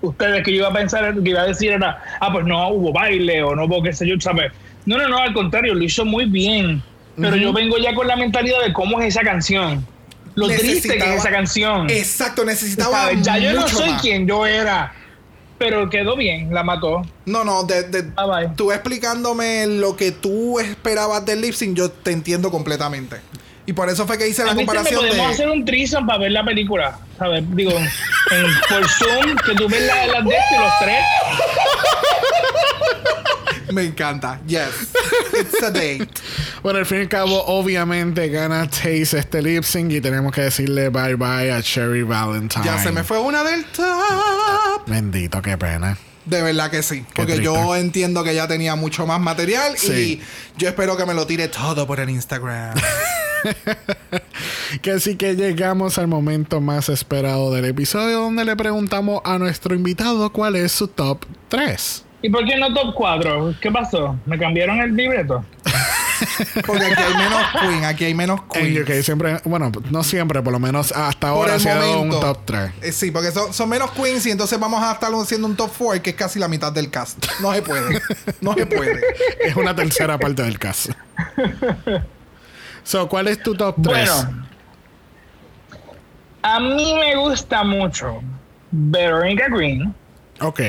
ustedes 0.02 0.44
que 0.44 0.50
yo 0.50 0.58
iba 0.58 0.68
a 0.68 0.72
pensar, 0.72 1.14
que 1.22 1.30
iba 1.30 1.42
a 1.42 1.46
decir 1.46 1.72
era, 1.72 2.02
ah, 2.20 2.32
pues 2.32 2.44
no 2.44 2.68
hubo 2.70 2.92
baile 2.92 3.42
o 3.42 3.54
no 3.54 3.64
hubo 3.64 3.82
qué 3.82 3.92
sé 3.92 4.06
yo, 4.08 4.16
¿sabes? 4.20 4.52
No, 4.84 4.98
no, 4.98 5.08
no, 5.08 5.18
al 5.18 5.32
contrario, 5.32 5.74
lo 5.74 5.82
hizo 5.82 6.04
muy 6.04 6.26
bien. 6.26 6.82
Pero 7.16 7.36
yo 7.36 7.52
vengo 7.52 7.78
ya 7.78 7.94
con 7.94 8.06
la 8.06 8.16
mentalidad 8.16 8.62
de 8.64 8.72
cómo 8.72 9.00
es 9.00 9.08
esa 9.08 9.22
canción. 9.22 9.86
Lo 10.34 10.48
triste 10.48 10.98
que 10.98 11.14
es 11.14 11.16
esa 11.20 11.30
canción. 11.30 11.88
Exacto, 11.88 12.44
necesitaba. 12.44 13.04
¿Sabes? 13.04 13.22
Ya 13.22 13.38
yo 13.38 13.52
no 13.54 13.66
soy 13.68 13.90
más. 13.90 14.02
quien 14.02 14.26
yo 14.26 14.44
era. 14.46 14.92
Pero 15.58 15.88
quedó 15.88 16.14
bien, 16.16 16.52
la 16.52 16.62
mató. 16.62 17.00
No, 17.24 17.42
no, 17.42 17.62
de, 17.64 17.84
de- 17.84 18.02
Bye, 18.02 18.26
bye. 18.28 18.48
tú 18.56 18.70
explicándome 18.72 19.66
lo 19.66 19.96
que 19.96 20.12
tú 20.12 20.60
esperabas 20.60 21.24
del 21.24 21.40
lip 21.40 21.54
sync, 21.54 21.74
yo 21.74 21.90
te 21.90 22.10
entiendo 22.12 22.50
completamente. 22.50 23.16
Y 23.64 23.72
por 23.72 23.88
eso 23.88 24.06
fue 24.06 24.18
que 24.18 24.28
hice 24.28 24.42
la 24.44 24.50
se 24.50 24.56
me 24.56 24.66
comparación 24.66 24.96
podemos 25.00 25.26
de. 25.26 25.32
hacer 25.32 25.48
un 25.48 25.64
threesome 25.64 26.06
para 26.06 26.18
ver 26.20 26.32
la 26.32 26.44
película, 26.44 26.98
¿sabes? 27.18 27.42
Digo, 27.56 27.72
en- 27.72 28.46
por 28.68 28.86
Zoom, 28.88 29.36
que 29.46 29.54
tú 29.54 29.66
ves 29.68 29.82
la- 29.86 30.06
las 30.06 30.24
de 30.26 30.34
estos 30.36 30.52
y 30.52 30.60
los 30.60 30.72
tres. 30.82 30.98
Me 33.72 33.82
encanta. 33.84 34.40
Yes. 34.46 34.68
It's 35.38 35.62
a 35.62 35.70
date. 35.70 36.08
Bueno, 36.62 36.80
al 36.80 36.86
fin 36.86 36.98
y 36.98 37.00
al 37.02 37.08
cabo, 37.08 37.44
obviamente 37.46 38.28
gana 38.28 38.68
Taste 38.68 39.18
este 39.18 39.40
lip 39.40 39.62
sync 39.62 39.92
y 39.92 40.00
tenemos 40.00 40.32
que 40.32 40.40
decirle 40.40 40.88
bye 40.88 41.14
bye 41.14 41.52
a 41.52 41.62
Cherry 41.62 42.02
Valentine. 42.02 42.64
Ya 42.64 42.82
se 42.82 42.90
me 42.90 43.04
fue 43.04 43.20
una 43.20 43.44
del 43.44 43.64
top. 43.66 44.82
Bendito, 44.88 45.40
qué 45.42 45.56
pena. 45.56 45.96
De 46.24 46.42
verdad 46.42 46.68
que 46.70 46.82
sí. 46.82 47.04
Porque 47.14 47.40
yo 47.40 47.76
entiendo 47.76 48.24
que 48.24 48.34
ya 48.34 48.48
tenía 48.48 48.74
mucho 48.74 49.06
más 49.06 49.20
material 49.20 49.74
Sí. 49.78 49.92
y 49.92 50.22
yo 50.58 50.68
espero 50.68 50.96
que 50.96 51.06
me 51.06 51.14
lo 51.14 51.24
tire 51.24 51.46
todo 51.46 51.86
por 51.86 52.00
el 52.00 52.10
Instagram. 52.10 52.74
Que 54.82 54.90
así 54.92 55.14
que 55.16 55.36
llegamos 55.36 55.98
al 55.98 56.08
momento 56.08 56.60
más 56.60 56.88
esperado 56.88 57.52
del 57.52 57.66
episodio 57.66 58.20
donde 58.20 58.44
le 58.44 58.56
preguntamos 58.56 59.20
a 59.24 59.38
nuestro 59.38 59.74
invitado 59.74 60.32
cuál 60.32 60.56
es 60.56 60.72
su 60.72 60.88
top 60.88 61.24
3. 61.48 62.02
¿Y 62.26 62.28
por 62.28 62.44
qué 62.44 62.56
no 62.56 62.74
top 62.74 62.92
4? 62.92 63.54
¿Qué 63.60 63.70
pasó? 63.70 64.18
¿Me 64.26 64.36
cambiaron 64.36 64.80
el 64.80 64.96
libreto? 64.96 65.44
Porque 66.66 66.86
aquí 66.86 67.00
hay 67.00 67.14
menos 67.14 67.42
queen, 67.60 67.84
aquí 67.84 68.04
hay 68.04 68.14
menos 68.14 68.40
En 68.54 68.74
queen. 68.74 68.82
UK 68.82 69.04
siempre, 69.04 69.40
bueno, 69.44 69.70
no 69.92 70.02
siempre, 70.02 70.42
por 70.42 70.52
lo 70.52 70.58
menos 70.58 70.90
hasta 70.90 71.32
Por 71.32 71.48
ahora 71.48 71.54
ha 71.54 71.58
dado 71.58 72.00
un 72.00 72.10
top 72.10 72.38
3. 72.44 72.70
Eh, 72.82 72.90
sí, 72.90 73.12
porque 73.12 73.30
son, 73.30 73.54
son 73.54 73.68
menos 73.68 73.92
queens 73.92 74.26
y 74.26 74.32
entonces 74.32 74.58
vamos 74.58 74.82
a 74.82 74.90
estar 74.90 75.12
haciendo 75.12 75.46
un 75.46 75.54
top 75.54 75.70
4 75.78 76.02
que 76.02 76.10
es 76.10 76.16
casi 76.16 76.40
la 76.40 76.48
mitad 76.48 76.72
del 76.72 76.90
cast. 76.90 77.24
No 77.40 77.54
se 77.54 77.62
puede. 77.62 78.02
No 78.40 78.54
se 78.54 78.66
puede. 78.66 79.00
Es 79.44 79.54
una 79.54 79.76
tercera 79.76 80.18
parte 80.18 80.42
del 80.42 80.58
caso. 80.58 80.92
So, 82.82 83.08
¿cuál 83.08 83.28
es 83.28 83.40
tu 83.40 83.54
top 83.54 83.76
3? 83.80 84.10
Bueno, 84.10 84.46
a 86.42 86.58
mí 86.58 86.92
me 86.94 87.14
gusta 87.14 87.62
mucho 87.62 88.20
Veronica 88.72 89.46
Green. 89.48 89.94
Ok. 90.40 90.60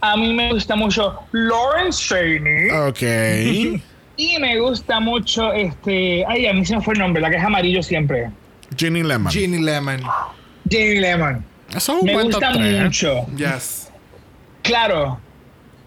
A 0.00 0.16
mí 0.16 0.32
me 0.32 0.52
gusta 0.52 0.74
mucho 0.76 1.18
Lawrence 1.32 2.02
Cheney. 2.08 2.70
Ok. 2.70 3.82
Y 4.16 4.38
me 4.38 4.60
gusta 4.60 5.00
mucho 5.00 5.52
este. 5.52 6.24
Ay, 6.28 6.46
a 6.46 6.52
mí 6.52 6.64
se 6.64 6.76
me 6.76 6.82
fue 6.82 6.94
el 6.94 7.00
nombre, 7.00 7.20
la 7.20 7.28
que 7.30 7.36
es 7.36 7.42
amarillo 7.42 7.82
siempre. 7.82 8.30
Ginny 8.76 9.02
Lemon. 9.02 9.32
Ginny 9.32 9.58
Lemon. 9.60 10.00
Jenny 10.70 11.00
Lemon. 11.00 11.44
Eso 11.70 11.78
es 11.78 11.88
un 11.88 12.04
Me 12.06 12.12
buen 12.12 12.26
gusta 12.26 12.52
top 12.52 12.58
3. 12.60 12.82
mucho. 12.84 13.26
Yes. 13.36 13.90
Claro. 14.62 15.18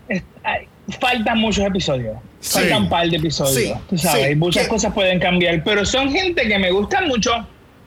es- 0.09 0.23
ay, 0.43 0.67
faltan 0.99 1.37
muchos 1.39 1.63
episodios. 1.65 2.17
Sí. 2.41 2.59
Faltan 2.59 2.83
un 2.83 2.89
par 2.89 3.09
de 3.09 3.15
episodios. 3.15 3.55
Sí, 3.55 3.73
Tú 3.89 3.97
sabes, 3.97 4.27
sí. 4.27 4.35
muchas 4.35 4.63
¿Qué- 4.63 4.69
cosas 4.69 4.93
pueden 4.93 5.19
cambiar. 5.21 5.63
Pero 5.63 5.85
son 5.85 6.11
gente 6.11 6.45
que 6.49 6.59
me 6.59 6.69
gustan 6.71 7.07
mucho. 7.07 7.31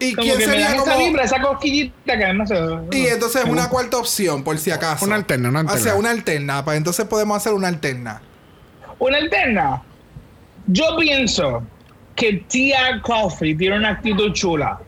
¿Y 0.01 0.13
Como 0.15 0.23
quién 0.25 0.37
que 0.39 0.45
me 0.47 0.51
sería 0.51 0.67
dan 0.69 0.75
esa 0.77 0.91
como.? 0.93 1.05
vibra, 1.05 1.23
esa 1.23 1.41
cosquillita 1.41 2.17
que 2.17 2.33
no 2.33 2.47
sé. 2.47 2.55
Y 2.91 3.07
entonces 3.07 3.45
una 3.45 3.69
cuarta 3.69 3.97
opción, 3.97 4.43
por 4.43 4.57
si 4.57 4.71
acaso. 4.71 5.05
Una 5.05 5.15
alterna, 5.15 5.49
una 5.49 5.59
alterna. 5.61 5.79
O 5.81 5.83
sea, 5.83 5.95
una 5.95 6.09
alterna. 6.11 6.65
Pues 6.65 6.77
entonces 6.77 7.05
podemos 7.05 7.37
hacer 7.37 7.53
una 7.53 7.67
alterna. 7.67 8.21
Una 8.99 9.17
alterna. 9.17 9.81
Yo 10.67 10.95
pienso 10.97 11.63
que 12.15 12.43
Tia 12.47 13.01
Coffee 13.01 13.55
tiene 13.55 13.77
una 13.77 13.89
actitud 13.91 14.31
chula. 14.33 14.79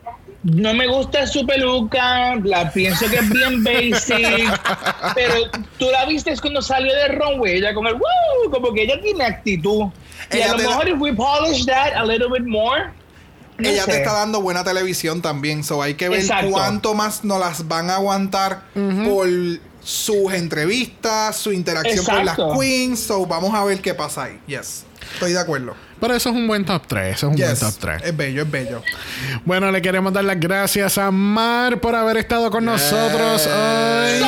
No 0.44 0.74
me 0.74 0.88
gusta 0.88 1.26
su 1.26 1.46
peluca, 1.46 2.36
la 2.44 2.70
pienso 2.72 3.10
que 3.10 3.16
es 3.16 3.30
bien 3.30 3.64
basic, 3.64 4.62
pero 5.16 5.34
tú 5.80 5.86
la 5.90 6.06
viste 6.06 6.36
cuando 6.42 6.62
salió 6.62 6.94
de 6.94 7.08
runway, 7.10 7.60
ella 7.60 7.74
con 7.74 7.88
el 7.88 7.94
woo, 7.94 8.52
como 8.52 8.74
que 8.74 8.84
ella 8.84 9.00
tiene 9.02 9.24
actitud. 9.24 9.86
Y 10.32 10.36
Ella 10.38 10.52
a 10.52 10.58
lo 10.58 10.58
mejor 10.58 10.90
if 10.90 11.00
we 11.00 11.14
polish 11.14 11.66
that 11.66 11.94
a 11.96 12.04
little 12.06 12.28
bit 12.30 12.46
more, 12.46 12.92
no 13.58 13.68
Ella 13.70 13.86
te 13.86 13.98
está 13.98 14.14
dando 14.14 14.42
buena 14.42 14.64
televisión 14.64 15.22
también. 15.22 15.64
So 15.64 15.82
hay 15.82 15.94
que 15.96 16.10
ver 16.10 16.20
Exacto. 16.22 16.52
cuánto 16.52 16.94
más 16.94 17.24
nos 17.24 17.40
las 17.40 17.68
van 17.68 17.90
a 17.90 17.96
aguantar 17.96 18.64
por 19.06 19.28
sus 19.84 20.34
entrevistas, 20.34 21.36
su 21.38 21.52
interacción 21.52 22.06
con 22.06 22.26
las 22.26 22.38
queens. 22.60 23.00
So 23.00 23.26
vamos 23.26 23.54
a 23.54 23.64
ver 23.64 23.82
qué 23.82 23.94
pasa 23.94 24.24
ahí. 24.24 24.40
Yes. 24.48 24.86
Estoy 25.14 25.34
de 25.34 25.40
acuerdo. 25.40 25.76
Pero 26.00 26.16
eso 26.16 26.30
es 26.30 26.36
un 26.36 26.48
buen 26.48 26.66
top 26.66 26.84
3. 26.88 27.16
Eso 27.16 27.28
es 27.28 27.32
un 27.32 27.38
Yes. 27.38 27.60
buen 27.60 27.72
top 27.72 27.80
3. 27.80 28.02
Es 28.04 28.18
bello, 28.18 28.42
es 28.44 28.52
bello. 28.52 28.82
Bueno, 29.46 29.72
le 29.72 29.82
queremos 29.82 30.12
dar 30.14 30.24
las 30.24 30.40
gracias 30.40 30.98
a 30.98 31.12
Mar 31.12 31.80
por 31.80 31.96
haber 31.96 32.18
estado 32.18 32.50
con 32.52 32.66
nosotros 32.66 33.46
hoy. 33.48 34.22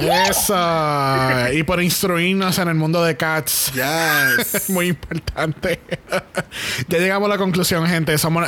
Eso. 0.00 1.52
Y 1.52 1.62
por 1.62 1.82
instruirnos 1.82 2.58
en 2.58 2.68
el 2.68 2.74
mundo 2.74 3.02
de 3.04 3.16
Cats. 3.16 3.72
Yes. 3.74 4.68
Muy 4.70 4.88
importante. 4.88 5.80
ya 6.88 6.98
llegamos 6.98 7.26
a 7.26 7.30
la 7.30 7.38
conclusión, 7.38 7.86
gente. 7.86 8.16
Somos. 8.18 8.46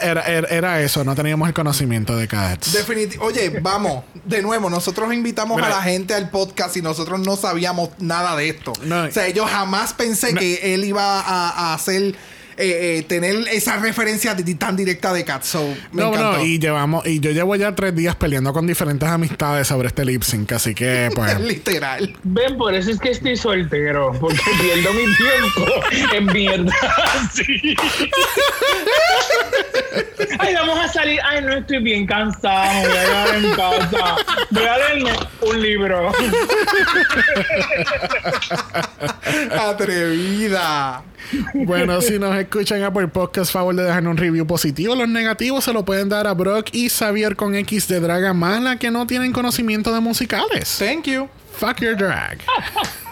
Era, 0.00 0.22
era, 0.22 0.48
era 0.48 0.80
eso, 0.80 1.04
no 1.04 1.14
teníamos 1.14 1.46
el 1.46 1.54
conocimiento 1.54 2.16
de 2.16 2.26
Cats. 2.26 2.74
Definiti- 2.74 3.18
Oye, 3.20 3.60
vamos, 3.60 4.02
de 4.24 4.42
nuevo, 4.42 4.68
nosotros 4.68 5.12
invitamos 5.14 5.56
Mira. 5.56 5.68
a 5.68 5.76
la 5.76 5.82
gente 5.82 6.12
al 6.14 6.28
podcast 6.28 6.76
y 6.76 6.82
nosotros 6.82 7.20
no 7.20 7.36
sabíamos 7.36 7.90
nada 8.00 8.34
de 8.34 8.48
esto. 8.48 8.72
No. 8.82 9.04
O 9.04 9.10
sea, 9.12 9.28
yo 9.28 9.46
jamás 9.46 9.92
pensé 9.92 10.32
No. 10.32 10.40
que 10.40 10.74
él 10.74 10.84
iba 10.84 11.20
a, 11.20 11.50
a 11.50 11.74
hacer, 11.74 12.16
eh, 12.56 12.98
eh, 12.98 13.04
tener 13.08 13.36
esa 13.50 13.78
referencia 13.78 14.36
tan 14.58 14.76
directa 14.76 15.12
de 15.12 15.24
Cat. 15.24 15.42
So, 15.42 15.62
me 15.92 16.02
no, 16.02 16.08
encantó. 16.08 16.38
no, 16.38 16.44
y 16.44 16.58
llevamos, 16.58 17.06
y 17.06 17.20
yo 17.20 17.30
llevo 17.30 17.56
ya 17.56 17.74
tres 17.74 17.94
días 17.94 18.16
peleando 18.16 18.52
con 18.52 18.66
diferentes 18.66 19.08
amistades 19.08 19.66
sobre 19.68 19.88
este 19.88 20.04
lip 20.04 20.22
sync, 20.22 20.52
así 20.52 20.74
que 20.74 21.10
pues. 21.14 21.40
Literal. 21.52 22.14
Ven, 22.22 22.56
por 22.56 22.74
eso 22.74 22.90
es 22.90 22.98
que 22.98 23.10
estoy 23.10 23.36
soltero, 23.36 24.12
porque 24.20 24.38
pierdo 24.60 24.92
mi 24.92 25.04
tiempo 25.16 26.14
en 26.14 26.26
mierda. 26.26 26.72
Sí. 27.32 27.76
Ay, 30.38 30.54
vamos 30.54 30.78
a 30.78 30.88
salir. 30.88 31.20
Ay, 31.24 31.42
no 31.42 31.54
estoy 31.54 31.82
bien 31.82 32.06
cansada. 32.06 32.72
Me 32.72 32.88
voy 32.88 32.96
a 32.96 33.36
en 33.36 33.50
casa. 33.54 34.16
Voy 34.50 34.64
a 34.64 34.78
leerme 34.78 35.12
un 35.40 35.62
libro. 35.62 36.12
Atrevida. 39.60 41.02
Bueno, 41.54 42.00
si 42.00 42.18
nos 42.18 42.34
escuchan 42.42 42.82
a 42.82 42.92
por 42.92 43.08
podcast, 43.10 43.52
favor 43.52 43.74
de 43.74 43.82
dejarnos 43.84 44.12
un 44.12 44.16
review 44.16 44.46
positivo. 44.46 44.94
Los 44.94 45.08
negativos 45.08 45.64
se 45.64 45.72
lo 45.72 45.84
pueden 45.84 46.08
dar 46.08 46.26
a 46.26 46.34
Brock 46.34 46.68
y 46.72 46.88
Xavier 46.88 47.36
con 47.36 47.54
X 47.54 47.88
de 47.88 48.00
Draga 48.00 48.32
Mala 48.34 48.76
que 48.76 48.90
no 48.90 49.06
tienen 49.06 49.32
conocimiento 49.32 49.92
de 49.92 50.00
musicales. 50.00 50.76
Thank 50.78 51.04
you. 51.06 51.28
Fuck 51.58 51.80
your 51.80 51.96
drag. 51.96 52.38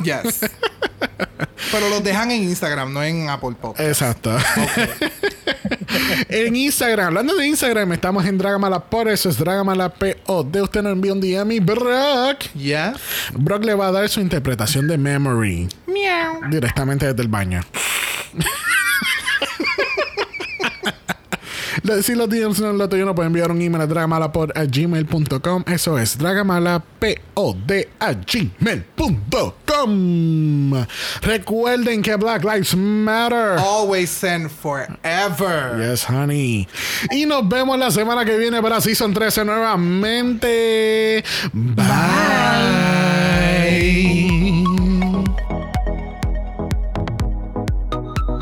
Yes. 0.02 0.40
Pero 1.70 1.90
los 1.90 2.02
dejan 2.02 2.30
en 2.30 2.42
Instagram, 2.44 2.90
no 2.90 3.02
en 3.02 3.28
Apple 3.28 3.54
Podcast. 3.60 3.86
Exacto. 3.86 4.34
en 6.30 6.56
Instagram, 6.56 7.08
hablando 7.08 7.34
de 7.36 7.46
Instagram, 7.46 7.92
estamos 7.92 8.24
en 8.24 8.38
Dragamala 8.38 8.80
por 8.80 9.08
eso 9.10 9.28
es 9.28 9.36
Dragamala 9.36 9.90
POD. 9.90 10.62
Usted 10.62 10.82
nos 10.82 10.92
envía 10.92 11.12
un 11.12 11.20
DM 11.20 11.52
y 11.52 11.60
Brock. 11.60 12.44
Yes. 12.54 12.94
Brock 13.34 13.62
le 13.64 13.74
va 13.74 13.88
a 13.88 13.92
dar 13.92 14.08
su 14.08 14.20
interpretación 14.20 14.88
de 14.88 14.96
Memory 14.96 15.68
Miau. 15.86 16.48
directamente 16.50 17.04
desde 17.06 17.20
el 17.20 17.28
baño. 17.28 17.60
Le- 18.32 18.44
Si 22.02 22.14
los 22.14 22.28
DMs 22.28 22.60
no 22.60 22.72
lo 22.72 22.88
tuyo, 22.88 23.04
no 23.04 23.14
pueden 23.14 23.28
enviar 23.28 23.50
un 23.50 23.60
email 23.60 23.82
a 23.82 23.86
dragamalapod 23.86 24.50
a 24.54 24.64
gmail.com. 24.64 25.64
Eso 25.66 25.98
es 25.98 26.16
dragamalapod 26.18 27.16
a 28.00 28.12
gmail.com. 28.12 29.50
Recuerden 31.22 32.02
que 32.02 32.16
Black 32.16 32.44
Lives 32.44 32.74
Matter. 32.76 33.58
Always 33.58 34.22
and 34.24 34.50
forever. 34.50 35.78
Yes, 35.78 36.04
honey. 36.08 36.68
Y 37.10 37.26
nos 37.26 37.48
vemos 37.48 37.78
la 37.78 37.90
semana 37.90 38.24
que 38.24 38.36
viene 38.38 38.60
para 38.62 38.80
Season 38.80 39.12
13 39.12 39.44
nuevamente. 39.44 41.24
Bye. 41.52 42.90